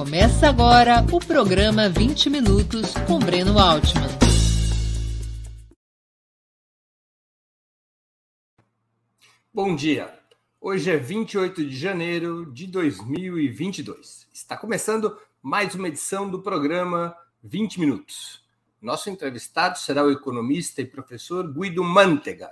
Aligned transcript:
Começa 0.00 0.48
agora 0.48 1.04
o 1.12 1.20
programa 1.20 1.86
20 1.86 2.30
Minutos 2.30 2.94
com 3.06 3.18
Breno 3.18 3.58
Altman. 3.58 4.08
Bom 9.52 9.76
dia. 9.76 10.10
Hoje 10.58 10.90
é 10.90 10.96
28 10.96 11.66
de 11.66 11.76
janeiro 11.76 12.50
de 12.50 12.66
2022. 12.66 14.26
Está 14.32 14.56
começando 14.56 15.18
mais 15.42 15.74
uma 15.74 15.88
edição 15.88 16.30
do 16.30 16.40
programa 16.40 17.14
20 17.42 17.78
Minutos. 17.78 18.42
Nosso 18.80 19.10
entrevistado 19.10 19.78
será 19.78 20.02
o 20.02 20.10
economista 20.10 20.80
e 20.80 20.86
professor 20.86 21.46
Guido 21.52 21.84
Mantega, 21.84 22.50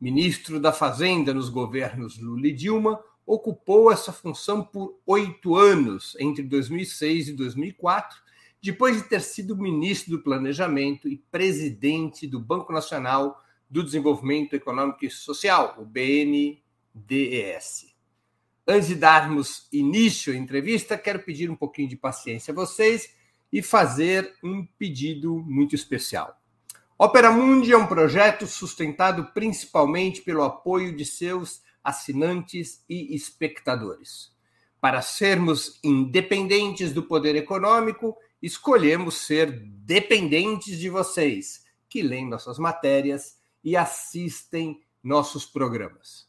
ministro 0.00 0.58
da 0.58 0.72
Fazenda 0.72 1.34
nos 1.34 1.50
governos 1.50 2.18
Lula 2.18 2.46
e 2.46 2.52
Dilma, 2.52 2.98
ocupou 3.28 3.92
essa 3.92 4.10
função 4.10 4.64
por 4.64 4.98
oito 5.04 5.54
anos, 5.54 6.16
entre 6.18 6.42
2006 6.42 7.28
e 7.28 7.32
2004, 7.34 8.16
depois 8.62 8.96
de 8.96 9.06
ter 9.06 9.20
sido 9.20 9.54
ministro 9.54 10.12
do 10.12 10.22
Planejamento 10.22 11.06
e 11.06 11.18
presidente 11.30 12.26
do 12.26 12.40
Banco 12.40 12.72
Nacional 12.72 13.44
do 13.68 13.84
Desenvolvimento 13.84 14.54
Econômico 14.54 15.04
e 15.04 15.10
Social, 15.10 15.76
o 15.78 15.84
BNDES. 15.84 16.58
Antes 18.66 18.88
de 18.88 18.94
darmos 18.94 19.68
início 19.70 20.32
à 20.32 20.36
entrevista, 20.36 20.96
quero 20.96 21.18
pedir 21.20 21.50
um 21.50 21.56
pouquinho 21.56 21.88
de 21.88 21.96
paciência 21.96 22.52
a 22.52 22.54
vocês 22.54 23.14
e 23.52 23.60
fazer 23.60 24.36
um 24.42 24.64
pedido 24.78 25.36
muito 25.46 25.74
especial. 25.74 26.34
Opera 26.98 27.30
Mundi 27.30 27.72
é 27.72 27.76
um 27.76 27.86
projeto 27.86 28.46
sustentado 28.46 29.32
principalmente 29.34 30.22
pelo 30.22 30.42
apoio 30.42 30.96
de 30.96 31.04
seus 31.04 31.62
assinantes 31.82 32.84
e 32.88 33.14
espectadores. 33.14 34.32
Para 34.80 35.02
sermos 35.02 35.80
independentes 35.82 36.92
do 36.92 37.02
poder 37.02 37.34
econômico, 37.34 38.16
escolhemos 38.40 39.16
ser 39.16 39.50
dependentes 39.50 40.78
de 40.78 40.88
vocês, 40.88 41.64
que 41.88 42.02
leem 42.02 42.28
nossas 42.28 42.58
matérias 42.58 43.38
e 43.64 43.76
assistem 43.76 44.80
nossos 45.02 45.44
programas. 45.44 46.28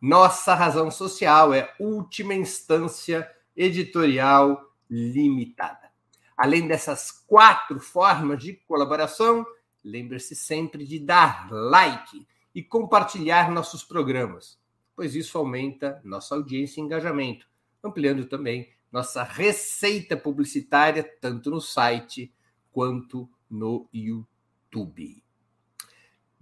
Nossa 0.00 0.54
razão 0.54 0.90
social 0.90 1.54
é 1.54 1.72
última 1.78 2.34
instância 2.34 3.30
editorial 3.56 4.60
limitada. 4.90 5.92
Além 6.36 6.66
dessas 6.66 7.10
quatro 7.10 7.78
formas 7.78 8.42
de 8.42 8.54
colaboração, 8.54 9.46
lembre-se 9.84 10.34
sempre 10.34 10.84
de 10.84 10.98
dar 10.98 11.48
like 11.52 12.26
e 12.52 12.62
compartilhar 12.62 13.50
nossos 13.50 13.84
programas, 13.84 14.58
pois 14.96 15.14
isso 15.14 15.38
aumenta 15.38 16.00
nossa 16.04 16.34
audiência 16.34 16.80
e 16.80 16.84
engajamento, 16.84 17.46
ampliando 17.84 18.26
também 18.26 18.68
nossa 18.90 19.22
receita 19.22 20.16
publicitária, 20.16 21.02
tanto 21.20 21.50
no 21.50 21.60
site 21.60 22.34
quanto 22.72 23.30
no 23.48 23.88
YouTube. 23.92 25.22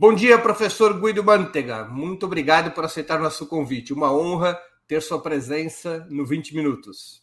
Bom 0.00 0.14
dia, 0.14 0.38
professor 0.38 0.98
Guido 0.98 1.22
Mantega. 1.22 1.84
Muito 1.84 2.24
obrigado 2.24 2.70
por 2.72 2.82
aceitar 2.82 3.20
nosso 3.20 3.46
convite. 3.46 3.92
Uma 3.92 4.10
honra 4.10 4.58
ter 4.88 5.02
sua 5.02 5.20
presença 5.20 6.06
no 6.08 6.24
20 6.24 6.56
Minutos. 6.56 7.22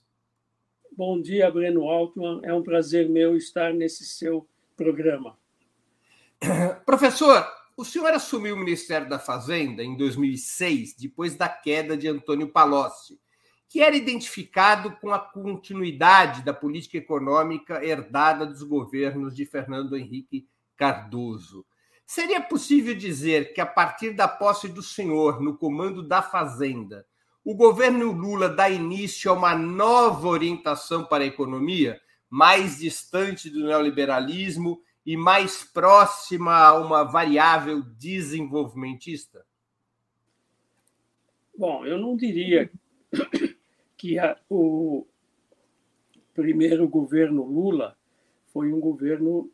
Bom 0.96 1.20
dia, 1.20 1.50
Breno 1.50 1.90
Altman. 1.90 2.40
É 2.44 2.54
um 2.54 2.62
prazer 2.62 3.10
meu 3.10 3.36
estar 3.36 3.74
nesse 3.74 4.06
seu 4.06 4.48
programa. 4.76 5.36
Professor, 6.86 7.48
o 7.76 7.84
senhor 7.84 8.14
assumiu 8.14 8.54
o 8.54 8.60
Ministério 8.60 9.10
da 9.10 9.18
Fazenda 9.18 9.84
em 9.84 9.98
2006, 9.98 10.96
depois 10.98 11.36
da 11.36 11.50
queda 11.50 11.98
de 11.98 12.08
Antônio 12.08 12.48
Palocci, 12.48 13.20
que 13.68 13.82
era 13.82 13.96
identificado 13.96 14.96
com 15.02 15.12
a 15.12 15.18
continuidade 15.18 16.44
da 16.44 16.54
política 16.54 17.00
econômica 17.00 17.84
herdada 17.84 18.46
dos 18.46 18.62
governos 18.62 19.36
de 19.36 19.48
Fernando 19.48 19.98
Henrique 19.98 20.48
Cardoso. 20.76 21.66
Seria 22.08 22.40
possível 22.40 22.96
dizer 22.96 23.52
que, 23.52 23.60
a 23.60 23.66
partir 23.66 24.12
da 24.12 24.30
posse 24.30 24.70
do 24.70 24.82
senhor 24.82 25.42
no 25.42 25.58
comando 25.58 26.02
da 26.02 26.22
Fazenda, 26.22 27.06
o 27.44 27.54
governo 27.54 28.14
Lula 28.14 28.48
dá 28.48 28.70
início 28.70 29.30
a 29.30 29.34
uma 29.34 29.54
nova 29.54 30.26
orientação 30.30 31.04
para 31.04 31.26
a 31.26 31.28
economia, 31.28 32.00
mais 32.30 32.78
distante 32.78 33.50
do 33.50 33.60
neoliberalismo 33.60 34.82
e 35.06 35.18
mais 35.18 35.66
próxima 35.66 36.56
a 36.56 36.80
uma 36.80 37.04
variável 37.04 37.82
desenvolvimentista? 37.82 39.46
Bom, 41.58 41.86
eu 41.86 41.98
não 41.98 42.16
diria 42.16 42.72
que 43.98 44.18
a, 44.18 44.38
o 44.50 45.06
primeiro 46.34 46.88
governo 46.88 47.44
Lula 47.44 47.98
foi 48.54 48.72
um 48.72 48.80
governo 48.80 49.52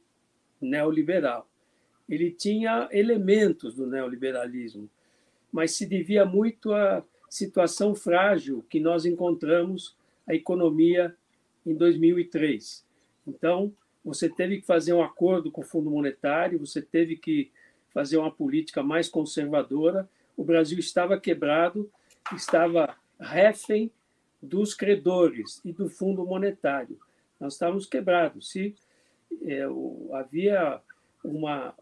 neoliberal 0.61 1.49
ele 2.07 2.31
tinha 2.31 2.87
elementos 2.91 3.75
do 3.75 3.87
neoliberalismo, 3.87 4.89
mas 5.51 5.71
se 5.71 5.85
devia 5.85 6.25
muito 6.25 6.73
à 6.73 7.03
situação 7.29 7.95
frágil 7.95 8.63
que 8.69 8.79
nós 8.79 9.05
encontramos 9.05 9.95
a 10.27 10.33
economia 10.33 11.15
em 11.65 11.73
2003. 11.73 12.85
Então, 13.27 13.73
você 14.03 14.29
teve 14.29 14.59
que 14.59 14.65
fazer 14.65 14.93
um 14.93 15.01
acordo 15.01 15.51
com 15.51 15.61
o 15.61 15.65
Fundo 15.65 15.89
Monetário, 15.89 16.59
você 16.59 16.81
teve 16.81 17.15
que 17.15 17.51
fazer 17.93 18.17
uma 18.17 18.31
política 18.31 18.83
mais 18.83 19.07
conservadora. 19.07 20.09
O 20.35 20.43
Brasil 20.43 20.79
estava 20.79 21.19
quebrado, 21.19 21.89
estava 22.35 22.95
refém 23.19 23.91
dos 24.41 24.73
credores 24.73 25.61
e 25.63 25.71
do 25.71 25.87
Fundo 25.87 26.25
Monetário. 26.25 26.99
Nós 27.39 27.53
estávamos 27.53 27.85
quebrados. 27.85 28.49
Se 28.49 28.75
é, 29.43 29.63
havia 30.13 30.81
uma 31.23 31.73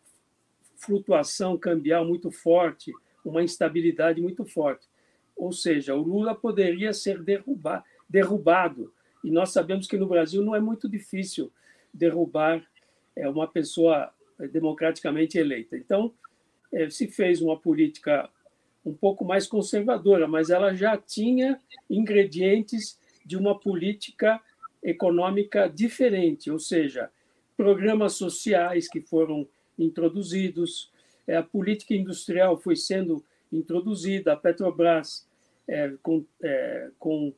flutuação 0.82 1.58
cambial 1.58 2.06
muito 2.06 2.32
forte, 2.32 2.92
uma 3.24 3.44
instabilidade 3.44 4.20
muito 4.20 4.44
forte. 4.46 4.88
Ou 5.36 5.52
seja, 5.52 5.96
o 5.96 6.02
Lula 6.02 6.36
poderia 6.36 6.92
ser 6.92 7.24
derrubado. 8.10 8.92
E 9.24 9.32
nós 9.32 9.52
sabemos 9.52 9.88
que 9.88 9.98
no 9.98 10.08
Brasil 10.08 10.44
não 10.44 10.56
é 10.56 10.60
muito 10.60 10.90
difícil 10.90 11.52
derrubar 11.94 12.66
é, 13.16 13.30
uma 13.30 13.48
pessoa 13.48 14.12
democraticamente 14.52 15.38
eleita. 15.38 15.78
Então, 15.78 16.14
é, 16.74 16.90
se 16.90 17.08
fez 17.08 17.42
uma 17.42 17.58
política 17.58 18.30
um 18.84 18.94
pouco 18.94 19.24
mais 19.24 19.46
conservadora, 19.46 20.28
mas 20.28 20.50
ela 20.50 20.74
já 20.74 20.98
tinha 20.98 21.60
ingredientes 21.88 22.98
de 23.24 23.38
uma 23.38 23.60
política 23.60 24.42
econômica 24.84 25.70
diferente, 25.70 26.50
ou 26.50 26.58
seja, 26.58 27.12
programas 27.56 28.14
sociais 28.14 28.88
que 28.88 29.00
foram 29.00 29.48
introduzidos, 29.84 30.92
é, 31.28 31.36
a 31.36 31.44
política 31.44 31.94
industrial 31.94 32.58
foi 32.58 32.76
sendo 32.76 33.24
introduzida, 33.52 34.34
a 34.34 34.38
Petrobras 34.38 35.28
é, 35.68 35.94
com, 36.02 36.26
é, 36.42 36.90
com 36.98 37.34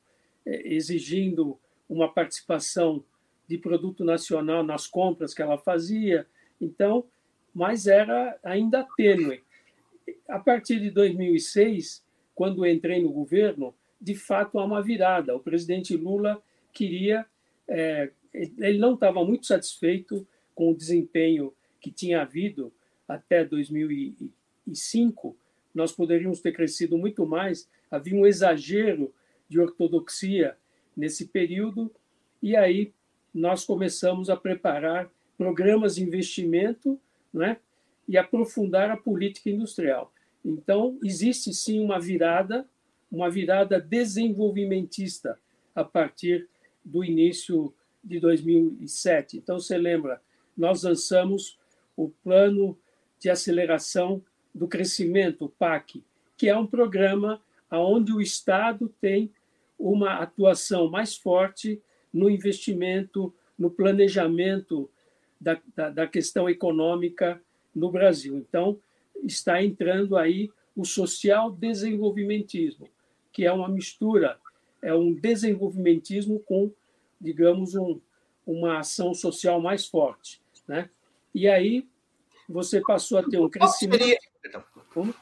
é, 0.45 0.73
exigindo 0.73 1.59
uma 1.89 2.11
participação 2.11 3.03
de 3.47 3.57
produto 3.57 4.03
nacional 4.03 4.63
nas 4.63 4.87
compras 4.87 5.33
que 5.33 5.41
ela 5.41 5.57
fazia, 5.57 6.25
então, 6.59 7.05
mas 7.53 7.87
era 7.87 8.39
ainda 8.43 8.87
tênue. 8.95 9.43
A 10.27 10.39
partir 10.39 10.79
de 10.79 10.89
2006, 10.89 12.03
quando 12.33 12.65
entrei 12.65 13.01
no 13.01 13.11
governo, 13.11 13.75
de 14.01 14.15
fato 14.15 14.59
há 14.59 14.65
uma 14.65 14.81
virada. 14.81 15.35
O 15.35 15.39
presidente 15.39 15.95
Lula 15.95 16.41
queria, 16.73 17.25
é, 17.67 18.11
ele 18.33 18.77
não 18.77 18.95
estava 18.95 19.23
muito 19.23 19.45
satisfeito 19.45 20.27
com 20.53 20.71
o 20.71 20.75
desempenho 20.75 21.53
que 21.83 21.91
tinha 21.91 22.21
havido 22.21 22.73
até 23.05 23.43
2005. 23.43 25.37
Nós 25.75 25.91
poderíamos 25.91 26.39
ter 26.39 26.53
crescido 26.53 26.97
muito 26.97 27.25
mais. 27.25 27.69
Havia 27.91 28.15
um 28.15 28.25
exagero 28.25 29.13
de 29.49 29.59
ortodoxia 29.59 30.57
nesse 30.95 31.27
período 31.27 31.91
e 32.41 32.55
aí 32.55 32.93
nós 33.33 33.65
começamos 33.65 34.29
a 34.29 34.37
preparar 34.37 35.11
programas 35.37 35.95
de 35.95 36.03
investimento, 36.03 36.97
né? 37.33 37.57
E 38.07 38.17
aprofundar 38.17 38.89
a 38.89 38.97
política 38.97 39.49
industrial. 39.49 40.13
Então, 40.45 40.97
existe 41.03 41.53
sim 41.53 41.79
uma 41.83 41.99
virada 41.99 42.65
uma 43.13 43.29
virada 43.29 43.79
desenvolvimentista 43.79 45.39
a 45.75 45.83
partir 45.83 46.49
do 46.83 47.03
início 47.03 47.71
de 48.03 48.19
2007. 48.19 49.37
Então, 49.37 49.59
você 49.59 49.77
lembra, 49.77 50.19
nós 50.57 50.81
lançamos 50.81 51.59
o 51.95 52.09
Plano 52.09 52.77
de 53.19 53.29
Aceleração 53.29 54.21
do 54.53 54.67
Crescimento, 54.67 55.45
o 55.45 55.49
PAC, 55.49 56.03
que 56.37 56.47
é 56.49 56.57
um 56.57 56.67
programa 56.67 57.41
onde 57.71 58.13
o 58.13 58.21
Estado 58.21 58.93
tem 59.01 59.31
uma 59.77 60.15
atuação 60.15 60.89
mais 60.89 61.15
forte 61.15 61.81
no 62.11 62.29
investimento, 62.29 63.33
no 63.57 63.71
planejamento 63.71 64.89
da, 65.39 65.59
da, 65.75 65.89
da 65.89 66.07
questão 66.07 66.49
econômica 66.49 67.41
no 67.73 67.91
Brasil. 67.91 68.37
Então, 68.37 68.79
está 69.23 69.63
entrando 69.63 70.15
aí 70.15 70.51
o 70.75 70.85
social 70.85 71.51
desenvolvimentismo 71.51 72.87
que 73.33 73.45
é 73.45 73.51
uma 73.51 73.67
mistura, 73.67 74.39
é 74.81 74.93
um 74.93 75.11
desenvolvimentismo 75.11 76.39
com, 76.41 76.71
digamos, 77.19 77.73
um, 77.73 77.99
uma 78.45 78.77
ação 78.77 79.13
social 79.13 79.59
mais 79.59 79.87
forte. 79.87 80.39
Né? 80.67 80.89
E 81.33 81.47
aí 81.47 81.87
você 82.47 82.81
passou 82.81 83.17
a 83.17 83.23
ter 83.23 83.39
um 83.39 83.49
crescimento. 83.49 84.03
Seria... 84.03 84.17
Como? 84.93 85.13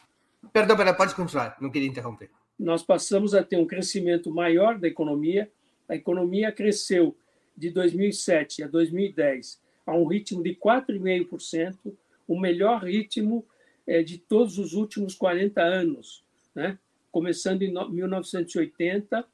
Perdão, 0.51 0.75
perdão, 0.75 0.95
pode 0.95 1.15
continuar, 1.15 1.55
não 1.61 1.69
queria 1.69 1.87
interromper. 1.87 2.29
Nós 2.59 2.83
passamos 2.83 3.33
a 3.33 3.43
ter 3.43 3.57
um 3.57 3.65
crescimento 3.65 4.31
maior 4.31 4.77
da 4.77 4.87
economia. 4.87 5.49
A 5.87 5.95
economia 5.95 6.51
cresceu 6.51 7.15
de 7.55 7.69
2007 7.69 8.63
a 8.63 8.67
2010 8.67 9.59
a 9.85 9.95
um 9.95 10.05
ritmo 10.05 10.43
de 10.43 10.55
4,5%, 10.55 11.93
o 12.27 12.39
melhor 12.39 12.83
ritmo 12.83 13.45
é, 13.87 14.03
de 14.03 14.17
todos 14.17 14.57
os 14.57 14.73
últimos 14.73 15.15
40 15.15 15.61
anos. 15.61 16.23
Né? 16.53 16.77
começando 17.11 17.61
em 17.61 17.71
1980. 17.71 19.25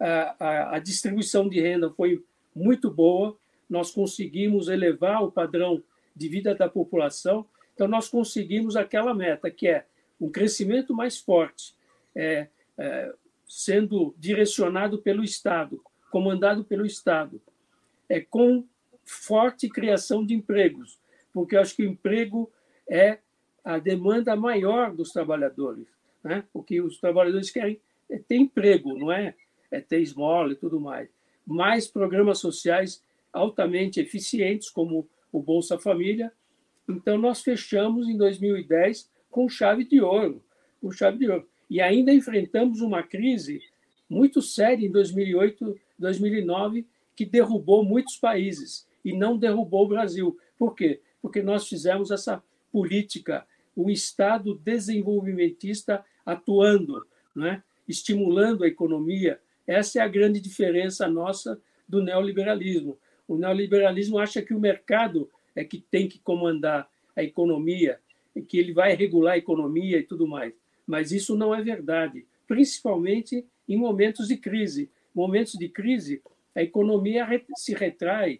A, 0.00 0.36
a, 0.38 0.76
a 0.76 0.78
distribuição 0.78 1.48
de 1.48 1.60
renda 1.60 1.90
foi 1.90 2.24
muito 2.54 2.90
boa, 2.90 3.36
nós 3.68 3.90
conseguimos 3.90 4.68
elevar 4.68 5.22
o 5.22 5.30
padrão 5.30 5.82
de 6.14 6.28
vida 6.28 6.54
da 6.54 6.68
população, 6.68 7.46
então 7.74 7.88
nós 7.88 8.08
conseguimos 8.08 8.76
aquela 8.76 9.14
meta, 9.14 9.50
que 9.50 9.68
é 9.68 9.86
um 10.20 10.30
crescimento 10.30 10.94
mais 10.94 11.18
forte, 11.18 11.74
é, 12.14 12.48
é, 12.78 13.12
sendo 13.46 14.14
direcionado 14.18 14.98
pelo 14.98 15.24
Estado, 15.24 15.82
comandado 16.10 16.64
pelo 16.64 16.86
Estado, 16.86 17.40
é, 18.08 18.20
com 18.20 18.66
forte 19.04 19.68
criação 19.68 20.24
de 20.24 20.34
empregos, 20.34 20.98
porque 21.32 21.56
eu 21.56 21.60
acho 21.60 21.74
que 21.74 21.82
o 21.82 21.90
emprego 21.90 22.50
é 22.88 23.18
a 23.64 23.78
demanda 23.78 24.36
maior 24.36 24.94
dos 24.94 25.12
trabalhadores. 25.12 25.86
Né? 26.22 26.44
O 26.52 26.62
que 26.62 26.80
os 26.80 26.98
trabalhadores 26.98 27.50
querem 27.50 27.80
é 28.10 28.18
ter 28.18 28.36
emprego, 28.36 28.96
não 28.96 29.10
é? 29.10 29.34
É 29.70 29.80
ter 29.80 30.00
esmola 30.00 30.52
e 30.52 30.56
tudo 30.56 30.78
mais. 30.78 31.08
Mais 31.46 31.88
programas 31.88 32.38
sociais 32.38 33.02
altamente 33.32 33.98
eficientes, 33.98 34.68
como 34.68 35.08
o 35.32 35.40
Bolsa 35.40 35.78
Família. 35.78 36.30
Então, 36.88 37.16
nós 37.16 37.42
fechamos 37.42 38.08
em 38.08 38.16
2010 38.16 39.10
com 39.30 39.48
chave 39.48 39.84
de 39.84 40.00
ouro, 40.00 40.44
com 40.80 40.92
chave 40.92 41.18
de 41.18 41.30
ouro. 41.30 41.48
E 41.68 41.80
ainda 41.80 42.12
enfrentamos 42.12 42.80
uma 42.80 43.02
crise 43.02 43.62
muito 44.08 44.42
séria 44.42 44.86
em 44.86 44.90
2008, 44.90 45.74
2009, 45.98 46.86
que 47.16 47.24
derrubou 47.24 47.82
muitos 47.82 48.16
países 48.18 48.86
e 49.04 49.16
não 49.16 49.38
derrubou 49.38 49.86
o 49.86 49.88
Brasil. 49.88 50.38
Por 50.58 50.74
quê? 50.74 51.00
Porque 51.20 51.42
nós 51.42 51.66
fizemos 51.66 52.10
essa 52.10 52.42
política, 52.70 53.46
o 53.74 53.90
Estado 53.90 54.54
desenvolvimentista 54.54 56.04
atuando, 56.26 57.06
né? 57.34 57.62
estimulando 57.88 58.64
a 58.64 58.68
economia. 58.68 59.40
Essa 59.66 60.00
é 60.00 60.02
a 60.02 60.08
grande 60.08 60.40
diferença 60.40 61.08
nossa 61.08 61.60
do 61.88 62.02
neoliberalismo. 62.02 62.98
O 63.32 63.38
neoliberalismo 63.38 64.18
acha 64.18 64.42
que 64.42 64.52
o 64.52 64.60
mercado 64.60 65.30
é 65.56 65.64
que 65.64 65.80
tem 65.80 66.06
que 66.06 66.18
comandar 66.18 66.86
a 67.16 67.22
economia, 67.22 67.98
que 68.46 68.58
ele 68.58 68.74
vai 68.74 68.94
regular 68.94 69.32
a 69.32 69.38
economia 69.38 69.96
e 69.96 70.02
tudo 70.02 70.26
mais. 70.26 70.52
Mas 70.86 71.12
isso 71.12 71.34
não 71.34 71.54
é 71.54 71.62
verdade, 71.62 72.26
principalmente 72.46 73.46
em 73.66 73.78
momentos 73.78 74.28
de 74.28 74.36
crise. 74.36 74.90
Momentos 75.14 75.54
de 75.54 75.66
crise, 75.66 76.20
a 76.54 76.62
economia 76.62 77.26
se 77.56 77.72
retrai, 77.72 78.38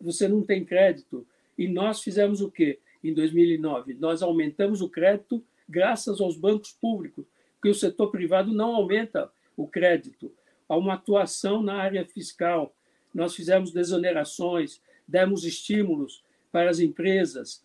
você 0.00 0.26
não 0.26 0.42
tem 0.42 0.64
crédito. 0.64 1.24
E 1.56 1.68
nós 1.68 2.02
fizemos 2.02 2.40
o 2.40 2.50
quê 2.50 2.80
em 3.04 3.14
2009? 3.14 3.94
Nós 3.94 4.22
aumentamos 4.22 4.80
o 4.80 4.88
crédito 4.88 5.40
graças 5.68 6.20
aos 6.20 6.36
bancos 6.36 6.72
públicos, 6.72 7.24
porque 7.54 7.68
o 7.68 7.74
setor 7.74 8.10
privado 8.10 8.52
não 8.52 8.74
aumenta 8.74 9.30
o 9.56 9.68
crédito. 9.68 10.34
Há 10.68 10.76
uma 10.76 10.94
atuação 10.94 11.62
na 11.62 11.74
área 11.74 12.04
fiscal. 12.04 12.74
Nós 13.14 13.34
fizemos 13.34 13.72
desonerações, 13.72 14.80
demos 15.06 15.44
estímulos 15.44 16.24
para 16.50 16.70
as 16.70 16.80
empresas. 16.80 17.64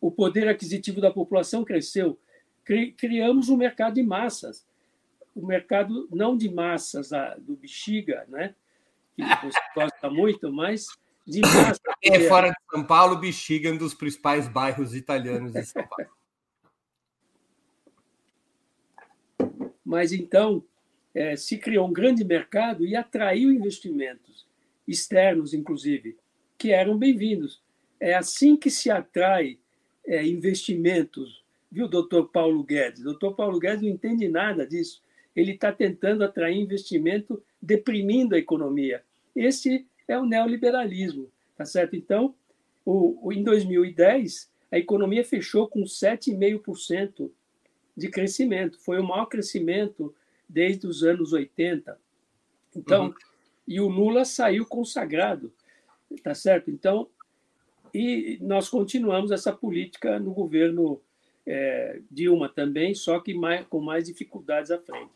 O 0.00 0.10
poder 0.10 0.48
aquisitivo 0.48 1.00
da 1.00 1.10
população 1.10 1.64
cresceu. 1.64 2.18
Criamos 2.96 3.48
um 3.48 3.56
mercado 3.56 3.94
de 3.94 4.02
massas. 4.02 4.66
O 5.34 5.46
mercado 5.46 6.08
não 6.10 6.36
de 6.36 6.48
massas 6.48 7.10
do 7.38 7.56
bexiga, 7.56 8.24
né? 8.28 8.54
que 9.16 9.46
você 9.46 9.58
gosta 9.74 10.10
muito, 10.10 10.52
mas 10.52 10.86
de 11.26 11.40
massa. 11.40 11.80
É 12.02 12.20
fora 12.28 12.48
de 12.48 12.56
São 12.70 12.82
Paulo, 12.84 13.16
Bexiga 13.16 13.68
é 13.68 13.72
um 13.72 13.76
dos 13.76 13.92
principais 13.92 14.48
bairros 14.48 14.94
italianos 14.94 15.52
de 15.52 15.62
São 15.64 15.86
Paulo. 15.86 16.10
Mas 19.84 20.12
então 20.12 20.64
é, 21.14 21.36
se 21.36 21.58
criou 21.58 21.86
um 21.86 21.92
grande 21.92 22.24
mercado 22.24 22.86
e 22.86 22.96
atraiu 22.96 23.52
investimentos 23.52 24.48
externos, 24.90 25.54
inclusive, 25.54 26.16
que 26.58 26.72
eram 26.72 26.98
bem-vindos. 26.98 27.62
É 28.00 28.14
assim 28.14 28.56
que 28.56 28.70
se 28.70 28.90
atrai 28.90 29.58
é, 30.04 30.26
investimentos, 30.26 31.44
viu, 31.70 31.86
doutor 31.86 32.28
Paulo 32.28 32.64
Guedes? 32.64 33.04
Doutor 33.04 33.36
Paulo 33.36 33.60
Guedes 33.60 33.82
não 33.82 33.88
entende 33.88 34.28
nada 34.28 34.66
disso. 34.66 35.00
Ele 35.36 35.52
está 35.52 35.72
tentando 35.72 36.24
atrair 36.24 36.56
investimento 36.56 37.40
deprimindo 37.62 38.34
a 38.34 38.38
economia. 38.38 39.04
Esse 39.34 39.86
é 40.08 40.18
o 40.18 40.26
neoliberalismo, 40.26 41.30
tá 41.56 41.64
certo? 41.64 41.94
Então, 41.94 42.34
o, 42.84 43.28
o, 43.28 43.32
em 43.32 43.44
2010, 43.44 44.50
a 44.72 44.78
economia 44.78 45.24
fechou 45.24 45.68
com 45.68 45.82
7,5% 45.82 47.30
de 47.96 48.08
crescimento. 48.08 48.80
Foi 48.80 48.98
o 48.98 49.06
maior 49.06 49.26
crescimento 49.26 50.12
desde 50.48 50.88
os 50.88 51.04
anos 51.04 51.32
80. 51.32 51.96
Então, 52.74 53.06
uhum. 53.06 53.14
E 53.70 53.80
o 53.80 53.86
Lula 53.86 54.24
saiu 54.24 54.66
consagrado, 54.66 55.52
tá 56.24 56.34
certo? 56.34 56.72
Então, 56.72 57.08
e 57.94 58.36
nós 58.42 58.68
continuamos 58.68 59.30
essa 59.30 59.52
política 59.52 60.18
no 60.18 60.34
governo 60.34 61.00
é, 61.46 62.00
Dilma 62.10 62.48
também, 62.48 62.96
só 62.96 63.20
que 63.20 63.32
mais, 63.32 63.64
com 63.68 63.80
mais 63.80 64.06
dificuldades 64.06 64.72
à 64.72 64.78
frente. 64.78 65.12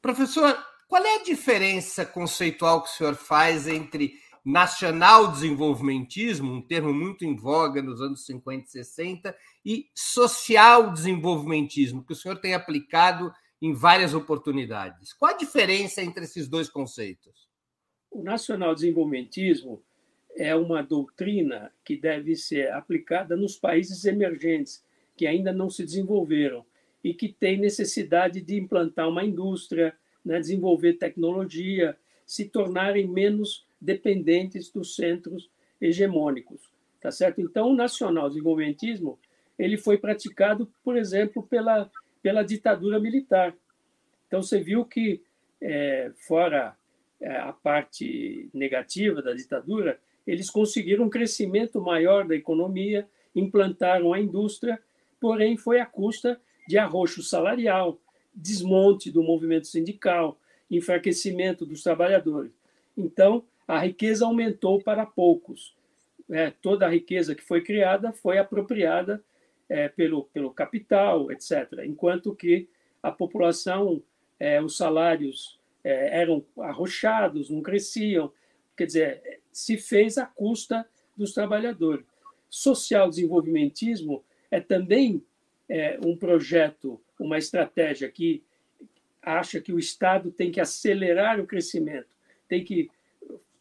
Professor, 0.00 0.56
qual 0.86 1.04
é 1.04 1.16
a 1.16 1.22
diferença 1.24 2.06
conceitual 2.06 2.84
que 2.84 2.88
o 2.88 2.92
senhor 2.92 3.16
faz 3.16 3.66
entre 3.66 4.14
nacional 4.44 5.32
desenvolvimentismo, 5.32 6.52
um 6.52 6.62
termo 6.62 6.94
muito 6.94 7.24
em 7.24 7.34
voga 7.34 7.82
nos 7.82 8.00
anos 8.00 8.24
50 8.26 8.64
e 8.64 8.70
60, 8.70 9.36
e 9.64 9.90
social 9.92 10.92
desenvolvimentismo, 10.92 12.04
que 12.04 12.12
o 12.12 12.16
senhor 12.16 12.38
tem 12.38 12.54
aplicado 12.54 13.32
em 13.60 13.72
várias 13.72 14.14
oportunidades. 14.14 15.12
Qual 15.12 15.32
a 15.32 15.36
diferença 15.36 16.00
entre 16.00 16.24
esses 16.24 16.48
dois 16.48 16.68
conceitos? 16.68 17.41
O 18.12 18.22
nacional 18.22 18.74
desenvolvimentismo 18.74 19.82
é 20.36 20.54
uma 20.54 20.82
doutrina 20.82 21.72
que 21.84 21.96
deve 21.96 22.36
ser 22.36 22.70
aplicada 22.70 23.34
nos 23.36 23.56
países 23.56 24.04
emergentes, 24.04 24.84
que 25.16 25.26
ainda 25.26 25.52
não 25.52 25.68
se 25.68 25.84
desenvolveram 25.84 26.64
e 27.02 27.14
que 27.14 27.28
têm 27.32 27.58
necessidade 27.58 28.40
de 28.40 28.56
implantar 28.56 29.08
uma 29.08 29.24
indústria, 29.24 29.94
né, 30.24 30.38
desenvolver 30.38 30.94
tecnologia, 30.94 31.96
se 32.26 32.48
tornarem 32.48 33.08
menos 33.08 33.66
dependentes 33.80 34.70
dos 34.70 34.94
centros 34.94 35.50
hegemônicos, 35.80 36.70
tá 37.00 37.10
certo? 37.10 37.40
Então, 37.40 37.70
o 37.70 37.76
nacional 37.76 38.28
desenvolvimentismo 38.28 39.18
ele 39.58 39.76
foi 39.76 39.98
praticado, 39.98 40.70
por 40.84 40.96
exemplo, 40.96 41.42
pela 41.42 41.90
pela 42.22 42.44
ditadura 42.44 43.00
militar. 43.00 43.54
Então, 44.28 44.40
você 44.40 44.60
viu 44.60 44.84
que 44.84 45.20
é, 45.60 46.12
fora 46.14 46.76
a 47.24 47.52
parte 47.52 48.48
negativa 48.52 49.22
da 49.22 49.32
ditadura, 49.32 49.98
eles 50.26 50.50
conseguiram 50.50 51.04
um 51.04 51.10
crescimento 51.10 51.80
maior 51.80 52.26
da 52.26 52.34
economia, 52.34 53.08
implantaram 53.34 54.12
a 54.12 54.20
indústria, 54.20 54.80
porém 55.20 55.56
foi 55.56 55.80
à 55.80 55.86
custa 55.86 56.40
de 56.68 56.78
arroxo 56.78 57.22
salarial, 57.22 57.98
desmonte 58.34 59.10
do 59.10 59.22
movimento 59.22 59.66
sindical, 59.66 60.38
enfraquecimento 60.70 61.66
dos 61.66 61.82
trabalhadores. 61.82 62.52
Então, 62.96 63.44
a 63.66 63.78
riqueza 63.78 64.24
aumentou 64.24 64.82
para 64.82 65.06
poucos. 65.06 65.74
É, 66.30 66.50
toda 66.50 66.86
a 66.86 66.90
riqueza 66.90 67.34
que 67.34 67.42
foi 67.42 67.60
criada 67.60 68.12
foi 68.12 68.38
apropriada 68.38 69.22
é, 69.68 69.88
pelo, 69.88 70.24
pelo 70.24 70.52
capital, 70.52 71.30
etc. 71.30 71.84
Enquanto 71.84 72.34
que 72.34 72.68
a 73.02 73.10
população, 73.10 74.02
é, 74.38 74.62
os 74.62 74.76
salários 74.76 75.58
é, 75.84 76.20
eram 76.20 76.44
arrochados, 76.58 77.50
não 77.50 77.62
cresciam. 77.62 78.32
Quer 78.76 78.86
dizer, 78.86 79.40
se 79.52 79.76
fez 79.76 80.18
à 80.18 80.26
custa 80.26 80.86
dos 81.16 81.32
trabalhadores. 81.32 82.04
Social 82.48 83.08
desenvolvimentismo 83.08 84.24
é 84.50 84.60
também 84.60 85.22
é, 85.68 85.98
um 86.04 86.16
projeto, 86.16 87.00
uma 87.18 87.38
estratégia 87.38 88.10
que 88.10 88.42
acha 89.22 89.60
que 89.60 89.72
o 89.72 89.78
Estado 89.78 90.30
tem 90.30 90.50
que 90.50 90.60
acelerar 90.60 91.40
o 91.40 91.46
crescimento, 91.46 92.08
tem 92.48 92.64
que 92.64 92.90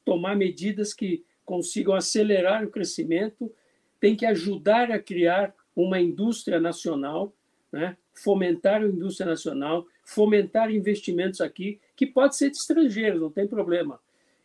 tomar 0.04 0.36
medidas 0.36 0.94
que 0.94 1.24
consigam 1.46 1.94
acelerar 1.94 2.66
o 2.66 2.70
crescimento, 2.70 3.54
tem 4.00 4.16
que 4.16 4.26
ajudar 4.26 4.92
a 4.92 5.00
criar 5.00 5.54
uma 5.76 6.02
indústria 6.02 6.60
nacional, 6.60 7.34
né? 7.72 7.96
fomentar 8.14 8.82
a 8.82 8.88
indústria 8.88 9.30
nacional, 9.30 9.86
fomentar 10.04 10.72
investimentos 10.72 11.40
aqui, 11.40 11.80
que 12.02 12.08
pode 12.08 12.36
ser 12.36 12.50
de 12.50 12.58
estrangeiros, 12.58 13.22
não 13.22 13.30
tem 13.30 13.46
problema, 13.46 14.00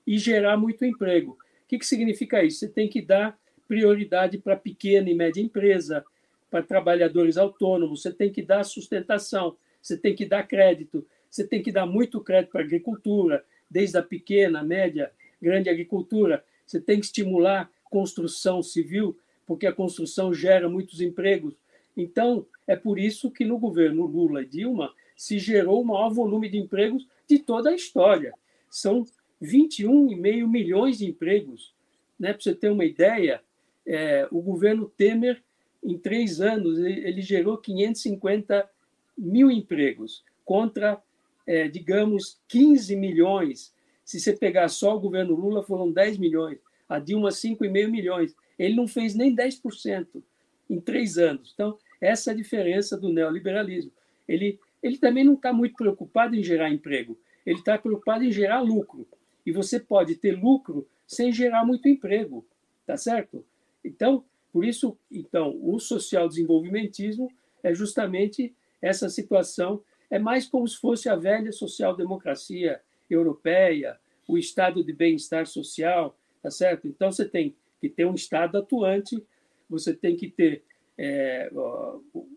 e 0.06 0.18
gerar 0.18 0.58
muito 0.58 0.84
emprego. 0.84 1.38
O 1.64 1.68
que, 1.68 1.78
que 1.78 1.86
significa 1.86 2.44
isso? 2.44 2.58
Você 2.58 2.68
tem 2.68 2.86
que 2.86 3.00
dar 3.00 3.34
prioridade 3.66 4.36
para 4.36 4.54
pequena 4.54 5.08
e 5.08 5.14
média 5.14 5.40
empresa, 5.40 6.04
para 6.50 6.62
trabalhadores 6.62 7.38
autônomos, 7.38 8.02
você 8.02 8.12
tem 8.12 8.30
que 8.30 8.42
dar 8.42 8.62
sustentação, 8.62 9.56
você 9.80 9.96
tem 9.96 10.14
que 10.14 10.26
dar 10.26 10.46
crédito, 10.46 11.06
você 11.30 11.46
tem 11.46 11.62
que 11.62 11.72
dar 11.72 11.86
muito 11.86 12.20
crédito 12.20 12.50
para 12.50 12.60
a 12.60 12.64
agricultura, 12.64 13.42
desde 13.70 13.96
a 13.96 14.02
pequena, 14.02 14.62
média, 14.62 15.10
grande 15.40 15.70
agricultura. 15.70 16.44
Você 16.66 16.78
tem 16.78 17.00
que 17.00 17.06
estimular 17.06 17.70
construção 17.84 18.62
civil, 18.62 19.18
porque 19.46 19.66
a 19.66 19.72
construção 19.72 20.34
gera 20.34 20.68
muitos 20.68 21.00
empregos. 21.00 21.54
Então, 21.96 22.46
é 22.66 22.76
por 22.76 22.98
isso 22.98 23.30
que 23.30 23.46
no 23.46 23.58
governo 23.58 24.04
Lula 24.04 24.42
e 24.42 24.46
Dilma 24.46 24.92
se 25.16 25.38
gerou 25.38 25.80
o 25.80 25.86
maior 25.86 26.10
volume 26.10 26.50
de 26.50 26.58
empregos 26.58 27.08
de 27.28 27.38
toda 27.38 27.70
a 27.70 27.74
história. 27.74 28.32
São 28.70 29.04
21,5 29.42 30.46
milhões 30.46 30.98
de 30.98 31.06
empregos. 31.06 31.74
Né? 32.18 32.32
Para 32.32 32.42
você 32.42 32.54
ter 32.54 32.70
uma 32.70 32.84
ideia, 32.84 33.42
é, 33.86 34.26
o 34.30 34.40
governo 34.40 34.90
Temer, 34.96 35.42
em 35.82 35.96
três 35.96 36.40
anos, 36.40 36.78
ele 36.78 37.22
gerou 37.22 37.56
550 37.58 38.68
mil 39.16 39.50
empregos, 39.50 40.24
contra, 40.44 41.00
é, 41.46 41.68
digamos, 41.68 42.40
15 42.48 42.96
milhões. 42.96 43.72
Se 44.04 44.18
você 44.18 44.32
pegar 44.32 44.68
só 44.68 44.96
o 44.96 45.00
governo 45.00 45.34
Lula, 45.34 45.62
foram 45.62 45.92
10 45.92 46.18
milhões. 46.18 46.58
A 46.88 46.98
Dilma, 46.98 47.30
5,5 47.30 47.88
milhões. 47.88 48.34
Ele 48.58 48.74
não 48.74 48.88
fez 48.88 49.14
nem 49.14 49.34
10% 49.34 50.22
em 50.68 50.80
três 50.80 51.18
anos. 51.18 51.52
Então, 51.54 51.78
essa 52.00 52.30
é 52.30 52.32
a 52.32 52.36
diferença 52.36 52.96
do 52.96 53.12
neoliberalismo. 53.12 53.92
Ele, 54.28 54.58
ele 54.82 54.98
também 54.98 55.24
não 55.24 55.34
está 55.34 55.52
muito 55.52 55.74
preocupado 55.74 56.34
em 56.34 56.42
gerar 56.42 56.70
emprego, 56.70 57.18
ele 57.44 57.58
está 57.58 57.78
preocupado 57.78 58.24
em 58.24 58.30
gerar 58.30 58.60
lucro. 58.60 59.06
E 59.44 59.52
você 59.52 59.78
pode 59.78 60.16
ter 60.16 60.32
lucro 60.32 60.88
sem 61.06 61.32
gerar 61.32 61.64
muito 61.64 61.88
emprego, 61.88 62.44
tá 62.84 62.96
certo? 62.96 63.44
Então, 63.84 64.24
por 64.52 64.64
isso, 64.64 64.98
então, 65.10 65.56
o 65.62 65.78
social 65.78 66.28
desenvolvimentismo 66.28 67.30
é 67.62 67.74
justamente 67.74 68.54
essa 68.82 69.08
situação, 69.08 69.82
é 70.10 70.18
mais 70.18 70.46
como 70.46 70.66
se 70.66 70.76
fosse 70.76 71.08
a 71.08 71.16
velha 71.16 71.52
social-democracia 71.52 72.80
europeia, 73.08 73.98
o 74.26 74.36
estado 74.36 74.84
de 74.84 74.92
bem-estar 74.92 75.46
social, 75.46 76.16
tá 76.42 76.50
certo? 76.50 76.88
Então, 76.88 77.12
você 77.12 77.24
tem 77.24 77.54
que 77.80 77.88
ter 77.88 78.06
um 78.06 78.14
Estado 78.14 78.58
atuante, 78.58 79.22
você 79.68 79.92
tem 79.92 80.16
que 80.16 80.28
ter 80.28 80.64
é, 80.98 81.50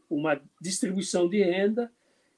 uma 0.09 0.41
distribuição 0.61 1.29
de 1.29 1.41
renda 1.41 1.91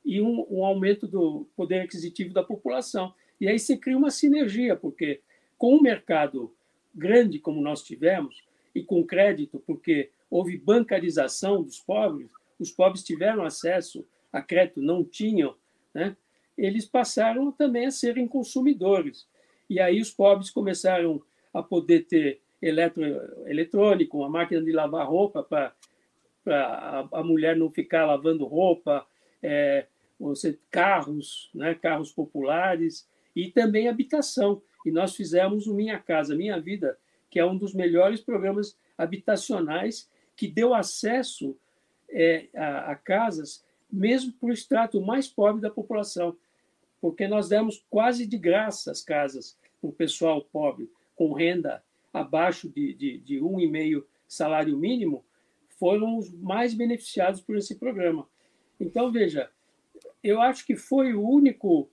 e 0.03 0.21
um, 0.21 0.45
um, 0.49 0.65
aumento 0.65 1.07
do 1.07 1.47
poder 1.55 1.81
aquisitivo 1.81 2.33
da 2.33 2.43
população. 2.43 3.13
E 3.39 3.47
aí 3.47 3.59
você 3.59 3.77
cria 3.77 3.97
uma 3.97 4.11
sinergia, 4.11 4.75
porque 4.75 5.21
com 5.57 5.75
um 5.75 5.81
mercado 5.81 6.53
grande 6.93 7.39
como 7.39 7.61
nós 7.61 7.83
tivemos, 7.83 8.43
e 8.73 8.83
com 8.83 9.05
crédito, 9.05 9.61
porque 9.65 10.11
houve 10.29 10.57
bancarização 10.57 11.61
dos 11.61 11.79
pobres, 11.79 12.29
os 12.59 12.71
pobres 12.71 13.03
tiveram 13.03 13.43
acesso 13.43 14.05
a 14.31 14.41
crédito, 14.41 14.81
não 14.81 15.03
tinham, 15.03 15.55
né? 15.93 16.15
eles 16.57 16.85
passaram 16.85 17.51
também 17.51 17.85
a 17.85 17.91
serem 17.91 18.27
consumidores. 18.27 19.27
E 19.69 19.79
aí 19.79 19.99
os 19.99 20.11
pobres 20.11 20.49
começaram 20.49 21.21
a 21.53 21.61
poder 21.61 22.05
ter 22.05 22.41
eletro, 22.61 23.03
eletrônico, 23.47 24.19
uma 24.19 24.29
máquina 24.29 24.61
de 24.61 24.71
lavar 24.71 25.07
roupa 25.07 25.43
para 25.43 25.73
a, 26.47 27.19
a 27.19 27.23
mulher 27.23 27.55
não 27.57 27.69
ficar 27.69 28.05
lavando 28.05 28.45
roupa, 28.45 29.05
é, 29.41 29.87
você, 30.29 30.59
carros, 30.69 31.49
né, 31.53 31.73
carros 31.73 32.11
populares 32.11 33.07
e 33.35 33.49
também 33.49 33.87
habitação. 33.87 34.61
E 34.85 34.91
nós 34.91 35.15
fizemos 35.15 35.67
o 35.67 35.73
Minha 35.73 35.99
Casa 35.99 36.35
Minha 36.35 36.59
Vida, 36.59 36.97
que 37.29 37.39
é 37.39 37.45
um 37.45 37.57
dos 37.57 37.73
melhores 37.73 38.21
programas 38.21 38.77
habitacionais 38.97 40.09
que 40.35 40.47
deu 40.47 40.73
acesso 40.73 41.57
é, 42.09 42.47
a, 42.55 42.91
a 42.91 42.95
casas, 42.95 43.63
mesmo 43.91 44.33
para 44.33 44.49
o 44.49 44.53
extrato 44.53 45.01
mais 45.01 45.27
pobre 45.27 45.61
da 45.61 45.69
população, 45.69 46.35
porque 46.99 47.27
nós 47.27 47.49
demos 47.49 47.83
quase 47.89 48.25
de 48.25 48.37
graça 48.37 48.91
as 48.91 49.01
casas 49.01 49.57
para 49.79 49.89
o 49.89 49.93
pessoal 49.93 50.41
pobre, 50.41 50.89
com 51.15 51.33
renda 51.33 51.83
abaixo 52.13 52.69
de, 52.69 52.93
de, 52.93 53.17
de 53.19 53.41
um 53.41 53.59
e 53.59 53.67
meio 53.67 54.05
salário 54.27 54.77
mínimo, 54.77 55.25
foram 55.79 56.17
os 56.17 56.31
mais 56.31 56.73
beneficiados 56.73 57.41
por 57.41 57.55
esse 57.57 57.75
programa. 57.75 58.27
Então, 58.79 59.11
veja, 59.11 59.49
eu 60.23 60.41
acho 60.41 60.65
que 60.65 60.75
foi 60.75 61.13
o 61.13 61.27
único 61.27 61.89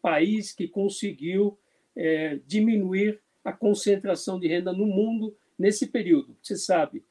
país 0.00 0.52
que 0.52 0.68
conseguiu 0.68 1.58
é, 1.96 2.38
diminuir 2.46 3.20
a 3.44 3.52
concentração 3.52 4.38
de 4.38 4.48
renda 4.48 4.72
no 4.72 4.86
mundo 4.86 5.36
nesse 5.58 5.86
período. 5.86 6.36
Você 6.42 6.56
sabe, 6.56 7.04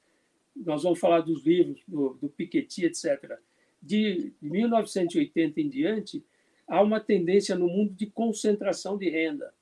nós 0.56 0.84
vamos 0.84 1.00
falar 1.00 1.22
dos 1.22 1.46
livros 1.46 1.82
do, 1.88 2.14
do 2.14 2.30
Piketty, 2.30 2.86
etc. 2.86 3.38
De 3.82 4.34
1980 4.42 5.60
em 5.60 5.70
diante, 5.70 6.24
há 6.68 6.82
uma 6.82 7.00
tendência 7.00 7.56
no 7.56 7.68
mundo 7.68 7.94
de 7.94 8.06
concentração 8.06 8.98
de 8.98 9.10
renda, 9.10 9.54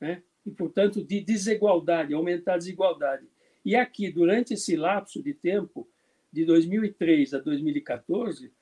né? 0.00 0.22
e, 0.44 0.50
portanto, 0.50 1.02
de 1.02 1.20
desigualdade, 1.20 2.14
aumentar 2.14 2.54
a 2.54 2.58
desigualdade. 2.58 3.26
E 3.64 3.74
aqui, 3.74 4.10
durante 4.10 4.54
esse 4.54 4.76
lapso 4.76 5.22
de 5.22 5.32
tempo, 5.32 5.88
de 6.30 6.44
2003 6.44 7.34
a 7.34 7.38
2014, 7.38 8.52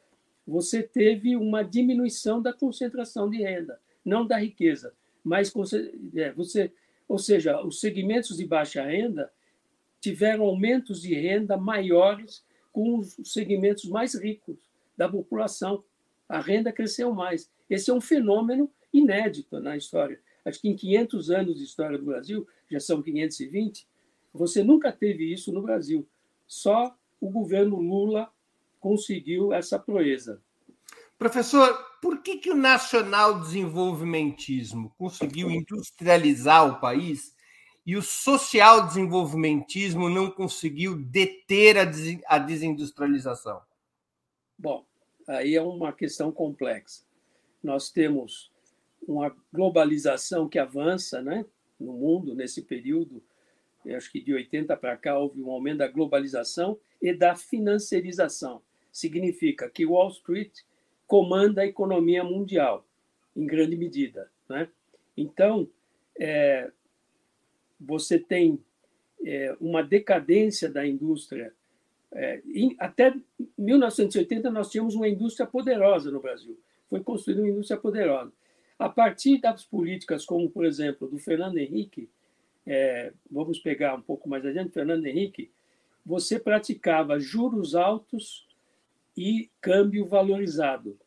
você 0.47 0.83
teve 0.83 1.37
uma 1.37 1.63
diminuição 1.63 2.43
da 2.43 2.53
concentração 2.53 3.29
de 3.31 3.39
renda, 3.39 3.81
não 4.05 4.27
da 4.27 4.39
riqueza, 4.39 4.95
mas 5.23 5.53
é, 6.15 6.33
você, 6.33 6.73
ou 7.09 7.19
seja, 7.19 7.63
os 7.65 7.81
segmentos 7.81 8.37
de 8.37 8.47
baixa 8.47 8.83
renda 8.83 9.33
tiveram 10.01 10.45
aumentos 10.45 11.03
de 11.03 11.15
renda 11.15 11.57
maiores 11.57 12.45
com 12.73 12.99
os 12.99 13.17
segmentos 13.25 13.85
mais 13.85 14.15
ricos 14.15 14.57
da 14.97 15.09
população. 15.09 15.85
A 16.29 16.41
renda 16.41 16.73
cresceu 16.73 17.15
mais. 17.15 17.51
Esse 17.71 17.91
é 17.91 17.95
um 17.95 18.01
fenômeno 18.01 18.69
inédito 18.93 19.61
na 19.61 19.77
história. 19.77 20.21
Acho 20.45 20.61
que 20.61 20.69
em 20.69 20.75
500 20.75 21.31
anos 21.31 21.59
de 21.59 21.65
história 21.65 21.97
do 21.97 22.05
Brasil 22.05 22.47
já 22.69 22.81
são 22.81 23.01
520. 23.01 23.87
Você 24.35 24.65
nunca 24.65 24.91
teve 24.91 25.33
isso 25.33 25.53
no 25.53 25.63
Brasil. 25.63 26.07
Só 26.47 26.97
o 27.21 27.31
governo 27.31 27.77
Lula 27.77 28.33
conseguiu 28.83 29.53
essa 29.53 29.79
proeza. 29.79 30.43
Professor, 31.17 31.73
por 32.03 32.21
que, 32.21 32.39
que 32.39 32.51
o 32.51 32.57
nacional 32.57 33.39
desenvolvimentismo 33.39 34.93
conseguiu 34.99 35.49
industrializar 35.49 36.69
o 36.69 36.81
país 36.81 37.33
e 37.87 37.97
o 37.97 38.03
social 38.03 38.85
desenvolvimentismo 38.85 40.09
não 40.09 40.29
conseguiu 40.29 40.97
deter 40.97 41.77
a 42.27 42.39
desindustrialização? 42.39 43.63
Bom, 44.59 44.85
aí 45.29 45.55
é 45.55 45.63
uma 45.63 45.93
questão 45.93 46.33
complexa. 46.33 47.05
Nós 47.63 47.89
temos 47.89 48.51
uma 49.07 49.35
globalização 49.53 50.49
que 50.49 50.59
avança 50.59 51.23
né, 51.23 51.47
no 51.79 51.93
mundo 51.93 52.35
nesse 52.35 52.63
período. 52.63 53.23
Acho 53.87 54.11
que 54.11 54.21
de 54.21 54.35
80 54.35 54.77
para 54.77 54.97
cá 54.97 55.17
houve 55.17 55.41
um 55.41 55.51
aumento 55.53 55.79
da 55.79 55.89
globalização 55.89 56.77
e 57.01 57.15
da 57.15 57.37
financiarização. 57.37 58.61
Significa 58.93 59.69
que 59.69 59.87
Wall 59.87 60.11
Street 60.11 60.53
comanda 61.07 61.63
a 61.63 61.67
economia 61.67 62.23
mundial, 62.23 62.87
em 63.35 63.47
grande 63.47 63.77
medida. 63.77 64.31
Né? 64.49 64.69
Então, 65.17 65.69
é, 66.19 66.71
você 67.81 68.19
tem 68.19 68.63
é, 69.25 69.57
uma 69.61 69.83
decadência 69.83 70.69
da 70.69 70.87
indústria. 70.87 71.53
É, 72.13 72.43
em, 72.47 72.77
até 72.79 73.15
1980, 73.57 74.51
nós 74.51 74.71
tínhamos 74.71 74.95
uma 74.95 75.09
indústria 75.09 75.47
poderosa 75.47 76.11
no 76.11 76.21
Brasil. 76.21 76.59
Foi 76.89 77.01
construída 77.01 77.41
uma 77.41 77.51
indústria 77.51 77.81
poderosa. 77.81 78.33
A 78.79 78.89
partir 78.89 79.41
das 79.41 79.65
políticas, 79.65 80.25
como, 80.25 80.51
por 80.51 80.65
exemplo, 80.65 81.09
do 81.09 81.19
Fernando 81.19 81.57
Henrique, 81.57 82.09
é, 82.67 83.13
vamos 83.31 83.59
pegar 83.59 83.95
um 83.95 84.03
pouco 84.03 84.29
mais 84.29 84.45
adiante, 84.45 84.73
Fernando 84.73 85.07
Henrique, 85.07 85.51
você 86.05 86.39
praticava 86.39 87.19
juros 87.19 87.75
altos 87.75 88.47
e 89.17 89.51
câmbio 89.61 90.07
valorizado. 90.07 90.99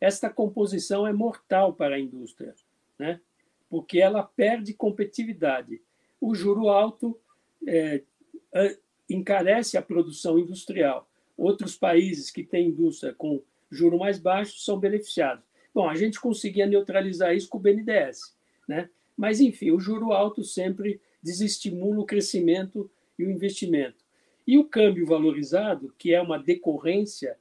Esta 0.00 0.28
composição 0.28 1.06
é 1.06 1.12
mortal 1.12 1.72
para 1.72 1.96
a 1.96 2.00
indústria, 2.00 2.54
né? 2.98 3.20
porque 3.68 4.00
ela 4.00 4.22
perde 4.22 4.74
competitividade. 4.74 5.80
O 6.20 6.34
juro 6.34 6.68
alto 6.68 7.18
é, 7.66 8.02
encarece 9.08 9.76
a 9.76 9.82
produção 9.82 10.38
industrial. 10.38 11.10
Outros 11.36 11.76
países 11.76 12.30
que 12.30 12.44
têm 12.44 12.68
indústria 12.68 13.12
com 13.12 13.42
juro 13.70 13.98
mais 13.98 14.18
baixo 14.18 14.58
são 14.58 14.78
beneficiados. 14.78 15.44
Bom, 15.74 15.88
a 15.88 15.94
gente 15.96 16.20
conseguia 16.20 16.66
neutralizar 16.66 17.34
isso 17.34 17.48
com 17.48 17.58
o 17.58 17.60
BNDES, 17.60 18.36
né? 18.68 18.88
Mas 19.16 19.40
enfim, 19.40 19.70
o 19.70 19.80
juro 19.80 20.12
alto 20.12 20.44
sempre 20.44 21.00
desestimula 21.22 22.00
o 22.00 22.06
crescimento 22.06 22.90
e 23.18 23.24
o 23.24 23.30
investimento. 23.30 24.04
E 24.46 24.58
o 24.58 24.64
câmbio 24.64 25.06
valorizado, 25.06 25.92
que 25.98 26.12
é 26.14 26.20
uma 26.20 26.38
decorrência 26.38 27.36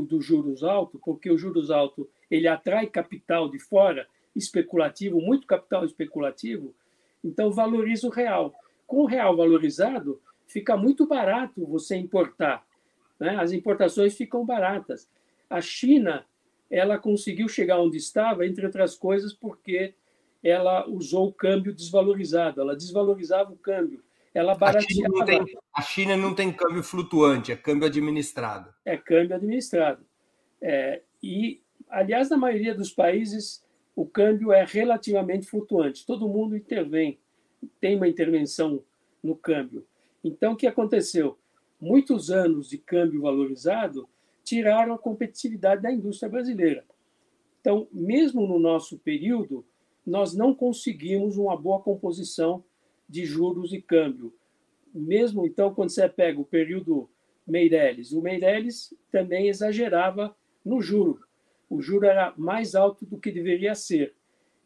do, 0.00 0.20
juros 0.20 0.62
alto, 0.62 1.00
porque 1.04 1.30
o 1.30 1.38
juros 1.38 1.70
alto 1.70 2.08
ele 2.30 2.48
atrai 2.48 2.86
capital 2.86 3.48
de 3.48 3.58
fora, 3.58 4.06
especulativo, 4.34 5.20
muito 5.20 5.46
capital 5.46 5.84
especulativo, 5.84 6.74
então 7.22 7.52
valoriza 7.52 8.06
o 8.06 8.10
real. 8.10 8.54
Com 8.86 9.02
o 9.02 9.06
real 9.06 9.36
valorizado, 9.36 10.20
fica 10.46 10.76
muito 10.76 11.06
barato 11.06 11.66
você 11.66 11.96
importar. 11.96 12.66
Né? 13.20 13.36
As 13.36 13.52
importações 13.52 14.16
ficam 14.16 14.44
baratas. 14.44 15.08
A 15.48 15.60
China 15.60 16.24
ela 16.70 16.98
conseguiu 16.98 17.48
chegar 17.48 17.78
onde 17.78 17.98
estava, 17.98 18.46
entre 18.46 18.64
outras 18.64 18.96
coisas, 18.96 19.34
porque 19.34 19.94
ela 20.42 20.88
usou 20.88 21.28
o 21.28 21.32
câmbio 21.32 21.74
desvalorizado, 21.74 22.60
ela 22.60 22.74
desvalorizava 22.74 23.52
o 23.52 23.58
câmbio 23.58 24.02
ela 24.34 24.54
barateava. 24.54 24.86
A 24.86 24.92
China, 24.92 25.24
tem, 25.24 25.58
a 25.74 25.82
China 25.82 26.16
não 26.16 26.34
tem 26.34 26.52
câmbio 26.52 26.82
flutuante, 26.82 27.52
é 27.52 27.56
câmbio 27.56 27.86
administrado. 27.86 28.72
É 28.84 28.96
câmbio 28.96 29.36
administrado. 29.36 30.04
É, 30.60 31.02
e, 31.22 31.62
aliás, 31.88 32.30
na 32.30 32.36
maioria 32.36 32.74
dos 32.74 32.90
países, 32.90 33.64
o 33.94 34.06
câmbio 34.06 34.52
é 34.52 34.64
relativamente 34.64 35.46
flutuante. 35.46 36.06
Todo 36.06 36.28
mundo 36.28 36.56
intervém, 36.56 37.18
tem 37.80 37.96
uma 37.96 38.08
intervenção 38.08 38.82
no 39.22 39.36
câmbio. 39.36 39.86
Então, 40.24 40.52
o 40.52 40.56
que 40.56 40.66
aconteceu? 40.66 41.38
Muitos 41.80 42.30
anos 42.30 42.68
de 42.68 42.78
câmbio 42.78 43.22
valorizado 43.22 44.08
tiraram 44.44 44.94
a 44.94 44.98
competitividade 44.98 45.82
da 45.82 45.92
indústria 45.92 46.30
brasileira. 46.30 46.84
Então, 47.60 47.86
mesmo 47.92 48.46
no 48.46 48.58
nosso 48.58 48.98
período, 48.98 49.64
nós 50.04 50.34
não 50.34 50.54
conseguimos 50.54 51.36
uma 51.36 51.56
boa 51.56 51.80
composição 51.80 52.64
de 53.08 53.24
juros 53.24 53.72
e 53.72 53.80
câmbio. 53.80 54.34
Mesmo 54.94 55.46
então, 55.46 55.74
quando 55.74 55.90
você 55.90 56.08
pega 56.08 56.40
o 56.40 56.44
período 56.44 57.08
Meirelles, 57.46 58.12
o 58.12 58.20
Meirelles 58.20 58.94
também 59.10 59.48
exagerava 59.48 60.34
no 60.64 60.80
juro. 60.80 61.20
O 61.68 61.80
juro 61.80 62.06
era 62.06 62.34
mais 62.36 62.74
alto 62.74 63.06
do 63.06 63.18
que 63.18 63.30
deveria 63.30 63.74
ser. 63.74 64.14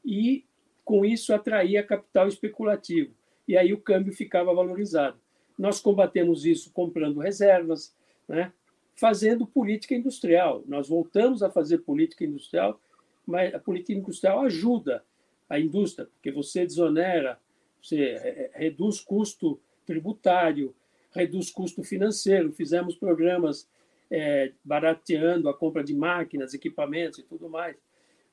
E, 0.05 0.45
com 0.85 1.05
isso, 1.05 1.33
atraía 1.33 1.83
capital 1.83 2.29
especulativo. 2.29 3.15
E 3.47 3.57
aí 3.57 3.73
o 3.73 3.81
câmbio 3.81 4.13
ficava 4.13 4.53
valorizado. 4.53 5.19
Nós 5.59 5.81
combatemos 5.81 6.45
isso 6.45 6.73
comprando 6.73 7.21
reservas, 7.21 7.95
né? 8.29 8.53
fazendo 8.97 9.47
política 9.47 9.95
industrial. 9.95 10.65
Nós 10.67 10.89
voltamos 10.89 11.43
a 11.43 11.51
fazer 11.51 11.79
política 11.79 12.25
industrial, 12.25 12.81
mas 13.27 13.55
a 13.55 13.59
política 13.59 13.93
industrial 13.93 14.41
ajuda 14.41 15.05
a 15.49 15.61
indústria, 15.61 16.07
porque 16.07 16.33
você 16.33 16.67
desonera 16.67 17.39
você 17.87 18.51
reduz 18.55 19.01
custo 19.01 19.61
tributário, 19.85 20.75
reduz 21.13 21.51
custo 21.51 21.85
financeiro. 21.85 22.53
Fizemos 22.53 22.97
programas 22.97 23.69
é, 24.11 24.53
barateando 24.65 25.49
a 25.49 25.55
compra 25.55 25.85
de 25.85 25.95
máquinas, 25.95 26.53
equipamentos 26.53 27.21
e 27.21 27.23
tudo 27.23 27.49
mais. 27.49 27.77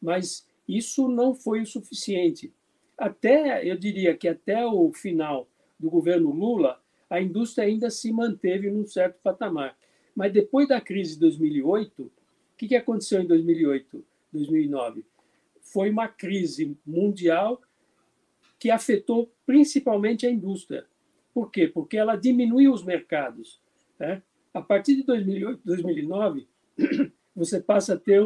Mas 0.02 0.48
isso 0.68 1.08
não 1.08 1.36
foi 1.36 1.62
o 1.62 1.66
suficiente. 1.66 2.52
Até, 2.98 3.68
eu 3.70 3.78
diria 3.78 4.16
que 4.16 4.28
até 4.28 4.66
o 4.66 4.92
final 4.92 5.48
do 5.80 5.90
governo 5.90 6.32
Lula, 6.32 6.82
a 7.10 7.22
indústria 7.22 7.68
ainda 7.68 7.90
se 7.90 8.12
manteve 8.12 8.72
num 8.72 8.86
certo 8.86 9.20
patamar. 9.22 9.78
Mas 10.16 10.34
depois 10.34 10.68
da 10.68 10.82
crise 10.82 11.14
de 11.14 11.20
2008, 11.20 12.04
o 12.04 12.12
que, 12.58 12.68
que 12.68 12.76
aconteceu 12.76 13.22
em 13.22 13.28
2008, 13.28 14.04
2009? 14.32 15.06
Foi 15.62 15.90
uma 15.90 16.08
crise 16.08 16.78
mundial 16.86 17.62
que 18.64 18.72
afetou 18.72 19.30
principalmente 19.46 20.26
a 20.26 20.32
indústria. 20.32 20.86
Por 21.34 21.52
quê? 21.52 21.68
Porque 21.68 21.98
ela 21.98 22.16
diminuiu 22.16 22.72
os 22.72 22.82
mercados. 22.82 23.60
Né? 24.00 24.24
A 24.54 24.62
partir 24.62 24.96
de 24.96 25.04
2008, 25.04 25.60
2009, 25.66 26.48
você 27.36 27.60
passa 27.60 27.96
a 27.96 27.98
ter 27.98 28.22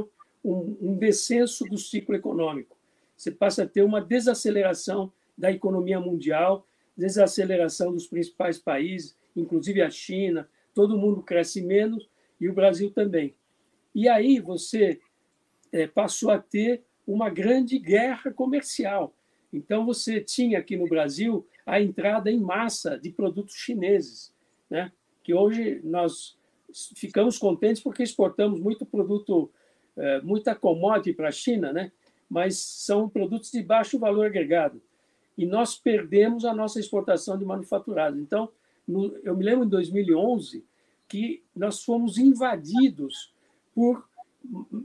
um, 0.45 0.78
um 0.80 0.95
descenso 0.95 1.65
do 1.65 1.76
ciclo 1.76 2.13
econômico. 2.13 2.78
Você 3.15 3.32
passa 3.32 3.63
a 3.63 3.67
ter 3.67 3.82
uma 3.82 4.00
desaceleração 4.00 5.12
da 5.36 5.52
economia 5.52 6.00
mundial, 6.00 6.67
desaceleração 6.95 7.91
dos 7.91 8.06
principais 8.06 8.60
países, 8.60 9.17
inclusive 9.36 9.82
a 9.82 9.89
China. 9.89 10.47
Todo 10.71 11.00
mundo 11.00 11.23
cresce 11.23 11.63
menos 11.63 12.08
e 12.39 12.47
o 12.47 12.54
Brasil 12.54 12.91
também. 12.91 13.34
E 13.95 14.08
aí 14.08 14.39
você 14.39 15.00
é, 15.71 15.88
passou 15.88 16.30
a 16.30 16.38
ter 16.38 16.84
uma 17.08 17.28
grande 17.28 17.80
guerra 17.80 18.32
comercial 18.32 19.16
então, 19.51 19.86
você 19.86 20.19
tinha 20.19 20.60
aqui 20.60 20.75
no 20.75 20.88
Brasil 20.88 21.47
a 21.65 21.81
entrada 21.81 22.29
em 22.31 22.39
massa 22.39 22.97
de 22.97 23.10
produtos 23.12 23.55
chineses, 23.55 24.33
né? 24.69 24.91
que 25.23 25.33
hoje 25.33 25.81
nós 25.83 26.38
ficamos 26.95 27.38
contentes 27.38 27.81
porque 27.81 28.03
exportamos 28.03 28.60
muito 28.60 28.86
produto, 28.86 29.49
é, 29.95 30.21
muita 30.21 30.53
commodity 30.53 31.13
para 31.13 31.29
a 31.29 31.31
China, 31.31 31.71
né? 31.71 31.91
mas 32.29 32.57
são 32.57 33.10
produtos 33.10 33.51
de 33.51 33.63
baixo 33.63 33.97
valor 33.97 34.25
agregado. 34.25 34.81
E 35.38 35.45
nós 35.45 35.77
perdemos 35.77 36.45
a 36.45 36.53
nossa 36.53 36.79
exportação 36.79 37.38
de 37.38 37.45
manufaturado. 37.45 38.19
Então, 38.19 38.49
no, 38.88 39.15
eu 39.23 39.36
me 39.36 39.45
lembro 39.45 39.65
em 39.65 39.69
2011 39.69 40.65
que 41.07 41.43
nós 41.55 41.83
fomos 41.83 42.17
invadidos 42.17 43.33
por, 43.73 44.10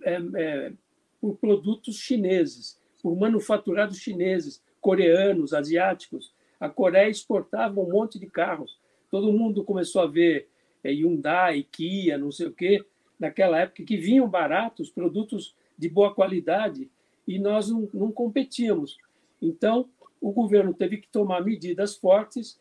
é, 0.04 0.18
é, 0.36 0.72
por 1.20 1.36
produtos 1.36 1.96
chineses 1.96 2.80
por 3.02 3.16
manufaturados 3.16 3.98
chineses, 3.98 4.62
coreanos, 4.80 5.52
asiáticos. 5.52 6.32
A 6.60 6.68
Coreia 6.68 7.10
exportava 7.10 7.80
um 7.80 7.90
monte 7.90 8.18
de 8.18 8.26
carros. 8.26 8.78
Todo 9.10 9.32
mundo 9.32 9.64
começou 9.64 10.02
a 10.02 10.06
ver 10.06 10.48
é, 10.84 10.90
Hyundai, 10.90 11.66
Kia, 11.70 12.16
não 12.16 12.30
sei 12.30 12.46
o 12.46 12.52
quê, 12.52 12.84
naquela 13.18 13.58
época, 13.58 13.84
que 13.84 13.96
vinham 13.96 14.28
baratos, 14.28 14.90
produtos 14.90 15.54
de 15.76 15.88
boa 15.88 16.14
qualidade, 16.14 16.90
e 17.26 17.38
nós 17.38 17.68
não, 17.68 17.88
não 17.92 18.12
competíamos. 18.12 18.96
Então, 19.40 19.88
o 20.20 20.32
governo 20.32 20.72
teve 20.72 20.98
que 20.98 21.08
tomar 21.08 21.44
medidas 21.44 21.96
fortes. 21.96 22.60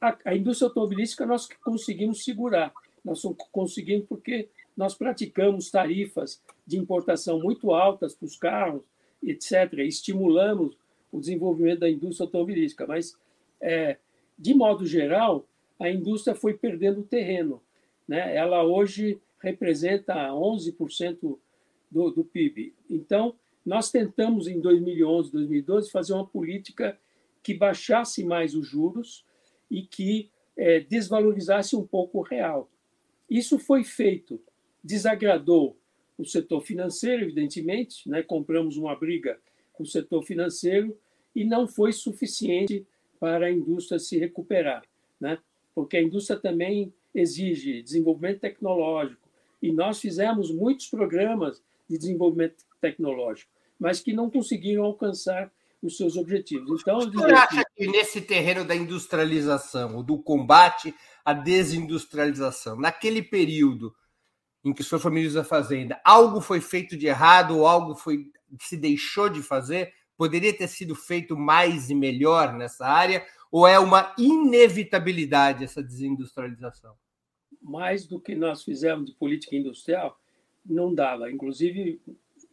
A, 0.00 0.16
a 0.26 0.36
indústria 0.36 0.68
automobilística 0.68 1.26
nós 1.26 1.48
conseguimos 1.62 2.24
segurar. 2.24 2.72
Nós 3.04 3.22
conseguimos 3.50 4.06
porque 4.06 4.48
nós 4.76 4.94
praticamos 4.94 5.70
tarifas 5.70 6.42
de 6.66 6.78
importação 6.78 7.40
muito 7.40 7.72
altas 7.72 8.14
para 8.14 8.26
os 8.26 8.36
carros, 8.36 8.82
etc. 9.22 9.72
Estimulamos 9.80 10.76
o 11.10 11.20
desenvolvimento 11.20 11.80
da 11.80 11.90
indústria 11.90 12.26
automobilística, 12.26 12.86
mas 12.86 13.16
é, 13.60 13.96
de 14.38 14.54
modo 14.54 14.86
geral, 14.86 15.46
a 15.78 15.90
indústria 15.90 16.34
foi 16.34 16.54
perdendo 16.54 17.02
terreno. 17.02 17.62
Né? 18.06 18.36
Ela 18.36 18.64
hoje 18.64 19.20
representa 19.40 20.14
11% 20.30 21.38
do, 21.90 22.10
do 22.10 22.24
PIB. 22.24 22.74
Então, 22.88 23.34
nós 23.64 23.90
tentamos, 23.90 24.46
em 24.46 24.60
2011, 24.60 25.32
2012, 25.32 25.90
fazer 25.90 26.12
uma 26.12 26.26
política 26.26 26.98
que 27.42 27.54
baixasse 27.54 28.24
mais 28.24 28.54
os 28.54 28.66
juros 28.66 29.24
e 29.70 29.82
que 29.82 30.30
é, 30.56 30.80
desvalorizasse 30.80 31.76
um 31.76 31.86
pouco 31.86 32.18
o 32.18 32.22
real. 32.22 32.68
Isso 33.28 33.58
foi 33.58 33.84
feito, 33.84 34.40
desagradou 34.82 35.76
o 36.18 36.24
setor 36.24 36.60
financeiro, 36.60 37.22
evidentemente, 37.22 38.08
né? 38.08 38.22
compramos 38.22 38.76
uma 38.76 38.94
briga 38.96 39.38
com 39.72 39.84
o 39.84 39.86
setor 39.86 40.24
financeiro 40.24 40.98
e 41.34 41.44
não 41.44 41.68
foi 41.68 41.92
suficiente 41.92 42.84
para 43.20 43.46
a 43.46 43.50
indústria 43.50 43.98
se 44.00 44.18
recuperar, 44.18 44.82
né? 45.20 45.38
porque 45.74 45.96
a 45.96 46.02
indústria 46.02 46.38
também 46.38 46.92
exige 47.14 47.82
desenvolvimento 47.82 48.40
tecnológico 48.40 49.28
e 49.62 49.72
nós 49.72 50.00
fizemos 50.00 50.50
muitos 50.50 50.88
programas 50.88 51.62
de 51.88 51.96
desenvolvimento 51.96 52.64
tecnológico, 52.80 53.50
mas 53.78 54.00
que 54.00 54.12
não 54.12 54.28
conseguiram 54.28 54.84
alcançar 54.84 55.52
os 55.80 55.96
seus 55.96 56.16
objetivos. 56.16 56.80
Então, 56.80 57.00
você 57.00 57.32
acha 57.32 57.64
que 57.76 57.86
nesse 57.86 58.20
terreno 58.20 58.64
da 58.64 58.74
industrialização, 58.74 60.02
do 60.02 60.18
combate 60.18 60.92
à 61.24 61.32
desindustrialização, 61.32 62.76
naquele 62.76 63.22
período 63.22 63.94
em 64.68 64.72
que 64.74 64.84
senhor 64.84 65.00
foi 65.00 65.10
ministro 65.10 65.40
da 65.40 65.48
Fazenda, 65.48 66.00
algo 66.04 66.40
foi 66.40 66.60
feito 66.60 66.96
de 66.96 67.06
errado 67.06 67.56
ou 67.56 67.66
algo 67.66 67.94
foi 67.94 68.30
se 68.60 68.76
deixou 68.76 69.28
de 69.28 69.42
fazer? 69.42 69.92
Poderia 70.16 70.52
ter 70.52 70.68
sido 70.68 70.94
feito 70.94 71.36
mais 71.36 71.90
e 71.90 71.94
melhor 71.94 72.52
nessa 72.54 72.86
área? 72.86 73.24
Ou 73.50 73.66
é 73.66 73.78
uma 73.78 74.14
inevitabilidade 74.18 75.64
essa 75.64 75.82
desindustrialização? 75.82 76.94
Mais 77.62 78.06
do 78.06 78.20
que 78.20 78.34
nós 78.34 78.62
fizemos 78.62 79.06
de 79.06 79.16
política 79.16 79.56
industrial, 79.56 80.20
não 80.64 80.94
dava. 80.94 81.30
Inclusive, 81.30 82.00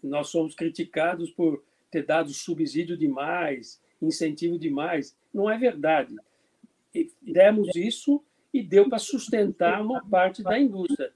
nós 0.01 0.29
somos 0.29 0.55
criticados 0.55 1.31
por 1.31 1.63
ter 1.91 2.05
dado 2.05 2.29
subsídio 2.29 2.97
demais, 2.97 3.81
incentivo 4.01 4.57
demais. 4.57 5.17
Não 5.33 5.49
é 5.49 5.57
verdade. 5.57 6.15
Demos 7.21 7.75
isso 7.75 8.23
e 8.53 8.63
deu 8.63 8.87
para 8.87 8.99
sustentar 8.99 9.81
uma 9.81 10.07
parte 10.07 10.41
da 10.41 10.57
indústria, 10.57 11.11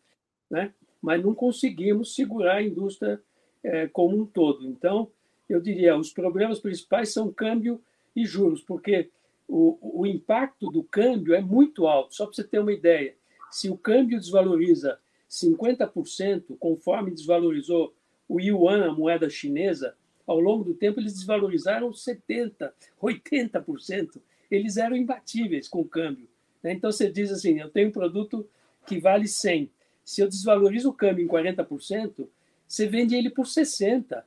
né? 0.50 0.74
Mas 1.02 1.24
não 1.24 1.34
conseguimos 1.34 2.16
segurar 2.16 2.58
a 2.58 2.64
indústria 2.64 3.22
é, 3.64 3.88
como 3.88 4.18
um 4.18 4.26
todo. 4.26 4.66
Então, 4.66 5.10
eu 5.48 5.60
diria, 5.60 5.98
os 5.98 6.12
problemas 6.12 6.60
principais 6.60 7.12
são 7.12 7.32
câmbio 7.32 7.82
e 8.16 8.26
juros, 8.26 8.62
porque 8.62 9.10
o, 9.48 10.02
o 10.02 10.06
impacto 10.06 10.70
do 10.70 10.84
câmbio 10.84 11.34
é 11.34 11.42
muito 11.42 11.88
alto. 11.88 12.16
Só 12.16 12.26
para 12.26 12.36
você 12.36 12.44
ter 12.44 12.60
uma 12.60 12.74
ideia, 12.74 13.16
se 13.52 13.70
o 13.70 13.78
câmbio 13.78 14.20
desvaloriza 14.20 15.00
50%, 15.30 16.58
conforme 16.60 17.12
desvalorizou 17.12 17.94
o 18.28 18.40
yuan, 18.40 18.90
a 18.90 18.94
moeda 18.94 19.30
chinesa, 19.30 19.96
ao 20.28 20.40
longo 20.40 20.64
do 20.64 20.76
tempo 20.76 21.00
eles 21.00 21.14
desvalorizaram 21.14 21.90
70%, 21.90 22.72
80%. 23.02 24.22
Eles 24.52 24.78
eram 24.78 24.96
imbatíveis 24.96 25.68
com 25.68 25.82
o 25.82 25.88
câmbio. 25.88 26.28
Né? 26.62 26.74
Então 26.74 26.92
você 26.92 27.12
diz 27.12 27.32
assim: 27.32 27.60
eu 27.60 27.70
tenho 27.70 27.90
um 27.90 27.92
produto 27.92 28.48
que 28.86 29.00
vale 29.00 29.28
100. 29.28 29.72
Se 30.10 30.22
eu 30.22 30.28
desvalorizo 30.28 30.90
o 30.90 30.94
câmbio 30.94 31.24
em 31.24 31.28
40%, 31.28 32.28
você 32.68 32.88
vende 32.88 33.16
ele 33.16 33.30
por 33.30 33.46
60%. 33.46 34.24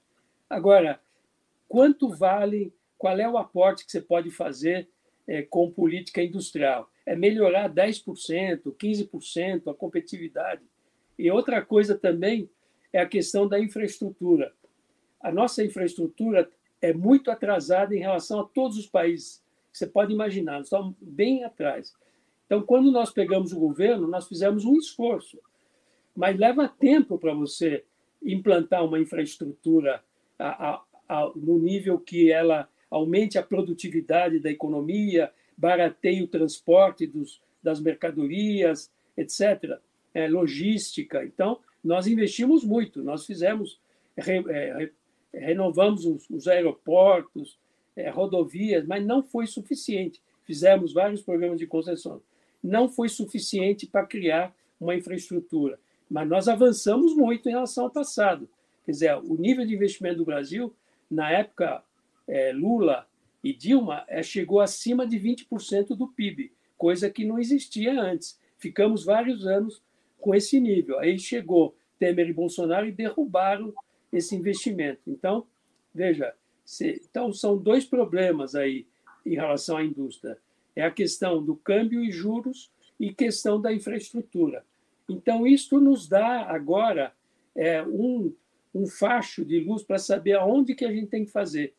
Agora, 0.48 1.00
quanto 1.68 2.08
vale, 2.08 2.72
qual 2.96 3.18
é 3.18 3.28
o 3.28 3.36
aporte 3.36 3.84
que 3.84 3.90
você 3.90 4.00
pode 4.00 4.30
fazer 4.30 4.88
é, 5.26 5.42
com 5.42 5.72
política 5.72 6.22
industrial? 6.22 6.88
É 7.04 7.16
melhorar 7.16 7.68
10%, 7.68 8.62
15% 8.62 9.72
a 9.72 9.74
competitividade. 9.74 10.62
E 11.18 11.28
outra 11.32 11.60
coisa 11.60 11.98
também 11.98 12.48
é 12.92 13.00
a 13.00 13.08
questão 13.08 13.48
da 13.48 13.58
infraestrutura. 13.58 14.54
A 15.20 15.32
nossa 15.32 15.64
infraestrutura 15.64 16.48
é 16.80 16.92
muito 16.92 17.28
atrasada 17.28 17.92
em 17.92 17.98
relação 17.98 18.38
a 18.38 18.44
todos 18.44 18.78
os 18.78 18.86
países 18.86 19.42
você 19.72 19.86
pode 19.86 20.12
imaginar, 20.12 20.58
nós 20.58 20.66
estamos 20.66 20.94
bem 21.00 21.42
atrás. 21.42 21.92
Então, 22.46 22.62
quando 22.62 22.92
nós 22.92 23.10
pegamos 23.10 23.52
o 23.52 23.58
governo, 23.58 24.06
nós 24.06 24.28
fizemos 24.28 24.64
um 24.64 24.76
esforço, 24.76 25.40
mas 26.14 26.38
leva 26.38 26.68
tempo 26.68 27.18
para 27.18 27.34
você 27.34 27.84
implantar 28.22 28.84
uma 28.84 28.98
infraestrutura 28.98 30.02
a, 30.38 30.70
a, 30.70 30.82
a, 31.08 31.32
no 31.34 31.58
nível 31.58 31.98
que 31.98 32.30
ela 32.30 32.68
aumente 32.90 33.38
a 33.38 33.42
produtividade 33.42 34.38
da 34.38 34.50
economia, 34.50 35.32
barateie 35.56 36.22
o 36.22 36.28
transporte 36.28 37.06
dos, 37.06 37.40
das 37.62 37.80
mercadorias, 37.80 38.90
etc. 39.16 39.78
É, 40.12 40.28
logística. 40.28 41.24
Então, 41.24 41.58
nós 41.82 42.06
investimos 42.06 42.64
muito, 42.64 43.02
nós 43.02 43.24
fizemos, 43.24 43.80
re, 44.16 44.44
é, 44.48 44.90
renovamos 45.32 46.04
os, 46.04 46.28
os 46.28 46.46
aeroportos, 46.46 47.58
é, 47.96 48.10
rodovias, 48.10 48.86
mas 48.86 49.04
não 49.04 49.22
foi 49.22 49.46
suficiente. 49.46 50.20
Fizemos 50.44 50.92
vários 50.92 51.22
programas 51.22 51.58
de 51.58 51.66
concessão. 51.66 52.20
Não 52.62 52.88
foi 52.88 53.08
suficiente 53.08 53.86
para 53.86 54.06
criar 54.06 54.54
uma 54.78 54.94
infraestrutura. 54.94 55.78
Mas 56.12 56.28
nós 56.28 56.46
avançamos 56.46 57.16
muito 57.16 57.48
em 57.48 57.52
relação 57.52 57.84
ao 57.84 57.90
passado. 57.90 58.46
Quer 58.84 58.90
dizer, 58.90 59.16
o 59.16 59.34
nível 59.34 59.64
de 59.64 59.74
investimento 59.74 60.18
do 60.18 60.26
Brasil, 60.26 60.70
na 61.10 61.30
época 61.30 61.82
é, 62.28 62.52
Lula 62.52 63.08
e 63.42 63.50
Dilma, 63.54 64.04
é, 64.06 64.22
chegou 64.22 64.60
acima 64.60 65.06
de 65.06 65.18
20% 65.18 65.96
do 65.96 66.06
PIB, 66.06 66.52
coisa 66.76 67.08
que 67.08 67.24
não 67.24 67.38
existia 67.38 67.98
antes. 67.98 68.38
Ficamos 68.58 69.06
vários 69.06 69.46
anos 69.46 69.82
com 70.20 70.34
esse 70.34 70.60
nível. 70.60 70.98
Aí 70.98 71.18
chegou 71.18 71.74
Temer 71.98 72.28
e 72.28 72.32
Bolsonaro 72.34 72.86
e 72.86 72.92
derrubaram 72.92 73.72
esse 74.12 74.36
investimento. 74.36 75.00
Então, 75.06 75.46
veja, 75.94 76.34
se, 76.62 77.00
então 77.08 77.32
são 77.32 77.56
dois 77.56 77.86
problemas 77.86 78.54
aí 78.54 78.86
em 79.24 79.34
relação 79.34 79.78
à 79.78 79.84
indústria. 79.84 80.36
É 80.76 80.82
a 80.82 80.90
questão 80.90 81.42
do 81.42 81.56
câmbio 81.56 82.04
e 82.04 82.12
juros 82.12 82.70
e 83.00 83.14
questão 83.14 83.58
da 83.58 83.72
infraestrutura. 83.72 84.62
Então, 85.12 85.46
isto 85.46 85.80
nos 85.80 86.08
dá 86.08 86.42
agora 86.42 87.12
é, 87.54 87.82
um, 87.82 88.34
um 88.74 88.86
facho 88.86 89.44
de 89.44 89.60
luz 89.60 89.82
para 89.82 89.98
saber 89.98 90.34
aonde 90.34 90.74
que 90.74 90.84
a 90.84 90.92
gente 90.92 91.08
tem 91.08 91.24
que 91.24 91.30
fazer. 91.30 91.74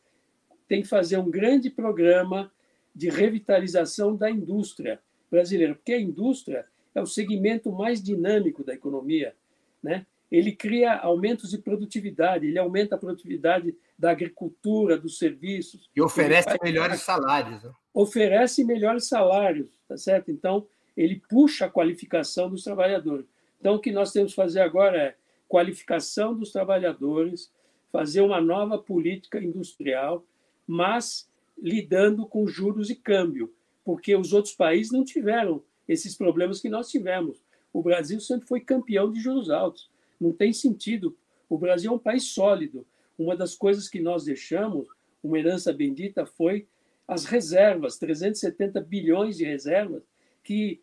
Tem 0.68 0.82
que 0.82 0.88
fazer 0.88 1.18
um 1.18 1.30
grande 1.30 1.70
programa 1.70 2.50
de 2.94 3.10
revitalização 3.10 4.14
da 4.16 4.30
indústria 4.30 5.00
brasileira, 5.30 5.74
porque 5.74 5.92
a 5.92 6.00
indústria 6.00 6.64
é 6.94 7.02
o 7.02 7.06
segmento 7.06 7.72
mais 7.72 8.00
dinâmico 8.00 8.62
da 8.62 8.72
economia. 8.72 9.34
Né? 9.82 10.06
Ele 10.30 10.52
cria 10.52 10.96
aumentos 10.96 11.50
de 11.50 11.58
produtividade, 11.58 12.46
ele 12.46 12.58
aumenta 12.58 12.94
a 12.94 12.98
produtividade 12.98 13.74
da 13.98 14.12
agricultura, 14.12 14.96
dos 14.96 15.18
serviços. 15.18 15.90
E 15.94 16.00
oferece 16.00 16.56
melhores 16.62 17.02
salários. 17.02 17.62
Né? 17.62 17.70
Oferece 17.92 18.64
melhores 18.64 19.08
salários, 19.08 19.68
tá 19.88 19.96
certo? 19.96 20.30
Então, 20.30 20.66
ele 20.96 21.22
puxa 21.28 21.66
a 21.66 21.70
qualificação 21.70 22.48
dos 22.48 22.62
trabalhadores. 22.62 23.26
Então, 23.58 23.74
o 23.74 23.80
que 23.80 23.92
nós 23.92 24.12
temos 24.12 24.32
que 24.32 24.36
fazer 24.36 24.60
agora 24.60 24.96
é 24.98 25.16
qualificação 25.48 26.34
dos 26.34 26.52
trabalhadores, 26.52 27.50
fazer 27.90 28.20
uma 28.20 28.40
nova 28.40 28.78
política 28.78 29.38
industrial, 29.42 30.24
mas 30.66 31.28
lidando 31.56 32.26
com 32.26 32.46
juros 32.46 32.90
e 32.90 32.94
câmbio, 32.94 33.52
porque 33.84 34.16
os 34.16 34.32
outros 34.32 34.54
países 34.54 34.92
não 34.92 35.04
tiveram 35.04 35.62
esses 35.88 36.16
problemas 36.16 36.60
que 36.60 36.68
nós 36.68 36.88
tivemos. 36.88 37.40
O 37.72 37.82
Brasil 37.82 38.20
sempre 38.20 38.48
foi 38.48 38.60
campeão 38.60 39.10
de 39.10 39.20
juros 39.20 39.50
altos. 39.50 39.90
Não 40.20 40.32
tem 40.32 40.52
sentido. 40.52 41.16
O 41.48 41.58
Brasil 41.58 41.92
é 41.92 41.94
um 41.94 41.98
país 41.98 42.24
sólido. 42.24 42.86
Uma 43.18 43.36
das 43.36 43.54
coisas 43.54 43.88
que 43.88 44.00
nós 44.00 44.24
deixamos, 44.24 44.88
uma 45.22 45.38
herança 45.38 45.72
bendita, 45.72 46.24
foi 46.24 46.66
as 47.06 47.24
reservas 47.24 47.98
370 47.98 48.80
bilhões 48.80 49.36
de 49.36 49.44
reservas 49.44 50.02
que 50.42 50.80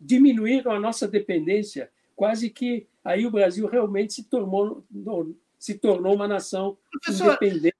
diminuíram 0.00 0.72
a 0.72 0.80
nossa 0.80 1.06
dependência. 1.06 1.90
Quase 2.14 2.50
que 2.50 2.86
aí 3.04 3.26
o 3.26 3.30
Brasil 3.30 3.66
realmente 3.66 4.14
se 4.14 4.24
tornou, 4.24 4.84
se 5.58 5.74
tornou 5.74 6.14
uma 6.14 6.28
nação 6.28 6.76
Professor, 6.90 7.28
independente. 7.28 7.76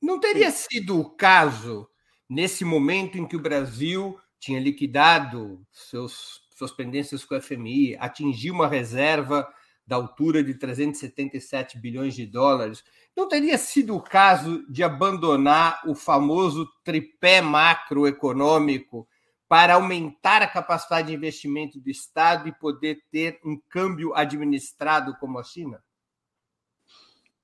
Não 0.00 0.18
teria 0.18 0.50
sido 0.50 0.98
o 1.00 1.10
caso, 1.10 1.88
nesse 2.28 2.64
momento 2.64 3.18
em 3.18 3.26
que 3.26 3.36
o 3.36 3.42
Brasil 3.42 4.18
tinha 4.38 4.60
liquidado 4.60 5.64
seus, 5.70 6.42
suas 6.56 6.72
pendências 6.72 7.24
com 7.24 7.36
o 7.36 7.40
FMI, 7.40 7.96
atingiu 7.98 8.54
uma 8.54 8.66
reserva 8.68 9.48
da 9.86 9.96
altura 9.96 10.42
de 10.42 10.54
377 10.54 11.78
bilhões 11.78 12.14
de 12.14 12.26
dólares, 12.26 12.84
não 13.16 13.28
teria 13.28 13.58
sido 13.58 13.94
o 13.94 14.00
caso 14.00 14.64
de 14.70 14.82
abandonar 14.82 15.82
o 15.86 15.94
famoso 15.94 16.66
tripé 16.84 17.40
macroeconômico 17.40 19.06
para 19.52 19.74
aumentar 19.74 20.40
a 20.40 20.46
capacidade 20.46 21.08
de 21.08 21.14
investimento 21.14 21.78
do 21.78 21.90
Estado 21.90 22.48
e 22.48 22.52
poder 22.52 23.02
ter 23.10 23.38
um 23.44 23.60
câmbio 23.68 24.14
administrado 24.14 25.14
como 25.20 25.38
a 25.38 25.44
China? 25.44 25.84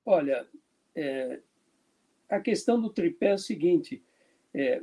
Olha, 0.06 0.48
é, 0.96 1.40
a 2.26 2.40
questão 2.40 2.80
do 2.80 2.88
tripé 2.88 3.32
é 3.32 3.34
o 3.34 3.38
seguinte: 3.38 4.02
é, 4.54 4.82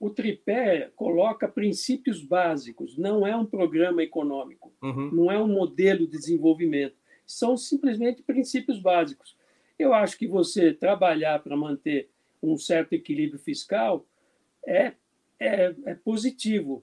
o 0.00 0.08
tripé 0.08 0.90
coloca 0.96 1.46
princípios 1.46 2.24
básicos, 2.24 2.96
não 2.96 3.26
é 3.26 3.36
um 3.36 3.44
programa 3.44 4.02
econômico, 4.02 4.72
uhum. 4.80 5.10
não 5.12 5.30
é 5.30 5.38
um 5.38 5.48
modelo 5.48 6.06
de 6.06 6.16
desenvolvimento, 6.16 6.96
são 7.26 7.58
simplesmente 7.58 8.22
princípios 8.22 8.80
básicos. 8.80 9.36
Eu 9.78 9.92
acho 9.92 10.16
que 10.16 10.26
você 10.26 10.72
trabalhar 10.72 11.42
para 11.42 11.54
manter 11.54 12.08
um 12.42 12.56
certo 12.56 12.94
equilíbrio 12.94 13.38
fiscal 13.38 14.06
é, 14.66 14.94
é, 15.38 15.74
é 15.84 15.94
positivo. 15.94 16.82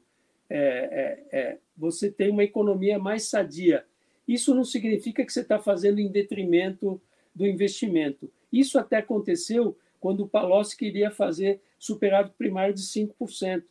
É, 0.49 0.57
é, 0.57 1.39
é, 1.39 1.57
você 1.75 2.11
tem 2.11 2.29
uma 2.29 2.43
economia 2.43 2.99
mais 2.99 3.23
sadia. 3.23 3.85
Isso 4.27 4.53
não 4.53 4.63
significa 4.63 5.25
que 5.25 5.31
você 5.31 5.41
está 5.41 5.59
fazendo 5.59 5.99
em 5.99 6.11
detrimento 6.11 7.01
do 7.33 7.45
investimento. 7.45 8.31
Isso 8.51 8.79
até 8.79 8.97
aconteceu 8.97 9.77
quando 9.99 10.21
o 10.21 10.27
Palocci 10.27 10.77
queria 10.77 11.11
fazer 11.11 11.61
superávit 11.79 12.35
primário 12.37 12.73
de 12.73 12.81
5%. 12.81 13.63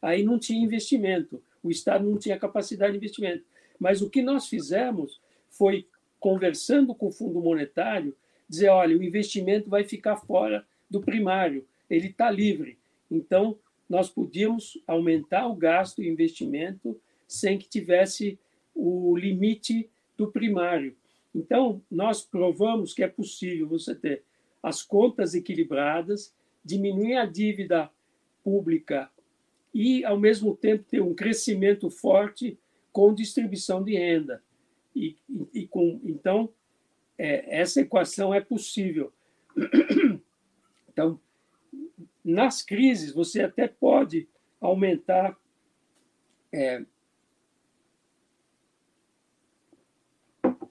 Aí 0.00 0.24
não 0.24 0.38
tinha 0.38 0.64
investimento, 0.64 1.42
o 1.62 1.70
Estado 1.70 2.04
não 2.04 2.18
tinha 2.18 2.38
capacidade 2.38 2.92
de 2.92 2.98
investimento. 2.98 3.44
Mas 3.78 4.02
o 4.02 4.10
que 4.10 4.22
nós 4.22 4.48
fizemos 4.48 5.20
foi, 5.48 5.86
conversando 6.18 6.94
com 6.94 7.06
o 7.06 7.12
Fundo 7.12 7.40
Monetário, 7.40 8.16
dizer: 8.48 8.68
olha, 8.68 8.96
o 8.96 9.02
investimento 9.02 9.70
vai 9.70 9.84
ficar 9.84 10.16
fora 10.16 10.66
do 10.90 11.00
primário, 11.00 11.66
ele 11.88 12.08
está 12.08 12.30
livre. 12.30 12.78
Então, 13.10 13.58
nós 13.92 14.08
podíamos 14.08 14.82
aumentar 14.86 15.46
o 15.46 15.54
gasto 15.54 16.02
e 16.02 16.08
investimento 16.08 16.98
sem 17.28 17.58
que 17.58 17.68
tivesse 17.68 18.38
o 18.74 19.14
limite 19.14 19.90
do 20.16 20.32
primário. 20.32 20.96
Então, 21.34 21.82
nós 21.90 22.22
provamos 22.24 22.94
que 22.94 23.02
é 23.02 23.06
possível 23.06 23.68
você 23.68 23.94
ter 23.94 24.22
as 24.62 24.82
contas 24.82 25.34
equilibradas, 25.34 26.34
diminuir 26.64 27.16
a 27.16 27.26
dívida 27.26 27.90
pública 28.42 29.10
e, 29.74 30.02
ao 30.06 30.18
mesmo 30.18 30.56
tempo, 30.56 30.84
ter 30.88 31.02
um 31.02 31.14
crescimento 31.14 31.90
forte 31.90 32.58
com 32.90 33.12
distribuição 33.12 33.84
de 33.84 33.92
renda. 33.92 34.42
E, 34.96 35.18
e, 35.52 35.66
com, 35.66 36.00
então, 36.02 36.48
é, 37.18 37.60
essa 37.60 37.82
equação 37.82 38.32
é 38.32 38.40
possível. 38.40 39.12
Então, 40.94 41.18
nas 42.24 42.62
crises, 42.62 43.12
você 43.12 43.42
até 43.42 43.66
pode 43.66 44.28
aumentar 44.60 45.36
é, 46.52 46.84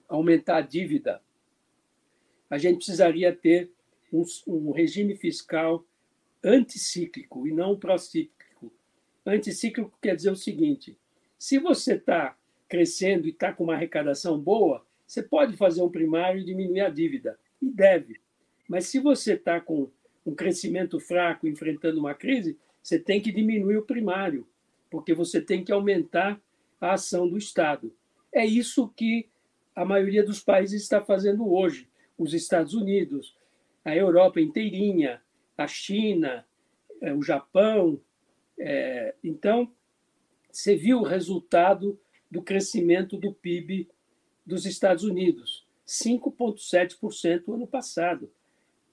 aumentar 0.08 0.58
a 0.58 0.60
dívida. 0.60 1.22
A 2.48 2.58
gente 2.58 2.76
precisaria 2.76 3.34
ter 3.34 3.70
um, 4.12 4.22
um 4.46 4.70
regime 4.72 5.16
fiscal 5.16 5.84
anticíclico 6.44 7.46
e 7.46 7.52
não 7.52 7.78
procíclico. 7.78 8.72
Anticíclico 9.24 9.98
quer 10.00 10.14
dizer 10.14 10.30
o 10.30 10.36
seguinte: 10.36 10.96
se 11.38 11.58
você 11.58 11.94
está 11.94 12.36
crescendo 12.68 13.26
e 13.26 13.30
está 13.30 13.52
com 13.52 13.64
uma 13.64 13.74
arrecadação 13.74 14.38
boa, 14.38 14.86
você 15.06 15.22
pode 15.22 15.56
fazer 15.56 15.82
um 15.82 15.90
primário 15.90 16.40
e 16.40 16.44
diminuir 16.44 16.80
a 16.80 16.88
dívida, 16.88 17.38
e 17.60 17.70
deve. 17.70 18.20
Mas 18.68 18.86
se 18.86 18.98
você 18.98 19.34
está 19.34 19.60
com 19.60 19.90
um 20.24 20.34
crescimento 20.34 21.00
fraco, 21.00 21.46
enfrentando 21.46 21.98
uma 21.98 22.14
crise, 22.14 22.58
você 22.82 22.98
tem 22.98 23.20
que 23.20 23.32
diminuir 23.32 23.76
o 23.76 23.84
primário, 23.84 24.46
porque 24.90 25.14
você 25.14 25.40
tem 25.40 25.64
que 25.64 25.72
aumentar 25.72 26.40
a 26.80 26.94
ação 26.94 27.28
do 27.28 27.38
Estado. 27.38 27.94
É 28.32 28.44
isso 28.44 28.88
que 28.88 29.28
a 29.74 29.84
maioria 29.84 30.24
dos 30.24 30.40
países 30.40 30.82
está 30.82 31.02
fazendo 31.02 31.50
hoje. 31.52 31.88
Os 32.18 32.34
Estados 32.34 32.74
Unidos, 32.74 33.36
a 33.84 33.94
Europa 33.96 34.40
inteirinha, 34.40 35.20
a 35.56 35.66
China, 35.66 36.46
é, 37.00 37.12
o 37.12 37.22
Japão. 37.22 38.00
É, 38.58 39.14
então, 39.22 39.70
você 40.50 40.76
viu 40.76 41.00
o 41.00 41.04
resultado 41.04 41.98
do 42.30 42.42
crescimento 42.42 43.16
do 43.16 43.32
PIB 43.32 43.88
dos 44.44 44.66
Estados 44.66 45.04
Unidos, 45.04 45.66
5,7% 45.86 47.54
ano 47.54 47.66
passado. 47.66 48.30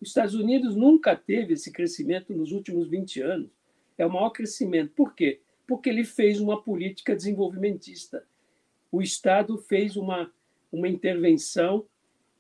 Os 0.02 0.10
Estados 0.10 0.36
Unidos 0.36 0.76
nunca 0.76 1.16
teve 1.16 1.54
esse 1.54 1.72
crescimento 1.72 2.34
nos 2.34 2.52
últimos 2.52 2.90
20 2.90 3.22
anos. 3.22 3.50
É 3.98 4.06
o 4.06 4.12
maior 4.12 4.30
crescimento. 4.30 4.94
Por 4.96 5.14
quê? 5.14 5.42
Porque 5.68 5.90
ele 5.90 6.04
fez 6.04 6.40
uma 6.40 6.62
política 6.62 7.16
desenvolvimentista. 7.16 8.26
O 8.92 9.02
Estado 9.02 9.58
fez 9.58 9.98
uma, 9.98 10.32
uma 10.72 10.88
intervenção 10.88 11.86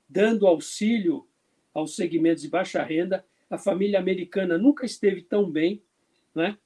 dando 0.07 0.47
auxílio 0.47 1.27
aos 1.73 1.95
segmentos 1.95 2.43
de 2.43 2.49
baixa 2.49 2.81
renda. 2.81 3.25
A 3.49 3.57
família 3.57 3.99
americana 3.99 4.57
nunca 4.57 4.85
esteve 4.85 5.21
tão 5.21 5.49
bem, 5.49 5.83
né? 6.33 6.57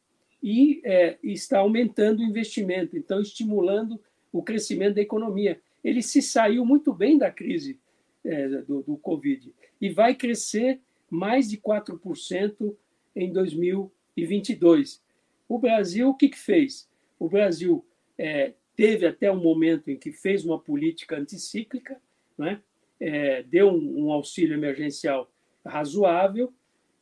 e 0.43 0.81
é, 0.83 1.17
está 1.23 1.59
aumentando 1.59 2.19
o 2.19 2.25
investimento, 2.25 2.97
então 2.97 3.21
estimulando 3.21 3.97
o 4.29 4.43
crescimento 4.43 4.95
da 4.95 5.01
economia. 5.01 5.61
Ele 5.81 6.01
se 6.01 6.21
saiu 6.21 6.65
muito 6.65 6.93
bem 6.93 7.17
da 7.17 7.31
crise 7.31 7.79
é, 8.25 8.49
do, 8.49 8.83
do 8.83 8.97
Covid 8.97 9.53
e 9.83 9.89
vai 9.89 10.15
crescer 10.15 10.79
mais 11.09 11.49
de 11.49 11.57
4% 11.57 12.73
em 13.13 13.33
2022. 13.33 15.03
O 15.45 15.59
Brasil, 15.59 16.07
o 16.07 16.15
que, 16.15 16.29
que 16.29 16.39
fez? 16.39 16.89
O 17.19 17.27
Brasil 17.27 17.85
é, 18.17 18.53
teve 18.77 19.05
até 19.05 19.29
um 19.29 19.43
momento 19.43 19.89
em 19.89 19.97
que 19.97 20.13
fez 20.13 20.45
uma 20.45 20.57
política 20.57 21.17
anticíclica, 21.17 22.01
né? 22.37 22.61
é, 22.97 23.43
deu 23.43 23.71
um, 23.71 24.05
um, 24.05 24.11
auxílio 24.13 24.53
emergencial 24.53 25.29
razoável 25.65 26.53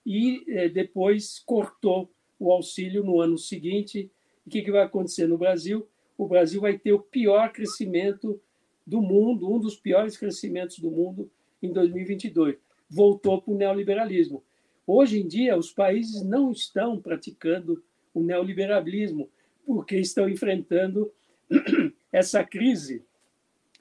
e 0.03 0.43
é, 0.47 0.67
depois 0.67 1.37
cortou 1.37 2.11
o 2.39 2.51
auxílio 2.51 3.03
no 3.03 3.21
ano 3.21 3.37
seguinte. 3.37 4.09
O 4.43 4.49
que, 4.49 4.63
que 4.63 4.71
vai 4.71 4.81
acontecer 4.81 5.27
no 5.27 5.37
Brasil? 5.37 5.87
O 6.17 6.27
Brasil 6.27 6.59
vai 6.59 6.79
ter 6.79 6.93
o 6.93 6.99
pior 6.99 7.53
crescimento 7.53 8.41
do 8.87 9.03
mundo, 9.03 9.53
um 9.53 9.59
dos 9.59 9.75
piores 9.75 10.17
crescimentos 10.17 10.79
do 10.79 10.89
mundo 10.89 11.29
em 11.61 11.71
2022. 11.71 12.70
Voltou 12.91 13.41
para 13.41 13.53
o 13.53 13.57
neoliberalismo. 13.57 14.43
Hoje 14.85 15.19
em 15.19 15.27
dia, 15.27 15.57
os 15.57 15.71
países 15.71 16.21
não 16.21 16.51
estão 16.51 16.99
praticando 16.99 17.81
o 18.13 18.21
neoliberalismo 18.21 19.29
porque 19.65 19.97
estão 19.97 20.27
enfrentando 20.27 21.11
essa 22.11 22.43
crise, 22.43 23.05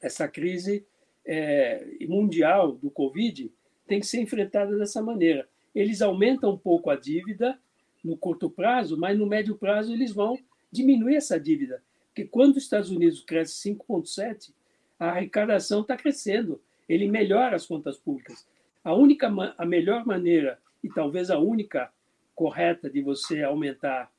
essa 0.00 0.28
crise 0.28 0.86
é, 1.26 1.84
mundial 2.08 2.72
do 2.72 2.90
Covid 2.90 3.52
tem 3.86 3.98
que 3.98 4.06
ser 4.06 4.20
enfrentada 4.20 4.78
dessa 4.78 5.02
maneira. 5.02 5.48
Eles 5.74 6.00
aumentam 6.00 6.52
um 6.52 6.58
pouco 6.58 6.90
a 6.90 6.96
dívida 6.96 7.58
no 8.04 8.16
curto 8.16 8.48
prazo, 8.48 8.96
mas 8.96 9.18
no 9.18 9.26
médio 9.26 9.56
prazo 9.56 9.92
eles 9.92 10.12
vão 10.12 10.38
diminuir 10.70 11.16
essa 11.16 11.40
dívida. 11.40 11.82
Porque 12.06 12.24
quando 12.24 12.56
os 12.56 12.62
Estados 12.62 12.90
Unidos 12.90 13.20
cresce 13.20 13.68
5,7%, 13.70 14.52
a 14.98 15.08
arrecadação 15.08 15.80
está 15.80 15.96
crescendo. 15.96 16.60
Ele 16.88 17.08
melhora 17.08 17.56
as 17.56 17.66
contas 17.66 17.96
públicas. 17.96 18.46
A 18.82 18.94
única, 18.94 19.28
a 19.58 19.66
melhor 19.66 20.06
maneira 20.06 20.58
e 20.82 20.88
talvez 20.88 21.30
a 21.30 21.38
única 21.38 21.92
correta 22.34 22.88
de 22.88 23.02
você 23.02 23.42
aumentar, 23.42 24.10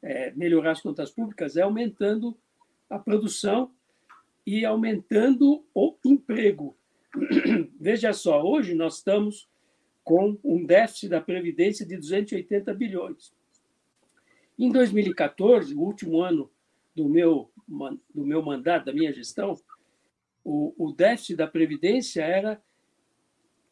é, 0.00 0.30
melhorar 0.32 0.72
as 0.72 0.80
contas 0.80 1.10
públicas 1.10 1.56
é 1.56 1.62
aumentando 1.62 2.36
a 2.88 2.98
produção 2.98 3.72
e 4.46 4.64
aumentando 4.64 5.64
o 5.74 5.96
emprego. 6.04 6.76
Veja 7.80 8.12
só, 8.12 8.42
hoje 8.42 8.74
nós 8.74 8.98
estamos 8.98 9.48
com 10.04 10.38
um 10.44 10.64
déficit 10.64 11.08
da 11.08 11.20
Previdência 11.20 11.84
de 11.86 11.96
280 11.96 12.72
bilhões. 12.74 13.32
Em 14.58 14.70
2014, 14.70 15.74
o 15.74 15.80
último 15.80 16.20
ano 16.20 16.50
do 16.94 17.08
meu, 17.08 17.50
do 18.14 18.24
meu 18.24 18.42
mandato, 18.42 18.86
da 18.86 18.92
minha 18.92 19.12
gestão, 19.12 19.56
o, 20.44 20.74
o 20.78 20.92
déficit 20.92 21.36
da 21.36 21.46
Previdência 21.46 22.22
era 22.22 22.62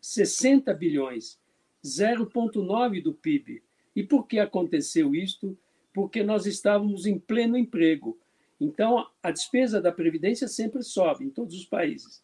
60 0.02 0.74
bilhões, 0.74 1.38
0,9% 1.84 3.02
do 3.02 3.14
PIB. 3.14 3.62
E 3.94 4.02
por 4.02 4.26
que 4.26 4.40
aconteceu 4.40 5.14
isto? 5.14 5.56
Porque 5.94 6.24
nós 6.24 6.44
estávamos 6.44 7.06
em 7.06 7.18
pleno 7.18 7.56
emprego. 7.56 8.18
Então, 8.60 9.06
a 9.22 9.30
despesa 9.30 9.80
da 9.80 9.92
Previdência 9.92 10.48
sempre 10.48 10.82
sobe 10.82 11.24
em 11.24 11.30
todos 11.30 11.56
os 11.56 11.64
países, 11.64 12.22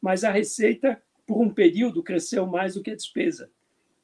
mas 0.00 0.24
a 0.24 0.30
receita, 0.30 1.00
por 1.26 1.40
um 1.40 1.48
período, 1.48 2.02
cresceu 2.02 2.44
mais 2.46 2.74
do 2.74 2.82
que 2.82 2.90
a 2.90 2.96
despesa. 2.96 3.50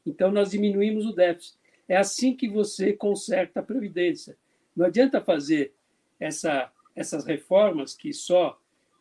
Então, 0.07 0.31
nós 0.31 0.51
diminuímos 0.51 1.05
o 1.05 1.13
déficit. 1.13 1.59
É 1.89 1.97
assim 1.97 2.37
que 2.37 2.49
você 2.49 2.93
conserta 2.93 3.61
a 3.61 3.63
Previdência. 3.63 4.37
Não 4.77 4.87
adianta 4.87 5.21
fazer 5.21 5.75
essa, 6.21 6.71
essas 6.95 7.25
reformas 7.25 7.95
que 7.95 8.13
só 8.13 8.61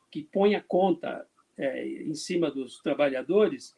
que 0.10 0.23
põem 0.23 0.56
a 0.56 0.62
conta 0.62 1.27
é, 1.58 1.88
em 1.88 2.15
cima 2.15 2.49
dos 2.49 2.80
trabalhadores 2.80 3.75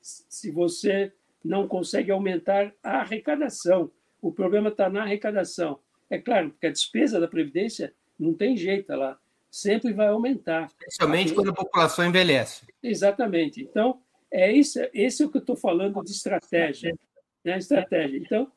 se 0.00 0.50
você 0.50 1.12
não 1.44 1.68
consegue 1.68 2.10
aumentar 2.10 2.72
a 2.82 3.00
arrecadação. 3.00 3.90
O 4.20 4.32
problema 4.32 4.70
está 4.70 4.88
na 4.88 5.02
arrecadação. 5.02 5.78
É 6.08 6.18
claro, 6.18 6.50
porque 6.50 6.66
a 6.66 6.72
despesa 6.72 7.20
da 7.20 7.28
Previdência 7.28 7.94
não 8.18 8.32
tem 8.32 8.56
jeito, 8.56 8.90
ela 8.92 9.18
sempre 9.50 9.92
vai 9.92 10.08
aumentar. 10.08 10.70
Especialmente 10.80 11.34
quando 11.34 11.50
a 11.50 11.54
população 11.54 12.06
envelhece. 12.06 12.66
Exatamente. 12.82 13.62
Então, 13.62 14.00
é 14.30 14.50
isso, 14.50 14.80
esse 14.92 15.22
é 15.22 15.26
o 15.26 15.30
que 15.30 15.36
eu 15.36 15.40
estou 15.40 15.56
falando 15.56 16.02
de 16.02 16.10
estratégia. 16.10 16.96
Né? 17.44 17.58
Estratégia. 17.58 18.18
Então, 18.18 18.50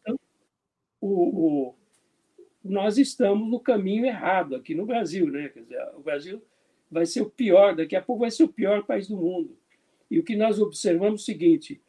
o, 0.99 1.07
o, 1.07 1.75
nós 2.63 2.97
estamos 2.97 3.49
no 3.49 3.59
caminho 3.59 4.05
errado 4.05 4.55
aqui 4.55 4.73
no 4.73 4.85
Brasil, 4.85 5.27
né? 5.27 5.49
Quer 5.49 5.61
dizer, 5.61 5.87
o 5.95 6.01
Brasil 6.01 6.41
vai 6.89 7.05
ser 7.05 7.21
o 7.21 7.29
pior, 7.29 7.75
daqui 7.75 7.95
a 7.95 8.01
pouco 8.01 8.21
vai 8.21 8.31
ser 8.31 8.43
o 8.43 8.47
pior 8.47 8.83
país 8.83 9.07
do 9.07 9.17
mundo. 9.17 9.57
E 10.09 10.19
o 10.19 10.23
que 10.23 10.35
nós 10.35 10.59
observamos 10.59 11.21
é 11.21 11.23
o 11.23 11.25
seguinte: 11.25 11.81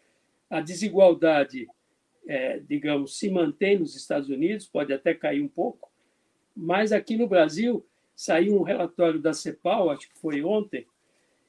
a 0.50 0.60
desigualdade, 0.60 1.68
é, 2.26 2.58
digamos, 2.60 3.18
se 3.18 3.30
mantém 3.30 3.78
nos 3.78 3.96
Estados 3.96 4.28
Unidos, 4.28 4.66
pode 4.66 4.92
até 4.92 5.14
cair 5.14 5.42
um 5.42 5.48
pouco, 5.48 5.90
mas 6.56 6.92
aqui 6.92 7.16
no 7.16 7.28
Brasil 7.28 7.84
saiu 8.14 8.58
um 8.58 8.62
relatório 8.62 9.20
da 9.20 9.32
CEPAL, 9.32 9.90
acho 9.90 10.08
que 10.08 10.18
foi 10.18 10.42
ontem, 10.42 10.86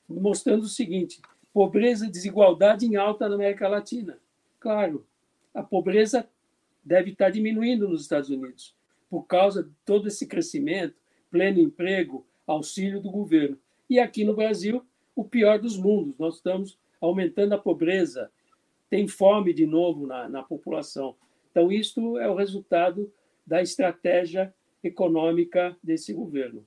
mostrando 0.07 0.63
o 0.63 0.69
seguinte: 0.69 1.21
pobreza 1.53 2.05
e 2.05 2.11
desigualdade 2.11 2.85
em 2.85 2.95
alta 2.95 3.27
na 3.27 3.35
América 3.35 3.67
Latina. 3.67 4.19
Claro, 4.59 5.05
a 5.53 5.63
pobreza 5.63 6.29
deve 6.83 7.11
estar 7.11 7.29
diminuindo 7.29 7.87
nos 7.87 8.01
Estados 8.01 8.29
Unidos 8.29 8.75
por 9.09 9.23
causa 9.23 9.63
de 9.63 9.71
todo 9.83 10.07
esse 10.07 10.27
crescimento, 10.27 10.95
pleno 11.31 11.59
emprego, 11.59 12.25
auxílio 12.45 13.01
do 13.01 13.09
governo. 13.09 13.57
E 13.89 13.99
aqui 13.99 14.23
no 14.23 14.35
Brasil, 14.35 14.85
o 15.19 15.25
pior 15.25 15.59
dos 15.59 15.75
mundos. 15.75 16.17
Nós 16.17 16.35
estamos 16.35 16.79
aumentando 17.01 17.53
a 17.53 17.57
pobreza, 17.57 18.31
tem 18.89 19.05
fome 19.05 19.53
de 19.53 19.65
novo 19.65 20.07
na, 20.07 20.29
na 20.29 20.41
população. 20.41 21.15
Então, 21.51 21.69
isto 21.69 22.17
é 22.17 22.29
o 22.29 22.35
resultado 22.35 23.11
da 23.45 23.61
estratégia 23.61 24.53
econômica 24.81 25.75
desse 25.83 26.13
governo. 26.13 26.65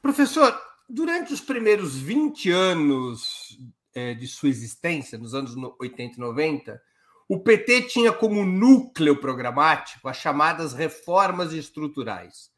Professor, 0.00 0.58
durante 0.88 1.34
os 1.34 1.42
primeiros 1.42 1.94
20 1.98 2.50
anos 2.50 3.58
é, 3.94 4.14
de 4.14 4.26
sua 4.26 4.48
existência, 4.48 5.18
nos 5.18 5.34
anos 5.34 5.54
80 5.78 6.16
e 6.16 6.20
90, 6.20 6.82
o 7.28 7.38
PT 7.38 7.82
tinha 7.82 8.12
como 8.12 8.46
núcleo 8.46 9.20
programático 9.20 10.08
as 10.08 10.16
chamadas 10.16 10.72
reformas 10.72 11.52
estruturais, 11.52 12.50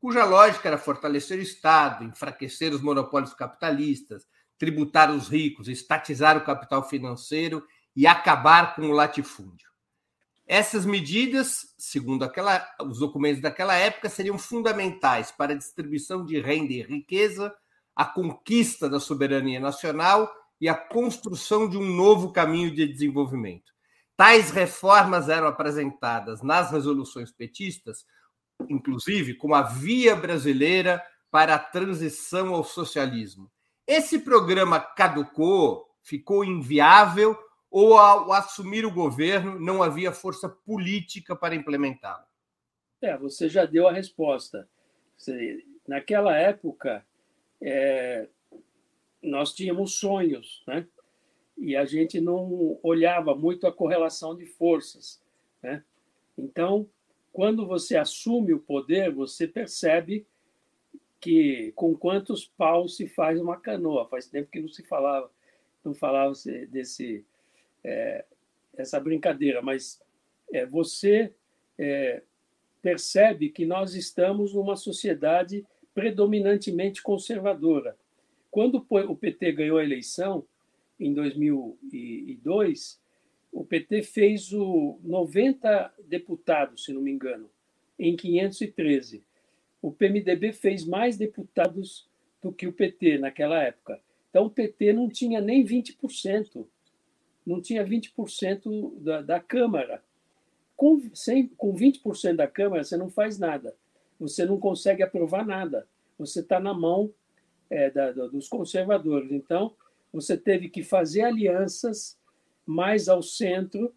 cuja 0.00 0.24
lógica 0.24 0.68
era 0.68 0.78
fortalecer 0.78 1.38
o 1.38 1.42
Estado, 1.42 2.04
enfraquecer 2.04 2.72
os 2.72 2.80
monopólios 2.80 3.34
capitalistas, 3.34 4.26
tributar 4.58 5.10
os 5.10 5.28
ricos, 5.28 5.68
estatizar 5.68 6.36
o 6.36 6.44
capital 6.44 6.88
financeiro 6.88 7.64
e 7.94 8.06
acabar 8.06 8.74
com 8.74 8.82
o 8.82 8.92
latifúndio. 8.92 9.68
Essas 10.46 10.84
medidas, 10.84 11.74
segundo 11.78 12.22
aquela, 12.24 12.66
os 12.82 12.98
documentos 12.98 13.40
daquela 13.40 13.74
época, 13.74 14.10
seriam 14.10 14.38
fundamentais 14.38 15.30
para 15.32 15.52
a 15.52 15.56
distribuição 15.56 16.24
de 16.24 16.38
renda 16.38 16.72
e 16.72 16.82
riqueza, 16.82 17.54
a 17.96 18.04
conquista 18.04 18.88
da 18.88 19.00
soberania 19.00 19.58
nacional 19.58 20.30
e 20.60 20.68
a 20.68 20.74
construção 20.74 21.68
de 21.68 21.78
um 21.78 21.84
novo 21.84 22.30
caminho 22.32 22.74
de 22.74 22.86
desenvolvimento. 22.86 23.72
Tais 24.16 24.50
reformas 24.50 25.28
eram 25.28 25.46
apresentadas 25.46 26.42
nas 26.42 26.70
resoluções 26.70 27.32
petistas, 27.32 28.04
inclusive 28.68 29.34
como 29.34 29.54
a 29.54 29.62
via 29.62 30.14
brasileira 30.14 31.02
para 31.30 31.54
a 31.54 31.58
transição 31.58 32.54
ao 32.54 32.62
socialismo. 32.62 33.50
Esse 33.86 34.18
programa 34.18 34.80
caducou, 34.80 35.90
ficou 36.02 36.44
inviável 36.44 37.36
ou 37.70 37.98
ao 37.98 38.32
assumir 38.32 38.86
o 38.86 38.94
governo 38.94 39.58
não 39.58 39.82
havia 39.82 40.12
força 40.12 40.48
política 40.48 41.34
para 41.34 41.54
implementá-lo? 41.54 42.24
É, 43.02 43.16
você 43.18 43.48
já 43.48 43.64
deu 43.66 43.88
a 43.88 43.92
resposta. 43.92 44.68
Naquela 45.86 46.36
época, 46.36 47.04
é, 47.60 48.28
nós 49.22 49.52
tínhamos 49.52 49.98
sonhos, 49.98 50.62
né? 50.66 50.86
E 51.56 51.76
a 51.76 51.84
gente 51.84 52.20
não 52.20 52.78
olhava 52.82 53.34
muito 53.34 53.66
a 53.66 53.72
correlação 53.72 54.36
de 54.36 54.46
forças, 54.46 55.20
né? 55.62 55.84
Então, 56.36 56.88
quando 57.32 57.66
você 57.66 57.96
assume 57.96 58.54
o 58.54 58.60
poder, 58.60 59.12
você 59.12 59.46
percebe 59.46 60.26
que 61.24 61.72
com 61.74 61.96
quantos 61.96 62.44
paus 62.44 62.98
se 62.98 63.08
faz 63.08 63.40
uma 63.40 63.58
canoa. 63.58 64.06
Faz 64.06 64.28
tempo 64.28 64.50
que 64.50 64.60
não 64.60 64.68
se 64.68 64.82
falava, 64.82 65.30
não 65.82 65.94
falava 65.94 66.34
desse 66.68 67.24
é, 67.82 68.26
essa 68.76 69.00
brincadeira, 69.00 69.62
mas 69.62 70.02
é, 70.52 70.66
você 70.66 71.32
é, 71.78 72.22
percebe 72.82 73.48
que 73.48 73.64
nós 73.64 73.94
estamos 73.94 74.52
numa 74.52 74.76
sociedade 74.76 75.66
predominantemente 75.94 77.02
conservadora. 77.02 77.96
Quando 78.50 78.86
o 78.90 79.16
PT 79.16 79.52
ganhou 79.52 79.78
a 79.78 79.84
eleição 79.84 80.44
em 81.00 81.14
2002, 81.14 83.00
o 83.50 83.64
PT 83.64 84.02
fez 84.02 84.52
o 84.52 85.00
90 85.02 85.90
deputados, 86.06 86.84
se 86.84 86.92
não 86.92 87.00
me 87.00 87.10
engano, 87.10 87.48
em 87.98 88.14
513 88.14 89.24
o 89.84 89.92
PMDB 89.92 90.54
fez 90.54 90.86
mais 90.86 91.18
deputados 91.18 92.08
do 92.40 92.50
que 92.50 92.66
o 92.66 92.72
PT 92.72 93.18
naquela 93.18 93.62
época. 93.62 94.00
Então, 94.30 94.46
o 94.46 94.50
PT 94.50 94.94
não 94.94 95.10
tinha 95.10 95.42
nem 95.42 95.62
20%, 95.62 96.66
não 97.44 97.60
tinha 97.60 97.84
20% 97.84 98.98
da, 99.02 99.20
da 99.20 99.38
Câmara. 99.38 100.02
Com, 100.74 101.02
sem, 101.12 101.48
com 101.48 101.74
20% 101.74 102.36
da 102.36 102.48
Câmara, 102.48 102.82
você 102.82 102.96
não 102.96 103.10
faz 103.10 103.38
nada. 103.38 103.76
Você 104.18 104.46
não 104.46 104.58
consegue 104.58 105.02
aprovar 105.02 105.44
nada. 105.44 105.86
Você 106.18 106.40
está 106.40 106.58
na 106.58 106.72
mão 106.72 107.12
é, 107.68 107.90
da, 107.90 108.10
dos 108.10 108.48
conservadores. 108.48 109.30
Então, 109.32 109.74
você 110.10 110.34
teve 110.34 110.70
que 110.70 110.82
fazer 110.82 111.24
alianças 111.24 112.18
mais 112.64 113.06
ao 113.06 113.22
centro 113.22 113.94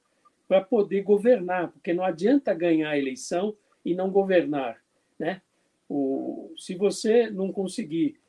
para 0.49 0.59
poder 0.59 1.01
governar, 1.03 1.71
porque 1.71 1.93
não 1.93 2.03
adianta 2.03 2.53
ganhar 2.53 2.89
a 2.89 2.97
eleição 2.97 3.55
e 3.85 3.95
não 3.95 4.11
governar. 4.11 4.83
Né? 5.17 5.41
O, 5.89 6.53
se 6.57 6.75
você 6.75 7.29
não 7.29 7.51
conseguir 7.51 8.19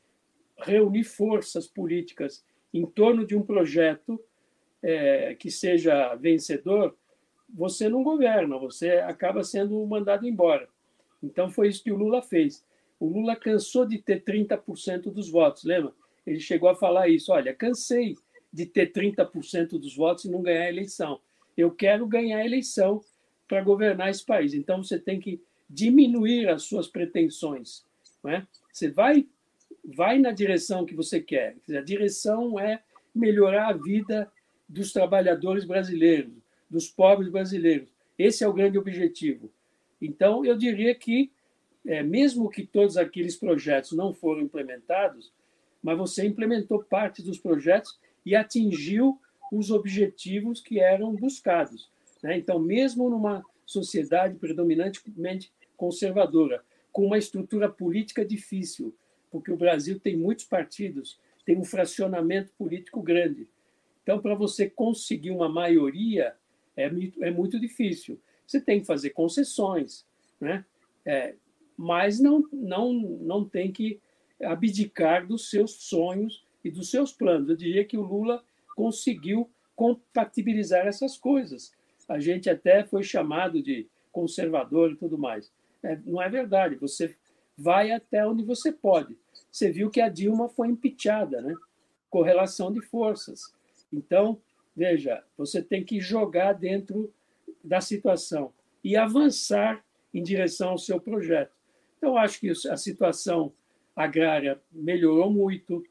reunir 0.59 1.05
forças 1.05 1.67
políticas 1.67 2.45
em 2.73 2.85
torno 2.87 3.27
de 3.27 3.37
um 3.37 3.43
projeto 3.43 4.21
é, 4.83 5.35
que 5.35 5.51
seja 5.51 6.15
vencedor, 6.15 6.97
você 7.49 7.89
não 7.89 8.03
governa, 8.03 8.59
você 8.59 8.91
acaba 8.99 9.43
sendo 9.43 9.85
mandado 9.87 10.27
embora. 10.27 10.69
Então 11.23 11.51
foi 11.51 11.69
isso 11.69 11.83
que 11.83 11.93
o 11.93 11.97
Lula 11.97 12.23
fez. 12.23 12.65
O 13.01 13.07
Lula 13.07 13.35
cansou 13.37 13.87
de 13.87 13.99
ter 13.99 14.23
30% 14.23 15.11
dos 15.13 15.31
votos, 15.31 15.65
lembra? 15.65 15.93
Ele 16.27 16.41
chegou 16.41 16.69
a 16.69 16.75
falar 16.75 17.09
isso: 17.09 17.33
olha, 17.33 17.55
cansei 17.55 18.17
de 18.53 18.67
ter 18.67 18.93
30% 18.93 19.79
dos 19.79 19.97
votos 19.97 20.25
e 20.25 20.31
não 20.31 20.43
ganhar 20.43 20.65
a 20.65 20.69
eleição. 20.69 21.21
Eu 21.57 21.71
quero 21.71 22.07
ganhar 22.07 22.39
a 22.39 22.45
eleição 22.45 23.01
para 23.47 23.63
governar 23.63 24.11
esse 24.11 24.25
país. 24.25 24.53
Então 24.55 24.83
você 24.83 24.99
tem 24.99 25.19
que 25.19 25.41
diminuir 25.69 26.49
as 26.49 26.63
suas 26.63 26.87
pretensões. 26.87 27.85
Não 28.23 28.31
é? 28.31 28.47
Você 28.73 28.91
vai, 28.91 29.27
vai 29.85 30.19
na 30.19 30.31
direção 30.31 30.87
que 30.87 30.95
você 30.95 31.21
quer. 31.21 31.57
A 31.71 31.81
direção 31.81 32.59
é 32.59 32.83
melhorar 33.15 33.69
a 33.69 33.73
vida 33.73 34.31
dos 34.69 34.93
trabalhadores 34.93 35.65
brasileiros, 35.65 36.33
dos 36.71 36.89
pobres 36.89 37.31
brasileiros. 37.31 37.89
Esse 38.19 38.45
é 38.45 38.49
o 38.49 38.53
grande 38.53 38.79
objetivo. 38.79 39.51
Então, 40.01 40.45
eu 40.45 40.57
diria 40.57 40.95
que, 40.95 41.31
é, 41.87 42.03
mesmo 42.03 42.51
que 42.51 42.67
todos 42.67 42.97
aqueles 42.97 43.37
projetos 43.37 43.93
não 43.93 44.13
foram 44.13 44.43
implementados, 44.43 45.33
mas 45.83 45.97
você 45.97 46.27
implementou 46.27 46.83
parte 46.83 47.23
dos 47.23 47.39
projetos 47.39 47.99
e 48.25 48.35
atingiu 48.35 49.19
os 49.51 49.71
objetivos 49.71 50.61
que 50.61 50.81
eram 50.81 51.15
buscados. 51.15 51.89
Né? 52.23 52.37
Então, 52.39 52.59
mesmo 52.59 53.09
numa 53.09 53.45
sociedade 53.65 54.35
predominantemente 54.37 55.51
conservadora, 55.79 56.63
com 56.93 57.07
uma 57.07 57.17
estrutura 57.17 57.71
política 57.71 58.25
difícil, 58.25 58.95
porque 59.31 59.51
o 59.51 59.57
Brasil 59.57 59.99
tem 59.99 60.17
muitos 60.17 60.45
partidos, 60.45 61.19
tem 61.47 61.57
um 61.57 61.65
fracionamento 61.65 62.53
político 62.59 63.01
grande. 63.01 63.49
Então, 64.03 64.21
para 64.21 64.35
você 64.35 64.69
conseguir 64.69 65.31
uma 65.31 65.49
maioria, 65.49 66.35
é, 66.77 66.91
é 67.21 67.31
muito 67.31 67.59
difícil. 67.59 68.21
Você 68.47 68.61
tem 68.61 68.81
que 68.81 68.87
fazer 68.87 69.11
concessões, 69.11 70.05
né? 70.41 70.65
É, 71.07 71.35
mas 71.77 72.19
não, 72.19 72.47
não, 72.53 72.93
não 72.93 73.45
tem 73.45 73.71
que 73.71 74.01
abdicar 74.43 75.27
dos 75.27 75.49
seus 75.49 75.73
sonhos 75.73 76.45
e 76.65 76.71
dos 76.71 76.91
seus 76.91 77.13
planos. 77.13 77.49
Eu 77.49 77.57
diria 77.57 77.85
que 77.85 77.97
o 77.97 78.03
Lula 78.03 78.43
conseguiu 78.75 79.49
compatibilizar 79.77 80.87
essas 80.87 81.17
coisas. 81.17 81.73
A 82.09 82.19
gente 82.19 82.51
até 82.51 82.83
foi 82.85 83.03
chamado 83.03 83.63
de 83.63 83.87
conservador 84.11 84.93
e 84.93 84.97
tudo 84.97 85.17
mais. 85.17 85.53
É, 85.83 85.97
não 86.05 86.21
é 86.21 86.29
verdade. 86.29 86.77
Você 86.77 87.17
vai 87.57 87.91
até 87.91 88.27
onde 88.27 88.45
você 88.45 88.73
pode. 88.73 89.17
Você 89.51 89.71
viu 89.71 89.91
que 89.91 90.01
a 90.01 90.09
Dilma 90.09 90.49
foi 90.49 90.69
impeachada, 90.69 91.41
né? 91.41 91.55
Correlação 92.11 92.73
de 92.73 92.81
forças. 92.81 93.53
Então, 93.93 94.41
veja, 94.77 95.25
você 95.37 95.63
tem 95.63 95.85
que 95.85 96.01
jogar 96.01 96.53
dentro 96.53 97.13
da 97.65 97.81
situação 97.81 98.53
e 98.83 98.97
avançar 98.97 99.85
em 100.13 100.23
direção 100.23 100.71
ao 100.71 100.79
seu 100.79 101.01
projeto. 101.01 101.53
Então, 101.97 102.17
acho 102.17 102.41
que 102.41 102.51
a 102.51 102.77
situação 102.77 103.53
agrária 103.95 104.61
melhorou 104.71 105.31
muito 105.31 105.85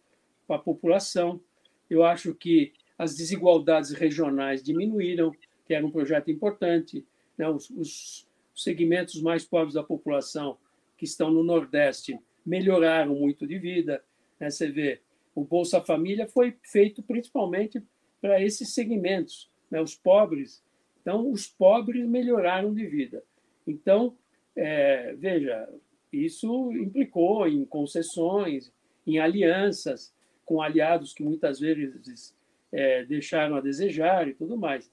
para 0.47 0.55
a 0.55 0.59
população. 0.59 1.41
Eu 1.89 2.03
acho 2.03 2.33
que 2.33 2.73
as 2.97 3.15
desigualdades 3.15 3.91
regionais 3.91 4.63
diminuíram, 4.63 5.31
que 5.65 5.73
era 5.73 5.85
um 5.85 5.91
projeto 5.91 6.31
importante. 6.31 7.05
Né? 7.37 7.47
Os, 7.49 7.69
os 7.69 8.26
os 8.57 8.63
segmentos 8.63 9.21
mais 9.21 9.45
pobres 9.45 9.75
da 9.75 9.83
população 9.83 10.57
que 10.97 11.05
estão 11.05 11.29
no 11.29 11.43
Nordeste 11.43 12.19
melhoraram 12.43 13.13
muito 13.13 13.45
de 13.45 13.59
vida. 13.59 14.03
Né? 14.39 14.49
Você 14.49 14.71
vê, 14.71 14.99
o 15.35 15.43
Bolsa 15.43 15.79
Família 15.79 16.27
foi 16.27 16.57
feito 16.63 17.03
principalmente 17.03 17.83
para 18.19 18.41
esses 18.41 18.73
segmentos, 18.73 19.51
né? 19.69 19.79
os 19.79 19.93
pobres. 19.93 20.63
Então, 20.99 21.29
os 21.31 21.45
pobres 21.45 22.07
melhoraram 22.07 22.73
de 22.73 22.83
vida. 22.87 23.23
Então, 23.67 24.17
é, 24.55 25.13
veja, 25.13 25.69
isso 26.11 26.71
implicou 26.71 27.47
em 27.47 27.63
concessões, 27.63 28.73
em 29.05 29.19
alianças 29.19 30.11
com 30.43 30.63
aliados 30.63 31.13
que 31.13 31.21
muitas 31.21 31.59
vezes 31.59 32.35
é, 32.71 33.05
deixaram 33.05 33.55
a 33.55 33.61
desejar 33.61 34.27
e 34.27 34.33
tudo 34.33 34.57
mais. 34.57 34.91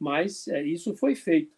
Mas 0.00 0.48
é, 0.48 0.64
isso 0.64 0.96
foi 0.96 1.14
feito. 1.14 1.54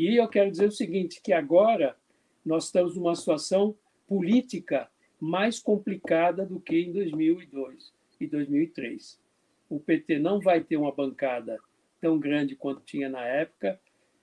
E 0.00 0.16
eu 0.16 0.26
quero 0.28 0.50
dizer 0.50 0.66
o 0.66 0.72
seguinte, 0.72 1.20
que 1.22 1.30
agora 1.30 1.94
nós 2.42 2.64
estamos 2.64 2.96
numa 2.96 3.14
situação 3.14 3.76
política 4.06 4.90
mais 5.20 5.58
complicada 5.58 6.46
do 6.46 6.58
que 6.58 6.74
em 6.80 6.90
2002 6.90 7.92
e 8.18 8.26
2003. 8.26 9.20
O 9.68 9.78
PT 9.78 10.18
não 10.18 10.40
vai 10.40 10.64
ter 10.64 10.78
uma 10.78 10.90
bancada 10.90 11.58
tão 12.00 12.18
grande 12.18 12.56
quanto 12.56 12.80
tinha 12.80 13.10
na 13.10 13.26
época. 13.26 13.78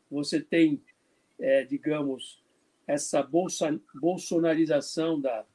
Você 0.09 0.41
tem, 0.41 0.81
é, 1.39 1.63
digamos, 1.63 2.43
essa 2.87 3.21
bolsa, 3.21 3.79
bolsonarização 4.01 5.21
da, 5.21 5.45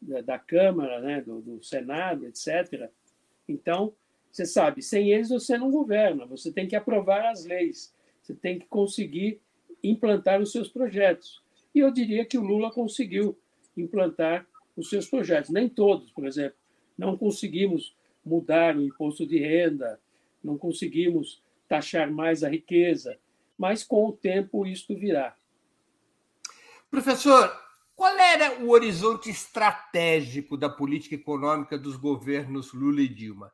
da, 0.00 0.22
da 0.22 0.38
Câmara, 0.40 1.00
né, 1.00 1.20
do, 1.20 1.40
do, 1.40 1.62
Senado, 1.62 2.26
etc. 2.26 2.90
Então, 3.48 3.94
você 4.28 4.44
sabe, 4.44 4.82
sem 4.82 5.12
eles 5.12 5.28
você 5.28 5.56
não 5.56 5.70
governa, 5.70 6.26
você 6.26 6.50
tem 6.50 6.66
que 6.66 6.74
aprovar 6.74 7.30
as 7.30 7.44
leis, 7.44 7.94
você 8.20 8.34
tem 8.34 8.58
que 8.58 8.66
conseguir 8.66 9.40
implantar 9.82 10.40
os 10.40 10.52
seus 10.52 10.68
projetos. 10.68 11.42
E 11.74 11.80
eu 11.80 11.90
diria 11.90 12.24
que 12.24 12.38
o 12.38 12.42
Lula 12.42 12.70
conseguiu 12.70 13.38
implantar 13.76 14.46
os 14.76 14.88
seus 14.88 15.06
projetos. 15.08 15.50
Nem 15.50 15.68
todos, 15.68 16.10
por 16.10 16.26
exemplo. 16.26 16.56
Não 16.96 17.16
conseguimos 17.16 17.96
mudar 18.24 18.76
o 18.76 18.82
imposto 18.82 19.26
de 19.26 19.38
renda, 19.38 20.00
não 20.42 20.56
conseguimos 20.56 21.42
taxar 21.68 22.10
mais 22.10 22.44
a 22.44 22.48
riqueza, 22.48 23.18
mas 23.58 23.82
com 23.82 24.06
o 24.06 24.12
tempo 24.12 24.66
isto 24.66 24.94
virá. 24.94 25.34
Professor, 26.90 27.50
qual 27.94 28.16
era 28.18 28.62
o 28.62 28.70
horizonte 28.70 29.30
estratégico 29.30 30.56
da 30.56 30.68
política 30.68 31.14
econômica 31.14 31.78
dos 31.78 31.96
governos 31.96 32.72
Lula 32.72 33.00
e 33.00 33.08
Dilma? 33.08 33.52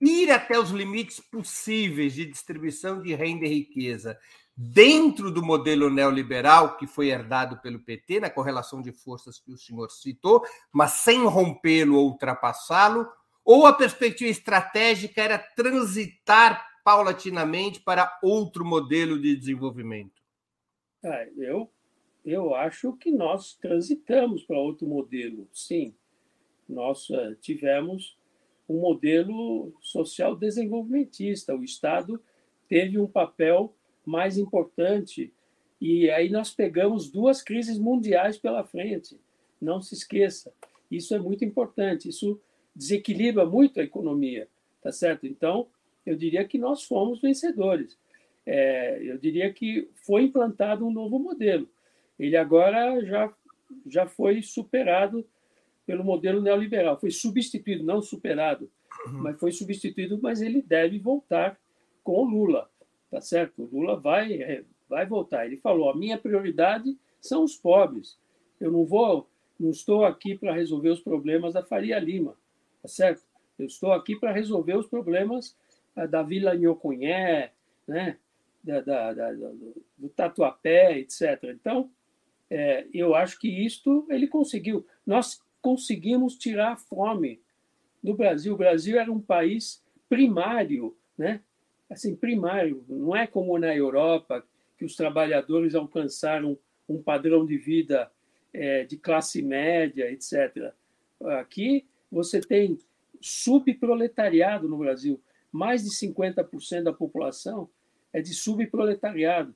Ir 0.00 0.30
até 0.30 0.58
os 0.58 0.70
limites 0.70 1.20
possíveis 1.20 2.14
de 2.14 2.26
distribuição 2.26 3.00
de 3.00 3.14
renda 3.14 3.46
e 3.46 3.48
riqueza 3.48 4.18
dentro 4.56 5.30
do 5.30 5.42
modelo 5.44 5.90
neoliberal 5.90 6.76
que 6.78 6.86
foi 6.86 7.08
herdado 7.08 7.58
pelo 7.58 7.78
PT, 7.78 8.20
na 8.20 8.30
correlação 8.30 8.80
de 8.80 8.90
forças 8.90 9.38
que 9.38 9.52
o 9.52 9.58
senhor 9.58 9.90
citou, 9.90 10.42
mas 10.72 10.92
sem 10.92 11.26
rompê-lo 11.26 11.96
ou 11.96 12.06
ultrapassá-lo, 12.06 13.06
ou 13.44 13.66
a 13.66 13.72
perspectiva 13.72 14.30
estratégica 14.30 15.22
era 15.22 15.38
transitar 15.38 16.66
paulatinamente 16.82 17.80
para 17.80 18.18
outro 18.22 18.64
modelo 18.64 19.20
de 19.20 19.36
desenvolvimento? 19.36 20.22
É, 21.04 21.28
eu, 21.36 21.70
eu 22.24 22.54
acho 22.54 22.94
que 22.94 23.10
nós 23.10 23.54
transitamos 23.54 24.42
para 24.44 24.58
outro 24.58 24.86
modelo, 24.86 25.46
sim. 25.52 25.94
Nós 26.68 27.10
uh, 27.10 27.34
tivemos 27.36 28.18
um 28.68 28.80
modelo 28.80 29.72
social 29.80 30.34
desenvolvimentista. 30.34 31.54
O 31.54 31.62
Estado 31.62 32.20
teve 32.68 32.98
um 32.98 33.06
papel 33.06 33.75
mais 34.06 34.38
importante. 34.38 35.32
E 35.80 36.08
aí 36.10 36.30
nós 36.30 36.54
pegamos 36.54 37.10
duas 37.10 37.42
crises 37.42 37.78
mundiais 37.78 38.38
pela 38.38 38.64
frente. 38.64 39.18
Não 39.60 39.82
se 39.82 39.94
esqueça. 39.94 40.52
Isso 40.90 41.14
é 41.14 41.18
muito 41.18 41.44
importante. 41.44 42.08
Isso 42.08 42.40
desequilibra 42.74 43.44
muito 43.44 43.80
a 43.80 43.82
economia, 43.82 44.48
tá 44.80 44.92
certo? 44.92 45.26
Então, 45.26 45.66
eu 46.04 46.14
diria 46.14 46.46
que 46.46 46.56
nós 46.56 46.84
fomos 46.84 47.20
vencedores. 47.20 47.98
É, 48.46 49.02
eu 49.02 49.18
diria 49.18 49.52
que 49.52 49.90
foi 49.96 50.22
implantado 50.22 50.86
um 50.86 50.92
novo 50.92 51.18
modelo. 51.18 51.68
Ele 52.18 52.36
agora 52.36 53.04
já 53.04 53.34
já 53.84 54.06
foi 54.06 54.40
superado 54.42 55.26
pelo 55.84 56.04
modelo 56.04 56.40
neoliberal. 56.40 57.00
Foi 57.00 57.10
substituído, 57.10 57.82
não 57.82 58.00
superado, 58.00 58.70
uhum. 59.06 59.22
mas 59.24 59.40
foi 59.40 59.50
substituído, 59.50 60.20
mas 60.22 60.40
ele 60.40 60.62
deve 60.62 61.00
voltar 61.00 61.58
com 62.04 62.22
o 62.22 62.24
Lula 62.24 62.70
tá 63.16 63.20
certo? 63.22 63.62
O 63.62 63.78
Lula 63.78 63.98
vai, 63.98 64.42
é, 64.42 64.62
vai 64.86 65.06
voltar. 65.06 65.46
Ele 65.46 65.56
falou: 65.56 65.88
a 65.88 65.96
minha 65.96 66.18
prioridade 66.18 66.98
são 67.18 67.44
os 67.44 67.56
pobres. 67.56 68.18
Eu 68.60 68.70
não 68.70 68.84
vou, 68.84 69.26
não 69.58 69.70
estou 69.70 70.04
aqui 70.04 70.36
para 70.36 70.52
resolver 70.52 70.90
os 70.90 71.00
problemas 71.00 71.54
da 71.54 71.62
Faria 71.62 71.98
Lima, 71.98 72.36
tá 72.82 72.88
certo? 72.88 73.22
Eu 73.58 73.64
estou 73.64 73.92
aqui 73.92 74.16
para 74.16 74.32
resolver 74.32 74.76
os 74.76 74.86
problemas 74.86 75.56
ah, 75.94 76.04
da 76.04 76.22
Vila 76.22 76.54
Nhoconhé, 76.54 77.52
né? 77.88 78.18
Da, 78.62 78.82
da, 78.82 79.12
da, 79.14 79.32
do 79.32 80.08
Tatuapé, 80.14 80.98
etc. 80.98 81.42
Então, 81.44 81.90
é, 82.50 82.86
eu 82.92 83.14
acho 83.14 83.38
que 83.38 83.48
isto 83.48 84.06
ele 84.10 84.26
conseguiu. 84.26 84.86
Nós 85.06 85.42
conseguimos 85.62 86.36
tirar 86.36 86.72
a 86.72 86.76
fome 86.76 87.40
do 88.02 88.12
Brasil. 88.12 88.52
O 88.52 88.58
Brasil 88.58 89.00
era 89.00 89.10
um 89.10 89.22
país 89.22 89.82
primário, 90.06 90.94
né? 91.16 91.40
Assim 91.90 92.14
primário. 92.14 92.84
Não 92.88 93.14
é 93.14 93.26
como 93.26 93.58
na 93.58 93.74
Europa 93.74 94.44
que 94.76 94.84
os 94.84 94.96
trabalhadores 94.96 95.74
alcançaram 95.74 96.58
um 96.88 97.02
padrão 97.02 97.44
de 97.44 97.56
vida 97.56 98.10
é, 98.52 98.84
de 98.84 98.96
classe 98.96 99.42
média, 99.42 100.10
etc. 100.10 100.72
Aqui 101.38 101.86
você 102.10 102.40
tem 102.40 102.78
subproletariado 103.20 104.68
no 104.68 104.78
Brasil. 104.78 105.20
Mais 105.50 105.84
de 105.84 105.90
50% 105.90 106.82
da 106.82 106.92
população 106.92 107.68
é 108.12 108.20
de 108.20 108.34
subproletariado. 108.34 109.54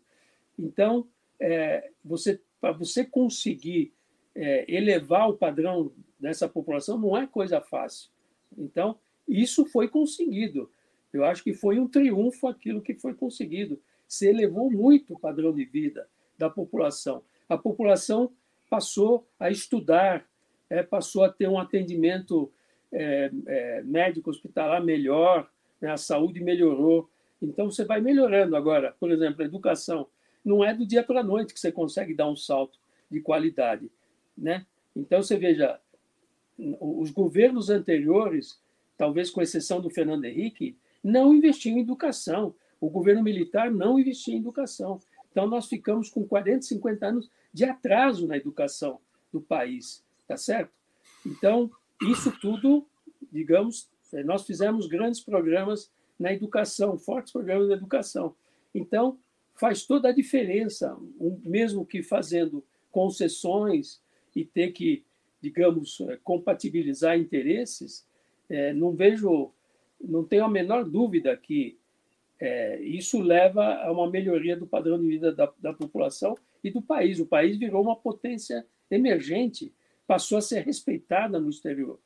Então, 0.58 1.06
é, 1.38 1.90
você 2.04 2.40
para 2.60 2.72
você 2.72 3.04
conseguir 3.04 3.92
é, 4.34 4.64
elevar 4.68 5.28
o 5.28 5.36
padrão 5.36 5.92
dessa 6.18 6.48
população 6.48 6.98
não 6.98 7.16
é 7.16 7.26
coisa 7.26 7.60
fácil. 7.60 8.10
Então, 8.56 8.98
isso 9.26 9.64
foi 9.64 9.88
conseguido. 9.88 10.70
Eu 11.12 11.24
acho 11.24 11.42
que 11.42 11.52
foi 11.52 11.78
um 11.78 11.88
triunfo 11.88 12.46
aquilo 12.46 12.80
que 12.80 12.94
foi 12.94 13.14
conseguido. 13.14 13.80
Se 14.06 14.26
elevou 14.26 14.70
muito 14.70 15.14
o 15.14 15.18
padrão 15.18 15.52
de 15.52 15.64
vida 15.64 16.08
da 16.38 16.48
população. 16.48 17.22
A 17.48 17.58
população 17.58 18.32
passou 18.68 19.26
a 19.38 19.50
estudar, 19.50 20.24
é, 20.68 20.82
passou 20.82 21.24
a 21.24 21.28
ter 21.28 21.48
um 21.48 21.58
atendimento 21.58 22.50
é, 22.92 23.30
é, 23.46 23.82
médico 23.82 24.30
hospitalar 24.30 24.82
melhor, 24.82 25.50
né? 25.80 25.90
a 25.90 25.96
saúde 25.96 26.40
melhorou. 26.40 27.10
Então 27.42 27.70
você 27.70 27.84
vai 27.84 28.00
melhorando 28.00 28.56
agora. 28.56 28.94
Por 28.98 29.10
exemplo, 29.10 29.42
a 29.42 29.46
educação 29.46 30.06
não 30.44 30.64
é 30.64 30.72
do 30.72 30.86
dia 30.86 31.02
para 31.02 31.20
a 31.20 31.24
noite 31.24 31.52
que 31.52 31.60
você 31.60 31.72
consegue 31.72 32.14
dar 32.14 32.28
um 32.28 32.36
salto 32.36 32.78
de 33.10 33.20
qualidade, 33.20 33.90
né? 34.36 34.64
Então 34.94 35.22
você 35.22 35.36
veja, 35.36 35.80
os 36.58 37.10
governos 37.10 37.70
anteriores, 37.70 38.60
talvez 38.96 39.30
com 39.30 39.42
exceção 39.42 39.80
do 39.80 39.90
Fernando 39.90 40.24
Henrique, 40.24 40.76
não 41.02 41.34
investiu 41.34 41.72
em 41.72 41.80
educação. 41.80 42.54
O 42.80 42.88
governo 42.88 43.22
militar 43.22 43.70
não 43.70 43.98
investiu 43.98 44.34
em 44.34 44.38
educação. 44.38 45.00
Então, 45.30 45.46
nós 45.46 45.66
ficamos 45.66 46.08
com 46.08 46.26
40, 46.26 46.62
50 46.62 47.06
anos 47.06 47.30
de 47.52 47.64
atraso 47.64 48.26
na 48.26 48.36
educação 48.36 49.00
do 49.32 49.40
país, 49.40 50.04
tá 50.26 50.36
certo? 50.36 50.72
Então, 51.24 51.70
isso 52.02 52.32
tudo, 52.40 52.86
digamos, 53.30 53.88
eh, 54.12 54.24
nós 54.24 54.44
fizemos 54.44 54.86
grandes 54.86 55.20
programas 55.20 55.90
na 56.18 56.32
educação, 56.32 56.98
fortes 56.98 57.32
programas 57.32 57.68
na 57.68 57.74
educação. 57.74 58.34
Então, 58.74 59.18
faz 59.54 59.84
toda 59.84 60.08
a 60.08 60.12
diferença, 60.12 60.96
mesmo 61.44 61.84
que 61.84 62.02
fazendo 62.02 62.64
concessões 62.90 64.00
e 64.34 64.44
ter 64.44 64.72
que, 64.72 65.04
digamos, 65.40 66.00
eh, 66.00 66.18
compatibilizar 66.24 67.18
interesses, 67.18 68.06
é, 68.48 68.72
não 68.72 68.92
vejo 68.92 69.52
não 70.00 70.24
tenho 70.24 70.44
a 70.44 70.48
menor 70.48 70.84
dúvida 70.84 71.36
que 71.36 71.78
é, 72.40 72.80
isso 72.80 73.20
leva 73.20 73.74
a 73.82 73.92
uma 73.92 74.10
melhoria 74.10 74.56
do 74.56 74.66
padrão 74.66 74.98
de 74.98 75.06
vida 75.06 75.30
da, 75.30 75.52
da, 75.58 75.72
população 75.74 76.34
e 76.64 76.70
do 76.70 76.80
país. 76.80 77.20
O 77.20 77.26
país 77.26 77.58
virou 77.58 77.82
uma 77.82 77.96
potência 77.96 78.66
emergente, 78.90 79.72
passou 80.06 80.38
a 80.38 80.42
ser 80.42 80.60
respeitada 80.60 81.38
no 81.38 81.50
exterior. 81.50 81.98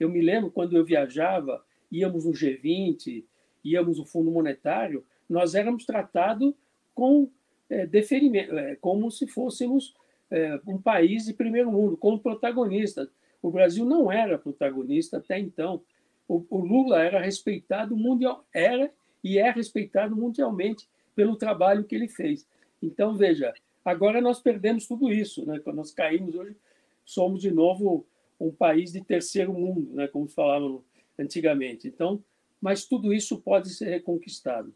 Eu 0.00 0.08
me 0.08 0.22
lembro 0.22 0.50
quando 0.50 0.76
eu 0.76 0.84
viajava, 0.84 1.62
íamos 1.90 2.24
no 2.24 2.32
G20, 2.32 3.24
íamos 3.62 3.98
no 3.98 4.06
Fundo 4.06 4.30
Monetário, 4.30 5.04
nós 5.28 5.54
éramos 5.54 5.84
tratados 5.84 6.54
com 6.94 7.30
é, 7.68 7.86
deferimento, 7.86 8.56
é, 8.56 8.76
como 8.76 9.10
se 9.10 9.26
fôssemos 9.26 9.94
é, 10.30 10.58
um 10.66 10.80
país 10.80 11.26
de 11.26 11.34
primeiro 11.34 11.70
mundo, 11.70 11.96
como 11.96 12.18
protagonistas. 12.18 13.08
O 13.42 13.50
Brasil 13.50 13.84
não 13.84 14.10
era 14.10 14.38
protagonista 14.38 15.18
até 15.18 15.38
então 15.38 15.82
o, 16.28 16.44
o 16.50 16.64
Lula 16.64 17.02
era 17.02 17.20
respeitado 17.20 17.96
mundial, 17.96 18.44
era 18.54 18.92
e 19.22 19.38
é 19.38 19.50
respeitado 19.50 20.16
mundialmente 20.16 20.88
pelo 21.14 21.36
trabalho 21.36 21.84
que 21.84 21.94
ele 21.94 22.08
fez. 22.08 22.46
Então, 22.82 23.14
veja, 23.14 23.54
Agora 23.84 24.20
nós 24.20 24.40
perdemos 24.40 24.86
tudo 24.86 25.12
isso, 25.12 25.44
né? 25.44 25.58
Quando 25.58 25.76
nós 25.76 25.92
caímos 25.92 26.34
hoje, 26.34 26.56
somos 27.04 27.40
de 27.40 27.50
novo 27.50 28.06
um 28.38 28.52
país 28.52 28.92
de 28.92 29.02
terceiro 29.02 29.52
mundo, 29.52 29.92
né? 29.94 30.06
Como 30.06 30.28
falavam 30.28 30.84
antigamente. 31.18 31.88
Então, 31.88 32.22
mas 32.60 32.84
tudo 32.84 33.12
isso 33.12 33.40
pode 33.40 33.70
ser 33.70 33.90
reconquistado. 33.90 34.72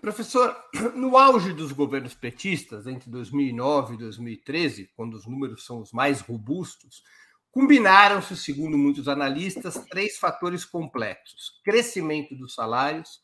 Professor, 0.00 0.54
no 0.94 1.16
auge 1.16 1.54
dos 1.54 1.72
governos 1.72 2.14
petistas, 2.14 2.86
entre 2.86 3.08
2009 3.08 3.94
e 3.94 3.98
2013, 3.98 4.90
quando 4.94 5.14
os 5.14 5.26
números 5.26 5.64
são 5.64 5.80
os 5.80 5.90
mais 5.90 6.20
robustos, 6.20 7.02
combinaram-se, 7.50 8.36
segundo 8.36 8.76
muitos 8.76 9.08
analistas, 9.08 9.74
três 9.90 10.18
fatores 10.18 10.64
complexos: 10.64 11.60
crescimento 11.64 12.34
dos 12.36 12.54
salários, 12.54 13.20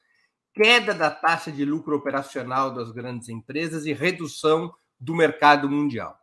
queda 0.54 0.94
da 0.94 1.10
taxa 1.10 1.50
de 1.50 1.64
lucro 1.64 1.96
operacional 1.96 2.72
das 2.72 2.90
grandes 2.92 3.28
empresas 3.28 3.86
e 3.86 3.92
redução 3.92 4.72
do 4.98 5.14
mercado 5.14 5.68
mundial. 5.68 6.16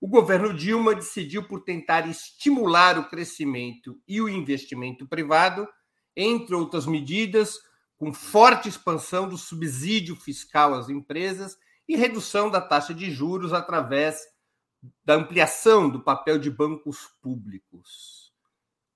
O 0.00 0.08
governo 0.08 0.52
Dilma 0.52 0.94
decidiu 0.94 1.48
por 1.48 1.64
tentar 1.64 2.08
estimular 2.08 2.98
o 2.98 3.08
crescimento 3.08 3.98
e 4.06 4.20
o 4.20 4.28
investimento 4.28 5.06
privado, 5.06 5.66
entre 6.14 6.54
outras 6.54 6.86
medidas, 6.86 7.58
com 7.96 8.12
forte 8.12 8.68
expansão 8.68 9.28
do 9.28 9.38
subsídio 9.38 10.14
fiscal 10.16 10.74
às 10.74 10.88
empresas 10.88 11.56
e 11.88 11.96
redução 11.96 12.50
da 12.50 12.60
taxa 12.60 12.92
de 12.92 13.10
juros 13.10 13.52
através 13.52 14.20
da 15.04 15.14
ampliação 15.14 15.88
do 15.88 16.02
papel 16.02 16.38
de 16.38 16.50
bancos 16.50 17.08
públicos. 17.20 18.32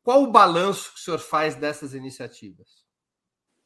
Qual 0.03 0.23
o 0.23 0.31
balanço 0.31 0.93
que 0.93 0.99
o 0.99 1.03
senhor 1.03 1.19
faz 1.19 1.55
dessas 1.55 1.95
iniciativas? 1.95 2.85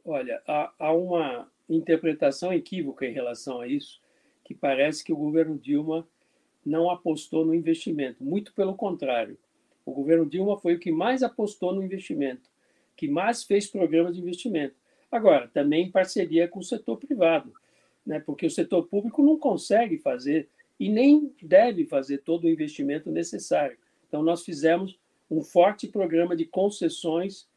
Olha, 0.04 0.42
há, 0.46 0.72
há 0.78 0.92
uma 0.92 1.50
interpretação 1.68 2.52
equívoca 2.52 3.06
em 3.06 3.12
relação 3.12 3.60
a 3.60 3.66
isso, 3.66 4.00
que 4.44 4.54
parece 4.54 5.02
que 5.02 5.12
o 5.12 5.16
governo 5.16 5.58
Dilma 5.58 6.06
não 6.64 6.90
apostou 6.90 7.44
no 7.44 7.54
investimento. 7.54 8.22
Muito 8.22 8.52
pelo 8.52 8.74
contrário. 8.74 9.38
O 9.84 9.92
governo 9.92 10.26
Dilma 10.26 10.58
foi 10.58 10.74
o 10.74 10.80
que 10.80 10.90
mais 10.90 11.22
apostou 11.22 11.74
no 11.74 11.82
investimento, 11.82 12.50
que 12.96 13.08
mais 13.08 13.44
fez 13.44 13.66
programas 13.66 14.14
de 14.14 14.22
investimento. 14.22 14.74
Agora, 15.10 15.48
também 15.48 15.86
em 15.86 15.90
parceria 15.90 16.48
com 16.48 16.58
o 16.58 16.64
setor 16.64 16.96
privado, 16.96 17.52
né? 18.04 18.18
porque 18.18 18.46
o 18.46 18.50
setor 18.50 18.86
público 18.86 19.22
não 19.22 19.38
consegue 19.38 19.98
fazer 19.98 20.48
e 20.78 20.88
nem 20.88 21.34
deve 21.42 21.86
fazer 21.86 22.18
todo 22.18 22.44
o 22.44 22.50
investimento 22.50 23.10
necessário. 23.10 23.76
Então, 24.08 24.22
nós 24.22 24.44
fizemos 24.44 24.98
um 25.30 25.42
forte 25.42 25.88
programa 25.88 26.36
de 26.36 26.44
concessões 26.44 27.48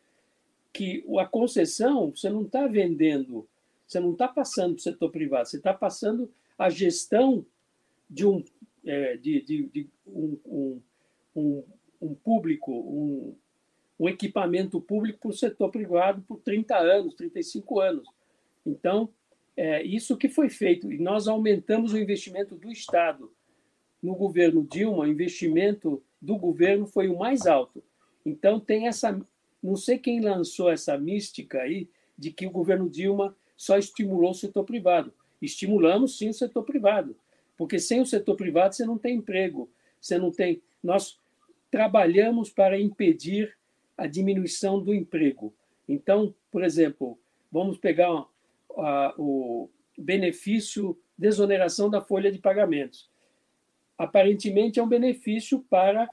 que 0.73 1.03
a 1.19 1.25
concessão 1.25 2.11
você 2.11 2.29
não 2.29 2.43
está 2.43 2.67
vendendo, 2.67 3.47
você 3.87 3.99
não 3.99 4.11
está 4.11 4.27
passando 4.27 4.73
para 4.73 4.79
o 4.79 4.83
setor 4.83 5.11
privado, 5.11 5.47
você 5.47 5.57
está 5.57 5.73
passando 5.73 6.31
a 6.57 6.69
gestão 6.69 7.45
de 8.09 8.25
um, 8.25 8.43
é, 8.85 9.17
de, 9.17 9.41
de, 9.41 9.63
de 9.67 9.89
um, 10.05 10.37
um, 10.45 10.81
um, 11.35 11.63
um, 12.01 12.15
público, 12.15 12.71
um, 12.71 13.35
um 13.99 14.07
equipamento 14.07 14.79
público 14.79 15.19
para 15.19 15.29
o 15.29 15.33
setor 15.33 15.71
privado 15.71 16.21
por 16.27 16.39
30 16.41 16.77
anos, 16.77 17.15
35 17.15 17.79
anos. 17.79 18.07
Então, 18.65 19.09
é 19.57 19.83
isso 19.83 20.15
que 20.15 20.29
foi 20.29 20.49
feito. 20.49 20.91
E 20.93 20.99
nós 20.99 21.27
aumentamos 21.27 21.91
o 21.91 21.97
investimento 21.97 22.55
do 22.55 22.71
Estado. 22.71 23.33
No 24.01 24.15
governo 24.15 24.63
Dilma, 24.63 24.99
o 24.99 25.07
investimento 25.07 26.01
do 26.21 26.37
governo 26.37 26.85
foi 26.85 27.09
o 27.09 27.17
mais 27.17 27.47
alto. 27.47 27.83
Então, 28.23 28.59
tem 28.59 28.87
essa 28.87 29.19
não 29.61 29.75
sei 29.75 29.97
quem 29.97 30.21
lançou 30.21 30.69
essa 30.69 30.97
mística 30.97 31.61
aí 31.61 31.89
de 32.17 32.31
que 32.31 32.45
o 32.45 32.51
governo 32.51 32.89
Dilma 32.89 33.35
só 33.55 33.77
estimulou 33.77 34.31
o 34.31 34.35
setor 34.35 34.63
privado. 34.63 35.13
Estimulamos 35.41 36.17
sim 36.17 36.29
o 36.29 36.33
setor 36.33 36.63
privado, 36.63 37.15
porque 37.57 37.79
sem 37.79 38.01
o 38.01 38.05
setor 38.05 38.35
privado 38.35 38.75
você 38.75 38.85
não 38.85 38.97
tem 38.97 39.17
emprego, 39.17 39.69
você 39.99 40.17
não 40.17 40.31
tem. 40.31 40.61
Nós 40.81 41.19
trabalhamos 41.69 42.49
para 42.49 42.79
impedir 42.79 43.55
a 43.97 44.07
diminuição 44.07 44.81
do 44.81 44.93
emprego. 44.93 45.53
Então, 45.87 46.33
por 46.51 46.63
exemplo, 46.63 47.19
vamos 47.51 47.77
pegar 47.77 48.25
o 49.17 49.69
benefício 49.97 50.97
desoneração 51.17 51.89
da 51.89 51.99
folha 52.01 52.31
de 52.31 52.39
pagamentos. 52.39 53.09
Aparentemente 53.97 54.79
é 54.79 54.83
um 54.83 54.87
benefício 54.87 55.65
para 55.69 56.07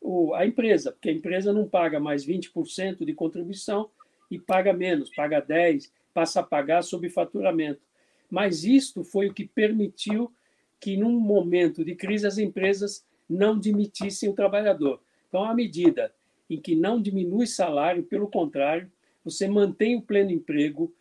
o, 0.00 0.32
a 0.34 0.46
empresa, 0.46 0.92
porque 0.92 1.08
a 1.08 1.12
empresa 1.12 1.52
não 1.52 1.68
paga 1.68 1.98
mais 1.98 2.24
20% 2.24 3.04
de 3.04 3.14
contribuição 3.14 3.90
e 4.30 4.38
paga 4.38 4.72
menos, 4.72 5.10
paga 5.14 5.42
10%, 5.42 5.90
passa 6.12 6.40
a 6.40 6.44
pagar 6.44 6.82
sob 6.82 7.08
faturamento. 7.08 7.80
Mas 8.30 8.64
isto 8.64 9.02
foi 9.02 9.28
o 9.28 9.34
que 9.34 9.44
permitiu 9.44 10.32
que, 10.78 10.96
num 10.96 11.18
momento 11.18 11.84
de 11.84 11.96
crise, 11.96 12.26
as 12.26 12.38
empresas 12.38 13.04
não 13.28 13.58
demitissem 13.58 14.28
o 14.28 14.34
trabalhador. 14.34 15.00
Então, 15.28 15.44
à 15.44 15.54
medida 15.54 16.14
em 16.48 16.60
que 16.60 16.76
não 16.76 17.00
diminui 17.00 17.46
salário, 17.46 18.04
pelo 18.04 18.28
contrário, 18.28 18.90
você 19.24 19.48
mantém 19.48 19.96
o 19.96 20.02
pleno 20.02 20.30
emprego. 20.30 20.94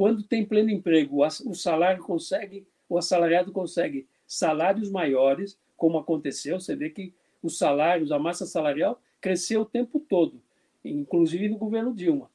Quando 0.00 0.22
tem 0.22 0.46
pleno 0.46 0.70
emprego, 0.70 1.22
o 1.22 1.54
salário 1.54 2.02
consegue, 2.02 2.66
o 2.88 2.96
assalariado 2.96 3.52
consegue 3.52 4.08
salários 4.26 4.90
maiores, 4.90 5.58
como 5.76 5.98
aconteceu. 5.98 6.58
Você 6.58 6.74
vê 6.74 6.88
que 6.88 7.12
os 7.42 7.58
salários, 7.58 8.10
a 8.10 8.18
massa 8.18 8.46
salarial 8.46 8.98
cresceu 9.20 9.60
o 9.60 9.66
tempo 9.66 10.00
todo, 10.00 10.40
inclusive 10.82 11.50
no 11.50 11.58
governo 11.58 11.92
Dilma. 11.92 12.30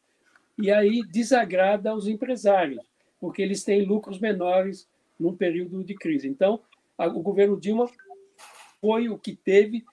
E 0.59 0.69
aí 0.69 1.01
desagrada 1.07 1.89
aos 1.89 2.05
empresários, 2.05 2.85
porque 3.19 3.41
eles 3.41 3.63
têm 3.63 3.83
lucros 3.83 4.19
menores 4.19 4.87
num 5.19 5.35
período 5.35 5.83
de 5.83 5.95
crise. 5.95 6.27
Então, 6.27 6.59
o 6.99 7.19
governo 7.23 7.59
Dilma 7.59 7.89
foi 8.79 9.09
o 9.09 9.17
que 9.17 9.35
teve 9.35 9.83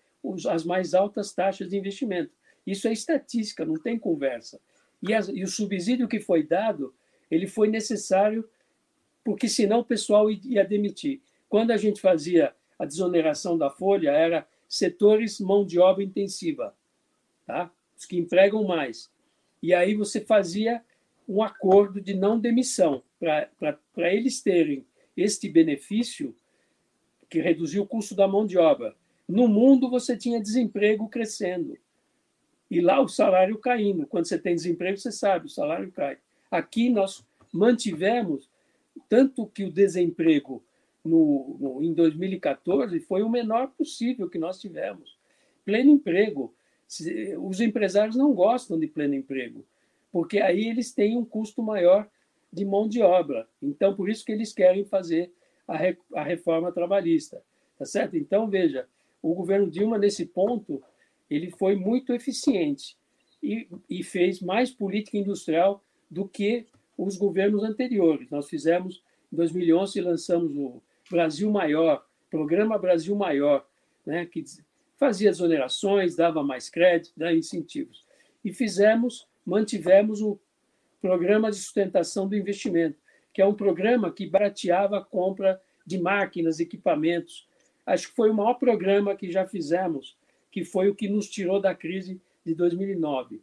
as 0.46 0.62
mais 0.62 0.92
altas 0.92 1.32
taxas 1.32 1.70
de 1.70 1.78
investimento. 1.78 2.32
Isso 2.66 2.86
é 2.86 2.92
estatística, 2.92 3.64
não 3.64 3.78
tem 3.78 3.98
conversa. 3.98 4.60
E, 5.02 5.14
as, 5.14 5.28
e 5.28 5.42
o 5.42 5.48
subsídio 5.48 6.06
que 6.06 6.20
foi 6.20 6.42
dado, 6.42 6.92
ele 7.32 7.46
foi 7.46 7.66
necessário 7.68 8.46
porque 9.24 9.48
senão 9.48 9.80
o 9.80 9.84
pessoal 9.84 10.30
ia 10.30 10.64
demitir. 10.64 11.22
Quando 11.48 11.70
a 11.70 11.76
gente 11.78 12.00
fazia 12.00 12.54
a 12.78 12.84
desoneração 12.84 13.56
da 13.56 13.70
folha, 13.70 14.10
era 14.10 14.46
setores 14.68 15.40
mão 15.40 15.64
de 15.64 15.78
obra 15.78 16.02
intensiva, 16.02 16.76
tá? 17.46 17.70
os 17.96 18.04
que 18.04 18.18
empregam 18.18 18.64
mais. 18.64 19.10
E 19.62 19.72
aí 19.72 19.94
você 19.94 20.20
fazia 20.20 20.82
um 21.26 21.42
acordo 21.42 22.00
de 22.00 22.12
não 22.12 22.38
demissão, 22.38 23.02
para 23.18 24.12
eles 24.12 24.42
terem 24.42 24.84
este 25.16 25.48
benefício 25.48 26.34
que 27.30 27.40
reduziu 27.40 27.84
o 27.84 27.86
custo 27.86 28.14
da 28.14 28.28
mão 28.28 28.44
de 28.44 28.58
obra. 28.58 28.94
No 29.26 29.48
mundo, 29.48 29.88
você 29.88 30.16
tinha 30.16 30.40
desemprego 30.40 31.08
crescendo. 31.08 31.78
E 32.70 32.80
lá 32.80 33.00
o 33.00 33.08
salário 33.08 33.56
caindo. 33.56 34.06
Quando 34.06 34.26
você 34.26 34.38
tem 34.38 34.54
desemprego, 34.54 34.98
você 34.98 35.12
sabe, 35.12 35.46
o 35.46 35.50
salário 35.50 35.90
cai. 35.92 36.18
Aqui 36.52 36.90
nós 36.90 37.24
mantivemos, 37.50 38.46
tanto 39.08 39.46
que 39.46 39.64
o 39.64 39.72
desemprego 39.72 40.62
no, 41.02 41.56
no, 41.58 41.82
em 41.82 41.94
2014 41.94 43.00
foi 43.00 43.22
o 43.22 43.30
menor 43.30 43.68
possível 43.68 44.28
que 44.28 44.38
nós 44.38 44.60
tivemos. 44.60 45.18
Pleno 45.64 45.90
emprego. 45.90 46.54
Os 47.40 47.58
empresários 47.58 48.16
não 48.16 48.34
gostam 48.34 48.78
de 48.78 48.86
pleno 48.86 49.14
emprego, 49.14 49.64
porque 50.12 50.40
aí 50.40 50.68
eles 50.68 50.92
têm 50.92 51.16
um 51.16 51.24
custo 51.24 51.62
maior 51.62 52.06
de 52.52 52.66
mão 52.66 52.86
de 52.86 53.00
obra. 53.00 53.48
Então, 53.62 53.96
por 53.96 54.10
isso 54.10 54.22
que 54.22 54.32
eles 54.32 54.52
querem 54.52 54.84
fazer 54.84 55.32
a, 55.66 55.74
re, 55.74 55.96
a 56.14 56.22
reforma 56.22 56.70
trabalhista. 56.70 57.42
Tá 57.78 57.86
certo? 57.86 58.14
Então, 58.14 58.46
veja, 58.46 58.86
o 59.22 59.34
governo 59.34 59.70
Dilma, 59.70 59.96
nesse 59.96 60.26
ponto, 60.26 60.82
ele 61.30 61.50
foi 61.50 61.76
muito 61.76 62.12
eficiente 62.12 62.94
e, 63.42 63.66
e 63.88 64.02
fez 64.02 64.42
mais 64.42 64.70
política 64.70 65.16
industrial 65.16 65.82
do 66.12 66.28
que 66.28 66.66
os 66.96 67.16
governos 67.16 67.64
anteriores. 67.64 68.30
Nós 68.30 68.46
fizemos, 68.46 69.02
em 69.32 69.36
2011, 69.36 69.98
lançamos 70.02 70.54
o 70.54 70.82
Brasil 71.10 71.50
Maior, 71.50 72.06
Programa 72.30 72.78
Brasil 72.78 73.16
Maior, 73.16 73.66
né, 74.04 74.26
que 74.26 74.44
fazia 74.98 75.30
exonerações, 75.30 76.14
dava 76.14 76.42
mais 76.42 76.68
crédito, 76.68 77.14
dava 77.16 77.32
incentivos. 77.32 78.04
E 78.44 78.52
fizemos, 78.52 79.26
mantivemos 79.44 80.20
o 80.20 80.38
Programa 81.00 81.50
de 81.50 81.56
Sustentação 81.56 82.28
do 82.28 82.36
Investimento, 82.36 82.98
que 83.32 83.40
é 83.40 83.46
um 83.46 83.54
programa 83.54 84.12
que 84.12 84.26
barateava 84.26 84.98
a 84.98 85.04
compra 85.04 85.60
de 85.86 85.98
máquinas, 85.98 86.60
equipamentos. 86.60 87.48
Acho 87.86 88.10
que 88.10 88.14
foi 88.14 88.30
o 88.30 88.34
maior 88.34 88.54
programa 88.54 89.16
que 89.16 89.30
já 89.30 89.46
fizemos, 89.46 90.16
que 90.50 90.62
foi 90.62 90.90
o 90.90 90.94
que 90.94 91.08
nos 91.08 91.28
tirou 91.28 91.58
da 91.58 91.74
crise 91.74 92.20
de 92.44 92.54
2009. 92.54 93.40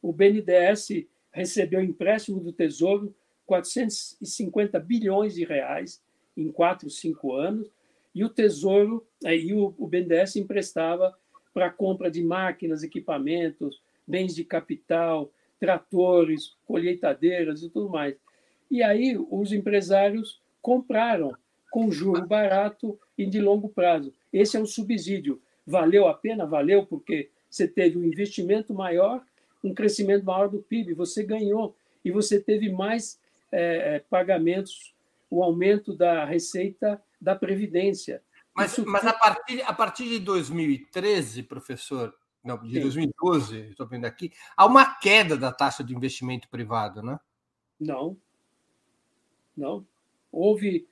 O 0.00 0.12
BNDES 0.12 1.06
recebeu 1.32 1.82
empréstimo 1.82 2.40
do 2.40 2.52
Tesouro 2.52 3.14
450 3.46 4.78
bilhões 4.78 5.34
de 5.34 5.44
reais 5.44 6.00
em 6.36 6.50
quatro, 6.50 6.88
cinco 6.88 7.34
anos, 7.34 7.68
e 8.14 8.24
o 8.24 8.28
Tesouro, 8.28 9.06
aí 9.24 9.52
o, 9.52 9.74
o 9.78 9.86
BNDES 9.86 10.36
emprestava 10.36 11.16
para 11.52 11.70
compra 11.70 12.10
de 12.10 12.22
máquinas, 12.22 12.82
equipamentos, 12.82 13.80
bens 14.06 14.34
de 14.34 14.44
capital, 14.44 15.32
tratores, 15.58 16.56
colheitadeiras 16.66 17.62
e 17.62 17.70
tudo 17.70 17.88
mais. 17.88 18.16
E 18.70 18.82
aí 18.82 19.16
os 19.30 19.52
empresários 19.52 20.40
compraram 20.60 21.32
com 21.70 21.90
juro 21.90 22.26
barato 22.26 22.98
e 23.16 23.26
de 23.26 23.40
longo 23.40 23.68
prazo. 23.68 24.12
Esse 24.32 24.56
é 24.56 24.60
um 24.60 24.66
subsídio. 24.66 25.40
Valeu 25.66 26.06
a 26.06 26.14
pena? 26.14 26.44
Valeu, 26.46 26.84
porque 26.84 27.30
você 27.48 27.68
teve 27.68 27.98
um 27.98 28.04
investimento 28.04 28.74
maior, 28.74 29.22
um 29.62 29.74
crescimento 29.74 30.24
maior 30.24 30.48
do 30.48 30.58
PIB, 30.58 30.94
você 30.94 31.22
ganhou 31.22 31.76
e 32.04 32.10
você 32.10 32.40
teve 32.40 32.70
mais 32.70 33.20
é, 33.50 34.00
pagamentos, 34.10 34.94
o 35.30 35.42
aumento 35.42 35.94
da 35.94 36.24
receita 36.24 37.02
da 37.20 37.34
Previdência. 37.34 38.22
Mas, 38.54 38.72
Isso... 38.72 38.86
mas 38.86 39.06
a, 39.06 39.12
partir, 39.12 39.62
a 39.62 39.72
partir 39.72 40.08
de 40.08 40.18
2013, 40.18 41.44
professor, 41.44 42.14
não, 42.44 42.58
de 42.58 42.74
Sim. 42.74 42.80
2012, 42.80 43.60
estou 43.70 43.86
vendo 43.86 44.04
aqui, 44.04 44.32
há 44.56 44.66
uma 44.66 44.94
queda 44.96 45.36
da 45.36 45.52
taxa 45.52 45.82
de 45.82 45.94
investimento 45.94 46.48
privado, 46.48 47.02
né? 47.02 47.18
Não. 47.80 48.16
Não. 49.56 49.86
Houve 50.30 50.86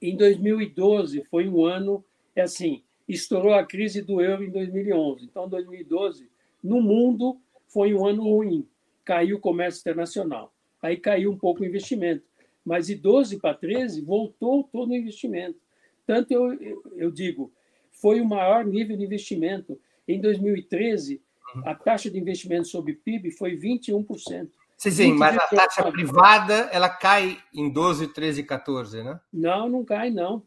em 0.00 0.16
2012 0.16 1.24
foi 1.24 1.48
um 1.48 1.64
ano, 1.64 2.04
é 2.36 2.42
assim, 2.42 2.82
estourou 3.08 3.54
a 3.54 3.64
crise 3.64 4.02
do 4.02 4.20
euro 4.20 4.44
em 4.44 4.50
2011. 4.50 5.24
Então, 5.24 5.48
2012, 5.48 6.28
no 6.62 6.82
mundo, 6.82 7.40
foi 7.74 7.92
um 7.92 8.06
ano 8.06 8.22
ruim. 8.22 8.68
Caiu 9.04 9.36
o 9.36 9.40
comércio 9.40 9.80
internacional. 9.80 10.54
Aí 10.80 10.96
caiu 10.96 11.32
um 11.32 11.36
pouco 11.36 11.62
o 11.62 11.66
investimento. 11.66 12.22
Mas 12.64 12.86
de 12.86 12.94
12 12.94 13.38
para 13.40 13.52
13, 13.52 14.00
voltou 14.00 14.62
todo 14.72 14.90
o 14.90 14.94
investimento. 14.94 15.58
Tanto 16.06 16.32
eu, 16.32 16.54
eu, 16.54 16.82
eu 16.94 17.10
digo, 17.10 17.52
foi 17.90 18.20
o 18.20 18.24
maior 18.24 18.64
nível 18.64 18.96
de 18.96 19.02
investimento. 19.02 19.78
Em 20.06 20.20
2013, 20.20 21.20
a 21.64 21.74
taxa 21.74 22.08
de 22.08 22.18
investimento 22.18 22.68
sobre 22.68 22.94
PIB 22.94 23.32
foi 23.32 23.56
21%. 23.56 24.48
Sim, 24.76 25.14
mas 25.14 25.36
a 25.36 25.46
taxa 25.48 25.90
privada 25.90 26.68
ela 26.72 26.88
cai 26.88 27.38
em 27.52 27.70
12, 27.70 28.08
13, 28.08 28.44
14, 28.44 29.02
né? 29.02 29.20
Não, 29.32 29.68
não 29.68 29.84
cai, 29.84 30.10
não. 30.10 30.42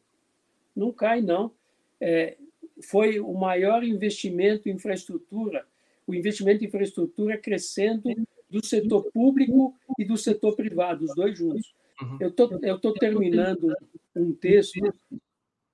Não 0.75 0.91
cai, 0.91 1.21
não. 1.21 1.51
É, 1.99 2.37
foi 2.83 3.19
o 3.19 3.33
maior 3.33 3.83
investimento 3.83 4.69
em 4.69 4.73
infraestrutura, 4.73 5.65
o 6.07 6.15
investimento 6.15 6.63
em 6.63 6.67
infraestrutura 6.67 7.37
crescendo 7.37 8.09
do 8.49 8.65
setor 8.65 9.11
público 9.11 9.75
e 9.99 10.05
do 10.05 10.17
setor 10.17 10.55
privado, 10.55 11.03
os 11.03 11.13
dois 11.13 11.37
juntos. 11.37 11.75
Uhum. 12.01 12.17
Eu 12.21 12.31
tô, 12.31 12.49
estou 12.63 12.93
terminando 12.93 13.75
um 14.15 14.33
texto 14.33 14.79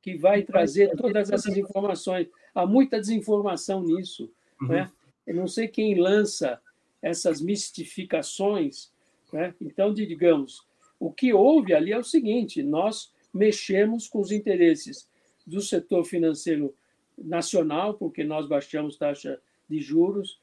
que 0.02 0.18
vai 0.18 0.42
trazer 0.42 0.96
todas 0.98 1.30
essas 1.30 1.56
informações. 1.56 2.28
Há 2.54 2.66
muita 2.66 3.00
desinformação 3.00 3.84
nisso. 3.84 4.30
Uhum. 4.60 4.70
Né? 4.70 4.92
Eu 5.26 5.36
não 5.36 5.48
sei 5.48 5.68
quem 5.68 5.96
lança 6.00 6.60
essas 7.02 7.40
mistificações. 7.40 8.92
Né? 9.32 9.54
Então, 9.62 9.94
digamos, 9.94 10.66
o 11.00 11.12
que 11.12 11.32
houve 11.32 11.74
ali 11.74 11.92
é 11.92 11.98
o 11.98 12.04
seguinte: 12.04 12.64
nós 12.64 13.14
mexemos 13.34 14.08
com 14.08 14.20
os 14.20 14.32
interesses 14.32 15.08
do 15.46 15.62
setor 15.62 16.06
financeiro 16.06 16.74
nacional, 17.18 17.94
porque 17.94 18.24
nós 18.24 18.48
baixamos 18.48 18.98
taxa 18.98 19.40
de 19.70 19.80
juros, 19.80 20.40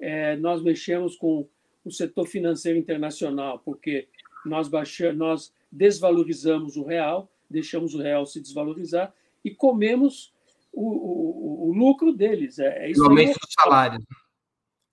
é, 0.00 0.36
nós 0.36 0.62
mexemos 0.62 1.16
com 1.16 1.48
o 1.84 1.90
setor 1.90 2.26
financeiro 2.26 2.78
internacional, 2.78 3.58
porque 3.58 4.08
nós, 4.44 4.68
baixamos, 4.68 5.16
nós 5.16 5.54
desvalorizamos 5.70 6.76
o 6.76 6.84
real, 6.84 7.30
deixamos 7.48 7.94
o 7.94 7.98
real 8.02 8.26
se 8.26 8.40
desvalorizar 8.40 9.14
e 9.44 9.50
comemos 9.50 10.32
o, 10.72 10.88
o, 10.88 11.68
o 11.68 11.72
lucro 11.72 12.12
deles. 12.12 12.58
É, 12.58 12.86
é 12.86 12.90
isso 12.90 13.02
o 13.02 13.06
aumento 13.06 13.38
dos 13.38 13.52
salários. 13.52 14.04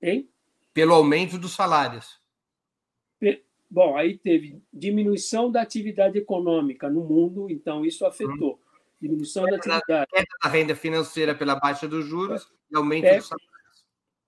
Hein? 0.02 0.28
pelo 0.74 0.94
aumento 0.94 1.38
dos 1.38 1.54
salários. 1.54 2.20
Bom, 3.70 3.96
aí 3.96 4.18
teve 4.18 4.62
diminuição 4.74 5.50
da 5.50 5.62
atividade 5.62 6.18
econômica 6.18 6.90
no 6.90 7.06
mundo, 7.06 7.50
então 7.50 7.86
isso 7.86 8.06
afetou. 8.06 8.56
Hum. 8.56 8.60
Diminuição 9.02 9.46
da 9.46 9.56
atividade. 9.56 10.08
Queda 10.12 10.26
da 10.44 10.50
renda 10.50 10.76
financeira 10.76 11.34
pela 11.34 11.56
baixa 11.56 11.88
dos 11.88 12.06
juros 12.06 12.52
e 12.70 12.76
aumento 12.76 13.06
é, 13.06 13.18
dos 13.18 13.28
salários. 13.28 13.51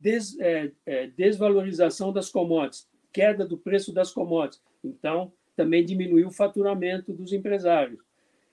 Des, 0.03 0.37
é, 0.37 0.69
é, 0.85 1.07
desvalorização 1.07 2.11
das 2.11 2.29
commodities, 2.29 2.85
queda 3.13 3.47
do 3.47 3.57
preço 3.57 3.93
das 3.93 4.11
commodities. 4.11 4.61
Então, 4.83 5.31
também 5.55 5.85
diminuiu 5.85 6.27
o 6.27 6.31
faturamento 6.31 7.13
dos 7.13 7.31
empresários. 7.31 8.01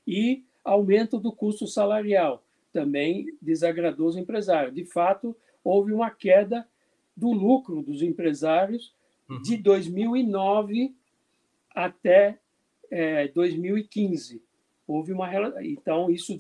E 0.06 0.44
aumento 0.64 1.18
do 1.18 1.32
custo 1.32 1.66
salarial, 1.66 2.44
também 2.72 3.26
desagradou 3.42 4.06
os 4.06 4.16
empresários. 4.16 4.72
De 4.72 4.84
fato, 4.84 5.36
houve 5.64 5.92
uma 5.92 6.08
queda 6.08 6.64
do 7.16 7.32
lucro 7.32 7.82
dos 7.82 8.00
empresários 8.00 8.94
uhum. 9.28 9.42
de 9.42 9.56
2009 9.56 10.94
até 11.74 12.38
é, 12.92 13.26
2015. 13.26 14.40
Houve 14.86 15.12
uma 15.12 15.28
então 15.62 16.10
isso 16.10 16.36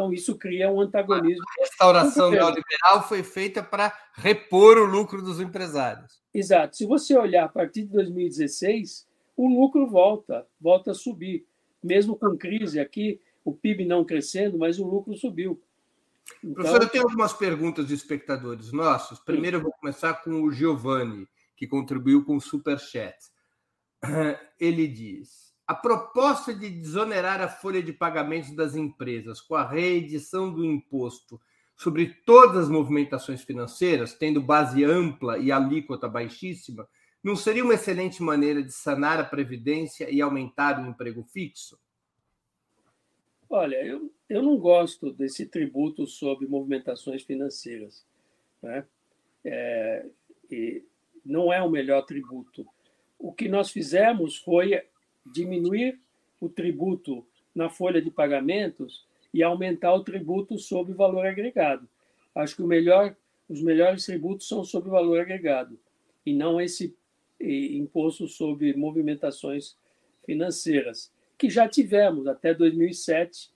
então 0.00 0.12
isso 0.14 0.38
cria 0.38 0.72
um 0.72 0.80
antagonismo. 0.80 1.44
A 1.58 1.60
restauração 1.60 2.30
neoliberal 2.30 3.06
foi 3.06 3.22
feita 3.22 3.62
para 3.62 3.92
repor 4.14 4.78
o 4.78 4.86
lucro 4.86 5.20
dos 5.20 5.38
empresários. 5.38 6.22
Exato. 6.32 6.74
Se 6.74 6.86
você 6.86 7.16
olhar 7.18 7.44
a 7.44 7.48
partir 7.48 7.82
de 7.82 7.88
2016, 7.88 9.06
o 9.36 9.46
lucro 9.46 9.86
volta, 9.86 10.46
volta 10.58 10.92
a 10.92 10.94
subir. 10.94 11.46
Mesmo 11.82 12.16
com 12.16 12.36
crise 12.36 12.80
aqui, 12.80 13.20
o 13.44 13.52
PIB 13.52 13.84
não 13.84 14.02
crescendo, 14.02 14.56
mas 14.56 14.78
o 14.78 14.86
lucro 14.86 15.14
subiu. 15.14 15.62
Então... 16.42 16.54
Professor, 16.54 16.82
eu 16.82 16.88
tenho 16.88 17.04
algumas 17.04 17.34
perguntas 17.34 17.86
de 17.86 17.92
espectadores 17.92 18.72
nossos. 18.72 19.18
Primeiro, 19.18 19.58
eu 19.58 19.62
vou 19.62 19.72
começar 19.72 20.14
com 20.22 20.42
o 20.42 20.50
Giovanni, 20.50 21.28
que 21.56 21.66
contribuiu 21.66 22.24
com 22.24 22.36
o 22.36 22.40
Superchat. 22.40 23.18
Ele 24.58 24.88
diz: 24.88 25.49
a 25.70 25.74
proposta 25.76 26.52
de 26.52 26.68
desonerar 26.68 27.40
a 27.40 27.46
folha 27.46 27.80
de 27.80 27.92
pagamentos 27.92 28.50
das 28.56 28.74
empresas 28.74 29.40
com 29.40 29.54
a 29.54 29.64
reedição 29.64 30.52
do 30.52 30.64
imposto 30.64 31.40
sobre 31.76 32.12
todas 32.26 32.64
as 32.64 32.68
movimentações 32.68 33.44
financeiras, 33.44 34.12
tendo 34.12 34.42
base 34.42 34.82
ampla 34.82 35.38
e 35.38 35.52
alíquota 35.52 36.08
baixíssima, 36.08 36.88
não 37.22 37.36
seria 37.36 37.62
uma 37.62 37.74
excelente 37.74 38.20
maneira 38.20 38.64
de 38.64 38.72
sanar 38.72 39.20
a 39.20 39.24
previdência 39.24 40.10
e 40.10 40.20
aumentar 40.20 40.82
o 40.82 40.88
emprego 40.88 41.22
fixo? 41.22 41.78
Olha, 43.48 43.76
eu, 43.76 44.12
eu 44.28 44.42
não 44.42 44.58
gosto 44.58 45.12
desse 45.12 45.46
tributo 45.46 46.04
sobre 46.04 46.48
movimentações 46.48 47.22
financeiras. 47.22 48.04
Né? 48.60 48.84
É, 49.44 50.04
e 50.50 50.82
não 51.24 51.52
é 51.52 51.62
o 51.62 51.70
melhor 51.70 52.02
tributo. 52.02 52.66
O 53.16 53.32
que 53.32 53.48
nós 53.48 53.70
fizemos 53.70 54.36
foi 54.36 54.89
diminuir 55.24 55.98
o 56.40 56.48
tributo 56.48 57.26
na 57.54 57.68
folha 57.68 58.00
de 58.00 58.10
pagamentos 58.10 59.06
e 59.32 59.42
aumentar 59.42 59.94
o 59.94 60.04
tributo 60.04 60.58
sobre 60.58 60.92
o 60.92 60.96
valor 60.96 61.26
agregado. 61.26 61.88
Acho 62.34 62.56
que 62.56 62.62
o 62.62 62.66
melhor, 62.66 63.16
os 63.48 63.62
melhores 63.62 64.06
tributos 64.06 64.48
são 64.48 64.64
sobre 64.64 64.88
o 64.88 64.92
valor 64.92 65.20
agregado 65.20 65.78
e 66.24 66.32
não 66.32 66.60
esse 66.60 66.94
imposto 67.40 68.28
sobre 68.28 68.74
movimentações 68.74 69.76
financeiras, 70.24 71.10
que 71.38 71.48
já 71.48 71.66
tivemos 71.66 72.26
até 72.26 72.52
2007 72.52 73.50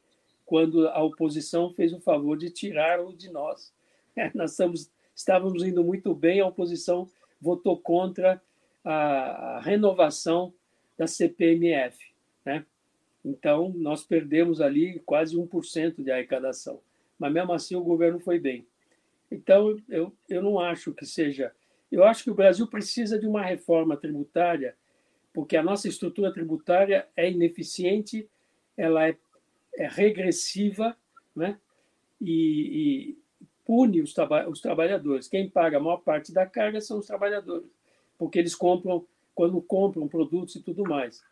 quando 0.47 0.89
a 0.89 1.03
oposição 1.03 1.73
fez 1.73 1.93
o 1.93 2.01
favor 2.01 2.37
de 2.37 2.51
tirá-lo 2.51 3.15
de 3.15 3.31
nós. 3.31 3.73
Nós 4.35 4.53
estamos, 4.53 4.91
estávamos 5.15 5.63
indo 5.63 5.85
muito 5.85 6.15
bem, 6.15 6.41
a 6.41 6.47
oposição 6.47 7.09
votou 7.41 7.77
contra 7.79 8.41
a 8.83 9.61
renovação 9.63 10.53
da 10.97 11.07
CPMF. 11.07 11.99
Né? 12.45 12.65
Então, 13.25 13.73
nós 13.77 14.05
perdemos 14.05 14.61
ali 14.61 15.01
quase 15.01 15.37
1% 15.37 16.03
de 16.03 16.11
arrecadação. 16.11 16.81
Mas, 17.19 17.33
mesmo 17.33 17.53
assim, 17.53 17.77
o 17.77 17.85
governo 17.85 18.21
foi 18.21 18.39
bem. 18.39 18.67
Então, 19.31 19.77
eu, 19.89 20.13
eu 20.29 20.43
não 20.43 20.59
acho 20.59 20.93
que 20.93 21.07
seja. 21.07 21.53
Eu 21.91 22.05
acho 22.05 22.25
que 22.25 22.31
o 22.31 22.35
Brasil 22.35 22.67
precisa 22.67 23.19
de 23.19 23.27
uma 23.27 23.43
reforma 23.43 23.97
tributária, 23.97 24.77
porque 25.33 25.57
a 25.57 25.63
nossa 25.63 25.89
estrutura 25.89 26.33
tributária 26.33 27.09
é 27.17 27.31
ineficiente, 27.31 28.29
ela 28.77 29.09
é 29.09 29.17
é 29.77 29.89
regressiva 29.89 30.97
né? 31.35 31.59
e, 32.21 33.13
e 33.13 33.19
pune 33.65 34.03
os, 34.03 34.15
traba 34.15 34.49
os 34.49 34.61
trabalhadores. 34.61 35.29
Quem 35.29 35.49
paga 35.49 35.79
a 35.79 35.81
maior 35.81 35.99
parte 35.99 36.33
da 36.33 36.47
carga 36.47 36.81
são 36.81 36.99
os 36.99 37.07
trabalhadores, 37.07 37.69
porque 38.19 38.39
eles 38.39 38.55
compram, 38.55 39.05
quando 39.35 39.61
compram 39.61 40.09
produtos 40.09 40.57
e 40.57 40.63
tudo 40.63 40.83
mais. 40.85 41.23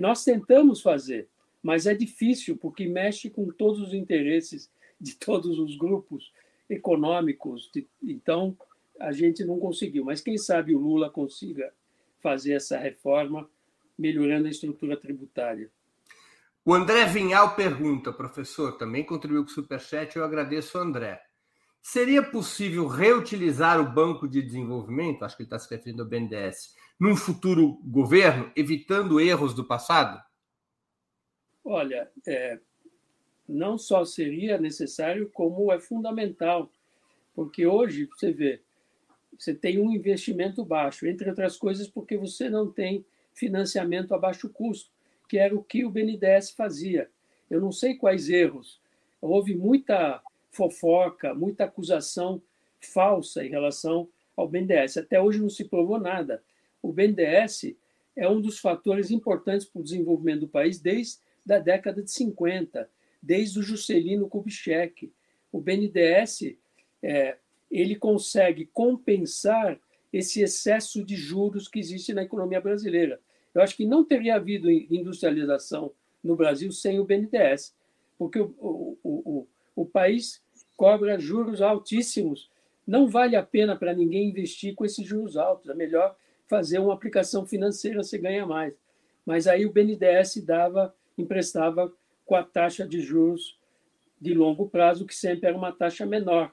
Nós 0.00 0.24
tentamos 0.24 0.80
fazer, 0.82 1.28
mas 1.62 1.86
é 1.86 1.94
difícil, 1.94 2.56
porque 2.56 2.86
mexe 2.86 3.30
com 3.30 3.48
todos 3.48 3.80
os 3.80 3.94
interesses 3.94 4.70
de 5.00 5.14
todos 5.18 5.58
os 5.58 5.76
grupos 5.76 6.32
econômicos. 6.68 7.70
Então, 8.02 8.56
a 9.00 9.12
gente 9.12 9.44
não 9.44 9.58
conseguiu. 9.58 10.04
Mas 10.04 10.20
quem 10.20 10.38
sabe 10.38 10.74
o 10.74 10.78
Lula 10.78 11.10
consiga 11.10 11.72
fazer 12.20 12.54
essa 12.54 12.78
reforma, 12.78 13.48
melhorando 13.98 14.46
a 14.46 14.50
estrutura 14.50 14.96
tributária. 14.96 15.70
O 16.64 16.72
André 16.72 17.04
Vinhal 17.04 17.54
pergunta, 17.54 18.10
professor, 18.10 18.78
também 18.78 19.04
contribuiu 19.04 19.44
com 19.44 19.50
o 19.50 19.52
Superchat, 19.52 20.16
eu 20.16 20.24
agradeço 20.24 20.78
ao 20.78 20.84
André. 20.84 21.22
Seria 21.82 22.22
possível 22.22 22.86
reutilizar 22.86 23.78
o 23.78 23.92
Banco 23.92 24.26
de 24.26 24.40
Desenvolvimento, 24.40 25.22
acho 25.22 25.36
que 25.36 25.42
ele 25.42 25.48
está 25.48 25.58
se 25.58 25.68
referindo 25.68 26.02
ao 26.02 26.08
BNDES, 26.08 26.74
num 26.98 27.16
futuro 27.16 27.80
governo, 27.84 28.50
evitando 28.56 29.20
erros 29.20 29.54
do 29.54 29.64
passado? 29.64 30.22
Olha, 31.64 32.10
é, 32.26 32.58
não 33.48 33.76
só 33.78 34.04
seria 34.04 34.58
necessário, 34.58 35.30
como 35.32 35.72
é 35.72 35.80
fundamental, 35.80 36.70
porque 37.34 37.66
hoje 37.66 38.06
você 38.06 38.32
vê, 38.32 38.60
você 39.38 39.54
tem 39.54 39.78
um 39.78 39.92
investimento 39.92 40.64
baixo, 40.64 41.06
entre 41.06 41.28
outras 41.28 41.56
coisas, 41.56 41.88
porque 41.88 42.16
você 42.16 42.48
não 42.48 42.70
tem 42.70 43.04
financiamento 43.32 44.14
a 44.14 44.18
baixo 44.18 44.48
custo, 44.48 44.90
que 45.28 45.38
era 45.38 45.54
o 45.54 45.62
que 45.62 45.84
o 45.84 45.90
BNDES 45.90 46.50
fazia. 46.50 47.10
Eu 47.50 47.60
não 47.60 47.72
sei 47.72 47.94
quais 47.94 48.28
erros. 48.28 48.80
Houve 49.20 49.54
muita 49.54 50.22
fofoca, 50.50 51.34
muita 51.34 51.64
acusação 51.64 52.40
falsa 52.80 53.44
em 53.44 53.48
relação 53.48 54.08
ao 54.36 54.48
BNDES. 54.48 54.98
Até 54.98 55.20
hoje 55.20 55.40
não 55.40 55.50
se 55.50 55.64
provou 55.64 55.98
nada. 55.98 56.42
O 56.84 56.92
BNDES 56.92 57.74
é 58.14 58.28
um 58.28 58.42
dos 58.42 58.58
fatores 58.58 59.10
importantes 59.10 59.66
para 59.66 59.80
o 59.80 59.82
desenvolvimento 59.82 60.40
do 60.40 60.48
país 60.48 60.78
desde 60.78 61.18
a 61.50 61.58
década 61.58 62.02
de 62.02 62.10
50, 62.10 62.90
desde 63.22 63.58
o 63.58 63.62
Juscelino 63.62 64.28
Kubitschek. 64.28 65.10
O 65.50 65.62
BNDES 65.62 66.56
é, 67.02 67.38
ele 67.70 67.96
consegue 67.96 68.66
compensar 68.66 69.80
esse 70.12 70.42
excesso 70.42 71.02
de 71.02 71.16
juros 71.16 71.68
que 71.68 71.78
existe 71.78 72.12
na 72.12 72.22
economia 72.22 72.60
brasileira. 72.60 73.18
Eu 73.54 73.62
acho 73.62 73.78
que 73.78 73.86
não 73.86 74.04
teria 74.04 74.36
havido 74.36 74.70
industrialização 74.70 75.90
no 76.22 76.36
Brasil 76.36 76.70
sem 76.70 77.00
o 77.00 77.04
BNDES, 77.04 77.74
porque 78.18 78.38
o, 78.38 78.54
o, 78.58 78.98
o, 79.02 79.46
o 79.74 79.86
país 79.86 80.42
cobra 80.76 81.18
juros 81.18 81.62
altíssimos. 81.62 82.50
Não 82.86 83.08
vale 83.08 83.36
a 83.36 83.42
pena 83.42 83.74
para 83.74 83.94
ninguém 83.94 84.28
investir 84.28 84.74
com 84.74 84.84
esses 84.84 85.06
juros 85.06 85.38
altos. 85.38 85.70
É 85.70 85.74
melhor 85.74 86.14
fazer 86.48 86.78
uma 86.78 86.94
aplicação 86.94 87.46
financeira, 87.46 88.02
você 88.02 88.18
ganha 88.18 88.46
mais. 88.46 88.74
Mas 89.24 89.46
aí 89.46 89.64
o 89.64 89.72
BNDES 89.72 90.44
dava, 90.44 90.94
emprestava 91.16 91.92
com 92.24 92.34
a 92.34 92.42
taxa 92.42 92.86
de 92.86 93.00
juros 93.00 93.58
de 94.20 94.34
longo 94.34 94.68
prazo, 94.68 95.06
que 95.06 95.14
sempre 95.14 95.48
era 95.48 95.56
uma 95.56 95.72
taxa 95.72 96.06
menor. 96.06 96.52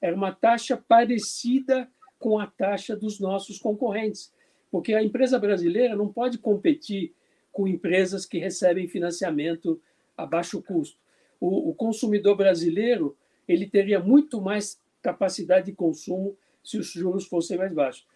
Era 0.00 0.14
uma 0.14 0.32
taxa 0.32 0.76
parecida 0.76 1.88
com 2.18 2.38
a 2.38 2.46
taxa 2.46 2.96
dos 2.96 3.20
nossos 3.20 3.58
concorrentes, 3.58 4.32
porque 4.70 4.94
a 4.94 5.02
empresa 5.02 5.38
brasileira 5.38 5.96
não 5.96 6.12
pode 6.12 6.38
competir 6.38 7.14
com 7.52 7.66
empresas 7.66 8.26
que 8.26 8.38
recebem 8.38 8.88
financiamento 8.88 9.80
a 10.16 10.26
baixo 10.26 10.62
custo. 10.62 10.98
O, 11.40 11.70
o 11.70 11.74
consumidor 11.74 12.36
brasileiro 12.36 13.16
ele 13.46 13.66
teria 13.66 13.98
muito 13.98 14.40
mais 14.40 14.80
capacidade 15.00 15.66
de 15.66 15.72
consumo 15.72 16.36
se 16.62 16.76
os 16.76 16.88
juros 16.88 17.26
fossem 17.26 17.56
mais 17.56 17.72
baixos. 17.72 18.06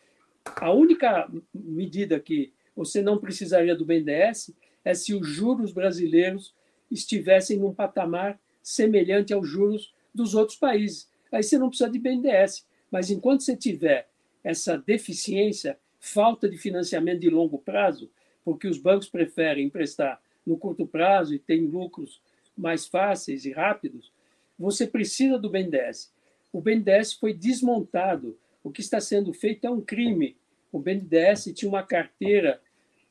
A 0.45 0.72
única 0.72 1.30
medida 1.55 2.18
que 2.18 2.53
você 2.74 3.03
não 3.03 3.18
precisaria 3.18 3.74
do 3.74 3.84
BNDES 3.84 4.53
é 4.84 4.95
se 4.95 5.14
os 5.14 5.26
juros 5.26 5.72
brasileiros 5.72 6.55
estivessem 6.90 7.59
num 7.59 7.72
patamar 7.72 8.38
semelhante 8.62 9.32
aos 9.32 9.49
juros 9.49 9.95
dos 10.14 10.34
outros 10.34 10.59
países. 10.59 11.09
Aí 11.30 11.43
você 11.43 11.59
não 11.59 11.68
precisa 11.68 11.90
de 11.90 11.99
BNDES. 11.99 12.66
Mas 12.90 13.11
enquanto 13.11 13.43
você 13.43 13.57
tiver 13.57 14.09
essa 14.45 14.76
deficiência, 14.76 15.78
falta 15.99 16.49
de 16.49 16.59
financiamento 16.59 17.20
de 17.20 17.30
longo 17.30 17.59
prazo, 17.59 18.11
porque 18.45 18.68
os 18.68 18.76
bancos 18.76 19.09
preferem 19.09 19.66
emprestar 19.66 20.20
no 20.45 20.59
curto 20.59 20.86
prazo 20.86 21.34
e 21.34 21.38
têm 21.38 21.64
lucros 21.64 22.20
mais 22.57 22.86
fáceis 22.86 23.45
e 23.45 23.53
rápidos, 23.53 24.12
você 24.59 24.86
precisa 24.86 25.38
do 25.38 25.49
BNDES. 25.49 26.12
O 26.53 26.61
BNDES 26.61 27.14
foi 27.14 27.32
desmontado. 27.32 28.36
O 28.62 28.70
que 28.70 28.80
está 28.80 29.00
sendo 29.00 29.32
feito 29.32 29.66
é 29.66 29.70
um 29.70 29.80
crime. 29.80 30.36
O 30.70 30.78
BNDES 30.78 31.52
tinha 31.54 31.68
uma 31.68 31.82
carteira 31.82 32.60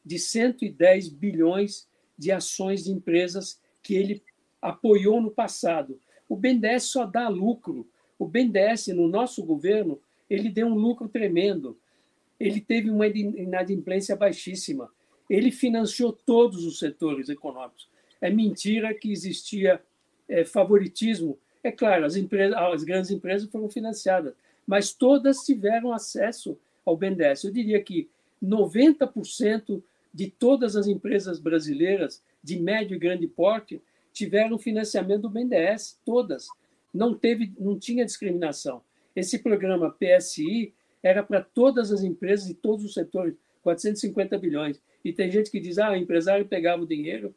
de 0.03 0.17
110 0.17 1.09
bilhões 1.09 1.87
de 2.17 2.31
ações 2.31 2.85
de 2.85 2.91
empresas 2.91 3.59
que 3.83 3.95
ele 3.95 4.23
apoiou 4.61 5.21
no 5.21 5.31
passado. 5.31 5.99
O 6.29 6.35
BNDES 6.35 6.83
só 6.83 7.05
dá 7.05 7.27
lucro. 7.27 7.87
O 8.17 8.27
BNDES, 8.27 8.87
no 8.87 9.07
nosso 9.07 9.43
governo, 9.43 9.99
ele 10.29 10.49
deu 10.49 10.67
um 10.67 10.75
lucro 10.75 11.09
tremendo. 11.09 11.77
Ele 12.39 12.61
teve 12.61 12.89
uma 12.89 13.05
inadimplência 13.07 14.15
baixíssima. 14.15 14.89
Ele 15.29 15.51
financiou 15.51 16.13
todos 16.13 16.65
os 16.65 16.79
setores 16.79 17.29
econômicos. 17.29 17.89
É 18.19 18.29
mentira 18.29 18.93
que 18.93 19.11
existia 19.11 19.81
é, 20.27 20.45
favoritismo. 20.45 21.37
É 21.63 21.71
claro, 21.71 22.05
as, 22.05 22.15
empresas, 22.15 22.55
as 22.57 22.83
grandes 22.83 23.11
empresas 23.11 23.49
foram 23.49 23.69
financiadas, 23.69 24.33
mas 24.65 24.93
todas 24.93 25.45
tiveram 25.45 25.91
acesso 25.91 26.57
ao 26.85 26.97
BNDES. 26.97 27.43
Eu 27.43 27.51
diria 27.51 27.81
que 27.81 28.09
90% 28.43 29.81
de 30.13 30.29
todas 30.29 30.75
as 30.75 30.87
empresas 30.87 31.39
brasileiras 31.39 32.23
de 32.43 32.59
médio 32.59 32.95
e 32.95 32.99
grande 32.99 33.27
porte 33.27 33.81
tiveram 34.11 34.57
financiamento 34.57 35.23
do 35.23 35.29
BNDES, 35.29 35.99
todas. 36.05 36.47
Não 36.93 37.13
teve, 37.13 37.53
não 37.59 37.79
tinha 37.79 38.05
discriminação. 38.05 38.81
Esse 39.15 39.39
programa 39.39 39.95
PSI 39.99 40.73
era 41.01 41.23
para 41.23 41.41
todas 41.41 41.91
as 41.91 42.03
empresas 42.03 42.49
e 42.49 42.53
todos 42.53 42.85
os 42.85 42.93
setores, 42.93 43.35
450 43.63 44.37
bilhões. 44.37 44.81
E 45.03 45.13
tem 45.13 45.31
gente 45.31 45.49
que 45.49 45.59
diz: 45.59 45.77
ah, 45.77 45.91
o 45.91 45.95
empresário 45.95 46.45
pegava 46.45 46.83
o 46.83 46.87
dinheiro 46.87 47.33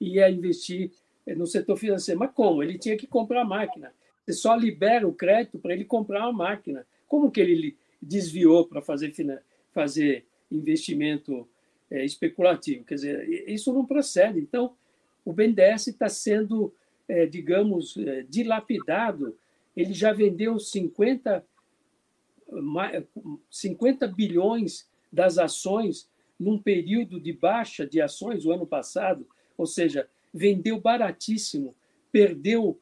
e 0.00 0.16
ia 0.16 0.30
investir 0.30 0.90
no 1.26 1.46
setor 1.46 1.76
financeiro. 1.76 2.20
Mas 2.20 2.32
como? 2.32 2.62
Ele 2.62 2.78
tinha 2.78 2.96
que 2.96 3.06
comprar 3.06 3.42
a 3.42 3.44
máquina. 3.44 3.92
Você 4.28 4.34
só 4.34 4.54
libera 4.54 5.08
o 5.08 5.14
crédito 5.14 5.58
para 5.58 5.72
ele 5.72 5.86
comprar 5.86 6.20
uma 6.28 6.32
máquina. 6.32 6.86
Como 7.06 7.30
que 7.30 7.40
ele 7.40 7.78
desviou 8.00 8.66
para 8.66 8.82
fazer, 8.82 9.10
fazer 9.72 10.26
investimento 10.52 11.48
é, 11.90 12.04
especulativo? 12.04 12.84
Quer 12.84 12.94
dizer, 12.96 13.48
isso 13.48 13.72
não 13.72 13.86
procede. 13.86 14.38
Então, 14.38 14.76
o 15.24 15.32
BNDES 15.32 15.86
está 15.88 16.10
sendo, 16.10 16.74
é, 17.08 17.24
digamos, 17.24 17.96
é, 17.96 18.22
dilapidado. 18.28 19.34
Ele 19.74 19.94
já 19.94 20.12
vendeu 20.12 20.58
50, 20.58 21.42
50 23.50 24.06
bilhões 24.08 24.86
das 25.10 25.38
ações 25.38 26.06
num 26.38 26.58
período 26.58 27.18
de 27.18 27.32
baixa 27.32 27.86
de 27.86 27.98
ações 27.98 28.44
o 28.44 28.52
ano 28.52 28.66
passado, 28.66 29.26
ou 29.56 29.64
seja, 29.64 30.06
vendeu 30.34 30.78
baratíssimo, 30.78 31.74
perdeu 32.12 32.78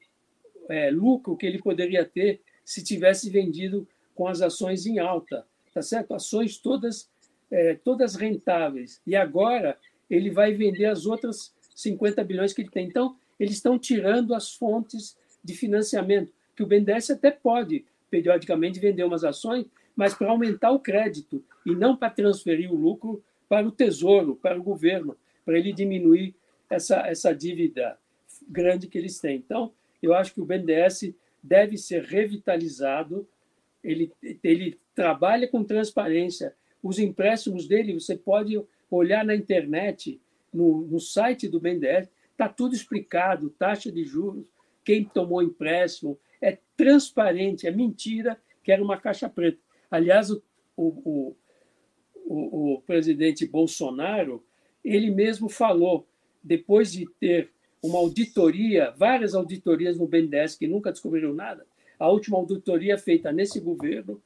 é, 0.68 0.90
lucro 0.90 1.36
que 1.36 1.46
ele 1.46 1.58
poderia 1.58 2.04
ter 2.04 2.40
se 2.64 2.82
tivesse 2.82 3.30
vendido 3.30 3.86
com 4.14 4.26
as 4.26 4.40
ações 4.40 4.86
em 4.86 4.98
alta, 4.98 5.46
tá 5.72 5.82
certo? 5.82 6.14
Ações 6.14 6.58
todas 6.58 7.08
é, 7.50 7.74
todas 7.74 8.14
rentáveis. 8.14 9.00
E 9.06 9.14
agora 9.14 9.78
ele 10.10 10.30
vai 10.30 10.52
vender 10.52 10.86
as 10.86 11.06
outras 11.06 11.54
50 11.74 12.22
bilhões 12.24 12.52
que 12.52 12.62
ele 12.62 12.70
tem. 12.70 12.86
Então, 12.86 13.16
eles 13.38 13.54
estão 13.54 13.78
tirando 13.78 14.34
as 14.34 14.52
fontes 14.54 15.16
de 15.42 15.54
financiamento, 15.54 16.32
que 16.54 16.62
o 16.62 16.66
BNDES 16.66 17.10
até 17.10 17.30
pode, 17.30 17.84
periodicamente, 18.10 18.80
vender 18.80 19.04
umas 19.04 19.24
ações, 19.24 19.66
mas 19.94 20.14
para 20.14 20.30
aumentar 20.30 20.70
o 20.70 20.80
crédito 20.80 21.44
e 21.64 21.74
não 21.74 21.96
para 21.96 22.10
transferir 22.10 22.72
o 22.72 22.76
lucro 22.76 23.22
para 23.48 23.66
o 23.66 23.70
Tesouro, 23.70 24.36
para 24.36 24.58
o 24.58 24.62
governo, 24.62 25.16
para 25.44 25.58
ele 25.58 25.72
diminuir 25.72 26.34
essa, 26.68 27.06
essa 27.06 27.34
dívida 27.34 27.96
grande 28.48 28.88
que 28.88 28.98
eles 28.98 29.18
têm. 29.20 29.36
Então, 29.36 29.72
eu 30.06 30.14
acho 30.14 30.34
que 30.34 30.40
o 30.40 30.44
BNDES 30.44 31.14
deve 31.42 31.76
ser 31.76 32.02
revitalizado, 32.02 33.28
ele, 33.82 34.12
ele 34.42 34.78
trabalha 34.94 35.46
com 35.46 35.62
transparência. 35.62 36.54
Os 36.82 36.98
empréstimos 36.98 37.68
dele, 37.68 37.94
você 37.94 38.16
pode 38.16 38.60
olhar 38.90 39.24
na 39.24 39.34
internet, 39.34 40.20
no, 40.52 40.82
no 40.86 40.98
site 40.98 41.48
do 41.48 41.60
BNDES, 41.60 42.10
está 42.32 42.48
tudo 42.48 42.74
explicado, 42.74 43.50
taxa 43.50 43.90
de 43.90 44.04
juros, 44.04 44.44
quem 44.84 45.04
tomou 45.04 45.42
empréstimo, 45.42 46.18
é 46.40 46.58
transparente, 46.76 47.66
é 47.66 47.70
mentira 47.70 48.40
que 48.62 48.70
era 48.70 48.82
uma 48.82 48.98
caixa 48.98 49.28
preta. 49.28 49.58
Aliás, 49.90 50.30
o, 50.30 50.42
o, 50.76 51.36
o, 52.14 52.74
o 52.74 52.80
presidente 52.82 53.46
Bolsonaro, 53.46 54.44
ele 54.84 55.10
mesmo 55.10 55.48
falou 55.48 56.06
depois 56.42 56.92
de 56.92 57.06
ter 57.18 57.50
uma 57.86 57.98
auditoria, 57.98 58.92
várias 58.96 59.34
auditorias 59.34 59.96
no 59.96 60.06
BNDES 60.06 60.56
que 60.56 60.66
nunca 60.66 60.90
descobriram 60.90 61.32
nada, 61.32 61.66
a 61.98 62.10
última 62.10 62.36
auditoria 62.36 62.98
feita 62.98 63.32
nesse 63.32 63.60
governo 63.60 64.20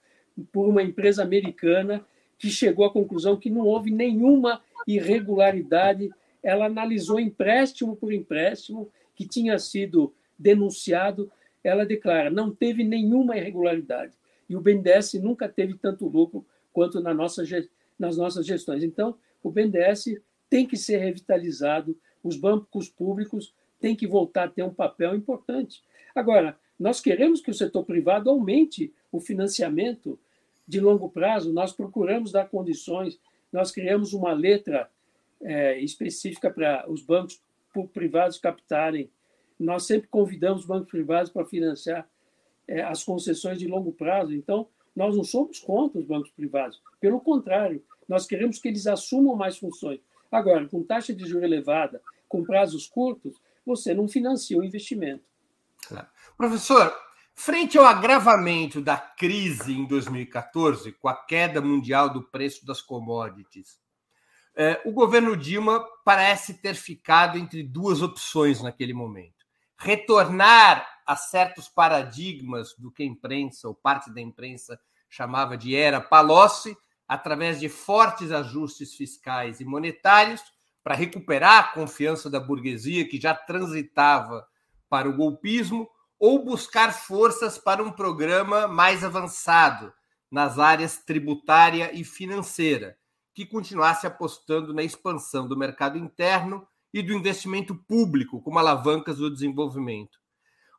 por 0.53 0.69
uma 0.69 0.83
empresa 0.83 1.23
americana 1.23 2.05
que 2.39 2.49
chegou 2.49 2.85
à 2.85 2.93
conclusão 2.93 3.37
que 3.37 3.51
não 3.51 3.67
houve 3.67 3.91
nenhuma 3.91 4.63
irregularidade. 4.87 6.11
Ela 6.43 6.67
analisou 6.67 7.21
empréstimo 7.21 7.95
por 7.95 8.13
empréstimo 8.13 8.91
que 9.15 9.29
tinha 9.29 9.59
sido 9.59 10.13
denunciado. 10.39 11.31
Ela 11.63 11.85
declara: 11.85 12.31
não 12.31 12.51
teve 12.51 12.83
nenhuma 12.83 13.37
irregularidade. 13.37 14.15
E 14.49 14.57
o 14.57 14.61
BNDES 14.61 15.15
nunca 15.15 15.49
teve 15.49 15.75
tanto 15.75 16.09
lucro 16.09 16.45
quanto 16.73 17.01
na 17.01 17.13
nossa, 17.13 17.45
nas 17.99 18.17
nossas 18.17 18.47
gestões. 18.47 18.83
Então, 18.83 19.17
o 19.43 19.51
BNDES 19.51 20.17
tem 20.49 20.67
que 20.67 20.77
ser 20.77 20.97
revitalizado, 20.97 21.97
os 22.23 22.37
bancos 22.37 22.89
públicos 22.89 23.55
têm 23.81 23.97
que 23.97 24.07
voltar 24.07 24.45
a 24.45 24.51
ter 24.51 24.63
um 24.63 24.73
papel 24.73 25.15
importante. 25.15 25.83
Agora, 26.15 26.59
nós 26.79 27.01
queremos 27.01 27.41
que 27.41 27.51
o 27.51 27.55
setor 27.55 27.85
privado 27.85 28.31
aumente 28.31 28.93
o 29.13 29.21
financiamento 29.21 30.19
de 30.67 30.81
longo 30.81 31.09
prazo, 31.11 31.53
nós 31.53 31.73
procuramos 31.73 32.33
dar 32.33 32.49
condições, 32.49 33.19
nós 33.53 33.71
criamos 33.71 34.13
uma 34.13 34.33
letra 34.33 34.89
é, 35.43 35.81
específica 35.81 36.51
para 36.51 36.89
os 36.89 37.03
bancos 37.03 37.41
privados 37.93 38.39
captarem. 38.39 39.11
Nós 39.59 39.85
sempre 39.85 40.09
convidamos 40.09 40.65
bancos 40.65 40.91
privados 40.91 41.31
para 41.31 41.45
financiar 41.45 42.09
é, 42.69 42.83
as 42.83 43.03
concessões 43.03 43.59
de 43.59 43.67
longo 43.67 43.93
prazo. 43.93 44.33
Então, 44.33 44.69
nós 44.95 45.17
não 45.17 45.25
somos 45.25 45.59
contra 45.59 45.99
os 45.99 46.07
bancos 46.07 46.31
privados. 46.31 46.81
Pelo 47.01 47.21
contrário, 47.21 47.83
nós 48.09 48.27
queremos 48.27 48.59
que 48.59 48.69
eles 48.69 48.87
assumam 48.87 49.35
mais 49.35 49.59
funções. 49.59 50.01
Agora, 50.31 50.69
com 50.69 50.83
taxa 50.83 51.13
de 51.13 51.27
juros 51.27 51.45
elevada, 51.45 52.01
com 52.29 52.45
prazos 52.45 52.87
curtos, 52.87 53.41
você 53.67 53.93
não 53.93 54.09
financia 54.09 54.59
o 54.59 54.65
investimento. 54.65 55.25
Claro. 55.89 56.07
Professor, 56.37 56.95
frente 57.35 57.77
ao 57.77 57.85
agravamento 57.85 58.81
da 58.81 58.97
crise 58.97 59.73
em 59.73 59.87
2014, 59.87 60.93
com 60.93 61.09
a 61.09 61.15
queda 61.15 61.61
mundial 61.61 62.09
do 62.09 62.23
preço 62.23 62.65
das 62.65 62.81
commodities, 62.81 63.81
é, 64.55 64.81
o 64.85 64.93
governo 64.93 65.37
Dilma 65.37 65.85
parece 66.05 66.55
ter 66.55 66.75
ficado 66.75 67.39
entre 67.39 67.63
duas 67.63 68.03
opções 68.03 68.61
naquele 68.63 68.93
momento. 68.93 69.47
Retornar 69.77 70.87
a 71.07 71.17
certos 71.17 71.69
paradigmas 71.69 72.75
do 72.77 72.91
que 72.91 73.03
a 73.03 73.07
imprensa, 73.07 73.69
ou 73.69 73.75
parte 73.75 74.13
da 74.13 74.21
imprensa, 74.21 74.79
chamava 75.09 75.57
de 75.57 75.75
era 75.75 76.01
Palocci, 76.01 76.77
através 77.11 77.59
de 77.59 77.69
fortes 77.69 78.31
ajustes 78.31 78.95
fiscais 78.95 79.59
e 79.59 79.65
monetários, 79.65 80.41
para 80.81 80.95
recuperar 80.95 81.59
a 81.59 81.73
confiança 81.73 82.31
da 82.31 82.39
burguesia 82.39 83.05
que 83.09 83.21
já 83.21 83.35
transitava 83.35 84.47
para 84.89 85.09
o 85.09 85.17
golpismo, 85.17 85.91
ou 86.21 86.45
buscar 86.45 86.93
forças 86.93 87.59
para 87.59 87.83
um 87.83 87.91
programa 87.91 88.69
mais 88.69 89.03
avançado 89.03 89.93
nas 90.31 90.57
áreas 90.61 90.99
tributária 90.99 91.91
e 91.93 92.05
financeira, 92.05 92.97
que 93.35 93.45
continuasse 93.45 94.07
apostando 94.07 94.73
na 94.73 94.85
expansão 94.85 95.49
do 95.49 95.57
mercado 95.57 95.99
interno 95.99 96.65
e 96.95 97.03
do 97.03 97.13
investimento 97.13 97.75
público 97.75 98.41
como 98.41 98.61
alavancas 98.61 99.17
do 99.17 99.29
desenvolvimento. 99.29 100.17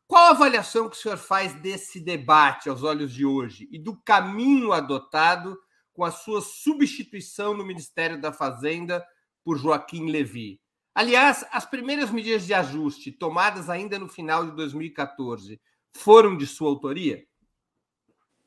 Qual 0.08 0.28
a 0.28 0.30
avaliação 0.30 0.88
que 0.88 0.96
o 0.96 1.00
senhor 1.00 1.18
faz 1.18 1.54
desse 1.56 2.00
debate 2.00 2.70
aos 2.70 2.84
olhos 2.84 3.12
de 3.12 3.26
hoje 3.26 3.68
e 3.70 3.78
do 3.78 4.02
caminho 4.02 4.72
adotado 4.72 5.58
com 5.94 6.04
a 6.04 6.12
sua 6.12 6.42
substituição 6.42 7.56
no 7.56 7.66
Ministério 7.66 8.20
da 8.20 8.32
Fazenda 8.32 9.06
por 9.44 9.58
Joaquim 9.58 10.10
Levy? 10.10 10.60
Aliás, 10.94 11.46
as 11.52 11.66
primeiras 11.66 12.12
medidas 12.12 12.46
de 12.46 12.54
ajuste 12.54 13.12
tomadas 13.12 13.70
ainda 13.70 13.98
no 13.98 14.08
final 14.08 14.46
de 14.46 14.56
2014 14.56 15.60
foram 15.94 16.38
de 16.38 16.46
sua 16.46 16.70
autoria? 16.70 17.26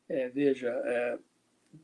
É, 0.08 0.28
veja, 0.28 0.68
é, 0.68 1.18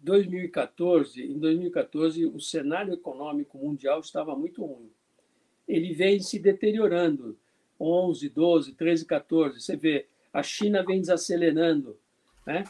2014, 0.01 1.23
em 1.23 1.39
2014, 1.39 2.27
o 2.27 2.39
cenário 2.39 2.95
econômico 2.95 3.59
mundial 3.59 4.01
estava 4.01 4.37
muito 4.37 4.65
ruim. 4.65 4.91
Ele 5.67 5.93
vem 5.95 6.21
se 6.21 6.39
deteriorando 6.39 7.39
11, 7.79 8.29
12, 8.29 8.75
13, 8.75 9.07
14. 9.07 9.61
Você 9.61 9.77
vê, 9.77 10.07
a 10.33 10.43
China 10.43 10.85
vem 10.85 11.01
desacelerando, 11.01 11.99
né? 12.47 12.65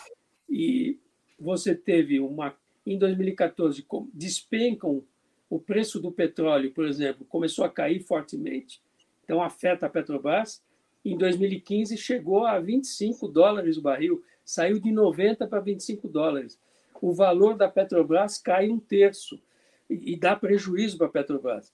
E 0.49 0.99
você 1.38 1.74
teve 1.74 2.20
uma. 2.20 2.57
Em 2.87 2.99
2014, 2.99 3.87
despencam 4.12 5.05
o 5.49 5.59
preço 5.59 6.01
do 6.01 6.12
petróleo, 6.12 6.72
por 6.72 6.87
exemplo, 6.87 7.26
começou 7.26 7.64
a 7.64 7.70
cair 7.70 8.01
fortemente, 8.01 8.81
então 9.24 9.43
afeta 9.43 9.87
a 9.87 9.91
Petrobras. 9.91 10.62
Em 11.05 11.16
2015, 11.16 11.97
chegou 11.97 12.47
a 12.47 12.59
25 12.61 13.26
dólares 13.28 13.76
o 13.76 13.83
barril, 13.83 14.22
saiu 14.45 14.78
de 14.78 14.93
90 14.93 15.47
para 15.47 15.61
25 15.61 16.09
dólares. 16.09 16.59
O 17.01 17.12
valor 17.12 17.57
da 17.57 17.68
Petrobras 17.68 18.39
cai 18.39 18.68
um 18.68 18.78
terço 18.78 19.41
e 19.89 20.16
dá 20.16 20.37
prejuízo 20.37 20.99
para 20.99 21.07
a 21.09 21.11
Petrobras. 21.11 21.72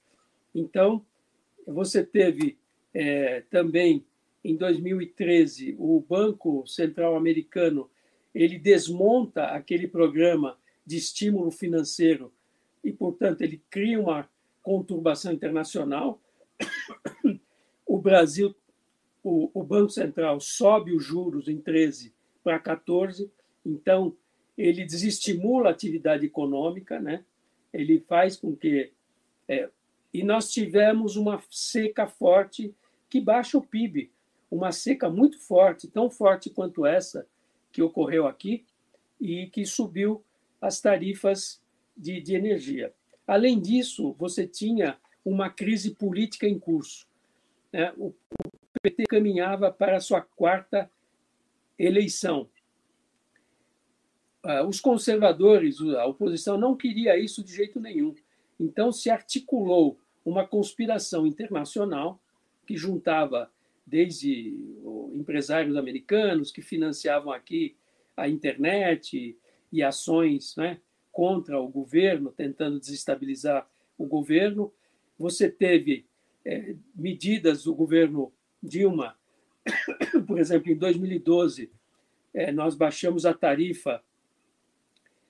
Então, 0.55 1.05
você 1.67 2.03
teve 2.03 2.57
é, 2.95 3.43
também 3.51 4.05
em 4.43 4.57
2013 4.57 5.77
o 5.79 6.01
Banco 6.01 6.67
Central 6.67 7.17
Americano 7.17 7.91
ele 8.35 8.59
desmonta 8.59 9.47
aquele 9.47 9.89
programa 9.89 10.57
de 10.87 10.97
estímulo 10.97 11.51
financeiro 11.51 12.33
e, 12.85 12.93
portanto, 12.93 13.43
ele 13.43 13.61
cria 13.69 14.01
uma 14.01 14.29
conturbação 14.63 15.33
internacional. 15.33 16.21
O 17.89 18.01
Brasil, 18.01 18.53
o, 19.23 19.49
o 19.55 19.63
Banco 19.63 19.91
Central 19.91 20.41
sobe 20.41 20.93
os 20.93 21.05
juros 21.05 21.47
em 21.47 21.57
13 21.57 22.13
para 22.43 22.59
14, 22.59 23.31
então 23.65 24.17
ele 24.59 24.85
desestimula 24.85 25.69
a 25.69 25.71
atividade 25.71 26.27
econômica, 26.27 26.99
né? 26.99 27.25
Ele 27.73 28.01
faz 28.01 28.37
com 28.37 28.57
que 28.57 28.93
é, 29.49 29.71
e 30.13 30.25
nós 30.25 30.51
tivemos 30.51 31.15
uma 31.15 31.41
seca 31.49 32.09
forte 32.09 32.75
que 33.09 33.21
baixa 33.21 33.57
o 33.57 33.63
PIB. 33.63 34.11
Uma 34.51 34.73
seca 34.73 35.09
muito 35.09 35.39
forte, 35.39 35.89
tão 35.89 36.11
forte 36.11 36.51
quanto 36.51 36.85
essa 36.85 37.27
que 37.71 37.83
ocorreu 37.83 38.27
aqui, 38.27 38.65
e 39.21 39.47
que 39.49 39.65
subiu 39.65 40.25
as 40.67 40.81
tarifas 40.81 41.63
de, 41.97 42.21
de 42.21 42.35
energia. 42.35 42.93
Além 43.25 43.61
disso, 43.61 44.15
você 44.19 44.47
tinha 44.47 44.99
uma 45.25 45.49
crise 45.49 45.95
política 45.95 46.47
em 46.47 46.59
curso. 46.59 47.07
Né? 47.73 47.93
O, 47.97 48.07
o 48.09 48.81
PT 48.83 49.05
caminhava 49.05 49.71
para 49.71 49.97
a 49.97 50.01
sua 50.01 50.21
quarta 50.21 50.91
eleição. 51.79 52.49
Ah, 54.43 54.65
os 54.67 54.81
conservadores, 54.81 55.81
a 55.81 56.05
oposição, 56.07 56.59
não 56.59 56.77
queria 56.77 57.17
isso 57.17 57.45
de 57.45 57.55
jeito 57.55 57.79
nenhum. 57.79 58.15
Então, 58.59 58.91
se 58.91 59.09
articulou 59.09 60.01
uma 60.25 60.47
conspiração 60.47 61.27
internacional 61.27 62.21
que 62.67 62.77
juntava 62.77 63.51
desde 63.87 64.53
empresários 65.15 65.77
americanos 65.77 66.51
que 66.51 66.61
financiavam 66.61 67.33
aqui 67.33 67.77
a 68.17 68.29
internet 68.29 69.39
e 69.73 69.83
ações 69.83 70.55
né, 70.57 70.79
contra 71.13 71.61
o 71.61 71.69
governo, 71.69 72.31
tentando 72.31 72.79
desestabilizar 72.79 73.69
o 73.99 74.07
governo. 74.07 74.73
Você 75.19 75.51
teve 75.51 76.07
é, 76.45 76.75
medidas 76.95 77.65
do 77.65 77.75
governo 77.75 78.33
Dilma, 78.63 79.17
por 80.27 80.39
exemplo, 80.39 80.71
em 80.71 80.77
2012, 80.77 81.71
é, 82.35 82.53
nós 82.53 82.75
baixamos 82.75 83.25
a 83.25 83.35
tarifa 83.35 84.03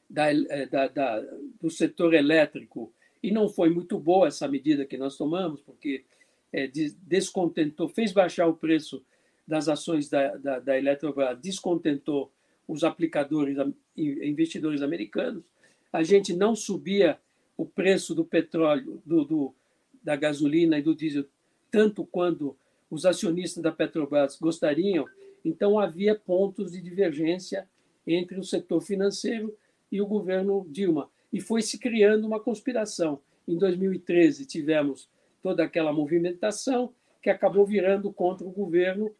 da, 0.09 0.31
é, 0.31 0.67
da, 0.67 0.89
da, 0.89 1.21
do 1.61 1.71
setor 1.71 2.15
elétrico 2.15 2.93
e 3.23 3.31
não 3.31 3.49
foi 3.49 3.71
muito 3.71 3.99
boa 3.99 4.29
essa 4.29 4.47
medida 4.47 4.85
que 4.85 4.97
nós 4.97 5.17
tomamos, 5.17 5.61
porque 5.61 6.05
é, 6.53 6.69
descontentou, 7.03 7.89
fez 7.89 8.13
baixar 8.13 8.47
o 8.47 8.57
preço 8.57 9.05
das 9.47 9.69
ações 9.69 10.09
da, 10.09 10.37
da, 10.37 10.59
da 10.59 10.79
Eletrobras, 10.79 11.39
descontentou 11.41 12.33
os 12.67 12.85
aplicadores, 12.85 13.57
investidores 13.97 14.83
americanos. 14.83 15.45
A 15.93 16.03
gente 16.03 16.35
não 16.35 16.55
subia 16.55 17.19
o 17.57 17.65
preço 17.65 18.15
do 18.15 18.25
petróleo, 18.25 19.01
do, 19.05 19.25
do, 19.25 19.55
da 20.03 20.17
gasolina 20.17 20.79
e 20.79 20.83
do 20.83 20.95
diesel 20.95 21.25
tanto 21.71 22.05
quanto 22.05 22.57
os 22.91 23.05
acionistas 23.05 23.63
da 23.63 23.73
Petrobras 23.73 24.39
gostariam. 24.39 25.07
Então 25.45 25.79
havia 25.79 26.15
pontos 26.15 26.73
de 26.73 26.81
divergência 26.81 27.69
entre 28.07 28.39
o 28.39 28.45
setor 28.45 28.81
financeiro 28.81 29.57
e 29.91 30.01
o 30.01 30.07
governo 30.07 30.67
Dilma. 30.71 31.11
E 31.33 31.41
foi 31.41 31.63
se 31.63 31.79
criando 31.79 32.27
uma 32.27 32.41
conspiração. 32.41 33.21
Em 33.47 33.57
2013 33.57 34.47
tivemos 34.47 35.09
toda 35.43 35.65
aquela 35.65 35.93
movimentação 35.93 36.93
que 37.23 37.31
acabou 37.31 37.67
virando 37.67 38.13
contra 38.13 38.47
o 38.47 38.51
governo. 38.51 39.15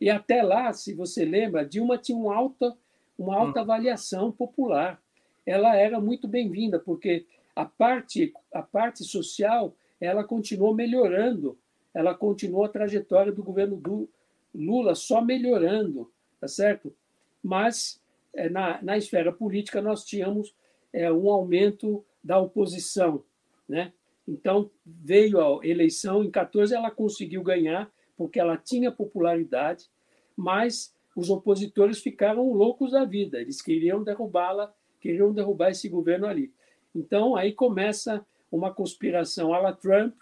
E 0.00 0.10
até 0.10 0.42
lá, 0.42 0.72
se 0.72 0.94
você 0.94 1.24
lembra, 1.24 1.64
Dilma 1.64 1.98
tinha 1.98 2.16
uma 2.16 2.34
alta, 2.34 2.76
uma 3.18 3.36
alta 3.36 3.60
hum. 3.60 3.62
avaliação 3.62 4.32
popular. 4.32 5.00
Ela 5.44 5.76
era 5.76 6.00
muito 6.00 6.28
bem-vinda, 6.28 6.78
porque 6.78 7.26
a 7.54 7.64
parte, 7.64 8.32
a 8.52 8.62
parte 8.62 9.04
social 9.04 9.74
ela 10.00 10.24
continuou 10.24 10.74
melhorando, 10.74 11.56
ela 11.94 12.14
continuou 12.14 12.64
a 12.64 12.68
trajetória 12.68 13.32
do 13.32 13.42
governo 13.42 13.76
do 13.76 14.08
Lula 14.54 14.94
só 14.94 15.20
melhorando, 15.20 16.10
tá 16.40 16.48
certo? 16.48 16.94
Mas 17.42 18.00
eh, 18.34 18.48
na, 18.48 18.82
na 18.82 18.98
esfera 18.98 19.32
política 19.32 19.80
nós 19.80 20.04
tínhamos 20.04 20.54
é, 20.92 21.10
um 21.10 21.30
aumento 21.30 22.04
da 22.22 22.38
oposição, 22.38 23.24
né? 23.68 23.92
Então, 24.26 24.70
veio 24.86 25.40
a 25.40 25.66
eleição, 25.66 26.22
em 26.22 26.30
14 26.30 26.74
ela 26.74 26.90
conseguiu 26.90 27.42
ganhar, 27.42 27.90
porque 28.16 28.38
ela 28.38 28.56
tinha 28.56 28.92
popularidade, 28.92 29.90
mas 30.36 30.94
os 31.14 31.30
opositores 31.30 32.00
ficaram 32.00 32.52
loucos 32.52 32.92
da 32.92 33.04
vida, 33.04 33.40
eles 33.40 33.60
queriam 33.60 34.02
derrubá-la, 34.02 34.72
queriam 35.00 35.32
derrubar 35.32 35.70
esse 35.70 35.88
governo 35.88 36.26
ali. 36.26 36.52
Então, 36.94 37.36
aí 37.36 37.52
começa 37.52 38.24
uma 38.50 38.72
conspiração 38.72 39.52
à 39.52 39.58
la 39.58 39.72
Trump, 39.72 40.14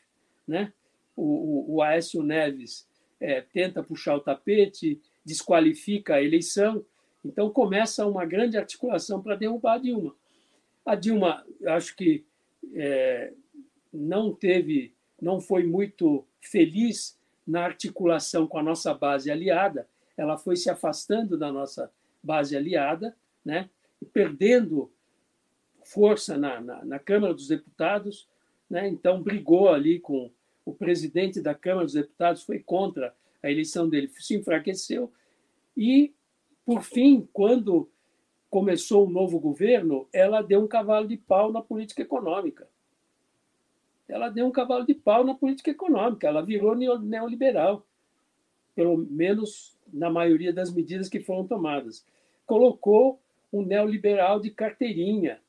né? 0.47 0.72
o, 1.16 1.22
o, 1.22 1.74
o 1.74 1.82
Aécio 1.82 2.22
Neves 2.22 2.88
é, 3.20 3.41
tenta 3.41 3.82
puxar 3.82 4.16
o 4.16 4.20
tapete, 4.20 5.01
desqualifica 5.24 6.14
a 6.14 6.22
eleição, 6.22 6.84
então 7.24 7.51
começa 7.51 8.07
uma 8.07 8.24
grande 8.24 8.57
articulação 8.57 9.22
para 9.22 9.36
derrubar 9.36 9.74
a 9.74 9.78
Dilma. 9.78 10.14
A 10.86 10.95
Dilma, 10.95 11.45
acho 11.66 11.95
que 11.95 12.24
é, 12.74 13.32
não 13.93 14.32
teve 14.32 14.95
não 15.20 15.41
foi 15.41 15.64
muito 15.64 16.24
feliz 16.41 17.18
na 17.47 17.64
articulação 17.64 18.47
com 18.47 18.59
a 18.59 18.62
nossa 18.62 18.95
base 18.95 19.30
aliada, 19.30 19.86
ela 20.21 20.37
foi 20.37 20.55
se 20.55 20.68
afastando 20.68 21.39
da 21.39 21.51
nossa 21.51 21.91
base 22.23 22.55
aliada, 22.55 23.16
né? 23.43 23.71
perdendo 24.12 24.93
força 25.83 26.37
na, 26.37 26.61
na, 26.61 26.85
na 26.85 26.99
Câmara 26.99 27.33
dos 27.33 27.49
Deputados, 27.49 28.29
né? 28.68 28.87
então 28.87 29.23
brigou 29.23 29.71
ali 29.71 29.99
com 29.99 30.31
o 30.62 30.75
presidente 30.75 31.41
da 31.41 31.55
Câmara 31.55 31.87
dos 31.87 31.95
Deputados, 31.95 32.43
foi 32.43 32.59
contra 32.59 33.14
a 33.43 33.51
eleição 33.51 33.89
dele, 33.89 34.09
se 34.09 34.37
enfraqueceu, 34.37 35.11
e, 35.75 36.12
por 36.66 36.83
fim, 36.83 37.27
quando 37.33 37.91
começou 38.51 39.07
um 39.07 39.11
novo 39.11 39.41
governo, 39.41 40.07
ela 40.12 40.43
deu 40.43 40.62
um 40.62 40.68
cavalo 40.68 41.09
de 41.09 41.16
pau 41.16 41.51
na 41.51 41.62
política 41.62 42.03
econômica. 42.03 42.68
Ela 44.07 44.29
deu 44.29 44.47
um 44.47 44.53
cavalo 44.53 44.85
de 44.85 44.93
pau 44.93 45.25
na 45.25 45.35
política 45.35 45.71
econômica, 45.71 46.29
ela 46.29 46.43
virou 46.43 46.77
neoliberal, 46.77 47.87
pelo 48.75 48.99
menos 48.99 49.80
na 49.93 50.11
maioria 50.11 50.53
das 50.53 50.72
medidas 50.72 51.09
que 51.09 51.20
foram 51.20 51.47
tomadas. 51.47 52.05
Colocou 52.47 53.20
um 53.53 53.62
neoliberal 53.62 54.41
de 54.41 54.51
carteirinha. 54.51 55.41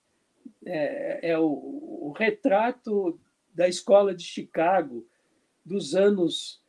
É, 0.65 1.31
é 1.31 1.39
o, 1.39 1.45
o, 1.45 2.13
retrato 2.17 3.19
da 3.53 3.67
escola 3.67 4.13
de 4.13 4.23
Chicago 4.23 5.05
dos 5.63 5.95
anos 5.95 6.61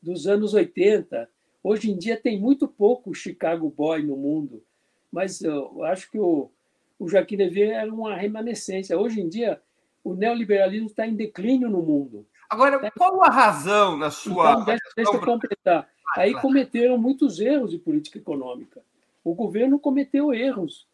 dos 0.00 0.26
anos 0.26 0.54
80. 0.54 1.28
Hoje 1.62 1.90
em 1.90 1.98
dia 1.98 2.16
tem 2.16 2.40
muito 2.40 2.68
pouco 2.68 3.14
Chicago 3.14 3.68
Boy 3.68 4.02
no 4.02 4.16
mundo 4.16 4.62
mas 5.10 5.40
eu 5.42 5.84
acho 5.84 6.10
que 6.10 6.18
o, 6.18 6.50
o 6.98 7.08
Joaquim 7.08 7.36
Levy 7.36 7.62
era 7.62 7.92
uma 7.92 8.14
remanescência. 8.14 8.98
Hoje 8.98 9.20
em 9.20 9.28
dia, 9.28 9.60
o 10.04 10.14
neoliberalismo 10.14 10.86
está 10.86 11.06
em 11.06 11.16
declínio 11.16 11.68
no 11.68 11.82
mundo. 11.82 12.26
Agora, 12.48 12.78
né? 12.80 12.90
qual 12.96 13.22
a 13.22 13.28
razão 13.28 13.96
na 13.96 14.10
sua. 14.10 14.52
Então, 14.52 14.64
deixa, 14.64 14.84
deixa 14.96 15.12
eu 15.12 15.20
completar. 15.20 15.88
Aí 16.16 16.32
cometeram 16.34 16.98
muitos 16.98 17.40
erros 17.40 17.70
de 17.70 17.78
política 17.78 18.18
econômica. 18.18 18.82
O 19.22 19.34
governo 19.34 19.78
cometeu 19.78 20.32
erros. 20.32 20.86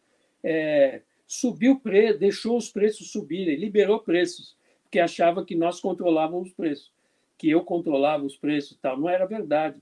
É, 0.43 1.01
subiu 1.27 1.79
preço, 1.79 2.19
deixou 2.19 2.57
os 2.57 2.69
preços 2.69 3.11
subirem, 3.11 3.55
liberou 3.55 3.99
preços, 3.99 4.55
porque 4.83 4.99
achava 4.99 5.43
que 5.43 5.55
nós 5.55 5.79
controlávamos 5.79 6.49
os 6.49 6.53
preços, 6.53 6.91
que 7.37 7.49
eu 7.49 7.63
controlava 7.63 8.23
os 8.25 8.37
preços, 8.37 8.77
tal. 8.81 8.97
Não 8.99 9.09
era 9.09 9.25
verdade. 9.25 9.81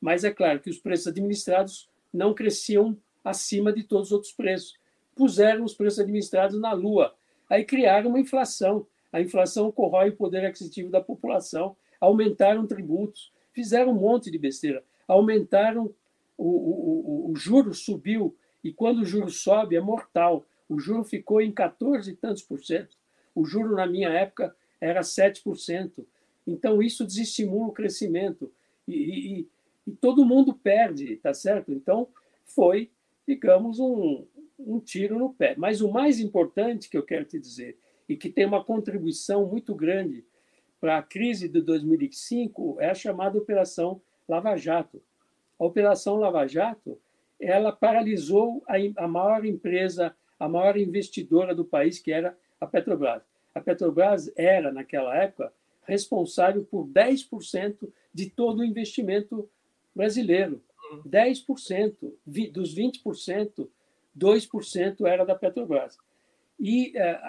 Mas 0.00 0.24
é 0.24 0.30
claro 0.30 0.60
que 0.60 0.70
os 0.70 0.78
preços 0.78 1.06
administrados 1.06 1.88
não 2.12 2.34
cresciam 2.34 2.96
acima 3.24 3.72
de 3.72 3.84
todos 3.84 4.08
os 4.08 4.12
outros 4.12 4.32
preços. 4.32 4.74
Puseram 5.14 5.64
os 5.64 5.74
preços 5.74 6.00
administrados 6.00 6.58
na 6.58 6.72
lua. 6.72 7.14
Aí 7.48 7.64
criaram 7.64 8.10
uma 8.10 8.20
inflação. 8.20 8.86
A 9.12 9.20
inflação 9.20 9.70
corrói 9.70 10.08
o 10.08 10.16
poder 10.16 10.44
aquisitivo 10.44 10.90
da 10.90 11.00
população. 11.00 11.76
Aumentaram 12.00 12.66
tributos. 12.66 13.30
Fizeram 13.52 13.92
um 13.92 14.00
monte 14.00 14.30
de 14.30 14.38
besteira. 14.38 14.84
Aumentaram 15.06 15.94
o, 16.36 16.46
o, 16.46 17.26
o, 17.28 17.32
o 17.32 17.36
juro 17.36 17.74
subiu. 17.74 18.36
E 18.62 18.72
quando 18.72 19.00
o 19.00 19.04
juro 19.04 19.30
sobe, 19.30 19.76
é 19.76 19.80
mortal. 19.80 20.46
O 20.68 20.78
juro 20.78 21.04
ficou 21.04 21.40
em 21.40 21.52
14 21.52 22.10
e 22.10 22.16
tantos 22.16 22.42
por 22.42 22.62
cento. 22.62 22.96
O 23.34 23.44
juro, 23.44 23.74
na 23.74 23.86
minha 23.86 24.08
época, 24.08 24.54
era 24.80 25.00
7%. 25.00 26.04
Então, 26.46 26.82
isso 26.82 27.04
desestimula 27.04 27.68
o 27.68 27.72
crescimento. 27.72 28.52
E, 28.86 28.94
e, 28.94 29.48
e 29.86 29.92
todo 29.92 30.24
mundo 30.24 30.54
perde, 30.54 31.16
tá 31.16 31.34
certo? 31.34 31.72
Então, 31.72 32.08
foi 32.44 32.90
digamos, 33.26 33.78
um, 33.78 34.26
um 34.58 34.80
tiro 34.80 35.18
no 35.18 35.32
pé. 35.32 35.54
Mas 35.56 35.80
o 35.80 35.90
mais 35.90 36.20
importante 36.20 36.88
que 36.88 36.96
eu 36.96 37.02
quero 37.02 37.24
te 37.24 37.38
dizer, 37.38 37.78
e 38.08 38.16
que 38.16 38.28
tem 38.28 38.44
uma 38.44 38.64
contribuição 38.64 39.46
muito 39.46 39.74
grande 39.74 40.24
para 40.82 40.98
a 40.98 41.02
crise 41.02 41.48
de 41.48 41.60
2005, 41.60 42.78
é 42.80 42.90
a 42.90 42.94
chamada 42.94 43.38
Operação 43.38 44.02
Lava 44.28 44.56
Jato. 44.56 45.00
A 45.56 45.64
Operação 45.64 46.16
Lava 46.16 46.44
Jato 46.48 46.98
ela 47.38 47.70
paralisou 47.70 48.64
a, 48.66 49.04
a 49.04 49.06
maior 49.06 49.44
empresa, 49.44 50.12
a 50.40 50.48
maior 50.48 50.76
investidora 50.76 51.54
do 51.54 51.64
país, 51.64 52.00
que 52.00 52.10
era 52.10 52.36
a 52.60 52.66
Petrobras. 52.66 53.22
A 53.54 53.60
Petrobras 53.60 54.32
era, 54.34 54.72
naquela 54.72 55.16
época, 55.16 55.52
responsável 55.84 56.64
por 56.64 56.88
10% 56.88 57.88
de 58.12 58.28
todo 58.28 58.58
o 58.58 58.64
investimento 58.64 59.48
brasileiro. 59.94 60.60
10%, 61.08 62.12
dos 62.50 62.74
20%, 62.74 63.68
2% 64.18 65.06
era 65.06 65.24
da 65.24 65.36
Petrobras. 65.36 65.96
E 66.58 66.92
é, 66.96 67.20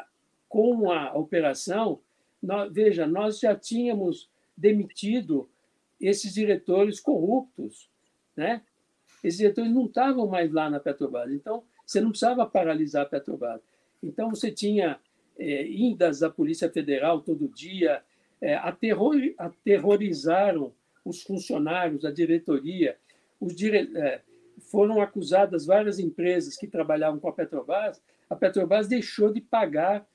com 0.49 0.91
a 0.91 1.14
operação, 1.14 1.99
nós, 2.44 2.72
veja, 2.72 3.08
nós 3.08 3.39
já 3.39 3.56
tínhamos 3.56 4.30
demitido 4.56 5.50
esses 6.00 6.34
diretores 6.34 7.00
corruptos, 7.00 7.89
né? 8.36 8.62
Esses 9.24 9.39
diretores 9.39 9.72
não 9.72 9.86
estavam 9.86 10.28
mais 10.28 10.52
lá 10.52 10.70
na 10.70 10.80
Petrobras, 10.80 11.32
então 11.32 11.64
você 11.86 12.02
não 12.02 12.10
precisava 12.10 12.46
paralisar 12.46 13.04
a 13.04 13.10
Petrobras. 13.10 13.62
Então 14.02 14.30
você 14.30 14.52
tinha 14.52 15.00
é, 15.39 15.66
indas 15.68 16.20
da 16.20 16.30
Polícia 16.30 16.70
Federal 16.70 17.22
todo 17.22 17.48
dia, 17.48 18.04
é, 18.41 18.56
aterror, 18.56 19.16
aterrorizaram 19.38 20.74
os 21.06 21.24
funcionários, 21.24 22.06
a 22.06 22.12
diretoria, 22.12 22.98
os 23.39 23.56
dire... 23.56 23.89
É, 23.96 24.22
foram 24.70 25.02
acusadas 25.02 25.66
várias 25.66 26.00
empresas 26.00 26.56
que 26.56 26.68
trabalhavam 26.68 27.20
com 27.20 27.28
a 27.28 27.34
Petrobras, 27.34 28.02
a 28.30 28.36
Petrobras 28.36 28.88
deixou 28.88 29.32
de 29.32 29.41
pagar 29.41 30.08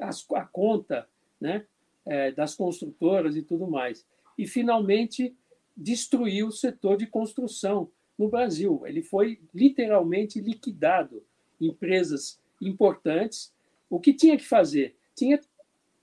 as, 0.00 0.26
a 0.32 0.44
conta 0.44 1.06
né, 1.40 1.66
é, 2.06 2.32
das 2.32 2.54
construtoras 2.54 3.36
e 3.36 3.42
tudo 3.42 3.66
mais. 3.66 4.06
E, 4.36 4.46
finalmente, 4.46 5.34
destruiu 5.76 6.48
o 6.48 6.52
setor 6.52 6.96
de 6.96 7.06
construção 7.06 7.90
no 8.18 8.28
Brasil. 8.28 8.82
Ele 8.86 9.02
foi 9.02 9.40
literalmente 9.54 10.40
liquidado. 10.40 11.22
Empresas 11.60 12.40
importantes. 12.60 13.52
O 13.88 14.00
que 14.00 14.12
tinha 14.12 14.36
que 14.36 14.44
fazer? 14.44 14.96
Tinha 15.14 15.40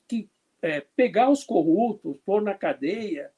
que 0.08 0.30
é, 0.62 0.82
pegar 0.96 1.30
os 1.30 1.44
corruptos, 1.44 2.18
pôr 2.26 2.42
na 2.42 2.54
cadeia, 2.54 3.32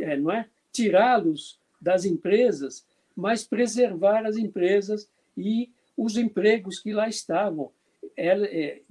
é, 0.00 0.16
não 0.16 0.30
é? 0.30 0.48
tirá-los 0.72 1.60
das 1.80 2.04
empresas, 2.04 2.86
mas 3.14 3.44
preservar 3.44 4.24
as 4.26 4.36
empresas 4.36 5.10
e 5.36 5.70
os 5.96 6.16
empregos 6.16 6.78
que 6.78 6.92
lá 6.92 7.08
estavam. 7.08 7.70
Ela, 8.16 8.46
é, 8.46 8.82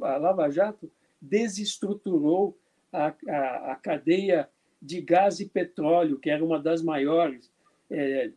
a 0.00 0.16
Lava 0.16 0.50
Jato 0.50 0.90
desestruturou 1.20 2.56
a, 2.92 3.14
a, 3.28 3.72
a, 3.72 3.76
cadeia 3.76 4.48
de 4.80 5.00
gás 5.00 5.40
e 5.40 5.46
petróleo, 5.46 6.18
que 6.18 6.30
era 6.30 6.44
uma 6.44 6.58
das 6.58 6.82
maiores. 6.82 7.50
É, 7.90 8.30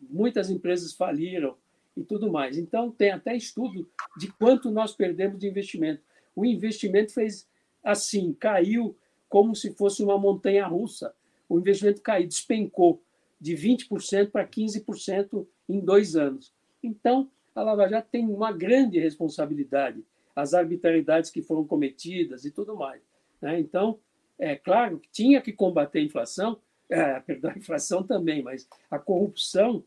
muitas 0.00 0.50
empresas 0.50 0.92
faliram 0.92 1.56
e 1.96 2.04
tudo 2.04 2.30
mais. 2.30 2.58
Então, 2.58 2.90
tem 2.90 3.10
até 3.10 3.34
estudo 3.34 3.88
de 4.18 4.30
quanto 4.32 4.70
nós 4.70 4.94
perdemos 4.94 5.38
de 5.38 5.48
investimento. 5.48 6.02
O 6.34 6.44
investimento 6.44 7.14
fez 7.14 7.48
assim, 7.82 8.32
caiu 8.34 8.96
como 9.28 9.54
se 9.54 9.72
fosse 9.72 10.02
uma 10.02 10.18
montanha 10.18 10.66
russa. 10.66 11.14
O 11.48 11.58
investimento 11.58 12.02
caiu, 12.02 12.26
despencou 12.26 13.02
de 13.40 13.54
20% 13.54 14.30
para 14.30 14.46
15% 14.46 15.46
em 15.68 15.80
dois 15.80 16.16
anos. 16.16 16.52
Então, 16.82 17.30
a 17.54 17.62
Lava 17.62 17.88
Jato 17.88 18.08
tem 18.10 18.26
uma 18.26 18.52
grande 18.52 18.98
responsabilidade, 18.98 20.04
as 20.36 20.52
arbitrariedades 20.52 21.30
que 21.30 21.42
foram 21.42 21.66
cometidas 21.66 22.44
e 22.44 22.50
tudo 22.50 22.76
mais. 22.76 23.02
Né? 23.40 23.58
Então, 23.58 23.98
é 24.38 24.54
claro 24.54 24.98
que 25.00 25.08
tinha 25.10 25.40
que 25.40 25.52
combater 25.52 26.00
a 26.00 26.02
inflação, 26.02 26.60
é, 26.90 27.18
perdão, 27.20 27.50
a 27.50 27.58
inflação 27.58 28.02
também, 28.02 28.42
mas 28.42 28.68
a 28.90 28.98
corrupção, 28.98 29.82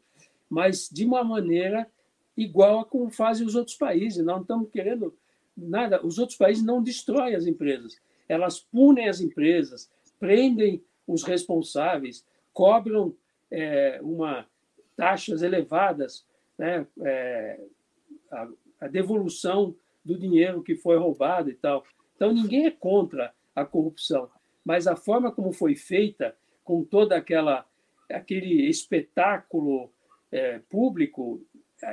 mas 0.49 0.89
de 0.91 1.05
uma 1.05 1.23
maneira 1.23 1.87
igual 2.35 2.79
a 2.79 2.85
como 2.85 3.11
fazem 3.11 3.45
os 3.45 3.53
outros 3.53 3.77
países. 3.77 4.25
Não 4.25 4.41
estamos 4.41 4.69
querendo 4.71 5.15
nada. 5.55 6.03
Os 6.05 6.17
outros 6.17 6.37
países 6.37 6.63
não 6.63 6.81
destroem 6.81 7.35
as 7.35 7.45
empresas, 7.45 8.01
elas 8.27 8.59
punem 8.59 9.07
as 9.07 9.21
empresas, 9.21 9.89
prendem 10.19 10.83
os 11.05 11.23
responsáveis, 11.23 12.25
cobram 12.53 13.15
é, 13.51 13.99
uma 14.01 14.47
taxas 14.95 15.41
elevadas, 15.41 16.25
né, 16.57 16.85
é, 17.03 17.59
a, 18.29 18.47
a, 18.81 18.87
devolução 18.87 19.73
do 20.03 20.17
dinheiro 20.17 20.63
que 20.63 20.75
foi 20.75 20.97
roubado 20.97 21.49
e 21.49 21.53
tal. 21.53 21.83
Então 22.15 22.31
ninguém 22.31 22.65
é 22.65 22.71
contra 22.71 23.33
a 23.55 23.65
corrupção, 23.65 24.29
mas 24.63 24.87
a 24.87 24.95
forma 24.95 25.31
como 25.31 25.51
foi 25.51 25.75
feita, 25.75 26.35
com 26.63 26.83
toda 26.83 27.15
aquela 27.15 27.65
aquele 28.11 28.67
espetáculo 28.67 29.91
é, 30.31 30.59
público, 30.69 31.45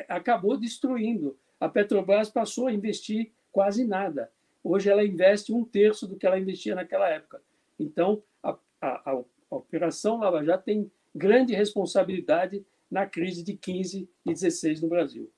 acabou 0.09 0.57
destruindo. 0.57 1.39
A 1.61 1.69
Petrobras 1.69 2.31
passou 2.31 2.67
a 2.67 2.73
investir 2.73 3.33
quase 3.53 3.87
nada. 3.87 4.31
Hoje 4.63 4.91
ela 4.91 5.05
investe 5.05 5.53
um 5.53 5.65
terço 5.65 6.07
do 6.07 6.17
que 6.17 6.27
ela 6.27 6.39
investia 6.39 6.75
naquela 6.75 7.09
época. 7.09 7.41
Então, 7.79 8.23
a, 8.43 8.57
a, 8.81 9.13
a 9.51 9.57
Operação 9.57 10.19
Lava 10.19 10.45
Jato 10.45 10.65
tem 10.65 10.91
grande 11.15 11.55
responsabilidade 11.55 12.65
na 12.91 13.07
crise 13.07 13.43
de 13.43 13.57
15 13.57 14.09
e 14.25 14.33
16 14.33 14.83
no 14.83 14.89
Brasil. 14.89 15.31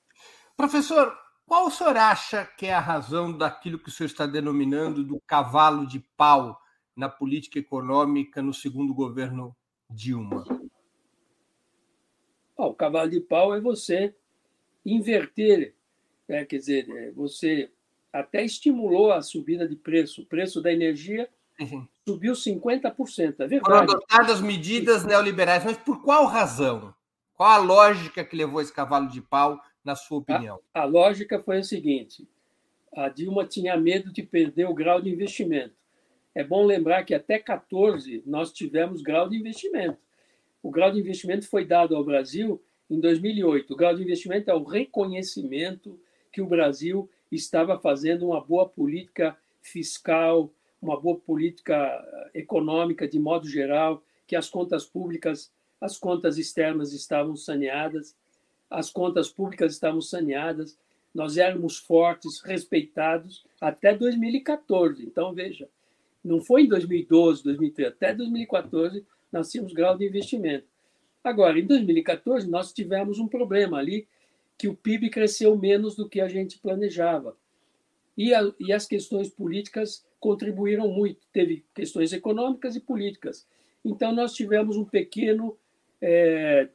Professor, 0.57 1.15
qual 1.49 1.65
o 1.65 1.71
senhor 1.71 1.97
acha 1.97 2.45
que 2.45 2.67
é 2.67 2.73
a 2.73 2.79
razão 2.79 3.35
daquilo 3.35 3.79
que 3.79 3.89
o 3.89 3.91
senhor 3.91 4.05
está 4.05 4.27
denominando 4.27 5.03
do 5.03 5.19
cavalo 5.25 5.87
de 5.87 5.99
pau 6.15 6.61
na 6.95 7.09
política 7.09 7.57
econômica 7.57 8.39
no 8.39 8.53
segundo 8.53 8.93
governo 8.93 9.55
Dilma? 9.89 10.43
Oh, 12.55 12.67
o 12.67 12.73
cavalo 12.75 13.09
de 13.09 13.19
pau 13.19 13.51
é 13.55 13.59
você 13.59 14.13
inverter, 14.85 15.73
né? 16.27 16.45
quer 16.45 16.57
dizer, 16.57 16.87
é, 16.87 17.11
você 17.13 17.71
até 18.13 18.45
estimulou 18.45 19.11
a 19.11 19.23
subida 19.23 19.67
de 19.67 19.75
preço, 19.75 20.21
o 20.21 20.25
preço 20.27 20.61
da 20.61 20.71
energia 20.71 21.27
uhum. 21.59 21.87
subiu 22.07 22.33
50%, 22.33 23.39
é 23.39 23.47
verdade. 23.47 23.59
Foram 23.61 23.79
adotadas 23.79 24.39
medidas 24.39 25.03
neoliberais, 25.03 25.65
mas 25.65 25.77
por 25.77 26.03
qual 26.03 26.27
razão? 26.27 26.93
Qual 27.33 27.49
a 27.49 27.57
lógica 27.57 28.23
que 28.23 28.35
levou 28.35 28.61
esse 28.61 28.71
cavalo 28.71 29.07
de 29.07 29.21
pau, 29.21 29.59
na 29.89 29.95
sua 29.95 30.19
opinião? 30.19 30.59
A, 30.73 30.81
a 30.81 30.85
lógica 30.85 31.39
foi 31.39 31.57
a 31.57 31.63
seguinte: 31.63 32.27
a 32.95 33.09
Dilma 33.09 33.45
tinha 33.45 33.75
medo 33.75 34.11
de 34.11 34.21
perder 34.21 34.65
o 34.65 34.73
grau 34.73 35.01
de 35.01 35.09
investimento. 35.09 35.73
É 36.35 36.43
bom 36.43 36.63
lembrar 36.63 37.03
que 37.03 37.15
até 37.15 37.39
14 37.39 38.23
nós 38.25 38.53
tivemos 38.53 39.01
grau 39.01 39.27
de 39.27 39.35
investimento. 39.35 39.97
O 40.61 40.69
grau 40.69 40.91
de 40.91 40.99
investimento 40.99 41.47
foi 41.47 41.65
dado 41.65 41.95
ao 41.95 42.03
Brasil 42.03 42.61
em 42.89 42.99
2008. 42.99 43.73
O 43.73 43.75
grau 43.75 43.95
de 43.95 44.03
investimento 44.03 44.51
é 44.51 44.53
o 44.53 44.63
reconhecimento 44.63 45.99
que 46.31 46.41
o 46.41 46.45
Brasil 46.45 47.09
estava 47.31 47.79
fazendo 47.79 48.27
uma 48.27 48.39
boa 48.39 48.69
política 48.69 49.35
fiscal, 49.61 50.51
uma 50.81 50.99
boa 50.99 51.17
política 51.17 51.75
eh, 51.75 52.39
econômica 52.39 53.07
de 53.07 53.19
modo 53.19 53.47
geral, 53.47 54.03
que 54.27 54.35
as 54.35 54.49
contas 54.49 54.85
públicas 54.85 55.51
as 55.81 55.97
contas 55.97 56.37
externas 56.37 56.91
estavam 56.91 57.35
saneadas, 57.37 58.15
as 58.69 58.91
contas 58.91 59.29
públicas 59.29 59.73
estavam 59.73 60.01
saneadas, 60.01 60.77
nós 61.13 61.37
éramos 61.37 61.77
fortes, 61.77 62.41
respeitados 62.41 63.43
até 63.59 63.95
2014. 63.95 65.03
Então, 65.03 65.33
veja, 65.33 65.67
não 66.23 66.39
foi 66.39 66.63
em 66.63 66.67
2012, 66.67 67.43
2013, 67.43 67.89
até 67.89 68.13
2014 68.13 69.05
nós 69.31 69.51
tínhamos 69.51 69.73
grau 69.73 69.97
de 69.97 70.07
investimento. 70.07 70.65
Agora, 71.23 71.59
em 71.59 71.65
2014, 71.65 72.49
nós 72.49 72.73
tivemos 72.73 73.19
um 73.19 73.27
problema 73.27 73.77
ali, 73.77 74.07
que 74.57 74.67
o 74.67 74.75
PIB 74.75 75.09
cresceu 75.09 75.57
menos 75.57 75.95
do 75.95 76.07
que 76.07 76.19
a 76.19 76.27
gente 76.27 76.57
planejava. 76.59 77.35
E, 78.17 78.33
a, 78.33 78.51
e 78.59 78.73
as 78.73 78.85
questões 78.85 79.29
políticas 79.29 80.05
contribuíram 80.19 80.89
muito. 80.89 81.19
Teve 81.31 81.63
questões 81.73 82.11
econômicas 82.11 82.75
e 82.75 82.79
políticas. 82.79 83.47
Então, 83.83 84.13
nós 84.13 84.33
tivemos 84.33 84.75
um 84.75 84.83
pequeno 84.83 85.57
é, 86.01 86.67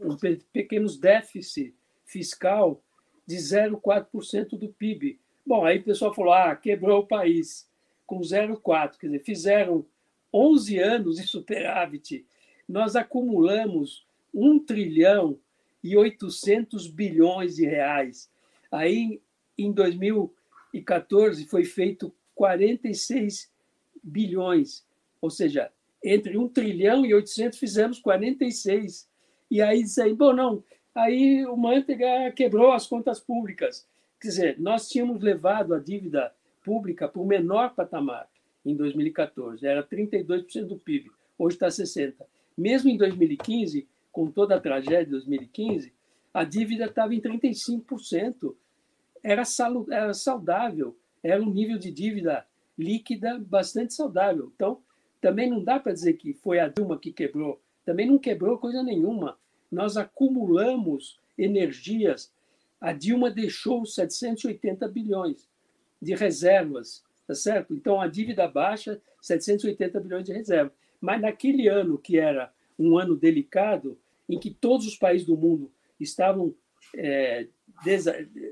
um 0.00 0.16
pequenos 0.52 0.98
déficit 0.98 1.74
fiscal 2.04 2.82
de 3.26 3.36
0,4% 3.36 4.58
do 4.58 4.68
PIB. 4.68 5.18
Bom, 5.44 5.64
aí 5.64 5.78
o 5.78 5.84
pessoal 5.84 6.14
falou, 6.14 6.32
ah, 6.32 6.54
quebrou 6.54 7.00
o 7.00 7.06
país 7.06 7.68
com 8.06 8.20
0,4%. 8.20 8.98
Quer 8.98 9.06
dizer, 9.06 9.24
fizeram 9.24 9.86
11 10.32 10.78
anos 10.78 11.16
de 11.16 11.26
superávit. 11.26 12.26
Nós 12.68 12.96
acumulamos 12.96 14.06
1 14.34 14.58
trilhão 14.60 15.38
e 15.82 15.96
800 15.96 16.88
bilhões 16.88 17.56
de 17.56 17.64
reais. 17.64 18.30
Aí, 18.70 19.20
em 19.56 19.72
2014, 19.72 21.46
foi 21.46 21.64
feito 21.64 22.12
46 22.34 23.50
bilhões, 24.02 24.84
ou 25.20 25.30
seja, 25.30 25.72
entre 26.04 26.36
1 26.36 26.48
trilhão 26.48 27.04
e 27.04 27.14
800 27.14 27.58
fizemos 27.58 27.98
46. 27.98 29.08
E 29.50 29.62
aí 29.62 29.82
disse 29.82 30.12
bom, 30.14 30.32
não, 30.32 30.62
aí 30.94 31.44
o 31.46 31.56
Manteiga 31.56 32.30
quebrou 32.32 32.72
as 32.72 32.86
contas 32.86 33.20
públicas. 33.20 33.86
Quer 34.20 34.28
dizer, 34.28 34.60
nós 34.60 34.88
tínhamos 34.88 35.22
levado 35.22 35.74
a 35.74 35.78
dívida 35.78 36.32
pública 36.64 37.08
para 37.08 37.22
o 37.22 37.26
menor 37.26 37.74
patamar 37.74 38.28
em 38.64 38.74
2014, 38.74 39.64
era 39.64 39.86
32% 39.86 40.64
do 40.64 40.76
PIB, 40.76 41.10
hoje 41.38 41.54
está 41.54 41.68
60%. 41.68 42.14
Mesmo 42.58 42.90
em 42.90 42.96
2015, 42.96 43.86
com 44.10 44.30
toda 44.30 44.56
a 44.56 44.60
tragédia 44.60 45.04
de 45.04 45.10
2015, 45.10 45.92
a 46.32 46.42
dívida 46.42 46.86
estava 46.86 47.14
em 47.14 47.20
35%. 47.20 48.54
Era, 49.22 49.42
era 49.90 50.14
saudável, 50.14 50.96
era 51.22 51.42
um 51.42 51.50
nível 51.50 51.78
de 51.78 51.90
dívida 51.90 52.46
líquida 52.78 53.38
bastante 53.38 53.94
saudável. 53.94 54.50
Então, 54.54 54.80
também 55.20 55.50
não 55.50 55.62
dá 55.62 55.78
para 55.78 55.92
dizer 55.92 56.14
que 56.14 56.32
foi 56.34 56.58
a 56.58 56.68
Dilma 56.68 56.98
que 56.98 57.12
quebrou. 57.12 57.60
Também 57.86 58.06
não 58.06 58.18
quebrou 58.18 58.58
coisa 58.58 58.82
nenhuma. 58.82 59.38
Nós 59.72 59.96
acumulamos 59.96 61.18
energias. 61.38 62.30
A 62.78 62.92
Dilma 62.92 63.30
deixou 63.30 63.86
780 63.86 64.86
bilhões 64.88 65.48
de 66.02 66.14
reservas, 66.14 67.02
tá 67.26 67.34
certo? 67.34 67.72
Então 67.72 67.98
a 67.98 68.06
dívida 68.06 68.46
baixa, 68.46 69.00
780 69.22 69.98
bilhões 70.00 70.24
de 70.24 70.34
reserva. 70.34 70.70
Mas 71.00 71.22
naquele 71.22 71.68
ano 71.68 71.96
que 71.96 72.18
era 72.18 72.52
um 72.78 72.98
ano 72.98 73.16
delicado, 73.16 73.98
em 74.28 74.38
que 74.38 74.50
todos 74.50 74.86
os 74.86 74.96
países 74.96 75.26
do 75.26 75.36
mundo 75.36 75.72
estavam 75.98 76.54
é, 76.94 77.46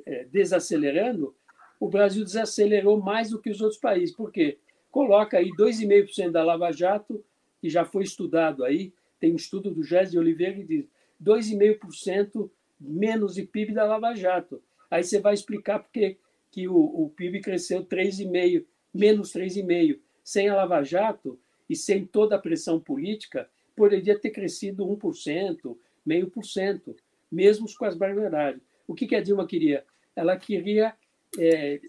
é 0.07 0.25
desacelerando, 0.31 1.35
o 1.79 1.89
Brasil 1.89 2.25
desacelerou 2.25 3.03
mais 3.03 3.29
do 3.29 3.39
que 3.39 3.51
os 3.51 3.61
outros 3.61 3.79
países. 3.79 4.17
Por 4.17 4.33
quê? 4.33 4.59
coloca 4.95 5.39
aí 5.39 5.51
2,5% 5.51 6.31
da 6.31 6.45
Lava 6.45 6.71
Jato, 6.71 7.25
que 7.61 7.69
já 7.69 7.85
foi 7.85 8.05
estudado 8.05 8.65
aí, 8.65 8.93
tem 9.19 9.33
um 9.33 9.37
estudo 9.37 9.71
do 9.71 9.83
Gés 9.83 10.11
de 10.11 10.19
Oliveira 10.19 10.55
que 10.55 10.65
diz 10.65 10.89
2,5% 11.23 12.51
menos 12.81 13.35
de 13.35 13.45
PIB 13.45 13.73
da 13.73 13.85
Lava 13.85 14.15
Jato. 14.15 14.63
Aí 14.91 15.03
você 15.03 15.21
vai 15.21 15.35
explicar 15.35 15.79
porque 15.79 16.19
que 16.51 16.69
o, 16.69 16.77
o 16.77 17.11
PIB 17.11 17.41
cresceu 17.41 17.85
3,5%, 17.85 18.65
menos 18.93 19.33
3,5%. 19.33 19.99
Sem 20.23 20.49
a 20.49 20.55
Lava 20.55 20.83
Jato 20.83 21.39
e 21.69 21.77
sem 21.77 22.05
toda 22.07 22.37
a 22.37 22.39
pressão 22.39 22.81
política, 22.81 23.49
poderia 23.77 24.19
ter 24.19 24.31
crescido 24.31 24.87
1%, 24.87 25.77
meio 26.05 26.31
por 26.31 26.45
cento, 26.45 26.95
mesmo 27.31 27.67
com 27.77 27.85
as 27.85 27.97
barbaridades. 27.97 28.63
O 28.87 28.95
que, 28.95 29.07
que 29.07 29.17
a 29.17 29.21
Dilma 29.21 29.47
queria? 29.47 29.85
Ela 30.15 30.37
queria 30.37 30.95
é, 31.39 31.81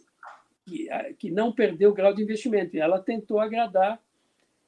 que, 0.65 0.87
que 1.19 1.31
não 1.31 1.51
perdeu 1.51 1.91
o 1.91 1.93
grau 1.93 2.13
de 2.13 2.23
investimento. 2.23 2.77
Ela 2.77 2.99
tentou 2.99 3.39
agradar 3.39 4.01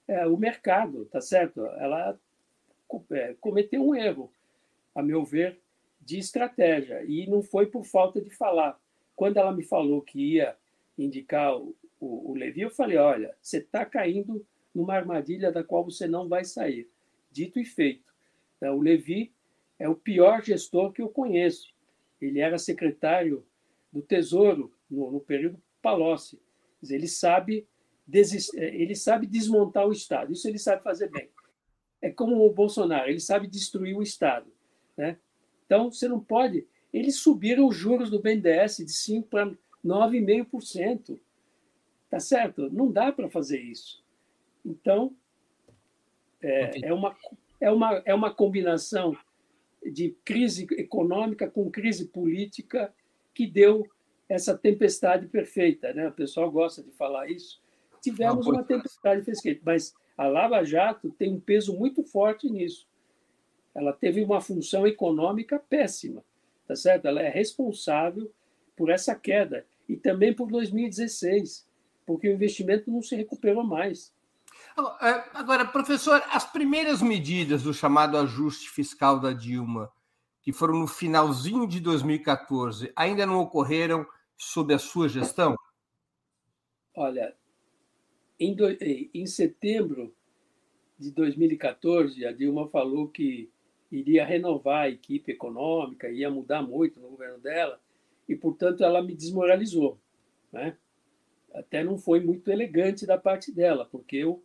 é, 0.08 0.28
o 0.28 0.38
mercado, 0.38 1.06
tá 1.06 1.20
certo? 1.20 1.66
Ela 1.66 2.18
cometeu 3.40 3.86
um 3.86 3.96
erro, 3.96 4.32
a 4.96 5.02
meu 5.02 5.24
ver, 5.24 5.60
de 6.02 6.18
estratégia. 6.18 7.04
E 7.04 7.28
não 7.28 7.42
foi 7.42 7.68
por 7.68 7.86
falta 7.86 8.22
de 8.22 8.30
falar. 8.30 8.80
Quando 9.16 9.38
ela 9.38 9.52
me 9.52 9.64
falou 9.64 10.02
que 10.02 10.36
ia 10.36 10.56
indicar 10.98 11.58
o, 11.58 11.76
o, 12.00 12.32
o 12.32 12.36
Levi, 12.36 12.62
eu 12.62 12.70
falei: 12.70 12.98
olha, 12.98 13.36
você 13.42 13.58
está 13.58 13.86
caindo 13.86 14.46
numa 14.74 14.96
armadilha 14.96 15.52
da 15.52 15.64
qual 15.64 15.84
você 15.84 16.08
não 16.08 16.28
vai 16.28 16.46
sair. 16.46 16.90
Dito 17.32 17.60
e 17.60 17.66
feito. 17.66 18.14
Então, 18.58 18.78
o 18.78 18.82
Levi 18.82 19.34
é 19.80 19.88
o 19.88 19.96
pior 19.96 20.44
gestor 20.44 20.92
que 20.92 21.02
eu 21.02 21.10
conheço. 21.10 21.74
Ele 22.22 22.40
era 22.40 22.58
secretário 22.58 23.46
do 23.92 24.02
Tesouro 24.02 24.72
no, 24.90 25.12
no 25.12 25.20
período 25.20 25.62
Palocci. 25.82 26.40
Ele 26.90 27.08
sabe, 27.08 27.68
ele 28.12 28.96
sabe 28.96 29.28
desmontar 29.28 29.88
o 29.88 29.92
Estado, 29.92 30.32
isso 30.32 30.48
ele 30.48 30.60
sabe 30.60 30.84
fazer 30.84 31.10
bem. 31.10 31.30
É 32.02 32.10
como 32.10 32.46
o 32.46 32.54
Bolsonaro, 32.54 33.10
ele 33.10 33.20
sabe 33.20 33.48
destruir 33.48 33.96
o 33.96 34.04
Estado. 34.04 34.52
Né? 34.96 35.18
Então, 35.66 35.92
você 35.92 36.08
não 36.08 36.20
pode. 36.20 36.68
Eles 36.94 37.18
subiram 37.18 37.68
os 37.68 37.76
juros 37.76 38.10
do 38.10 38.22
BNDES 38.22 38.78
de 38.78 38.86
5% 38.86 39.26
para 39.28 39.52
9,5%. 39.86 41.20
Tá 42.10 42.20
certo? 42.20 42.70
Não 42.72 42.92
dá 42.92 43.12
para 43.12 43.30
fazer 43.30 43.60
isso. 43.60 44.04
Então, 44.66 45.16
é, 46.42 46.88
é, 46.88 46.94
uma, 46.94 47.16
é, 47.60 47.72
uma, 47.72 48.02
é 48.06 48.14
uma 48.14 48.34
combinação 48.34 49.18
de 49.84 50.16
crise 50.24 50.68
econômica 50.72 51.50
com 51.50 51.70
crise 51.70 52.08
política 52.08 52.94
que 53.34 53.48
deu 53.48 53.88
essa 54.30 54.58
tempestade 54.58 55.28
perfeita, 55.28 55.94
né? 55.94 56.08
O 56.08 56.12
pessoal 56.12 56.52
gosta 56.52 56.84
de 56.84 56.92
falar 56.92 57.30
isso. 57.30 57.62
Tivemos 58.02 58.46
uma 58.46 58.64
tempestade 58.64 59.24
perfeita, 59.24 59.62
mas 59.66 59.94
a 60.18 60.26
Lava 60.26 60.64
Jato 60.64 61.12
tem 61.12 61.32
um 61.32 61.40
peso 61.40 61.78
muito 61.78 62.04
forte 62.04 62.50
nisso. 62.50 62.88
Ela 63.76 63.94
teve 63.94 64.24
uma 64.24 64.42
função 64.42 64.88
econômica 64.88 65.60
péssima, 65.60 66.24
tá 66.68 66.76
certo? 66.76 67.08
Ela 67.08 67.22
é 67.22 67.30
responsável 67.30 68.32
por 68.76 68.90
essa 68.90 69.14
queda 69.14 69.66
e 69.88 69.96
também 69.96 70.34
por 70.34 70.50
2016, 70.50 71.68
porque 72.06 72.28
o 72.28 72.34
investimento 72.34 72.90
não 72.92 73.02
se 73.02 73.16
recuperou 73.16 73.64
mais. 73.64 74.12
É, 75.02 75.24
agora, 75.34 75.66
professor, 75.66 76.24
as 76.32 76.46
primeiras 76.46 77.02
medidas 77.02 77.64
do 77.64 77.74
chamado 77.74 78.18
ajuste 78.18 78.70
fiscal 78.70 79.20
da 79.20 79.34
Dilma, 79.34 79.92
que 80.42 80.52
foram 80.52 80.76
no 80.76 80.88
finalzinho 80.88 81.68
de 81.68 81.80
2014, 81.80 82.92
ainda 82.96 83.26
não 83.26 83.40
ocorreram 83.40 84.06
sob 84.36 84.74
a 84.74 84.80
sua 84.80 85.10
gestão? 85.10 85.56
Olha, 86.96 87.36
em, 88.40 88.54
do, 88.54 88.66
em 88.70 89.26
setembro 89.26 90.14
de 90.98 91.12
2014, 91.12 92.26
a 92.26 92.32
Dilma 92.32 92.68
falou 92.70 93.08
que 93.08 93.50
iria 93.92 94.26
renovar 94.26 94.86
a 94.86 94.90
equipe 94.90 95.32
econômica, 95.32 96.10
ia 96.10 96.30
mudar 96.30 96.62
muito 96.62 97.00
no 97.00 97.10
governo 97.10 97.40
dela, 97.40 97.80
e, 98.28 98.36
portanto, 98.36 98.84
ela 98.84 99.02
me 99.02 99.16
desmoralizou. 99.16 99.98
Né? 100.52 100.76
Até 101.54 101.84
não 101.84 101.98
foi 101.98 102.20
muito 102.20 102.52
elegante 102.52 103.06
da 103.06 103.18
parte 103.18 103.52
dela, 103.52 103.86
porque 103.86 104.18
eu 104.18 104.44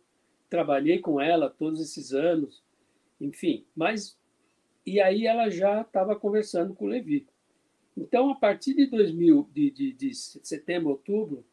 trabalhei 0.49 0.99
com 0.99 1.19
ela 1.19 1.49
todos 1.49 1.81
esses 1.81 2.13
anos, 2.13 2.63
enfim, 3.19 3.65
mas 3.75 4.17
e 4.85 4.99
aí 4.99 5.25
ela 5.25 5.49
já 5.49 5.81
estava 5.81 6.15
conversando 6.15 6.73
com 6.73 6.85
o 6.85 6.89
Levi. 6.89 7.25
Então, 7.95 8.29
a 8.31 8.35
partir 8.35 8.73
de 8.73 8.85
2000, 8.85 9.49
de, 9.53 9.71
de, 9.71 9.93
de 9.93 10.13
setembro, 10.13 10.89
outubro, 10.89 11.45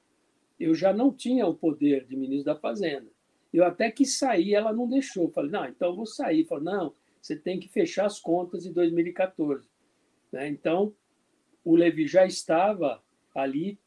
eu 0.60 0.74
já 0.74 0.92
não 0.92 1.10
tinha 1.10 1.46
o 1.46 1.54
poder 1.54 2.04
de 2.04 2.14
ministro 2.14 2.52
da 2.52 2.60
Fazenda. 2.60 3.06
Eu 3.52 3.64
até 3.64 3.90
que 3.90 4.04
sair, 4.04 4.54
ela 4.54 4.72
não 4.72 4.86
deixou. 4.86 5.24
Eu 5.24 5.30
falei, 5.30 5.50
não, 5.50 5.64
então 5.64 5.88
eu 5.88 5.96
vou 5.96 6.06
sair. 6.06 6.44
Falei, 6.44 6.64
não, 6.64 6.94
você 7.20 7.34
tem 7.34 7.58
que 7.58 7.68
fechar 7.68 8.04
as 8.04 8.20
contas 8.20 8.62
de 8.64 8.70
2014. 8.70 9.66
Né? 10.30 10.48
Então, 10.48 10.94
o 11.64 11.74
Levi 11.74 12.06
já 12.06 12.26
estava 12.26 13.02
ali, 13.34 13.78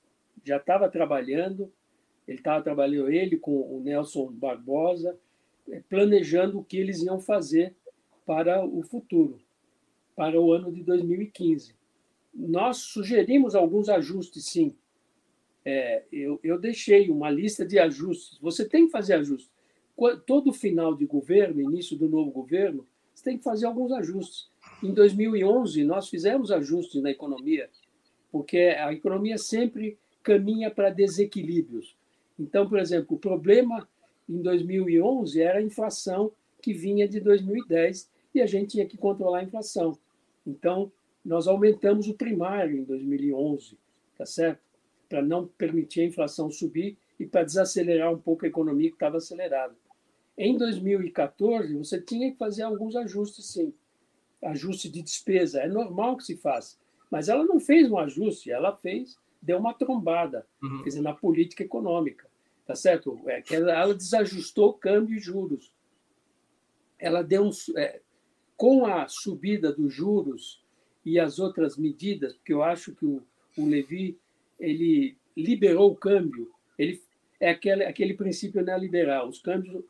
já 0.43 0.57
estava 0.57 0.89
trabalhando, 0.89 1.71
ele 2.27 2.39
estava 2.39 2.63
trabalhando 2.63 3.11
ele 3.11 3.37
com 3.37 3.61
o 3.61 3.79
Nelson 3.79 4.31
Barbosa, 4.31 5.17
eh, 5.69 5.81
planejando 5.87 6.59
o 6.59 6.63
que 6.63 6.77
eles 6.77 7.01
iam 7.03 7.19
fazer 7.19 7.75
para 8.25 8.65
o 8.65 8.81
futuro, 8.81 9.39
para 10.15 10.39
o 10.39 10.51
ano 10.51 10.71
de 10.71 10.83
2015. 10.83 11.75
Nós 12.33 12.77
sugerimos 12.77 13.55
alguns 13.55 13.89
ajustes, 13.89 14.45
sim. 14.45 14.75
É, 15.65 16.03
eu, 16.11 16.39
eu 16.43 16.59
deixei 16.59 17.09
uma 17.09 17.29
lista 17.29 17.65
de 17.65 17.79
ajustes. 17.79 18.37
Você 18.39 18.67
tem 18.67 18.85
que 18.85 18.91
fazer 18.91 19.13
ajustes. 19.13 19.51
Todo 20.25 20.51
final 20.51 20.95
de 20.95 21.05
governo, 21.05 21.61
início 21.61 21.97
do 21.97 22.09
novo 22.09 22.31
governo, 22.31 22.85
você 23.13 23.23
tem 23.23 23.37
que 23.37 23.43
fazer 23.43 23.65
alguns 23.65 23.91
ajustes. 23.91 24.49
Em 24.81 24.91
2011, 24.91 25.83
nós 25.83 26.09
fizemos 26.09 26.51
ajustes 26.51 27.01
na 27.01 27.11
economia, 27.11 27.69
porque 28.31 28.57
a 28.57 28.91
economia 28.91 29.37
sempre 29.37 29.97
caminha 30.23 30.71
para 30.71 30.89
desequilíbrios. 30.89 31.95
Então, 32.39 32.67
por 32.67 32.79
exemplo, 32.79 33.15
o 33.15 33.19
problema 33.19 33.87
em 34.27 34.41
2011 34.41 35.41
era 35.41 35.59
a 35.59 35.63
inflação 35.63 36.31
que 36.61 36.73
vinha 36.73 37.07
de 37.07 37.19
2010 37.19 38.09
e 38.33 38.41
a 38.41 38.45
gente 38.45 38.71
tinha 38.71 38.85
que 38.85 38.97
controlar 38.97 39.39
a 39.39 39.43
inflação. 39.43 39.97
Então, 40.45 40.91
nós 41.23 41.47
aumentamos 41.47 42.07
o 42.07 42.13
primário 42.13 42.77
em 42.77 42.83
2011, 42.83 43.77
tá 44.17 44.25
certo? 44.25 44.61
Para 45.13 45.21
não 45.21 45.45
permitir 45.45 46.01
a 46.01 46.05
inflação 46.05 46.49
subir 46.49 46.97
e 47.19 47.25
para 47.27 47.43
desacelerar 47.43 48.11
um 48.11 48.17
pouco 48.17 48.45
a 48.45 48.47
economia 48.47 48.89
que 48.89 48.95
estava 48.95 49.17
acelerada. 49.17 49.75
Em 50.35 50.57
2014, 50.57 51.77
você 51.77 52.01
tinha 52.01 52.31
que 52.31 52.37
fazer 52.39 52.63
alguns 52.63 52.95
ajustes, 52.95 53.45
sim. 53.45 53.71
Ajuste 54.41 54.89
de 54.89 55.03
despesa, 55.03 55.61
é 55.61 55.67
normal 55.67 56.17
que 56.17 56.23
se 56.23 56.35
faça. 56.35 56.79
Mas 57.11 57.29
ela 57.29 57.45
não 57.45 57.59
fez 57.59 57.91
um 57.91 57.99
ajuste, 57.99 58.49
ela 58.49 58.75
fez, 58.75 59.15
deu 59.39 59.59
uma 59.59 59.75
trombada, 59.75 60.47
uhum. 60.63 60.79
quer 60.79 60.89
dizer, 60.89 61.01
na 61.01 61.13
política 61.13 61.61
econômica, 61.61 62.27
tá 62.65 62.73
certo? 62.73 63.21
É, 63.27 63.39
que 63.39 63.55
ela, 63.55 63.71
ela 63.71 63.93
desajustou 63.93 64.73
câmbio 64.73 65.15
e 65.15 65.19
juros. 65.19 65.71
Ela 66.97 67.21
deu 67.21 67.43
um, 67.43 67.51
é, 67.77 68.01
com 68.57 68.87
a 68.87 69.07
subida 69.07 69.71
dos 69.71 69.93
juros 69.93 70.65
e 71.05 71.19
as 71.19 71.37
outras 71.37 71.77
medidas, 71.77 72.33
porque 72.33 72.53
eu 72.53 72.63
acho 72.63 72.95
que 72.95 73.05
o, 73.05 73.21
o 73.55 73.67
Levi 73.67 74.17
ele 74.63 75.17
liberou 75.35 75.91
o 75.91 75.95
câmbio, 75.95 76.51
ele 76.77 77.01
é 77.39 77.49
aquele, 77.49 77.83
aquele 77.83 78.13
princípio 78.13 78.63
neoliberal, 78.63 79.27
os 79.27 79.39
câmbios 79.39 79.83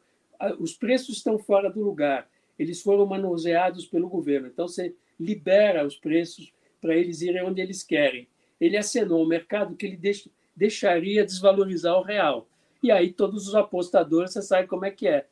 os 0.59 0.73
preços 0.75 1.17
estão 1.17 1.37
fora 1.37 1.69
do 1.69 1.81
lugar, 1.81 2.29
eles 2.57 2.81
foram 2.81 3.05
manuseados 3.05 3.85
pelo 3.85 4.09
governo. 4.09 4.47
Então, 4.47 4.67
você 4.67 4.95
libera 5.19 5.85
os 5.85 5.95
preços 5.95 6.51
para 6.81 6.95
eles 6.95 7.21
irem 7.21 7.43
onde 7.43 7.61
eles 7.61 7.83
querem. 7.83 8.27
Ele 8.59 8.77
acenou 8.77 9.23
o 9.23 9.27
mercado 9.27 9.75
que 9.75 9.85
ele 9.85 9.97
deix, 9.97 10.27
deixaria 10.55 11.25
desvalorizar 11.25 11.95
o 11.95 12.03
real. 12.03 12.47
E 12.81 12.91
aí, 12.91 13.11
todos 13.11 13.47
os 13.47 13.55
apostadores, 13.55 14.33
você 14.33 14.41
sabe 14.41 14.67
como 14.67 14.85
é 14.85 14.91
que 14.91 15.07
é. 15.07 15.25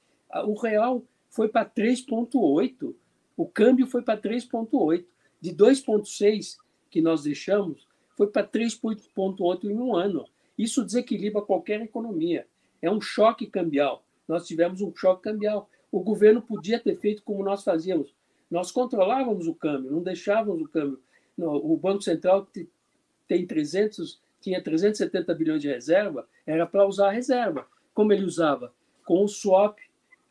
O 0.46 0.54
real 0.54 1.04
foi 1.30 1.50
para 1.50 1.70
3,8, 1.70 2.94
o 3.36 3.46
câmbio 3.46 3.88
foi 3.88 4.02
para 4.02 4.20
3,8. 4.20 5.06
De 5.40 5.52
2,6 5.54 6.58
que 6.90 7.02
nós 7.02 7.24
deixamos, 7.24 7.88
foi 8.22 8.28
para 8.28 8.48
3,8 8.48 9.64
em 9.64 9.78
um 9.78 9.96
ano. 9.96 10.26
Isso 10.58 10.86
desequilibra 10.86 11.42
qualquer 11.42 11.82
economia. 11.82 12.46
É 12.82 12.92
um 12.92 13.02
choque 13.02 13.48
cambial 13.48 14.04
nós 14.32 14.48
tivemos 14.48 14.82
um 14.82 14.96
choque 14.96 15.24
cambial. 15.24 15.70
O 15.92 16.00
governo 16.00 16.42
podia 16.42 16.80
ter 16.80 16.98
feito 16.98 17.22
como 17.22 17.44
nós 17.44 17.66
fazíamos. 17.66 18.16
Nós 18.50 18.72
controlávamos 18.72 19.46
o 19.46 19.54
câmbio, 19.54 19.92
não 19.92 20.02
deixávamos 20.02 20.62
o 20.62 20.70
câmbio. 20.70 21.02
O 21.38 21.76
Banco 21.76 22.02
Central 22.02 22.48
tem 23.28 23.46
300, 23.46 24.22
tinha 24.40 24.64
370 24.64 25.36
bilhões 25.36 25.62
de 25.62 25.68
reserva, 25.68 26.28
era 26.46 26.66
para 26.66 26.88
usar 26.88 27.10
a 27.10 27.12
reserva. 27.12 27.68
Como 27.94 28.14
ele 28.14 28.24
usava? 28.24 28.74
Com 29.06 29.26
o 29.26 29.28
swap, 29.28 29.78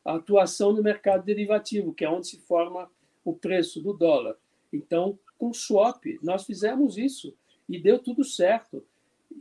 a 0.03 0.17
atuação 0.17 0.73
no 0.73 0.83
mercado 0.83 1.23
derivativo, 1.23 1.93
que 1.93 2.05
é 2.05 2.09
onde 2.09 2.29
se 2.29 2.39
forma 2.41 2.91
o 3.23 3.35
preço 3.35 3.83
do 3.83 3.93
dólar. 3.93 4.37
Então, 4.73 5.19
com 5.37 5.53
swap, 5.53 6.05
nós 6.23 6.45
fizemos 6.45 6.97
isso 6.97 7.35
e 7.71 7.81
deu 7.81 7.99
tudo 8.01 8.25
certo. 8.25 8.85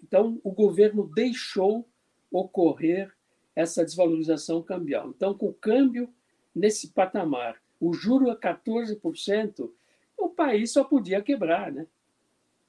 Então, 0.03 0.39
o 0.43 0.51
governo 0.51 1.09
deixou 1.13 1.89
ocorrer 2.31 3.11
essa 3.55 3.83
desvalorização 3.83 4.61
cambial. 4.61 5.09
Então, 5.09 5.33
com 5.33 5.47
o 5.47 5.53
câmbio 5.53 6.13
nesse 6.53 6.89
patamar, 6.89 7.59
o 7.79 7.91
juro 7.91 8.29
a 8.29 8.37
14%, 8.37 9.71
o 10.15 10.29
país 10.29 10.71
só 10.71 10.83
podia 10.83 11.21
quebrar, 11.23 11.71
né? 11.71 11.87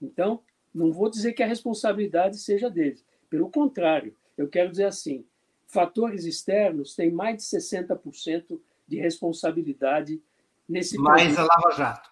Então, 0.00 0.42
não 0.72 0.92
vou 0.92 1.10
dizer 1.10 1.34
que 1.34 1.42
a 1.42 1.46
responsabilidade 1.46 2.38
seja 2.38 2.70
deles. 2.70 3.04
Pelo 3.28 3.50
contrário, 3.50 4.16
eu 4.38 4.48
quero 4.48 4.70
dizer 4.70 4.86
assim: 4.86 5.26
fatores 5.66 6.24
externos 6.24 6.94
têm 6.94 7.10
mais 7.10 7.36
de 7.36 7.42
60% 7.42 8.58
de 8.86 8.98
responsabilidade 8.98 10.22
nesse 10.66 10.96
Mais 10.96 11.36
a 11.36 11.42
Lava 11.42 11.70
Jato. 11.76 12.09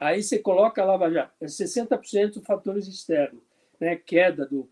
Aí 0.00 0.22
você 0.22 0.38
coloca 0.38 0.82
a 0.82 0.84
Lava 0.84 1.10
Jato, 1.10 1.32
é 1.40 1.46
60% 1.46 2.42
fatores 2.42 2.86
externos, 2.86 3.42
né? 3.80 3.96
queda 3.96 4.46
do 4.46 4.68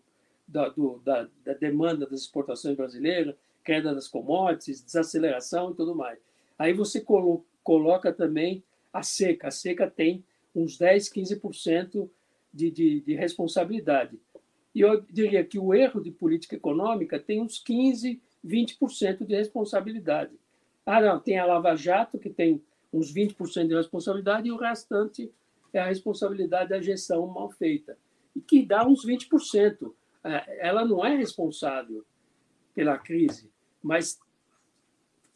da, 0.47 0.69
do, 0.69 1.01
da, 1.03 1.27
da, 1.43 1.53
demanda 1.53 2.05
das 2.05 2.21
exportações 2.21 2.77
brasileiras, 2.77 3.35
queda 3.65 3.93
das 3.93 4.07
commodities, 4.07 4.81
desaceleração 4.81 5.71
e 5.71 5.75
tudo 5.75 5.93
mais. 5.93 6.17
Aí 6.57 6.71
você 6.71 7.01
colo, 7.01 7.45
coloca 7.63 8.13
também 8.13 8.63
a 8.93 9.03
seca. 9.03 9.49
A 9.49 9.51
seca 9.51 9.91
tem 9.91 10.23
uns 10.55 10.77
10, 10.77 11.11
15% 11.11 12.09
de, 12.53 12.71
de, 12.71 13.01
de 13.01 13.13
responsabilidade. 13.13 14.17
E 14.73 14.81
eu 14.81 15.01
diria 15.01 15.43
que 15.43 15.59
o 15.59 15.73
erro 15.73 16.01
de 16.01 16.11
política 16.11 16.55
econômica 16.55 17.19
tem 17.19 17.41
uns 17.41 17.59
15, 17.59 18.21
20% 18.45 19.25
de 19.25 19.35
responsabilidade. 19.35 20.31
Ah, 20.85 21.01
não, 21.01 21.19
tem 21.19 21.37
a 21.37 21.45
Lava 21.45 21.75
Jato, 21.75 22.17
que 22.17 22.29
tem 22.29 22.61
uns 22.97 23.13
20% 23.13 23.67
de 23.67 23.75
responsabilidade, 23.75 24.47
e 24.47 24.51
o 24.51 24.57
restante 24.57 25.31
é 25.71 25.79
a 25.79 25.85
responsabilidade 25.85 26.69
da 26.69 26.81
gestão 26.81 27.27
mal 27.27 27.51
feita, 27.51 27.97
e 28.35 28.41
que 28.41 28.65
dá 28.65 28.85
uns 28.85 29.05
20%. 29.05 29.93
É, 30.23 30.67
ela 30.67 30.83
não 30.83 31.05
é 31.05 31.15
responsável 31.15 32.03
pela 32.73 32.97
crise, 32.97 33.49
mas 33.81 34.19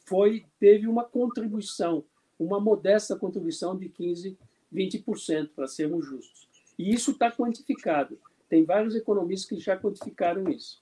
foi 0.05 0.45
teve 0.59 0.87
uma 0.87 1.03
contribuição, 1.03 2.03
uma 2.37 2.59
modesta 2.59 3.15
contribuição 3.15 3.77
de 3.77 3.87
15, 3.89 4.37
20%, 4.73 5.49
para 5.55 5.67
sermos 5.67 6.05
justos. 6.05 6.49
E 6.77 6.93
isso 6.93 7.11
está 7.11 7.31
quantificado. 7.31 8.17
Tem 8.49 8.65
vários 8.65 8.95
economistas 8.95 9.47
que 9.47 9.63
já 9.63 9.77
quantificaram 9.77 10.49
isso. 10.49 10.81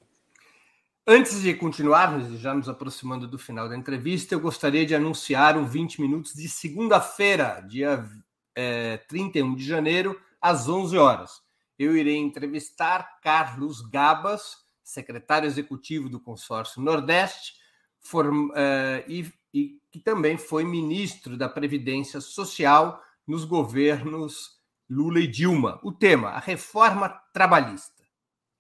Antes 1.12 1.42
de 1.42 1.56
continuarmos, 1.56 2.40
já 2.40 2.54
nos 2.54 2.70
aproximando 2.70 3.28
do 3.28 3.40
final 3.40 3.68
da 3.68 3.76
entrevista, 3.76 4.36
eu 4.36 4.40
gostaria 4.40 4.86
de 4.86 4.94
anunciar 4.94 5.58
o 5.58 5.66
20 5.66 6.00
minutos 6.00 6.36
de 6.36 6.48
segunda-feira, 6.48 7.66
dia 7.68 8.08
é, 8.56 8.98
31 8.98 9.56
de 9.56 9.66
janeiro, 9.66 10.22
às 10.40 10.70
11 10.70 10.96
horas 11.00 11.42
eu 11.80 11.98
irei 11.98 12.18
entrevistar 12.18 13.20
Carlos 13.22 13.82
Gabas, 13.82 14.58
secretário 14.84 15.48
executivo 15.48 16.10
do 16.10 16.20
Consórcio 16.20 16.80
Nordeste, 16.80 17.54
form, 18.02 18.50
uh, 18.50 19.04
e, 19.08 19.34
e 19.52 19.80
que 19.90 20.00
também 20.00 20.38
foi 20.38 20.66
ministro 20.66 21.36
da 21.38 21.50
Previdência 21.50 22.22
Social 22.22 23.02
nos 23.26 23.46
governos 23.46 24.60
Lula 24.88 25.22
e 25.22 25.28
Dilma. 25.28 25.80
O 25.82 25.92
tema, 25.92 26.30
a 26.30 26.40
reforma 26.40 27.10
trabalhista. 27.34 28.04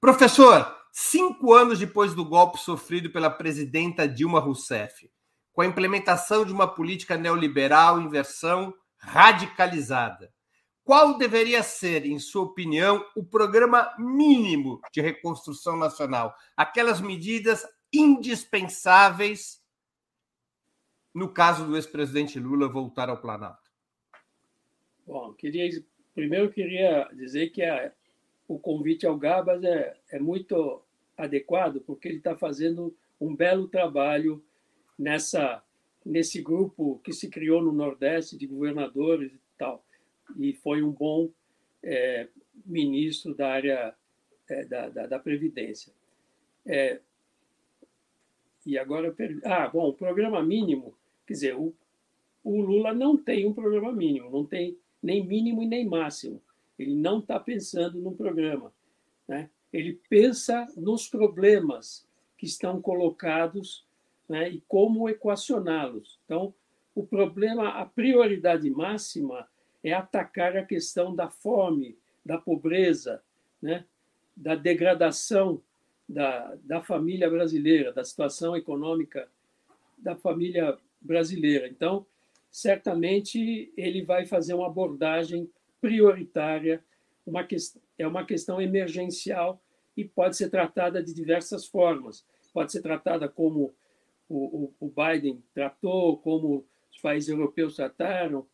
Professor, 0.00 0.74
cinco 0.92 1.52
anos 1.52 1.78
depois 1.78 2.14
do 2.14 2.24
golpe 2.24 2.58
sofrido 2.58 3.10
pela 3.10 3.30
presidenta 3.30 4.08
Dilma 4.08 4.40
Rousseff, 4.40 5.10
com 5.52 5.62
a 5.62 5.66
implementação 5.66 6.44
de 6.44 6.52
uma 6.52 6.66
política 6.66 7.16
neoliberal 7.16 8.00
em 8.00 8.08
versão 8.08 8.72
radicalizada, 8.98 10.32
qual 10.86 11.18
deveria 11.18 11.64
ser, 11.64 12.06
em 12.06 12.16
sua 12.20 12.44
opinião, 12.44 13.04
o 13.16 13.24
programa 13.24 13.92
mínimo 13.98 14.80
de 14.92 15.00
reconstrução 15.00 15.76
nacional? 15.76 16.32
Aquelas 16.56 17.00
medidas 17.00 17.66
indispensáveis 17.92 19.60
no 21.12 21.32
caso 21.32 21.64
do 21.64 21.74
ex-presidente 21.74 22.38
Lula 22.38 22.68
voltar 22.68 23.08
ao 23.08 23.20
Planalto? 23.20 23.65
Bom, 25.06 25.32
queria, 25.34 25.68
primeiro 26.14 26.50
queria 26.50 27.08
dizer 27.14 27.50
que 27.50 27.62
a, 27.62 27.92
o 28.48 28.58
convite 28.58 29.06
ao 29.06 29.16
Gabas 29.16 29.62
é, 29.62 29.96
é 30.10 30.18
muito 30.18 30.82
adequado, 31.16 31.80
porque 31.80 32.08
ele 32.08 32.18
está 32.18 32.36
fazendo 32.36 32.94
um 33.20 33.34
belo 33.34 33.68
trabalho 33.68 34.44
nessa 34.98 35.62
nesse 36.04 36.40
grupo 36.40 37.00
que 37.02 37.12
se 37.12 37.28
criou 37.28 37.60
no 37.60 37.72
Nordeste 37.72 38.36
de 38.36 38.46
governadores 38.46 39.32
e 39.32 39.40
tal, 39.58 39.84
e 40.38 40.52
foi 40.52 40.80
um 40.80 40.92
bom 40.92 41.28
é, 41.82 42.28
ministro 42.64 43.34
da 43.34 43.48
área 43.48 43.94
é, 44.48 44.64
da, 44.66 44.88
da, 44.88 45.06
da, 45.08 45.18
Previdência. 45.18 45.92
É, 46.64 47.00
e 48.64 48.78
agora, 48.78 49.12
ah, 49.44 49.66
bom, 49.68 49.88
o 49.88 49.94
programa 49.94 50.40
mínimo 50.44 50.96
Quer 51.26 51.32
dizer, 51.32 51.56
o, 51.56 51.74
o 52.44 52.60
Lula 52.60 52.94
não 52.94 53.16
tem 53.16 53.46
um 53.46 53.52
programa 53.52 53.92
mínimo, 53.92 54.30
não 54.30 54.46
tem 54.46 54.78
nem 55.06 55.24
mínimo 55.24 55.62
e 55.62 55.66
nem 55.66 55.86
máximo. 55.86 56.42
Ele 56.76 56.94
não 56.94 57.20
está 57.20 57.38
pensando 57.38 58.00
num 58.00 58.14
programa. 58.14 58.72
Né? 59.28 59.48
Ele 59.72 60.00
pensa 60.10 60.66
nos 60.76 61.08
problemas 61.08 62.04
que 62.36 62.44
estão 62.44 62.82
colocados 62.82 63.86
né, 64.28 64.50
e 64.50 64.60
como 64.66 65.08
equacioná-los. 65.08 66.18
Então, 66.24 66.52
o 66.94 67.06
problema, 67.06 67.68
a 67.68 67.86
prioridade 67.86 68.68
máxima 68.68 69.48
é 69.82 69.92
atacar 69.92 70.56
a 70.56 70.64
questão 70.64 71.14
da 71.14 71.30
fome, 71.30 71.96
da 72.24 72.36
pobreza, 72.36 73.22
né, 73.62 73.84
da 74.36 74.56
degradação 74.56 75.62
da, 76.08 76.56
da 76.64 76.82
família 76.82 77.30
brasileira, 77.30 77.92
da 77.92 78.04
situação 78.04 78.56
econômica 78.56 79.28
da 79.96 80.16
família 80.16 80.76
brasileira. 81.00 81.68
Então, 81.68 82.04
certamente 82.56 83.70
ele 83.76 84.02
vai 84.02 84.24
fazer 84.24 84.54
uma 84.54 84.68
abordagem 84.68 85.46
prioritária, 85.78 86.82
uma 87.26 87.44
que, 87.44 87.54
é 87.98 88.06
uma 88.06 88.24
questão 88.24 88.58
emergencial 88.58 89.62
e 89.94 90.06
pode 90.06 90.38
ser 90.38 90.48
tratada 90.48 91.02
de 91.02 91.12
diversas 91.12 91.66
formas. 91.66 92.24
Pode 92.54 92.72
ser 92.72 92.80
tratada 92.80 93.28
como 93.28 93.74
o, 94.26 94.72
o, 94.80 94.86
o 94.86 94.90
Biden 94.90 95.44
tratou, 95.52 96.16
como 96.16 96.64
os 96.90 96.98
países 96.98 97.28
europeus 97.28 97.76
trataram. 97.76 98.46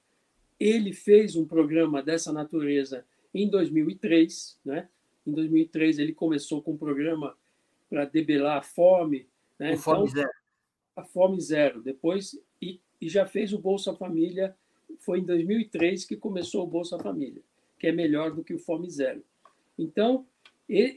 Ele 0.58 0.92
fez 0.92 1.36
um 1.36 1.46
programa 1.46 2.02
dessa 2.02 2.32
natureza 2.32 3.06
em 3.32 3.48
2003, 3.48 4.58
né? 4.64 4.88
Em 5.24 5.30
2003 5.30 6.00
ele 6.00 6.12
começou 6.12 6.60
com 6.60 6.72
um 6.72 6.76
programa 6.76 7.36
para 7.88 8.04
debelar 8.04 8.58
a 8.58 8.62
fome, 8.62 9.28
né? 9.60 9.76
Fome 9.76 10.08
então, 10.08 10.22
Zero 10.22 10.42
a 10.96 11.04
Fome 11.04 11.40
Zero. 11.40 11.82
Depois, 11.82 12.38
e, 13.02 13.06
e 13.06 13.08
já 13.08 13.26
fez 13.26 13.52
o 13.52 13.58
Bolsa 13.58 13.94
Família, 13.94 14.54
foi 15.00 15.18
em 15.18 15.24
2003 15.24 16.04
que 16.04 16.16
começou 16.16 16.64
o 16.64 16.66
Bolsa 16.66 16.98
Família, 16.98 17.42
que 17.78 17.86
é 17.86 17.92
melhor 17.92 18.32
do 18.32 18.44
que 18.44 18.54
o 18.54 18.58
Fome 18.58 18.88
Zero. 18.90 19.22
Então, 19.78 20.26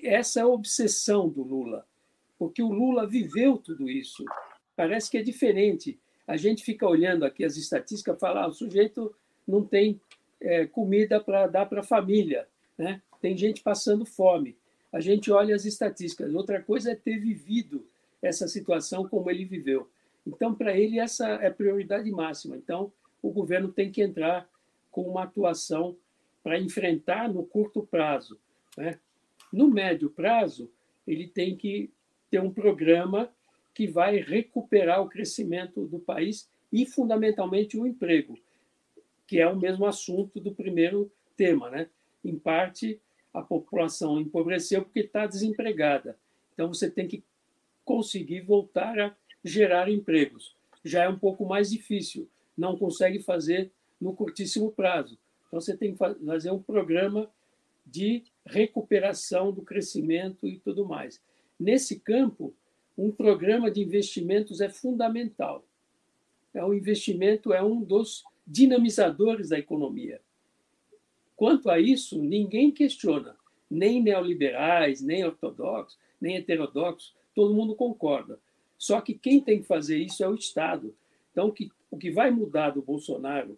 essa 0.04 0.40
é 0.40 0.44
a 0.44 0.48
obsessão 0.48 1.28
do 1.28 1.42
Lula, 1.42 1.86
porque 2.38 2.62
o 2.62 2.72
Lula 2.72 3.08
viveu 3.08 3.58
tudo 3.58 3.90
isso. 3.90 4.24
Parece 4.76 5.10
que 5.10 5.18
é 5.18 5.24
diferente. 5.24 6.00
A 6.28 6.38
gente 6.38 6.64
fica 6.64 6.88
olhando 6.88 7.26
aqui 7.26 7.44
as 7.44 7.58
estatísticas, 7.58 8.20
fala, 8.20 8.44
ah, 8.44 8.48
o 8.48 8.54
sujeito 8.54 9.14
não 9.48 9.64
tem 9.64 10.00
é, 10.42 10.66
comida 10.66 11.20
para 11.20 11.48
dar 11.48 11.66
para 11.66 11.80
a 11.80 11.84
família, 11.84 12.48
né? 12.78 13.02
tem 13.22 13.36
gente 13.38 13.62
passando 13.62 14.06
fome. 14.06 14.56
A 14.92 15.00
gente 15.00 15.32
olha 15.32 15.56
as 15.56 15.66
estatísticas. 15.66 16.34
Outra 16.34 16.62
coisa 16.62 16.92
é 16.92 16.96
ter 16.96 17.18
vivido 17.18 17.86
essa 18.22 18.48
situação 18.48 19.08
como 19.08 19.30
ele 19.30 19.46
viveu. 19.46 19.90
Então, 20.26 20.56
para 20.56 20.78
ele, 20.78 21.00
essa 21.00 21.28
é 21.28 21.48
a 21.48 21.54
prioridade 21.54 22.10
máxima. 22.12 22.56
Então, 22.58 22.92
o 23.22 23.32
governo 23.32 23.72
tem 23.72 23.92
que 23.92 24.02
entrar 24.02 24.50
com 24.92 25.04
uma 25.04 25.24
atuação 25.24 25.96
para 26.44 26.60
enfrentar 26.60 27.32
no 27.32 27.44
curto 27.44 27.84
prazo. 27.84 28.40
Né? 28.78 29.00
No 29.52 29.68
médio 29.68 30.10
prazo, 30.10 30.72
ele 31.08 31.28
tem 31.28 31.56
que 31.56 31.92
ter 32.30 32.40
um 32.40 32.52
programa 32.52 33.30
que 33.74 33.88
vai 33.88 34.18
recuperar 34.18 35.02
o 35.02 35.10
crescimento 35.10 35.86
do 35.86 36.00
país 36.00 36.50
e, 36.72 36.86
fundamentalmente, 36.86 37.78
o 37.78 37.86
emprego, 37.86 38.38
que 39.28 39.40
é 39.40 39.48
o 39.48 39.60
mesmo 39.60 39.86
assunto 39.86 40.40
do 40.40 40.54
primeiro 40.54 41.12
tema. 41.36 41.70
Né? 41.70 41.90
Em 42.24 42.38
parte, 42.38 43.00
a 43.34 43.42
população 43.42 44.20
empobreceu 44.20 44.82
porque 44.82 45.02
está 45.02 45.28
desempregada. 45.28 46.18
Então, 46.54 46.68
você 46.68 46.90
tem 46.90 47.08
que 47.08 47.24
conseguir 47.84 48.42
voltar 48.42 48.98
a 49.00 49.16
gerar 49.46 49.90
empregos. 49.90 50.56
Já 50.84 51.04
é 51.04 51.10
um 51.10 51.20
pouco 51.20 51.46
mais 51.46 51.70
difícil, 51.70 52.28
não 52.58 52.76
consegue 52.76 53.20
fazer 53.20 53.72
no 54.02 54.16
curtíssimo 54.16 54.72
prazo. 54.72 55.18
Então, 55.48 55.62
você 55.62 55.78
tem 55.78 55.92
que 55.92 55.98
fazer 55.98 56.50
um 56.52 56.62
programa 56.62 57.30
de 57.86 58.24
recuperação 58.44 59.52
do 59.52 59.62
crescimento 59.62 60.48
e 60.48 60.58
tudo 60.58 60.86
mais. 60.86 61.22
Nesse 61.60 62.00
campo, 62.00 62.54
um 62.98 63.12
programa 63.12 63.70
de 63.70 63.82
investimentos 63.82 64.62
é 64.62 64.70
fundamental. 64.70 65.64
É, 66.54 66.64
o 66.64 66.74
investimento 66.74 67.54
é 67.54 67.62
um 67.62 67.82
dos 67.82 68.24
dinamizadores 68.48 69.50
da 69.50 69.60
economia. 69.60 70.20
Quanto 71.36 71.70
a 71.70 71.80
isso, 71.80 72.22
ninguém 72.22 72.72
questiona, 72.72 73.36
nem 73.70 74.02
neoliberais, 74.02 75.02
nem 75.02 75.24
ortodoxos, 75.24 76.00
nem 76.20 76.38
heterodoxos, 76.38 77.14
todo 77.36 77.54
mundo 77.54 77.76
concorda. 77.76 78.40
Só 78.78 79.02
que 79.02 79.14
quem 79.14 79.42
tem 79.42 79.62
que 79.62 79.68
fazer 79.68 79.98
isso 79.98 80.24
é 80.24 80.28
o 80.28 80.36
Estado. 80.36 80.96
Então, 81.32 81.48
o 81.48 81.52
que, 81.52 81.70
o 81.90 81.98
que 81.98 82.12
vai 82.12 82.32
mudar 82.32 82.72
do 82.72 82.82
Bolsonaro 82.82 83.58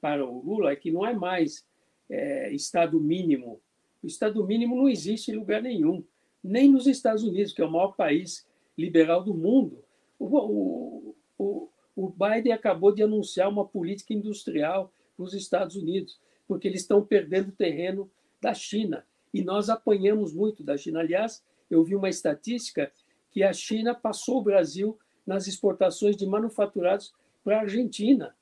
para 0.00 0.24
o 0.24 0.40
Lula 0.40 0.72
é 0.72 0.76
que 0.76 0.90
não 0.90 1.06
é 1.06 1.14
mais 1.14 1.66
é, 2.08 2.52
Estado 2.52 3.00
mínimo. 3.00 3.60
O 4.02 4.06
Estado 4.06 4.44
mínimo 4.46 4.76
não 4.76 4.88
existe 4.88 5.30
em 5.30 5.36
lugar 5.36 5.62
nenhum, 5.62 6.02
nem 6.42 6.70
nos 6.70 6.86
Estados 6.86 7.22
Unidos, 7.22 7.52
que 7.52 7.60
é 7.60 7.64
o 7.64 7.70
maior 7.70 7.94
país 7.94 8.46
liberal 8.76 9.22
do 9.22 9.34
mundo. 9.34 9.84
O, 10.18 11.14
o, 11.38 11.68
o 11.94 12.08
Biden 12.08 12.52
acabou 12.52 12.92
de 12.92 13.02
anunciar 13.02 13.48
uma 13.48 13.66
política 13.66 14.14
industrial 14.14 14.92
para 15.16 15.24
os 15.24 15.34
Estados 15.34 15.76
Unidos, 15.76 16.18
porque 16.48 16.66
eles 16.66 16.80
estão 16.80 17.04
perdendo 17.04 17.52
terreno 17.52 18.10
da 18.40 18.54
China. 18.54 19.04
E 19.32 19.42
nós 19.42 19.68
apanhamos 19.68 20.32
muito 20.32 20.62
da 20.64 20.76
China. 20.76 21.00
Aliás, 21.00 21.44
eu 21.70 21.84
vi 21.84 21.94
uma 21.94 22.08
estatística 22.08 22.90
que 23.30 23.42
a 23.42 23.52
China 23.52 23.94
passou 23.94 24.38
o 24.38 24.42
Brasil 24.42 24.98
nas 25.26 25.46
exportações 25.46 26.16
de 26.16 26.26
manufaturados 26.26 27.12
para 27.44 27.58
a 27.58 27.60
Argentina. 27.60 28.34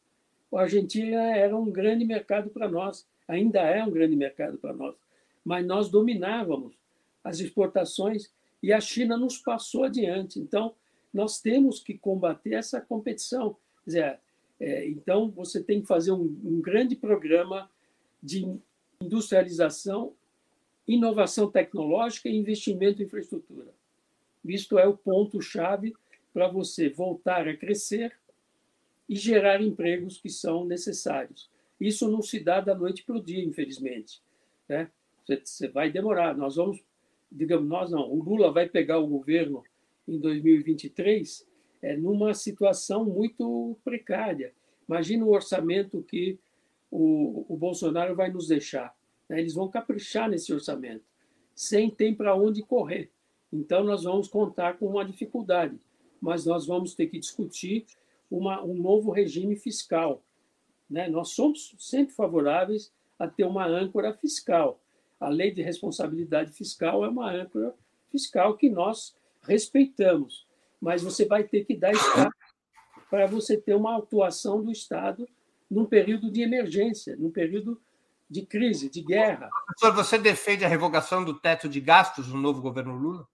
A 0.53 0.63
Argentina 0.63 1.37
era 1.37 1.57
um 1.57 1.71
grande 1.71 2.05
mercado 2.05 2.51
para 2.51 2.69
nós, 2.69 3.07
ainda 3.27 3.61
é 3.61 3.85
um 3.85 3.91
grande 3.91 4.17
mercado 4.17 4.57
para 4.57 4.73
nós, 4.73 4.97
mas 5.45 5.67
nós 5.67 5.89
dominávamos 5.89 6.75
as 7.23 7.41
exportações 7.41 8.31
e 8.63 8.73
a 8.73 8.81
China 8.81 9.17
nos 9.17 9.39
passou 9.39 9.85
adiante. 9.85 10.41
Então, 10.41 10.75
nós 11.13 11.41
temos 11.41 11.81
que 11.81 11.97
combater 11.97 12.55
essa 12.55 12.81
competição. 12.81 13.57
Dizer, 13.87 14.19
é, 14.59 14.89
então, 14.89 15.31
você 15.31 15.63
tem 15.63 15.81
que 15.81 15.87
fazer 15.87 16.13
um, 16.13 16.37
um 16.45 16.61
grande 16.61 16.97
programa 16.97 17.71
de 18.23 18.47
industrialização, 19.01 20.15
inovação 20.87 21.51
tecnológica 21.51 22.29
e 22.29 22.37
investimento 22.37 23.03
em 23.03 23.05
infraestrutura. 23.05 23.78
Isto 24.45 24.79
é 24.79 24.87
o 24.87 24.97
ponto-chave 24.97 25.95
para 26.33 26.49
você 26.49 26.89
voltar 26.89 27.49
a 27.49 27.57
crescer 27.57 28.17
e 29.09 29.17
gerar 29.17 29.61
empregos 29.61 30.19
que 30.19 30.29
são 30.29 30.65
necessários. 30.65 31.51
Isso 31.81 32.09
não 32.09 32.23
se 32.23 32.41
dá 32.41 32.61
da 32.61 32.75
noite 32.75 33.05
para 33.05 33.17
o 33.17 33.23
dia, 33.23 33.43
infelizmente. 33.43 34.21
Né? 34.69 34.91
Você 35.27 35.69
vai 35.69 35.91
demorar. 35.91 36.37
Nós 36.37 36.57
vamos 36.57 36.83
digamos, 37.31 37.69
nós 37.69 37.91
não, 37.91 38.11
o 38.11 38.23
Lula 38.23 38.51
vai 38.51 38.69
pegar 38.69 38.99
o 38.99 39.07
governo 39.07 39.63
em 40.07 40.19
2023 40.19 41.47
é, 41.83 41.97
numa 41.97 42.35
situação 42.35 43.05
muito 43.05 43.79
precária. 43.85 44.53
Imagina 44.89 45.25
o 45.25 45.31
orçamento 45.31 46.03
que 46.03 46.39
o, 46.91 47.45
o 47.49 47.57
Bolsonaro 47.57 48.17
vai 48.17 48.31
nos 48.31 48.49
deixar. 48.49 48.97
Né? 49.29 49.41
Eles 49.41 49.55
vão 49.55 49.69
caprichar 49.69 50.29
nesse 50.29 50.53
orçamento, 50.53 51.05
sem 51.55 51.91
ter 51.91 52.17
para 52.17 52.35
onde 52.35 52.63
correr. 52.63 53.11
Então, 53.53 53.83
nós 53.83 54.05
vamos 54.05 54.29
contar 54.29 54.79
com 54.79 54.87
uma 54.87 55.05
dificuldade, 55.05 55.79
mas 56.21 56.45
nós 56.45 56.67
vamos 56.67 56.95
ter 56.95 57.07
que 57.07 57.19
discutir 57.19 57.87
uma, 58.31 58.63
um 58.63 58.75
novo 58.75 59.11
regime 59.11 59.57
fiscal. 59.57 60.23
Né? 60.89 61.09
Nós 61.09 61.31
somos 61.31 61.75
sempre 61.79 62.15
favoráveis 62.15 62.93
a 63.19 63.27
ter 63.27 63.45
uma 63.45 63.67
âncora 63.67 64.13
fiscal. 64.13 64.81
A 65.19 65.29
lei 65.29 65.51
de 65.51 65.63
responsabilidade 65.63 66.53
fiscal 66.53 67.05
é 67.05 67.09
uma 67.09 67.31
âncora 67.31 67.75
fiscal 68.11 68.57
que 68.57 68.71
nós 68.71 69.17
respeitamos, 69.43 70.47
mas 70.81 71.03
você 71.03 71.25
vai 71.25 71.45
ter 71.45 71.65
que 71.65 71.77
dar 71.77 71.93
espaço 71.93 72.37
para 73.11 73.27
você 73.27 73.57
ter 73.57 73.75
uma 73.75 73.99
atuação 73.99 74.63
do 74.63 74.71
Estado 74.71 75.29
num 75.71 75.85
período 75.85 76.31
de 76.31 76.43
emergência, 76.43 77.17
num 77.17 77.31
período 77.31 77.81
de 78.31 78.45
crise, 78.45 78.91
de 78.91 79.03
guerra. 79.03 79.49
Professor, 79.67 79.95
você 79.95 80.19
defende 80.19 80.65
a 80.65 80.69
revogação 80.69 81.25
do 81.25 81.39
teto 81.39 81.69
de 81.69 81.81
gastos 81.81 82.29
no 82.29 82.41
novo 82.41 82.61
governo 82.61 82.95
Lula? 82.95 83.27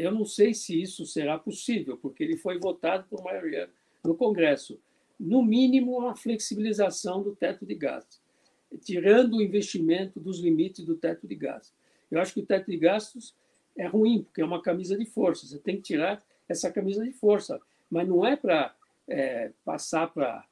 Eu 0.00 0.12
não 0.12 0.24
sei 0.24 0.54
se 0.54 0.80
isso 0.80 1.04
será 1.04 1.38
possível, 1.38 1.96
porque 1.96 2.24
ele 2.24 2.36
foi 2.36 2.58
votado 2.58 3.06
por 3.08 3.22
maioria 3.22 3.68
no 4.02 4.14
Congresso. 4.14 4.80
No 5.18 5.42
mínimo, 5.42 5.98
uma 5.98 6.16
flexibilização 6.16 7.22
do 7.22 7.36
teto 7.36 7.66
de 7.66 7.74
gastos, 7.74 8.18
tirando 8.82 9.36
o 9.36 9.42
investimento 9.42 10.18
dos 10.18 10.40
limites 10.40 10.84
do 10.84 10.96
teto 10.96 11.26
de 11.26 11.34
gastos. 11.34 11.74
Eu 12.10 12.18
acho 12.18 12.32
que 12.32 12.40
o 12.40 12.46
teto 12.46 12.70
de 12.70 12.78
gastos 12.78 13.34
é 13.76 13.86
ruim, 13.86 14.22
porque 14.22 14.40
é 14.40 14.44
uma 14.44 14.62
camisa 14.62 14.96
de 14.96 15.04
força. 15.04 15.46
Você 15.46 15.58
tem 15.58 15.76
que 15.76 15.82
tirar 15.82 16.22
essa 16.48 16.72
camisa 16.72 17.04
de 17.04 17.12
força. 17.12 17.60
Mas 17.90 18.08
não 18.08 18.24
é 18.24 18.36
para 18.36 18.74
é, 19.06 19.52
passar 19.64 20.12
para 20.12 20.44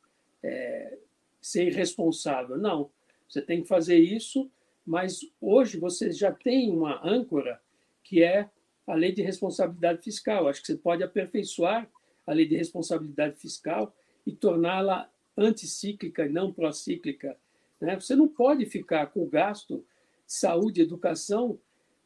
é, 0.42 0.98
ser 1.40 1.68
irresponsável. 1.68 2.58
Não. 2.58 2.90
Você 3.28 3.40
tem 3.40 3.62
que 3.62 3.68
fazer 3.68 3.98
isso, 3.98 4.50
mas 4.86 5.20
hoje 5.40 5.78
você 5.78 6.12
já 6.12 6.32
tem 6.32 6.70
uma 6.70 7.00
âncora 7.02 7.60
que 8.04 8.22
é 8.22 8.48
a 8.88 8.94
lei 8.94 9.12
de 9.12 9.22
responsabilidade 9.22 10.02
fiscal. 10.02 10.48
Acho 10.48 10.62
que 10.62 10.66
você 10.66 10.76
pode 10.76 11.02
aperfeiçoar 11.02 11.88
a 12.26 12.32
lei 12.32 12.46
de 12.46 12.56
responsabilidade 12.56 13.36
fiscal 13.36 13.94
e 14.26 14.32
torná-la 14.32 15.10
anticíclica 15.36 16.26
e 16.26 16.30
não 16.30 16.52
procíclica. 16.52 17.36
Né? 17.80 18.00
Você 18.00 18.16
não 18.16 18.26
pode 18.26 18.66
ficar 18.66 19.06
com 19.08 19.22
o 19.22 19.28
gasto 19.28 19.84
de 20.26 20.32
saúde 20.32 20.80
e 20.80 20.84
educação 20.84 21.60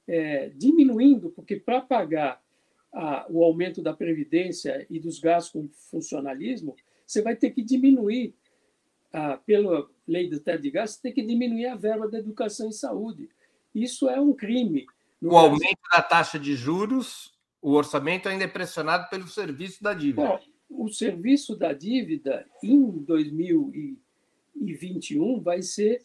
é, 0.06 0.50
diminuindo, 0.50 1.30
porque 1.30 1.56
para 1.56 1.80
pagar 1.80 2.42
a, 2.92 3.26
o 3.30 3.42
aumento 3.42 3.80
da 3.80 3.94
previdência 3.94 4.84
e 4.90 4.98
dos 4.98 5.18
gastos 5.18 5.52
com 5.52 5.68
funcionalismo, 5.90 6.76
você 7.06 7.22
vai 7.22 7.36
ter 7.36 7.50
que 7.50 7.62
diminuir, 7.62 8.34
a, 9.12 9.36
pela 9.36 9.88
lei 10.06 10.28
do 10.28 10.40
teto 10.40 10.62
de 10.62 10.70
gastos, 10.70 11.00
tem 11.00 11.12
que 11.12 11.22
diminuir 11.22 11.66
a 11.66 11.76
verba 11.76 12.08
da 12.08 12.18
educação 12.18 12.68
e 12.68 12.72
saúde. 12.72 13.28
Isso 13.74 14.08
é 14.08 14.20
um 14.20 14.32
crime 14.32 14.86
o 15.22 15.36
aumento 15.36 15.80
da 15.90 16.00
taxa 16.02 16.38
de 16.38 16.54
juros, 16.56 17.32
o 17.60 17.72
orçamento 17.72 18.28
ainda 18.28 18.44
é 18.44 18.48
pressionado 18.48 19.08
pelo 19.08 19.26
serviço 19.28 19.82
da 19.82 19.94
dívida. 19.94 20.26
Bom, 20.26 20.38
o 20.68 20.88
serviço 20.88 21.56
da 21.56 21.72
dívida 21.72 22.46
em 22.62 22.90
2021 22.90 25.40
vai 25.40 25.62
ser, 25.62 26.04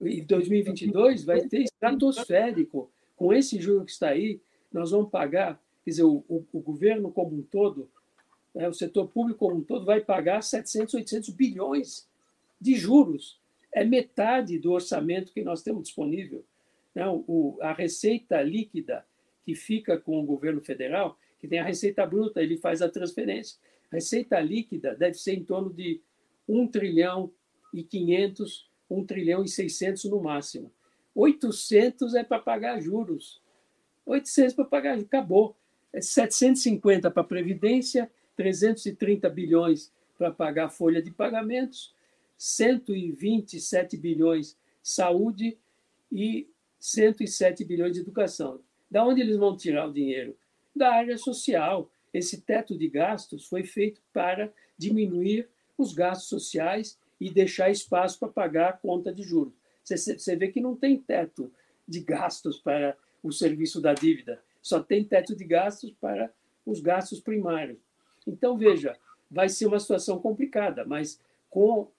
em 0.00 0.24
2022 0.24 1.24
vai 1.24 1.46
ter 1.48 1.62
estratosférico. 1.62 2.90
Com 3.16 3.32
esse 3.32 3.60
juro 3.60 3.84
que 3.84 3.90
está 3.90 4.10
aí, 4.10 4.40
nós 4.72 4.92
vamos 4.92 5.10
pagar, 5.10 5.60
quer 5.84 5.90
dizer, 5.90 6.04
o, 6.04 6.24
o, 6.28 6.46
o 6.52 6.60
governo 6.60 7.10
como 7.10 7.36
um 7.36 7.42
todo, 7.42 7.90
né, 8.54 8.68
o 8.68 8.74
setor 8.74 9.08
público 9.08 9.40
como 9.40 9.56
um 9.56 9.64
todo 9.64 9.84
vai 9.84 10.00
pagar 10.00 10.40
700, 10.42 10.94
800 10.94 11.30
bilhões 11.30 12.08
de 12.60 12.76
juros. 12.76 13.40
É 13.72 13.84
metade 13.84 14.56
do 14.58 14.70
orçamento 14.70 15.32
que 15.32 15.42
nós 15.42 15.62
temos 15.62 15.82
disponível. 15.84 16.44
Não, 16.94 17.24
o, 17.26 17.58
a 17.60 17.72
receita 17.72 18.40
líquida 18.42 19.04
que 19.44 19.54
fica 19.54 19.98
com 19.98 20.20
o 20.20 20.24
governo 20.24 20.60
federal, 20.60 21.18
que 21.38 21.48
tem 21.48 21.58
a 21.58 21.64
receita 21.64 22.06
bruta, 22.06 22.42
ele 22.42 22.56
faz 22.56 22.80
a 22.80 22.88
transferência. 22.88 23.58
A 23.90 23.96
receita 23.96 24.40
líquida 24.40 24.94
deve 24.94 25.14
ser 25.14 25.34
em 25.34 25.44
torno 25.44 25.72
de 25.72 26.00
1 26.48 26.68
trilhão 26.68 27.32
e 27.72 27.82
500, 27.82 28.70
1 28.88 29.04
trilhão 29.04 29.44
e 29.44 29.48
600 29.48 30.04
no 30.04 30.22
máximo. 30.22 30.72
800 31.14 32.14
é 32.14 32.24
para 32.24 32.38
pagar 32.38 32.80
juros. 32.80 33.42
800 34.06 34.54
para 34.54 34.64
pagar. 34.64 34.98
Acabou. 34.98 35.56
É 35.92 36.00
750 36.00 37.10
para 37.10 37.22
Previdência, 37.22 38.10
330 38.36 39.28
bilhões 39.30 39.92
para 40.18 40.30
pagar 40.30 40.66
a 40.66 40.70
folha 40.70 41.00
de 41.00 41.10
pagamentos, 41.10 41.94
127 42.36 43.96
bilhões 43.96 44.56
saúde 44.82 45.56
e 46.10 46.48
107 46.84 47.64
bilhões 47.64 47.94
de 47.94 48.00
educação. 48.00 48.60
Da 48.90 49.02
onde 49.02 49.22
eles 49.22 49.38
vão 49.38 49.56
tirar 49.56 49.88
o 49.88 49.92
dinheiro? 49.92 50.36
Da 50.76 50.92
área 50.92 51.16
social. 51.16 51.90
Esse 52.12 52.42
teto 52.42 52.76
de 52.76 52.90
gastos 52.90 53.46
foi 53.46 53.64
feito 53.64 54.02
para 54.12 54.52
diminuir 54.76 55.48
os 55.78 55.94
gastos 55.94 56.28
sociais 56.28 56.98
e 57.18 57.30
deixar 57.30 57.70
espaço 57.70 58.18
para 58.18 58.28
pagar 58.28 58.68
a 58.68 58.72
conta 58.74 59.14
de 59.14 59.22
juros. 59.22 59.54
Você 59.82 60.36
vê 60.36 60.48
que 60.48 60.60
não 60.60 60.76
tem 60.76 60.98
teto 60.98 61.50
de 61.88 62.00
gastos 62.00 62.58
para 62.58 62.94
o 63.22 63.32
serviço 63.32 63.80
da 63.80 63.94
dívida, 63.94 64.42
só 64.60 64.78
tem 64.78 65.02
teto 65.02 65.34
de 65.34 65.44
gastos 65.44 65.90
para 65.98 66.30
os 66.66 66.80
gastos 66.80 67.18
primários. 67.18 67.78
Então, 68.26 68.58
veja, 68.58 68.94
vai 69.30 69.48
ser 69.48 69.66
uma 69.66 69.80
situação 69.80 70.18
complicada, 70.18 70.84
mas 70.84 71.18
com, 71.48 71.90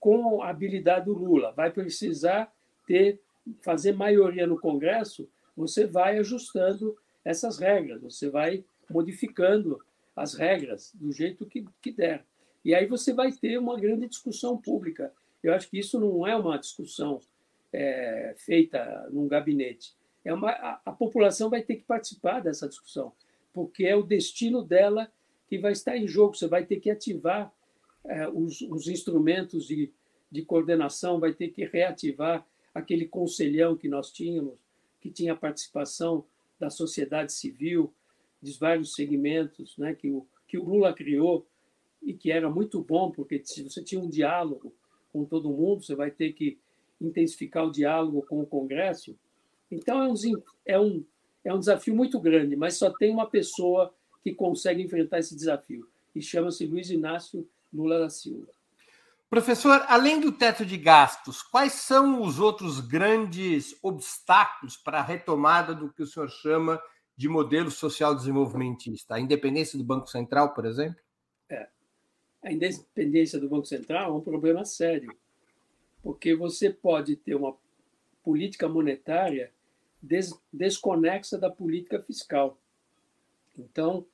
com 0.00 0.42
a 0.42 0.50
habilidade 0.50 1.04
do 1.04 1.12
Lula, 1.12 1.52
vai 1.52 1.70
precisar 1.70 2.52
ter 2.86 3.20
fazer 3.62 3.92
maioria 3.92 4.46
no 4.46 4.58
Congresso, 4.58 5.28
você 5.56 5.86
vai 5.86 6.18
ajustando 6.18 6.96
essas 7.24 7.58
regras, 7.58 8.02
você 8.02 8.28
vai 8.28 8.64
modificando 8.88 9.80
as 10.14 10.34
regras 10.34 10.92
do 10.94 11.12
jeito 11.12 11.46
que, 11.46 11.64
que 11.80 11.92
der. 11.92 12.24
E 12.64 12.74
aí 12.74 12.86
você 12.86 13.12
vai 13.12 13.32
ter 13.32 13.58
uma 13.58 13.78
grande 13.78 14.06
discussão 14.08 14.56
pública. 14.56 15.12
Eu 15.42 15.52
acho 15.52 15.68
que 15.68 15.78
isso 15.78 15.98
não 15.98 16.26
é 16.26 16.36
uma 16.36 16.58
discussão 16.58 17.20
é, 17.72 18.34
feita 18.36 19.08
num 19.10 19.26
gabinete. 19.26 19.94
É 20.24 20.32
uma, 20.32 20.50
a, 20.50 20.80
a, 20.84 20.92
população 20.92 21.50
vai 21.50 21.62
ter 21.62 21.76
que 21.76 21.84
participar 21.84 22.40
dessa 22.40 22.68
discussão, 22.68 23.12
porque 23.52 23.84
é 23.84 23.96
o 23.96 24.04
destino 24.04 24.62
dela 24.62 25.10
que 25.48 25.58
vai 25.58 25.72
estar 25.72 25.96
em 25.96 26.06
jogo. 26.06 26.36
Você 26.36 26.46
vai 26.46 26.64
ter 26.64 26.78
que 26.78 26.90
ativar 26.90 27.52
é, 28.04 28.28
os, 28.28 28.60
os 28.62 28.86
instrumentos 28.86 29.66
de, 29.66 29.92
de 30.30 30.42
coordenação, 30.42 31.18
vai 31.18 31.32
ter 31.32 31.48
que 31.48 31.64
reativar 31.64 32.46
aquele 32.74 33.06
conselhão 33.06 33.76
que 33.76 33.88
nós 33.88 34.10
tínhamos, 34.10 34.54
que 35.00 35.10
tinha 35.10 35.36
participação 35.36 36.24
da 36.58 36.70
sociedade 36.70 37.32
civil, 37.32 37.92
dos 38.40 38.56
vários 38.56 38.94
segmentos 38.94 39.76
né, 39.78 39.94
que, 39.94 40.10
o, 40.10 40.26
que 40.48 40.58
o 40.58 40.64
Lula 40.64 40.92
criou 40.92 41.46
e 42.02 42.12
que 42.12 42.30
era 42.30 42.50
muito 42.50 42.82
bom, 42.82 43.10
porque 43.10 43.40
se 43.44 43.62
você 43.62 43.82
tinha 43.82 44.00
um 44.00 44.08
diálogo 44.08 44.74
com 45.12 45.24
todo 45.24 45.50
mundo, 45.50 45.82
você 45.82 45.94
vai 45.94 46.10
ter 46.10 46.32
que 46.32 46.58
intensificar 47.00 47.66
o 47.66 47.70
diálogo 47.70 48.22
com 48.22 48.40
o 48.40 48.46
Congresso. 48.46 49.16
Então, 49.70 50.02
é 50.02 50.08
um, 50.08 50.14
é 50.66 50.80
um, 50.80 51.04
é 51.44 51.54
um 51.54 51.58
desafio 51.58 51.94
muito 51.94 52.18
grande, 52.20 52.56
mas 52.56 52.76
só 52.76 52.90
tem 52.90 53.12
uma 53.12 53.26
pessoa 53.26 53.94
que 54.22 54.34
consegue 54.34 54.82
enfrentar 54.82 55.18
esse 55.18 55.34
desafio, 55.34 55.88
e 56.14 56.22
chama-se 56.22 56.66
Luiz 56.66 56.90
Inácio 56.90 57.48
Lula 57.72 57.98
da 57.98 58.08
Silva. 58.08 58.48
Professor, 59.32 59.86
além 59.88 60.20
do 60.20 60.30
teto 60.30 60.62
de 60.62 60.76
gastos, 60.76 61.42
quais 61.42 61.72
são 61.72 62.20
os 62.20 62.38
outros 62.38 62.80
grandes 62.80 63.74
obstáculos 63.82 64.76
para 64.76 64.98
a 64.98 65.02
retomada 65.02 65.74
do 65.74 65.90
que 65.90 66.02
o 66.02 66.06
senhor 66.06 66.28
chama 66.28 66.78
de 67.16 67.30
modelo 67.30 67.70
social 67.70 68.14
desenvolvimentista? 68.14 69.14
A 69.14 69.20
independência 69.20 69.78
do 69.78 69.84
Banco 69.84 70.06
Central, 70.06 70.52
por 70.52 70.66
exemplo? 70.66 71.00
É. 71.48 71.66
A 72.42 72.52
independência 72.52 73.40
do 73.40 73.48
Banco 73.48 73.64
Central 73.64 74.10
é 74.10 74.14
um 74.14 74.20
problema 74.20 74.66
sério, 74.66 75.16
porque 76.02 76.34
você 76.34 76.68
pode 76.68 77.16
ter 77.16 77.34
uma 77.34 77.56
política 78.22 78.68
monetária 78.68 79.50
des 80.02 80.38
desconexa 80.52 81.38
da 81.38 81.48
política 81.48 82.02
fiscal. 82.02 82.60
Então, 83.56 84.04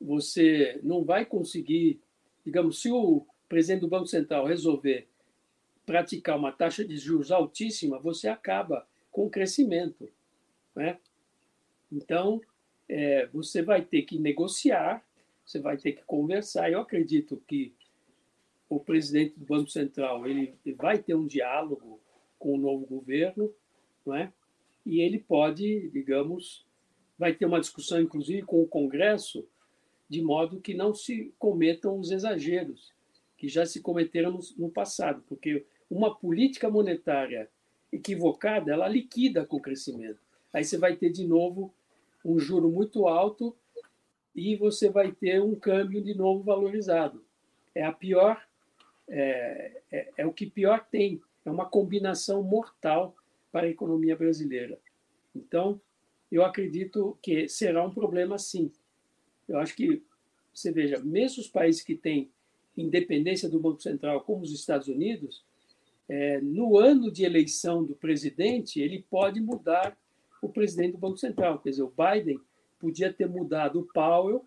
você 0.00 0.78
não 0.84 1.04
vai 1.04 1.26
conseguir, 1.26 2.00
digamos, 2.44 2.80
se 2.80 2.92
o 2.92 3.26
presidente 3.52 3.82
do 3.82 3.88
Banco 3.88 4.06
Central 4.06 4.46
resolver 4.46 5.06
praticar 5.84 6.38
uma 6.38 6.50
taxa 6.50 6.82
de 6.82 6.96
juros 6.96 7.30
altíssima, 7.30 7.98
você 7.98 8.26
acaba 8.26 8.88
com 9.10 9.26
o 9.26 9.30
crescimento. 9.30 10.08
Né? 10.74 10.98
Então, 11.92 12.40
é, 12.88 13.26
você 13.26 13.60
vai 13.60 13.82
ter 13.82 14.02
que 14.02 14.18
negociar, 14.18 15.04
você 15.44 15.58
vai 15.58 15.76
ter 15.76 15.92
que 15.92 16.02
conversar. 16.04 16.72
Eu 16.72 16.80
acredito 16.80 17.42
que 17.46 17.74
o 18.70 18.80
presidente 18.80 19.38
do 19.38 19.44
Banco 19.44 19.68
Central 19.68 20.26
ele 20.26 20.54
vai 20.74 20.96
ter 20.96 21.14
um 21.14 21.26
diálogo 21.26 22.00
com 22.38 22.54
o 22.54 22.58
novo 22.58 22.86
governo, 22.86 23.52
não 24.06 24.14
é? 24.14 24.32
e 24.86 25.02
ele 25.02 25.18
pode, 25.18 25.90
digamos, 25.90 26.64
vai 27.18 27.34
ter 27.34 27.44
uma 27.44 27.60
discussão, 27.60 28.00
inclusive, 28.00 28.46
com 28.46 28.62
o 28.62 28.66
Congresso, 28.66 29.46
de 30.08 30.22
modo 30.22 30.58
que 30.58 30.72
não 30.72 30.94
se 30.94 31.34
cometam 31.38 31.98
os 31.98 32.10
exageros 32.10 32.94
que 33.42 33.48
já 33.48 33.66
se 33.66 33.80
cometeram 33.80 34.38
no, 34.56 34.70
passado, 34.70 35.24
porque 35.28 35.66
uma 35.90 36.14
política 36.14 36.70
monetária 36.70 37.50
equivocada, 37.90 38.72
ela 38.72 38.86
liquida 38.86 39.44
com 39.44 39.56
o 39.56 39.60
crescimento. 39.60 40.20
Aí 40.52 40.62
você 40.62 40.78
vai 40.78 40.94
ter 40.94 41.10
de 41.10 41.26
novo 41.26 41.74
um 42.24 42.38
juro 42.38 42.70
muito 42.70 43.08
alto 43.08 43.52
e 44.32 44.54
você 44.54 44.88
vai 44.88 45.10
ter 45.10 45.42
um 45.42 45.56
câmbio 45.56 46.00
de 46.00 46.14
novo 46.14 46.44
valorizado. 46.44 47.24
É 47.74 47.82
a 47.82 47.90
pior, 47.90 48.40
é, 49.08 49.82
é, 49.90 50.12
é 50.18 50.24
o 50.24 50.32
que 50.32 50.46
pior 50.46 50.86
tem. 50.88 51.20
É 51.44 51.50
uma 51.50 51.66
combinação 51.66 52.44
mortal 52.44 53.12
para 53.50 53.66
a 53.66 53.70
economia 53.70 54.14
brasileira. 54.14 54.78
Então, 55.34 55.80
eu 56.30 56.44
acredito 56.44 57.18
que 57.20 57.48
será 57.48 57.84
um 57.84 57.92
problema 57.92 58.38
sim. 58.38 58.70
Eu 59.48 59.58
acho 59.58 59.74
que, 59.74 60.00
você 60.54 60.70
veja, 60.70 61.00
mesmo 61.00 61.42
os 61.42 61.48
países 61.48 61.82
que 61.82 61.96
têm 61.96 62.30
independência 62.76 63.48
do 63.48 63.60
Banco 63.60 63.82
Central, 63.82 64.22
como 64.22 64.42
os 64.42 64.52
Estados 64.52 64.88
Unidos, 64.88 65.44
é, 66.08 66.40
no 66.40 66.78
ano 66.78 67.10
de 67.10 67.24
eleição 67.24 67.84
do 67.84 67.94
presidente, 67.94 68.80
ele 68.80 69.04
pode 69.08 69.40
mudar 69.40 69.96
o 70.40 70.48
presidente 70.48 70.92
do 70.92 70.98
Banco 70.98 71.18
Central. 71.18 71.58
Quer 71.58 71.70
dizer, 71.70 71.82
o 71.82 71.92
Biden 71.96 72.40
podia 72.78 73.12
ter 73.12 73.28
mudado 73.28 73.80
o 73.80 73.86
Powell 73.92 74.44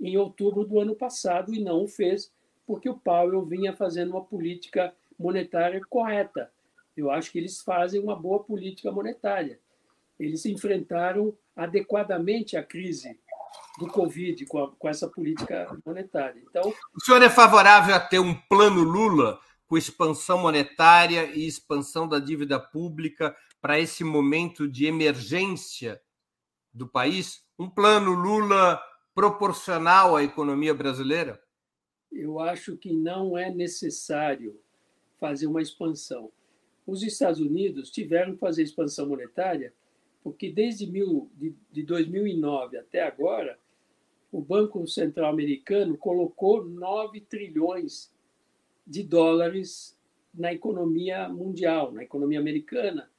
em 0.00 0.16
outubro 0.16 0.64
do 0.64 0.80
ano 0.80 0.94
passado 0.94 1.54
e 1.54 1.62
não 1.62 1.84
o 1.84 1.88
fez, 1.88 2.32
porque 2.66 2.88
o 2.88 2.98
Powell 2.98 3.44
vinha 3.44 3.72
fazendo 3.72 4.10
uma 4.10 4.24
política 4.24 4.94
monetária 5.18 5.80
correta. 5.88 6.50
Eu 6.96 7.10
acho 7.10 7.30
que 7.30 7.38
eles 7.38 7.60
fazem 7.60 8.00
uma 8.00 8.16
boa 8.16 8.42
política 8.42 8.90
monetária 8.90 9.58
eles 10.20 10.44
enfrentaram 10.44 11.34
adequadamente 11.56 12.56
a 12.56 12.62
crise 12.62 13.18
do 13.78 13.86
Covid 13.86 14.44
com, 14.46 14.64
a, 14.64 14.70
com, 14.70 14.88
essa 14.88 15.08
política 15.08 15.76
monetária. 15.84 16.42
Então, 16.48 16.72
o 16.94 17.00
senhor 17.00 17.22
é 17.22 17.30
favorável 17.30 17.94
a 17.94 18.00
ter 18.00 18.18
um 18.18 18.34
plano 18.34 18.82
Lula 18.82 19.38
com 19.66 19.78
expansão 19.78 20.38
monetária 20.38 21.26
e 21.34 21.46
expansão 21.46 22.08
da 22.08 22.18
dívida 22.18 22.58
pública 22.58 23.34
para 23.60 23.78
esse 23.78 24.02
momento 24.02 24.66
de 24.66 24.86
emergência 24.86 26.00
do 26.72 26.88
país? 26.88 27.44
Um 27.58 27.68
plano 27.68 28.12
Lula 28.12 28.80
proporcional 29.14 30.16
à 30.16 30.24
economia 30.24 30.74
brasileira? 30.74 31.40
Eu 32.10 32.40
acho 32.40 32.76
que 32.76 32.92
não 32.92 33.38
é 33.38 33.50
necessário 33.50 34.58
fazer 35.20 35.46
uma 35.46 35.62
expansão. 35.62 36.32
Os 36.86 37.02
Estados 37.02 37.38
Unidos 37.38 37.90
tiveram 37.90 38.32
que 38.32 38.40
fazer 38.40 38.62
expansão 38.62 39.06
monetária 39.06 39.72
porque 40.22 40.50
desde 40.50 40.86
mil, 40.86 41.30
de, 41.36 41.54
de 41.72 41.82
2009 41.82 42.76
até 42.76 43.02
agora, 43.02 43.58
o 44.30 44.40
Banco 44.40 44.86
Central 44.86 45.30
Americano 45.32 45.96
colocou 45.96 46.64
9 46.64 47.20
trilhões 47.22 48.12
de 48.86 49.02
dólares 49.02 49.96
na 50.32 50.52
economia 50.52 51.28
mundial, 51.28 51.92
na 51.92 52.02
economia 52.02 52.38
americana 52.38 53.10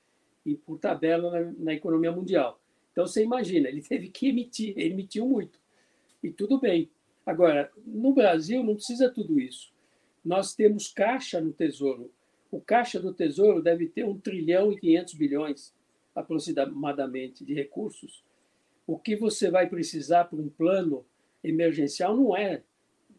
e, 0.46 0.56
por 0.56 0.78
tabela, 0.80 1.32
na, 1.32 1.54
na 1.58 1.74
economia 1.74 2.12
mundial. 2.12 2.60
Então, 2.92 3.06
você 3.06 3.24
imagina, 3.24 3.68
ele 3.68 3.82
teve 3.84 4.10
que 4.10 4.30
emitir, 4.30 4.74
ele 4.78 4.94
emitiu 4.94 5.28
muito. 5.28 5.60
E 6.24 6.30
tudo 6.30 6.60
bem. 6.60 6.90
Agora, 7.26 7.72
no 7.86 8.14
Brasil, 8.14 8.64
não 8.64 8.76
precisa 8.76 9.10
tudo 9.10 9.40
isso. 9.40 9.72
Nós 10.24 10.54
temos 10.54 10.88
caixa 10.88 11.42
no 11.42 11.52
Tesouro. 11.52 12.12
O 12.52 12.60
caixa 12.60 13.00
do 13.00 13.14
Tesouro 13.14 13.62
deve 13.62 13.88
ter 13.88 14.06
1 14.06 14.20
trilhão 14.20 14.72
e 14.72 14.80
500 14.80 15.14
bilhões 15.16 15.74
aproximadamente 16.16 17.46
de 17.46 17.54
recursos, 17.54 18.24
o 18.86 18.98
que 18.98 19.16
você 19.16 19.50
vai 19.50 19.68
precisar 19.68 20.26
para 20.26 20.40
um 20.40 20.50
plano 20.50 21.06
emergencial 21.44 22.16
não 22.16 22.36
é 22.36 22.64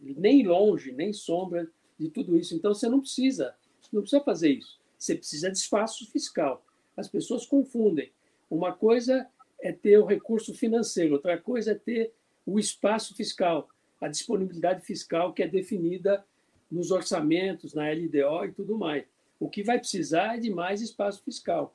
nem 0.01 0.47
longe, 0.47 0.93
nem 0.93 1.13
sombra 1.13 1.71
de 1.99 2.09
tudo 2.11 2.37
isso. 2.37 2.55
Então 2.55 2.75
você 2.75 2.89
não 2.89 3.01
precisa, 3.01 3.55
não 3.93 4.03
precisa 4.03 4.23
fazer 4.23 4.51
isso. 4.51 4.81
Você 4.99 5.15
precisa 5.15 5.51
de 5.51 5.59
espaço 5.59 6.11
fiscal. 6.11 6.65
As 6.97 7.09
pessoas 7.09 7.47
confundem. 7.47 8.13
Uma 8.51 8.73
coisa 8.73 9.27
é 9.61 9.73
ter 9.73 9.97
o 9.99 10.05
recurso 10.05 10.55
financeiro, 10.55 11.15
outra 11.15 11.39
coisa 11.39 11.73
é 11.73 11.75
ter 11.75 12.13
o 12.45 12.59
espaço 12.59 13.15
fiscal, 13.15 13.69
a 14.01 14.09
disponibilidade 14.09 14.85
fiscal 14.85 15.33
que 15.33 15.43
é 15.43 15.49
definida 15.49 16.25
nos 16.71 16.91
orçamentos, 16.91 17.73
na 17.73 17.91
LDO 17.91 18.45
e 18.47 18.53
tudo 18.53 18.77
mais. 18.77 19.05
O 19.39 19.49
que 19.49 19.63
vai 19.63 19.79
precisar 19.79 20.37
é 20.37 20.41
de 20.41 20.51
mais 20.51 20.81
espaço 20.81 21.23
fiscal. 21.23 21.73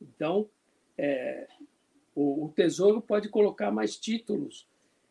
Então, 0.00 0.48
é, 0.96 1.48
o, 2.14 2.46
o, 2.46 2.48
Tesouro 2.50 3.00
pode 3.00 3.28
colocar 3.28 3.70
mais 3.70 3.96
títulos 3.96 4.66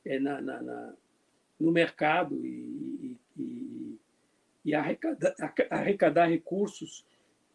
é, 0.05 0.19
na, 0.19 0.41
na, 0.41 0.61
na, 0.61 0.93
no 1.59 1.71
mercado 1.71 2.45
e, 2.45 3.17
e, 3.37 3.99
e 4.65 4.73
arrecadar, 4.73 5.35
arrecadar, 5.69 6.27
recursos 6.27 7.05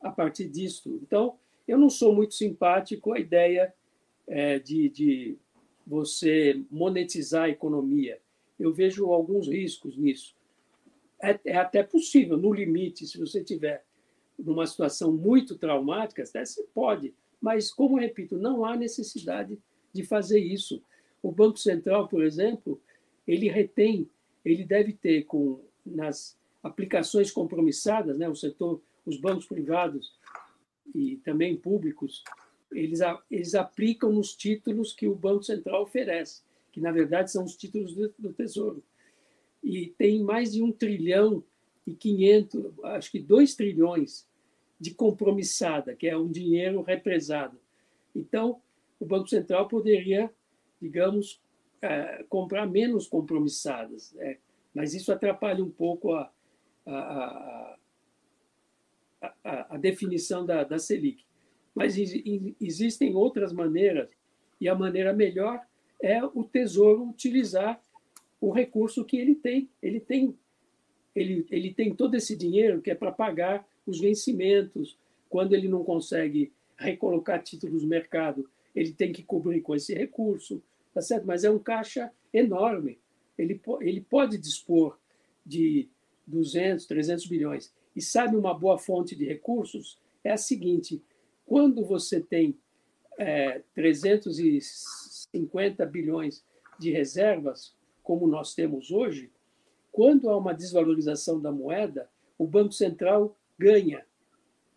a 0.00 0.10
partir 0.10 0.48
disso. 0.48 0.98
Então, 1.02 1.38
eu 1.66 1.78
não 1.78 1.90
sou 1.90 2.14
muito 2.14 2.34
simpático 2.34 3.12
à 3.12 3.18
ideia 3.18 3.74
é, 4.26 4.58
de, 4.58 4.88
de 4.88 5.36
você 5.86 6.62
monetizar 6.70 7.44
a 7.44 7.48
economia. 7.50 8.20
Eu 8.58 8.72
vejo 8.72 9.12
alguns 9.12 9.48
riscos 9.48 9.96
nisso. 9.96 10.34
É, 11.20 11.38
é, 11.44 11.56
até 11.56 11.82
possível, 11.82 12.36
no 12.36 12.52
limite, 12.52 13.06
se 13.06 13.18
você 13.18 13.44
tiver 13.44 13.84
numa 14.38 14.66
situação 14.66 15.12
muito 15.12 15.56
traumática, 15.56 16.22
até 16.22 16.44
se 16.44 16.62
pode 16.74 17.14
mas, 17.42 17.72
como 17.72 17.98
repito, 17.98 18.38
não 18.38 18.64
há 18.64 18.76
necessidade 18.76 19.58
de 19.92 20.04
fazer 20.04 20.38
isso. 20.38 20.80
O 21.20 21.32
Banco 21.32 21.58
Central, 21.58 22.06
por 22.06 22.24
exemplo, 22.24 22.80
ele 23.26 23.48
retém, 23.48 24.08
ele 24.44 24.64
deve 24.64 24.92
ter 24.92 25.24
com 25.24 25.60
nas 25.84 26.38
aplicações 26.62 27.32
compromissadas, 27.32 28.16
né, 28.16 28.28
o 28.28 28.36
setor, 28.36 28.80
os 29.04 29.16
bancos 29.16 29.46
privados 29.46 30.12
e 30.94 31.16
também 31.16 31.56
públicos, 31.56 32.22
eles, 32.70 33.00
eles 33.28 33.54
aplicam 33.56 34.12
nos 34.12 34.34
títulos 34.34 34.92
que 34.92 35.08
o 35.08 35.14
Banco 35.14 35.42
Central 35.42 35.82
oferece, 35.82 36.42
que 36.70 36.80
na 36.80 36.92
verdade 36.92 37.32
são 37.32 37.44
os 37.44 37.56
títulos 37.56 37.94
do, 37.94 38.14
do 38.16 38.32
Tesouro. 38.32 38.82
E 39.62 39.88
tem 39.98 40.22
mais 40.22 40.52
de 40.52 40.62
um 40.62 40.70
trilhão 40.70 41.42
e 41.84 41.94
500, 41.94 42.78
acho 42.84 43.10
que 43.10 43.18
dois 43.18 43.56
trilhões 43.56 44.26
de 44.82 44.92
compromissada, 44.92 45.94
que 45.94 46.08
é 46.08 46.18
um 46.18 46.28
dinheiro 46.28 46.82
represado. 46.82 47.56
Então, 48.12 48.60
o 48.98 49.06
Banco 49.06 49.28
Central 49.28 49.68
poderia, 49.68 50.28
digamos, 50.80 51.40
é, 51.80 52.24
comprar 52.28 52.66
menos 52.66 53.06
compromissadas, 53.06 54.12
né? 54.14 54.38
mas 54.74 54.92
isso 54.92 55.12
atrapalha 55.12 55.62
um 55.62 55.70
pouco 55.70 56.12
a, 56.12 56.32
a, 56.84 57.76
a, 59.44 59.74
a 59.74 59.76
definição 59.76 60.44
da, 60.44 60.64
da 60.64 60.80
Selic. 60.80 61.24
Mas 61.72 61.96
existem 61.96 63.14
outras 63.14 63.52
maneiras, 63.52 64.08
e 64.60 64.68
a 64.68 64.74
maneira 64.74 65.12
melhor 65.12 65.64
é 66.02 66.24
o 66.24 66.42
Tesouro 66.42 67.08
utilizar 67.08 67.80
o 68.40 68.50
recurso 68.50 69.04
que 69.04 69.16
ele 69.16 69.36
tem. 69.36 69.70
Ele 69.80 70.00
tem, 70.00 70.36
ele, 71.14 71.46
ele 71.52 71.72
tem 71.72 71.94
todo 71.94 72.16
esse 72.16 72.36
dinheiro 72.36 72.82
que 72.82 72.90
é 72.90 72.96
para 72.96 73.12
pagar 73.12 73.64
os 73.86 74.00
vencimentos, 74.00 74.98
quando 75.28 75.54
ele 75.54 75.68
não 75.68 75.84
consegue 75.84 76.52
recolocar 76.76 77.42
títulos 77.42 77.82
no 77.82 77.88
mercado, 77.88 78.48
ele 78.74 78.92
tem 78.92 79.12
que 79.12 79.22
cobrir 79.22 79.60
com 79.60 79.74
esse 79.74 79.94
recurso, 79.94 80.62
tá 80.92 81.00
certo? 81.00 81.26
Mas 81.26 81.44
é 81.44 81.50
um 81.50 81.58
caixa 81.58 82.10
enorme. 82.32 82.98
Ele, 83.36 83.60
ele 83.80 84.00
pode 84.00 84.38
dispor 84.38 84.98
de 85.44 85.88
200, 86.26 86.86
300 86.86 87.26
bilhões. 87.26 87.72
E 87.94 88.00
sabe 88.00 88.34
uma 88.36 88.54
boa 88.54 88.78
fonte 88.78 89.14
de 89.14 89.26
recursos? 89.26 89.98
É 90.24 90.32
a 90.32 90.36
seguinte: 90.36 91.02
quando 91.44 91.84
você 91.84 92.20
tem 92.20 92.56
é, 93.18 93.60
350 93.74 95.84
bilhões 95.86 96.44
de 96.78 96.90
reservas, 96.90 97.74
como 98.02 98.26
nós 98.26 98.54
temos 98.54 98.90
hoje, 98.90 99.30
quando 99.90 100.30
há 100.30 100.36
uma 100.36 100.54
desvalorização 100.54 101.40
da 101.40 101.52
moeda, 101.52 102.10
o 102.38 102.46
Banco 102.46 102.72
Central 102.72 103.36
ganha. 103.62 104.04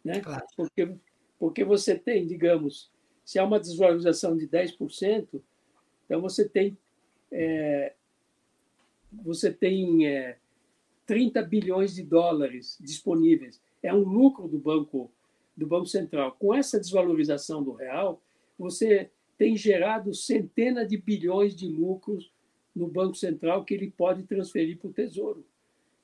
Né? 0.04 0.20
Claro. 0.20 0.46
Porque, 0.56 0.96
porque 1.40 1.64
você 1.64 1.98
tem, 1.98 2.28
digamos, 2.28 2.92
se 3.24 3.40
há 3.40 3.44
uma 3.44 3.60
desvalorização 3.60 4.38
de 4.38 4.48
10%, 4.48 5.42
então 6.06 6.22
você 6.22 6.48
tem, 6.48 6.78
é, 7.32 7.94
você 9.12 9.52
tem 9.52 10.08
é, 10.08 10.38
30 11.08 11.42
bilhões 11.42 11.96
de 11.96 12.04
dólares 12.04 12.78
disponíveis. 12.80 13.60
É 13.82 13.94
um 13.94 14.04
lucro 14.04 14.48
do 14.48 14.60
Banco, 14.60 15.12
do 15.58 15.66
banco 15.66 15.88
Central. 15.88 16.34
Com 16.34 16.54
essa 16.54 16.80
desvalorização 16.80 17.64
do 17.64 17.72
real, 17.72 18.22
você 18.58 19.10
tem 19.38 19.58
gerado 19.58 20.14
centenas 20.14 20.88
de 20.88 20.98
bilhões 20.98 21.56
de 21.56 21.68
lucros 21.68 22.32
no 22.76 22.88
Banco 22.88 23.16
Central 23.16 23.64
que 23.64 23.74
ele 23.74 23.90
pode 23.90 24.24
transferir 24.24 24.78
para 24.78 24.90
o 24.90 24.94
Tesouro. 24.94 25.46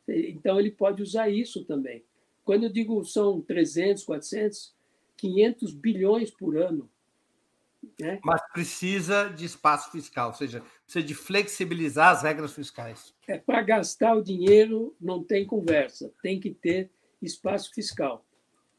Então, 0.08 0.60
ele 0.60 0.72
pode 0.72 1.02
usar 1.02 1.30
isso 1.30 1.64
também. 1.66 2.03
Quando 2.52 2.65
eu 2.65 2.69
digo 2.69 3.02
são 3.06 3.40
300, 3.40 4.03
400, 4.03 4.76
500 5.15 5.73
bilhões 5.73 6.30
por 6.32 6.57
ano 6.57 6.91
Né? 7.98 8.19
Mas 8.26 8.41
precisa 8.52 9.30
de 9.30 9.45
espaço 9.45 9.90
fiscal, 9.90 10.28
ou 10.28 10.34
seja, 10.34 10.61
precisa 10.84 11.02
de 11.02 11.15
flexibilizar 11.15 12.10
as 12.10 12.23
regras 12.23 12.52
fiscais. 12.52 13.15
É, 13.26 13.38
Para 13.38 13.61
gastar 13.61 14.15
o 14.18 14.22
dinheiro 14.22 14.94
não 14.99 15.23
tem 15.23 15.45
conversa, 15.45 16.11
tem 16.22 16.41
que 16.41 16.53
ter 16.53 16.91
espaço 17.22 17.73
fiscal. 17.73 18.26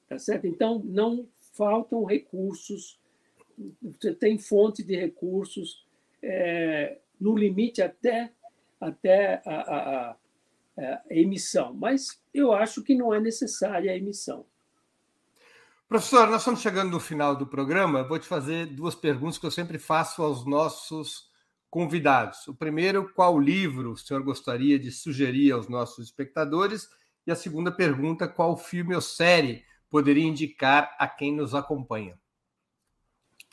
Tá 0.07 0.19
certo? 0.19 0.47
Então, 0.47 0.83
não 0.85 1.27
faltam 1.55 2.05
recursos, 2.05 3.01
você 3.81 4.13
tem 4.13 4.37
fonte 4.37 4.83
de 4.83 4.95
recursos 4.95 5.87
é, 6.23 6.99
no 7.19 7.35
limite 7.35 7.81
até, 7.81 8.35
até 8.79 9.41
a, 9.47 9.55
a, 9.55 10.11
a, 10.11 10.17
a 10.77 11.03
emissão, 11.11 11.75
mas 11.75 12.21
eu 12.33 12.53
acho 12.53 12.83
que 12.83 12.95
não 12.95 13.13
é 13.13 13.21
necessária 13.21 13.93
a 13.93 13.97
emissão. 13.97 14.47
Professor, 15.89 16.27
nós 16.29 16.41
estamos 16.41 16.63
chegando 16.63 16.91
no 16.91 16.99
final 16.99 17.37
do 17.37 17.47
programa. 17.47 18.03
Vou 18.03 18.19
te 18.19 18.27
fazer 18.27 18.67
duas 18.67 18.95
perguntas 18.95 19.37
que 19.37 19.45
eu 19.45 19.51
sempre 19.51 19.79
faço 19.79 20.23
aos 20.23 20.47
nossos 20.47 21.31
convidados. 21.69 22.49
O 22.49 22.55
primeiro, 22.55 23.13
qual 23.13 23.39
livro 23.39 23.93
o 23.93 23.97
senhor 23.97 24.23
gostaria 24.23 24.79
de 24.79 24.91
sugerir 24.91 25.53
aos 25.53 25.69
nossos 25.69 26.07
espectadores? 26.07 26.89
E 27.27 27.31
a 27.31 27.37
segunda 27.37 27.71
pergunta, 27.71 28.27
qual 28.27 28.57
filme 28.57 28.95
ou 28.95 29.03
série 29.03 29.65
poderia 29.91 30.25
indicar 30.25 30.97
a 30.99 31.07
quem 31.07 31.35
nos 31.35 31.55
acompanha? 31.55 32.19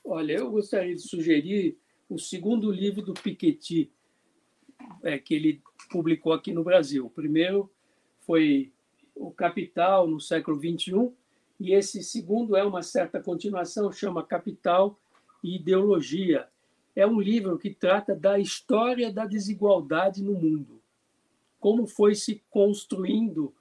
Olha, 0.03 0.33
eu 0.33 0.49
gostaria 0.49 0.95
de 0.95 1.01
sugerir 1.01 1.77
o 2.07 2.17
segundo 2.17 2.71
livro 2.71 3.01
do 3.01 3.13
Piketty, 3.13 3.91
é, 5.03 5.19
que 5.19 5.33
ele 5.33 5.61
publicou 5.89 6.33
aqui 6.33 6.53
no 6.53 6.63
Brasil. 6.63 7.05
O 7.05 7.09
primeiro 7.09 7.69
foi 8.21 8.71
O 9.15 9.31
Capital 9.31 10.07
no 10.07 10.19
século 10.19 10.57
XXI, 10.57 11.11
e 11.59 11.73
esse 11.73 12.01
segundo 12.03 12.55
é 12.55 12.63
uma 12.63 12.81
certa 12.81 13.21
continuação, 13.21 13.91
chama 13.91 14.23
Capital 14.23 14.97
e 15.43 15.57
Ideologia. 15.57 16.47
É 16.95 17.05
um 17.05 17.19
livro 17.19 17.57
que 17.57 17.69
trata 17.69 18.15
da 18.15 18.39
história 18.39 19.11
da 19.11 19.25
desigualdade 19.25 20.23
no 20.23 20.33
mundo. 20.33 20.81
Como 21.59 21.85
foi 21.85 22.15
se 22.15 22.41
construindo 22.49 23.53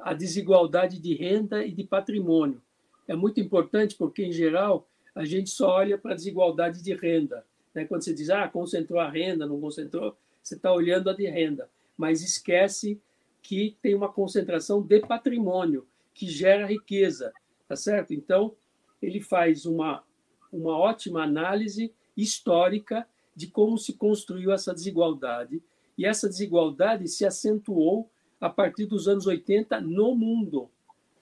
a 0.00 0.12
desigualdade 0.12 0.98
de 0.98 1.14
renda 1.14 1.64
e 1.64 1.72
de 1.72 1.84
patrimônio. 1.84 2.60
É 3.06 3.14
muito 3.14 3.40
importante 3.40 3.94
porque, 3.96 4.24
em 4.24 4.32
geral, 4.32 4.88
a 5.14 5.24
gente 5.24 5.50
só 5.50 5.68
olha 5.68 5.96
para 5.96 6.12
a 6.12 6.14
desigualdade 6.14 6.82
de 6.82 6.94
renda. 6.94 7.44
Né? 7.74 7.84
Quando 7.84 8.02
você 8.02 8.14
diz, 8.14 8.30
ah, 8.30 8.48
concentrou 8.48 9.00
a 9.00 9.08
renda, 9.08 9.46
não 9.46 9.60
concentrou, 9.60 10.16
você 10.44 10.56
está 10.56 10.70
olhando 10.70 11.08
a 11.08 11.14
de 11.14 11.26
renda, 11.26 11.70
mas 11.96 12.22
esquece 12.22 13.00
que 13.42 13.76
tem 13.80 13.94
uma 13.94 14.12
concentração 14.12 14.82
de 14.82 15.00
patrimônio 15.00 15.86
que 16.12 16.26
gera 16.26 16.66
riqueza, 16.66 17.32
tá 17.66 17.74
certo? 17.74 18.12
Então, 18.12 18.54
ele 19.00 19.20
faz 19.20 19.64
uma, 19.64 20.04
uma 20.52 20.76
ótima 20.76 21.22
análise 21.22 21.92
histórica 22.14 23.08
de 23.34 23.46
como 23.46 23.78
se 23.78 23.94
construiu 23.94 24.52
essa 24.52 24.74
desigualdade. 24.74 25.62
E 25.96 26.04
essa 26.04 26.28
desigualdade 26.28 27.08
se 27.08 27.24
acentuou 27.24 28.10
a 28.40 28.50
partir 28.50 28.86
dos 28.86 29.08
anos 29.08 29.26
80 29.26 29.80
no 29.80 30.14
mundo, 30.14 30.70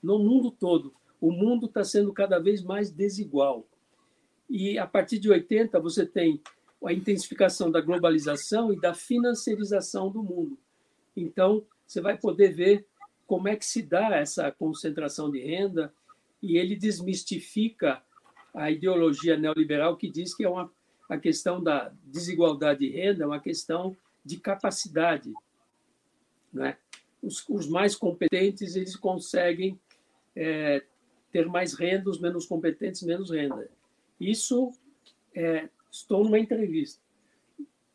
no 0.02 0.18
mundo 0.18 0.50
todo. 0.50 0.92
O 1.20 1.30
mundo 1.30 1.66
está 1.66 1.84
sendo 1.84 2.12
cada 2.12 2.38
vez 2.38 2.62
mais 2.62 2.90
desigual. 2.90 3.66
E 4.50 4.78
a 4.78 4.86
partir 4.86 5.18
de 5.18 5.30
80 5.30 5.78
você 5.78 6.04
tem 6.04 6.42
a 6.84 6.92
intensificação 6.92 7.70
da 7.70 7.80
globalização 7.80 8.72
e 8.72 8.80
da 8.80 8.94
financiarização 8.94 10.10
do 10.10 10.22
mundo. 10.22 10.58
Então, 11.16 11.64
você 11.86 12.00
vai 12.00 12.16
poder 12.16 12.52
ver 12.52 12.86
como 13.26 13.48
é 13.48 13.56
que 13.56 13.64
se 13.64 13.82
dá 13.82 14.16
essa 14.16 14.50
concentração 14.50 15.30
de 15.30 15.40
renda 15.40 15.92
e 16.42 16.56
ele 16.56 16.76
desmistifica 16.76 18.02
a 18.54 18.70
ideologia 18.70 19.36
neoliberal 19.36 19.96
que 19.96 20.10
diz 20.10 20.34
que 20.34 20.44
é 20.44 20.48
uma 20.48 20.70
a 21.08 21.18
questão 21.18 21.62
da 21.62 21.92
desigualdade 22.04 22.80
de 22.80 22.90
renda 22.90 23.24
é 23.24 23.26
uma 23.26 23.40
questão 23.40 23.94
de 24.24 24.38
capacidade, 24.38 25.30
né? 26.50 26.78
Os, 27.22 27.46
os 27.48 27.68
mais 27.68 27.94
competentes 27.94 28.76
eles 28.76 28.96
conseguem 28.96 29.78
é, 30.34 30.82
ter 31.30 31.46
mais 31.46 31.74
renda, 31.74 32.08
os 32.08 32.18
menos 32.18 32.46
competentes 32.46 33.02
menos 33.02 33.30
renda. 33.30 33.68
Isso 34.18 34.72
é, 35.34 35.68
estou 35.92 36.24
numa 36.24 36.38
entrevista. 36.38 37.00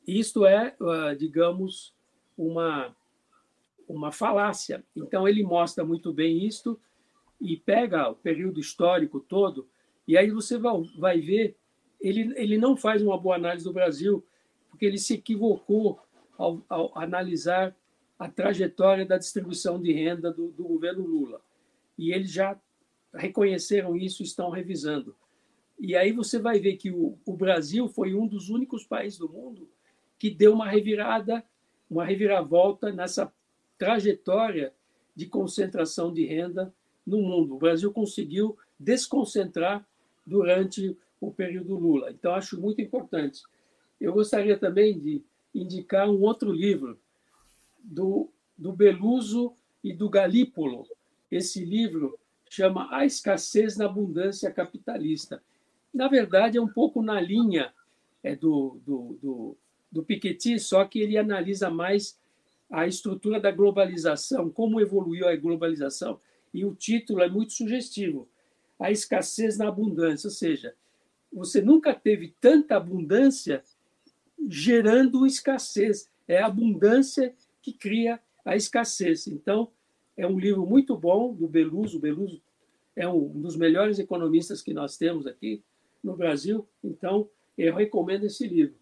Isto 0.08 0.46
é, 0.46 0.74
ah, 0.80 1.14
digamos, 1.14 1.94
uma 2.38 2.96
uma 3.88 4.12
falácia. 4.12 4.84
Então 4.96 5.28
ele 5.28 5.44
mostra 5.44 5.86
muito 5.86 6.12
bem 6.12 6.46
isto 6.46 6.80
e 7.40 7.56
pega 7.56 8.10
o 8.10 8.16
período 8.16 8.60
histórico 8.60 9.20
todo, 9.20 9.68
e 10.08 10.18
aí 10.18 10.32
você 10.32 10.58
vai, 10.58 11.20
ver, 11.20 11.56
ele, 12.00 12.34
ele 12.36 12.58
não 12.58 12.76
faz 12.76 13.02
uma 13.02 13.18
boa 13.18 13.36
análise 13.36 13.66
do 13.66 13.74
Brasil, 13.74 14.26
porque 14.70 14.86
ele 14.86 14.98
se 14.98 15.14
equivocou 15.14 16.00
ao, 16.38 16.62
ao 16.70 16.98
analisar 16.98 17.76
a 18.18 18.28
trajetória 18.28 19.06
da 19.06 19.18
distribuição 19.18 19.80
de 19.82 19.92
renda 19.92 20.32
do, 20.32 20.48
do 20.50 20.64
governo 20.64 21.06
Lula. 21.06 21.42
E 21.98 22.12
eles 22.12 22.32
já 22.32 22.60
reconheceram 23.14 23.96
isso 23.96 24.24
estão 24.24 24.50
revisando. 24.50 25.16
E 25.80 25.96
aí 25.96 26.12
você 26.12 26.40
vai 26.40 26.60
ver 26.60 26.78
que 26.78 26.92
o, 26.92 27.18
o 27.26 27.34
Brasil 27.34 27.88
foi 27.88 28.14
um 28.14 28.28
dos 28.28 28.50
únicos 28.50 28.84
países 28.84 29.20
do 29.20 29.30
mundo 29.30 29.70
que 30.18 30.30
deu 30.30 30.54
uma 30.54 30.68
revirada, 30.68 31.44
uma 31.90 32.04
reviravolta 32.04 32.92
nessa 32.92 33.32
trajetória 33.78 34.74
de 35.16 35.28
concentração 35.28 36.12
de 36.12 36.26
renda 36.26 36.74
no 37.06 37.22
mundo. 37.22 37.56
O 37.56 37.60
Brasil 37.60 37.92
conseguiu 37.92 38.58
desconcentrar 38.80 39.88
durante 40.26 40.98
o 41.22 41.32
período 41.32 41.76
Lula. 41.76 42.12
Então, 42.12 42.34
acho 42.34 42.60
muito 42.60 42.82
importante. 42.82 43.44
Eu 44.00 44.14
gostaria 44.14 44.58
também 44.58 45.00
de 45.00 45.24
indicar 45.54 46.10
um 46.10 46.22
outro 46.22 46.52
livro 46.52 47.00
do, 47.80 48.30
do 48.58 48.72
Beluso 48.72 49.54
e 49.84 49.94
do 49.94 50.10
Galípolo. 50.10 50.88
Esse 51.32 51.64
livro 51.64 52.20
chama 52.50 52.88
A 52.92 53.06
Escassez 53.06 53.78
na 53.78 53.86
Abundância 53.86 54.52
Capitalista. 54.52 55.42
Na 55.98 56.08
verdade, 56.08 56.60
é 56.60 56.62
um 56.62 56.68
pouco 56.68 57.02
na 57.02 57.20
linha 57.20 57.74
é, 58.24 58.36
do, 58.36 58.80
do, 58.86 59.18
do, 59.20 59.58
do 59.92 60.04
Piketty, 60.04 60.60
só 60.60 60.86
que 60.86 61.00
ele 61.00 61.18
analisa 61.18 61.72
mais 61.72 62.20
a 62.70 62.86
estrutura 62.86 63.40
da 63.40 63.50
globalização, 63.50 64.48
como 64.48 64.80
evoluiu 64.80 65.28
a 65.28 65.36
globalização 65.36 66.20
e 66.54 66.64
o 66.64 66.76
título 66.76 67.22
é 67.22 67.28
muito 67.28 67.54
sugestivo: 67.54 68.30
A 68.80 68.92
escassez 68.92 69.58
na 69.58 69.70
abundância, 69.70 70.28
ou 70.28 70.32
seja, 70.32 70.76
você 71.34 71.62
nunca 71.62 71.96
teve 71.96 72.36
tanta 72.40 72.78
abundância 72.78 73.64
gerando 74.48 75.26
escassez. 75.26 76.10
É 76.28 76.44
a 76.44 76.46
abundância 76.46 77.34
que 77.60 77.74
cria 77.74 78.20
a 78.46 78.56
escassez. 78.56 79.28
Então, 79.28 79.72
é 80.16 80.28
um 80.28 80.38
livro 80.38 80.64
muito 80.64 80.96
bom 80.96 81.34
do 81.34 81.48
Beluso. 81.48 81.98
O 81.98 82.02
Beluso 82.02 82.40
é 82.96 83.08
um 83.08 83.30
dos 83.30 83.56
melhores 83.56 83.98
economistas 83.98 84.62
que 84.62 84.74
nós 84.74 84.96
temos 84.96 85.26
aqui 85.26 85.64
no 86.04 86.16
Brasil. 86.16 86.68
Então, 86.84 87.30
eu 87.58 87.76
recomendo 87.76 88.26
esse 88.26 88.48
livro. 88.48 88.76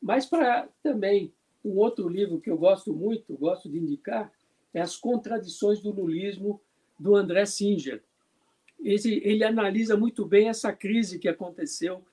Mas 0.00 0.26
para 0.26 0.68
também 0.82 1.32
um 1.64 1.76
outro 1.78 2.08
livro 2.08 2.40
que 2.40 2.50
eu 2.50 2.58
gosto 2.58 2.92
muito, 2.92 3.36
gosto 3.36 3.68
de 3.68 3.78
indicar, 3.78 4.32
é 4.72 4.80
As 4.80 4.96
Contradições 4.96 5.80
do 5.80 5.90
Lulismo 5.90 6.60
do 6.98 7.14
André 7.14 7.46
Singer. 7.46 8.02
Ele, 8.80 9.20
ele 9.24 9.44
analisa 9.44 9.96
muito 9.96 10.26
bem 10.26 10.48
essa 10.48 10.72
crise 10.72 11.18
que 11.18 11.28
aconteceu 11.28 12.04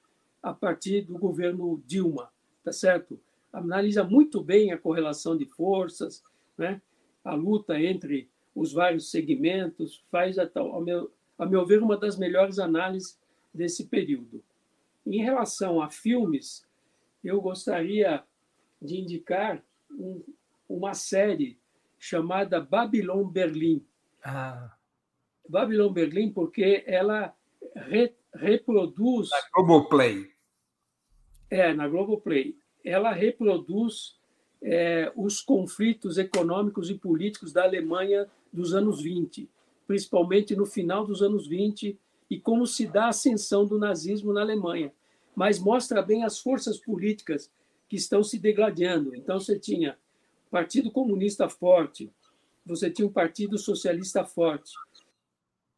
a 0.42 0.54
partir 0.54 1.02
do 1.02 1.18
governo 1.18 1.84
Dilma, 1.86 2.32
tá 2.64 2.72
certo? 2.72 3.20
Analisa 3.52 4.04
muito 4.04 4.42
bem 4.42 4.72
a 4.72 4.78
correlação 4.78 5.36
de 5.36 5.46
forças, 5.46 6.24
né? 6.58 6.82
a 7.24 7.34
luta 7.34 7.80
entre 7.80 8.30
os 8.56 8.74
vários 8.74 9.12
segmentos, 9.12 10.04
faz, 10.10 10.38
ao 10.38 10.82
meu, 10.82 11.12
a 11.38 11.46
meu 11.46 11.66
ver, 11.66 11.82
uma 11.82 11.98
das 11.98 12.18
melhores 12.18 12.60
análises 12.60 13.20
desse 13.54 13.88
período. 13.88 14.44
Em 15.06 15.22
relação 15.22 15.82
a 15.82 15.90
filmes, 15.90 16.66
eu 17.24 17.42
gostaria 17.42 18.24
de 18.82 19.00
indicar 19.00 19.64
um, 19.92 20.24
uma 20.68 20.94
série 20.94 21.60
chamada 22.00 22.60
Babylon 22.60 23.28
Berlim. 23.28 23.86
Ah. 24.24 24.74
Babylon 25.48 25.92
Berlim, 25.92 26.32
porque 26.32 26.84
ela 26.88 27.36
re, 27.76 28.14
reproduz. 28.34 29.30
Na 29.30 29.38
Globoplay. 29.54 30.32
É, 31.50 31.74
na 31.74 31.88
Globoplay. 31.88 32.56
Ela 32.84 33.12
reproduz 33.12 34.20
é, 34.62 35.12
os 35.16 35.42
conflitos 35.42 36.18
econômicos 36.18 36.90
e 36.90 36.96
políticos 36.96 37.52
da 37.52 37.64
Alemanha 37.64 38.28
dos 38.52 38.74
anos 38.74 39.02
20, 39.02 39.50
principalmente 39.88 40.56
no 40.56 40.66
final 40.66 41.06
dos 41.06 41.22
anos 41.22 41.48
20, 41.48 41.98
e 42.32 42.40
como 42.40 42.66
se 42.66 42.88
dá 42.88 43.08
a 43.08 43.10
ascensão 43.10 43.66
do 43.66 43.78
nazismo 43.78 44.32
na 44.32 44.40
Alemanha. 44.40 44.94
Mas 45.36 45.60
mostra 45.60 46.02
bem 46.02 46.24
as 46.24 46.40
forças 46.40 46.78
políticas 46.78 47.52
que 47.90 47.98
estão 47.98 48.24
se 48.24 48.40
degradando. 48.40 49.14
Então, 49.14 49.38
você 49.38 49.60
tinha 49.60 49.98
Partido 50.50 50.90
Comunista 50.90 51.50
forte, 51.50 52.10
você 52.66 52.90
tinha 52.90 53.06
um 53.06 53.12
Partido 53.12 53.58
Socialista 53.58 54.24
forte, 54.24 54.72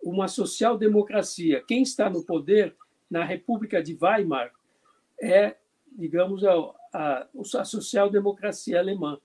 uma 0.03 0.27
social-democracia. 0.27 1.63
Quem 1.67 1.81
está 1.81 2.07
no 2.07 2.23
poder 2.23 2.75
na 3.09 3.23
República 3.23 3.81
de 3.81 3.97
Weimar 3.99 4.51
é, 5.19 5.55
digamos, 5.97 6.43
a, 6.43 6.53
a, 6.93 7.27
a 7.33 7.65
social-democracia 7.65 8.77
alemã, 8.77 9.19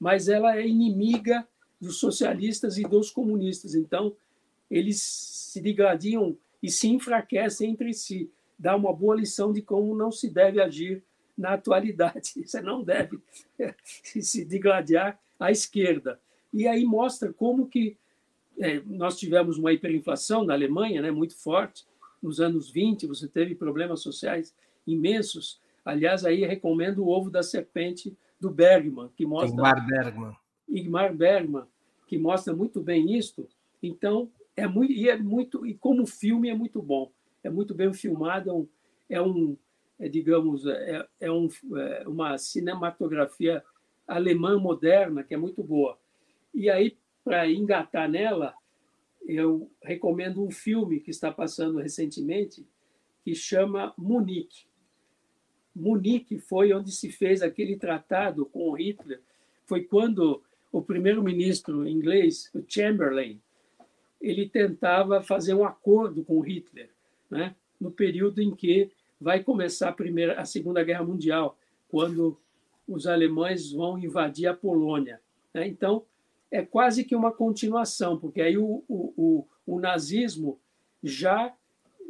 mas 0.00 0.26
ela 0.26 0.56
é 0.56 0.66
inimiga 0.66 1.46
dos 1.80 2.00
socialistas 2.00 2.76
e 2.76 2.82
dos 2.82 3.08
comunistas. 3.08 3.76
Então, 3.76 4.16
eles 4.68 5.00
se 5.00 5.60
degradiam 5.60 6.36
e 6.62 6.70
se 6.70 6.88
enfraquecem 6.88 7.70
entre 7.70 7.92
si. 7.92 8.30
Dá 8.58 8.76
uma 8.76 8.92
boa 8.92 9.16
lição 9.16 9.52
de 9.52 9.60
como 9.60 9.96
não 9.96 10.12
se 10.12 10.30
deve 10.30 10.60
agir 10.60 11.02
na 11.36 11.54
atualidade. 11.54 12.32
Você 12.46 12.60
não 12.60 12.82
deve 12.82 13.18
se 14.20 14.44
degladiar 14.44 15.18
à 15.38 15.50
esquerda. 15.50 16.20
E 16.52 16.68
aí 16.68 16.84
mostra 16.84 17.32
como 17.32 17.66
que 17.66 17.96
é, 18.58 18.80
nós 18.86 19.18
tivemos 19.18 19.58
uma 19.58 19.72
hiperinflação 19.72 20.44
na 20.44 20.52
Alemanha, 20.52 21.00
né, 21.00 21.10
muito 21.10 21.34
forte, 21.36 21.84
nos 22.22 22.40
anos 22.40 22.70
20, 22.70 23.06
você 23.06 23.26
teve 23.26 23.54
problemas 23.54 24.00
sociais 24.00 24.54
imensos. 24.86 25.60
Aliás, 25.84 26.24
aí 26.24 26.44
recomendo 26.44 27.02
o 27.02 27.08
ovo 27.08 27.30
da 27.30 27.42
serpente 27.42 28.16
do 28.38 28.50
Bergman, 28.50 29.08
que 29.16 29.26
mostra 29.26 29.50
Ingmar 29.50 29.86
Bergman. 29.86 30.36
Ingmar 30.68 31.14
Bergman, 31.14 31.64
que 32.06 32.18
mostra 32.18 32.54
muito 32.54 32.80
bem 32.80 33.16
isto. 33.16 33.48
Então, 33.82 34.30
é 34.56 34.66
muito 34.66 34.92
e 34.92 35.08
é 35.08 35.16
muito 35.16 35.66
e 35.66 35.74
como 35.74 36.06
filme 36.06 36.48
é 36.48 36.54
muito 36.54 36.80
bom. 36.82 37.12
É 37.42 37.50
muito 37.50 37.74
bem 37.74 37.92
filmado, 37.92 38.50
é 38.50 38.52
um, 38.52 38.68
é 39.08 39.22
um 39.22 39.56
é, 39.98 40.08
digamos, 40.08 40.66
é, 40.66 41.06
é, 41.20 41.30
um, 41.30 41.48
é 41.76 42.08
uma 42.08 42.36
cinematografia 42.36 43.62
alemã 44.06 44.58
moderna 44.58 45.22
que 45.22 45.32
é 45.32 45.36
muito 45.36 45.62
boa. 45.62 45.96
E 46.52 46.68
aí, 46.68 46.96
para 47.24 47.48
engatar 47.48 48.10
nela, 48.10 48.52
eu 49.24 49.70
recomendo 49.80 50.44
um 50.44 50.50
filme 50.50 50.98
que 50.98 51.10
está 51.10 51.30
passando 51.30 51.78
recentemente, 51.78 52.66
que 53.24 53.34
chama 53.34 53.94
Munique. 53.96 54.66
Munique 55.74 56.38
foi 56.38 56.72
onde 56.72 56.90
se 56.90 57.10
fez 57.10 57.40
aquele 57.40 57.76
tratado 57.76 58.44
com 58.46 58.72
Hitler. 58.72 59.22
Foi 59.64 59.84
quando 59.84 60.42
o 60.72 60.82
primeiro-ministro 60.82 61.86
inglês, 61.86 62.50
o 62.52 62.64
Chamberlain, 62.66 63.40
ele 64.22 64.48
tentava 64.48 65.20
fazer 65.20 65.52
um 65.52 65.64
acordo 65.64 66.24
com 66.24 66.40
Hitler, 66.40 66.88
né? 67.28 67.56
no 67.80 67.90
período 67.90 68.40
em 68.40 68.54
que 68.54 68.90
vai 69.20 69.42
começar 69.42 69.88
a, 69.88 69.92
primeira, 69.92 70.40
a 70.40 70.44
Segunda 70.44 70.84
Guerra 70.84 71.04
Mundial, 71.04 71.58
quando 71.88 72.38
os 72.86 73.06
alemães 73.06 73.72
vão 73.72 73.98
invadir 73.98 74.46
a 74.46 74.54
Polônia. 74.54 75.20
Né? 75.52 75.66
Então, 75.66 76.04
é 76.50 76.62
quase 76.62 77.04
que 77.04 77.16
uma 77.16 77.32
continuação, 77.32 78.16
porque 78.16 78.40
aí 78.40 78.56
o, 78.56 78.84
o, 78.88 79.14
o, 79.16 79.48
o 79.66 79.80
nazismo 79.80 80.60
já, 81.02 81.52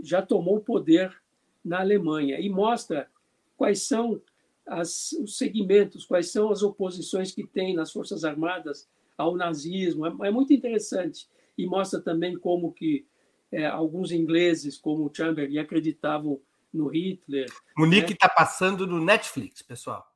já 0.03 0.21
tomou 0.21 0.61
poder 0.61 1.17
na 1.65 1.81
Alemanha 1.81 2.39
e 2.39 2.51
mostra 2.51 3.09
quais 3.57 3.83
são 3.83 4.21
as, 4.67 5.13
os 5.13 5.39
segmentos, 5.39 6.05
quais 6.05 6.31
são 6.31 6.51
as 6.51 6.63
oposições 6.63 7.33
que 7.33 7.47
tem 7.47 7.75
nas 7.75 7.93
Forças 7.93 8.25
Armadas 8.25 8.89
ao 9.17 9.37
nazismo. 9.37 10.07
É, 10.07 10.29
é 10.29 10.31
muito 10.31 10.53
interessante 10.53 11.27
e 11.57 11.67
mostra 11.67 12.01
também 12.01 12.39
como 12.39 12.73
que 12.73 13.07
é, 13.51 13.67
alguns 13.67 14.11
ingleses, 14.11 14.79
como 14.79 15.05
o 15.05 15.15
Chamberlain, 15.15 15.59
acreditavam 15.59 16.41
no 16.73 16.89
Hitler. 16.89 17.47
Munique 17.77 18.15
está 18.15 18.27
né? 18.27 18.31
Tá 18.31 18.35
passando 18.35 18.87
no 18.87 19.05
Netflix, 19.05 19.63
pessoal. 19.63 20.11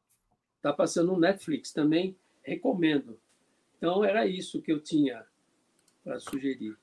Está 0.56 0.72
passando 0.72 1.12
no 1.12 1.20
Netflix 1.20 1.72
também, 1.72 2.16
recomendo. 2.42 3.18
Então, 3.76 4.02
era 4.02 4.26
isso 4.26 4.62
que 4.62 4.72
eu 4.72 4.80
tinha 4.80 5.24
para 6.02 6.18
sugerir. 6.18 6.76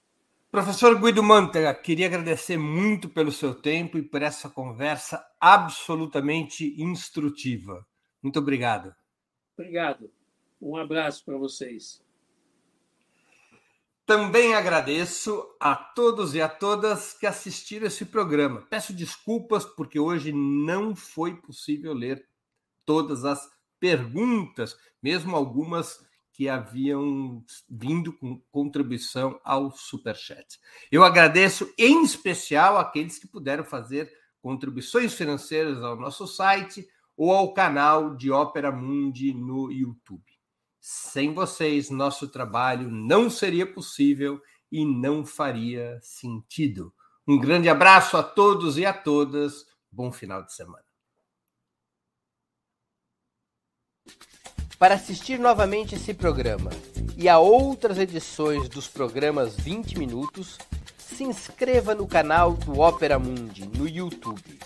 Professor 0.52 1.02
Guido 1.02 1.24
Mantega, 1.24 1.74
queria 1.74 2.06
agradecer 2.06 2.58
muito 2.58 3.10
pelo 3.10 3.32
seu 3.32 3.56
tempo 3.56 3.98
e 3.98 4.04
por 4.04 4.22
essa 4.22 4.48
conversa 4.48 5.26
absolutamente 5.42 6.80
instrutiva. 6.80 7.84
Muito 8.22 8.38
obrigado. 8.38 8.94
Obrigado. 9.58 10.12
Um 10.62 10.78
abraço 10.78 11.26
para 11.26 11.38
vocês. 11.38 12.03
Também 14.06 14.54
agradeço 14.54 15.46
a 15.62 15.76
todos 15.76 16.36
e 16.36 16.42
a 16.42 16.50
todas 16.50 17.14
que 17.14 17.26
assistiram 17.26 17.88
esse 17.88 18.06
programa. 18.06 18.62
Peço 18.70 18.94
desculpas 18.94 19.64
porque 19.66 19.98
hoje 19.98 20.34
não 20.34 20.94
foi 20.94 21.36
possível 21.38 21.94
ler 21.94 22.28
todas 22.86 23.24
as 23.24 23.50
perguntas, 23.80 24.76
mesmo 25.02 25.36
algumas 25.36 26.00
que 26.34 26.50
haviam 26.50 27.46
vindo 27.70 28.12
com 28.12 28.42
contribuição 28.52 29.40
ao 29.44 29.72
Superchat. 29.72 30.60
Eu 30.92 31.04
agradeço 31.04 31.72
em 31.78 32.04
especial 32.04 32.78
aqueles 32.78 33.18
que 33.18 33.28
puderam 33.28 33.64
fazer 33.64 34.12
contribuições 34.42 35.14
financeiras 35.14 35.82
ao 35.82 35.96
nosso 35.96 36.28
site 36.28 36.86
ou 37.16 37.32
ao 37.32 37.54
canal 37.54 38.16
de 38.16 38.32
Ópera 38.32 38.72
Mundi 38.72 39.34
no 39.34 39.72
YouTube. 39.72 40.33
Sem 40.86 41.34
vocês, 41.34 41.90
nosso 41.90 42.28
trabalho 42.28 42.92
não 42.92 43.30
seria 43.30 43.66
possível 43.66 44.42
e 44.70 44.84
não 44.84 45.26
faria 45.26 45.98
sentido. 46.02 46.94
Um 47.26 47.40
grande 47.40 47.70
abraço 47.70 48.18
a 48.18 48.22
todos 48.22 48.78
e 48.78 48.86
a 48.86 48.92
todas. 48.92 49.66
Bom 49.90 50.12
final 50.12 50.44
de 50.44 50.54
semana. 50.54 50.84
Para 54.78 54.96
assistir 54.96 55.40
novamente 55.40 55.96
esse 55.96 56.14
programa 56.14 56.72
e 57.16 57.30
a 57.30 57.40
outras 57.40 57.98
edições 57.98 58.68
dos 58.68 58.86
programas 58.90 59.56
20 59.56 59.98
Minutos, 59.98 60.58
se 60.98 61.24
inscreva 61.24 61.96
no 61.96 62.06
canal 62.06 62.56
do 62.56 62.82
Opera 62.82 63.18
Mundi 63.18 63.66
no 63.66 63.88
YouTube. 63.88 64.60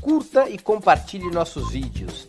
Curta 0.00 0.48
e 0.48 0.58
compartilhe 0.58 1.28
nossos 1.28 1.72
vídeos, 1.72 2.28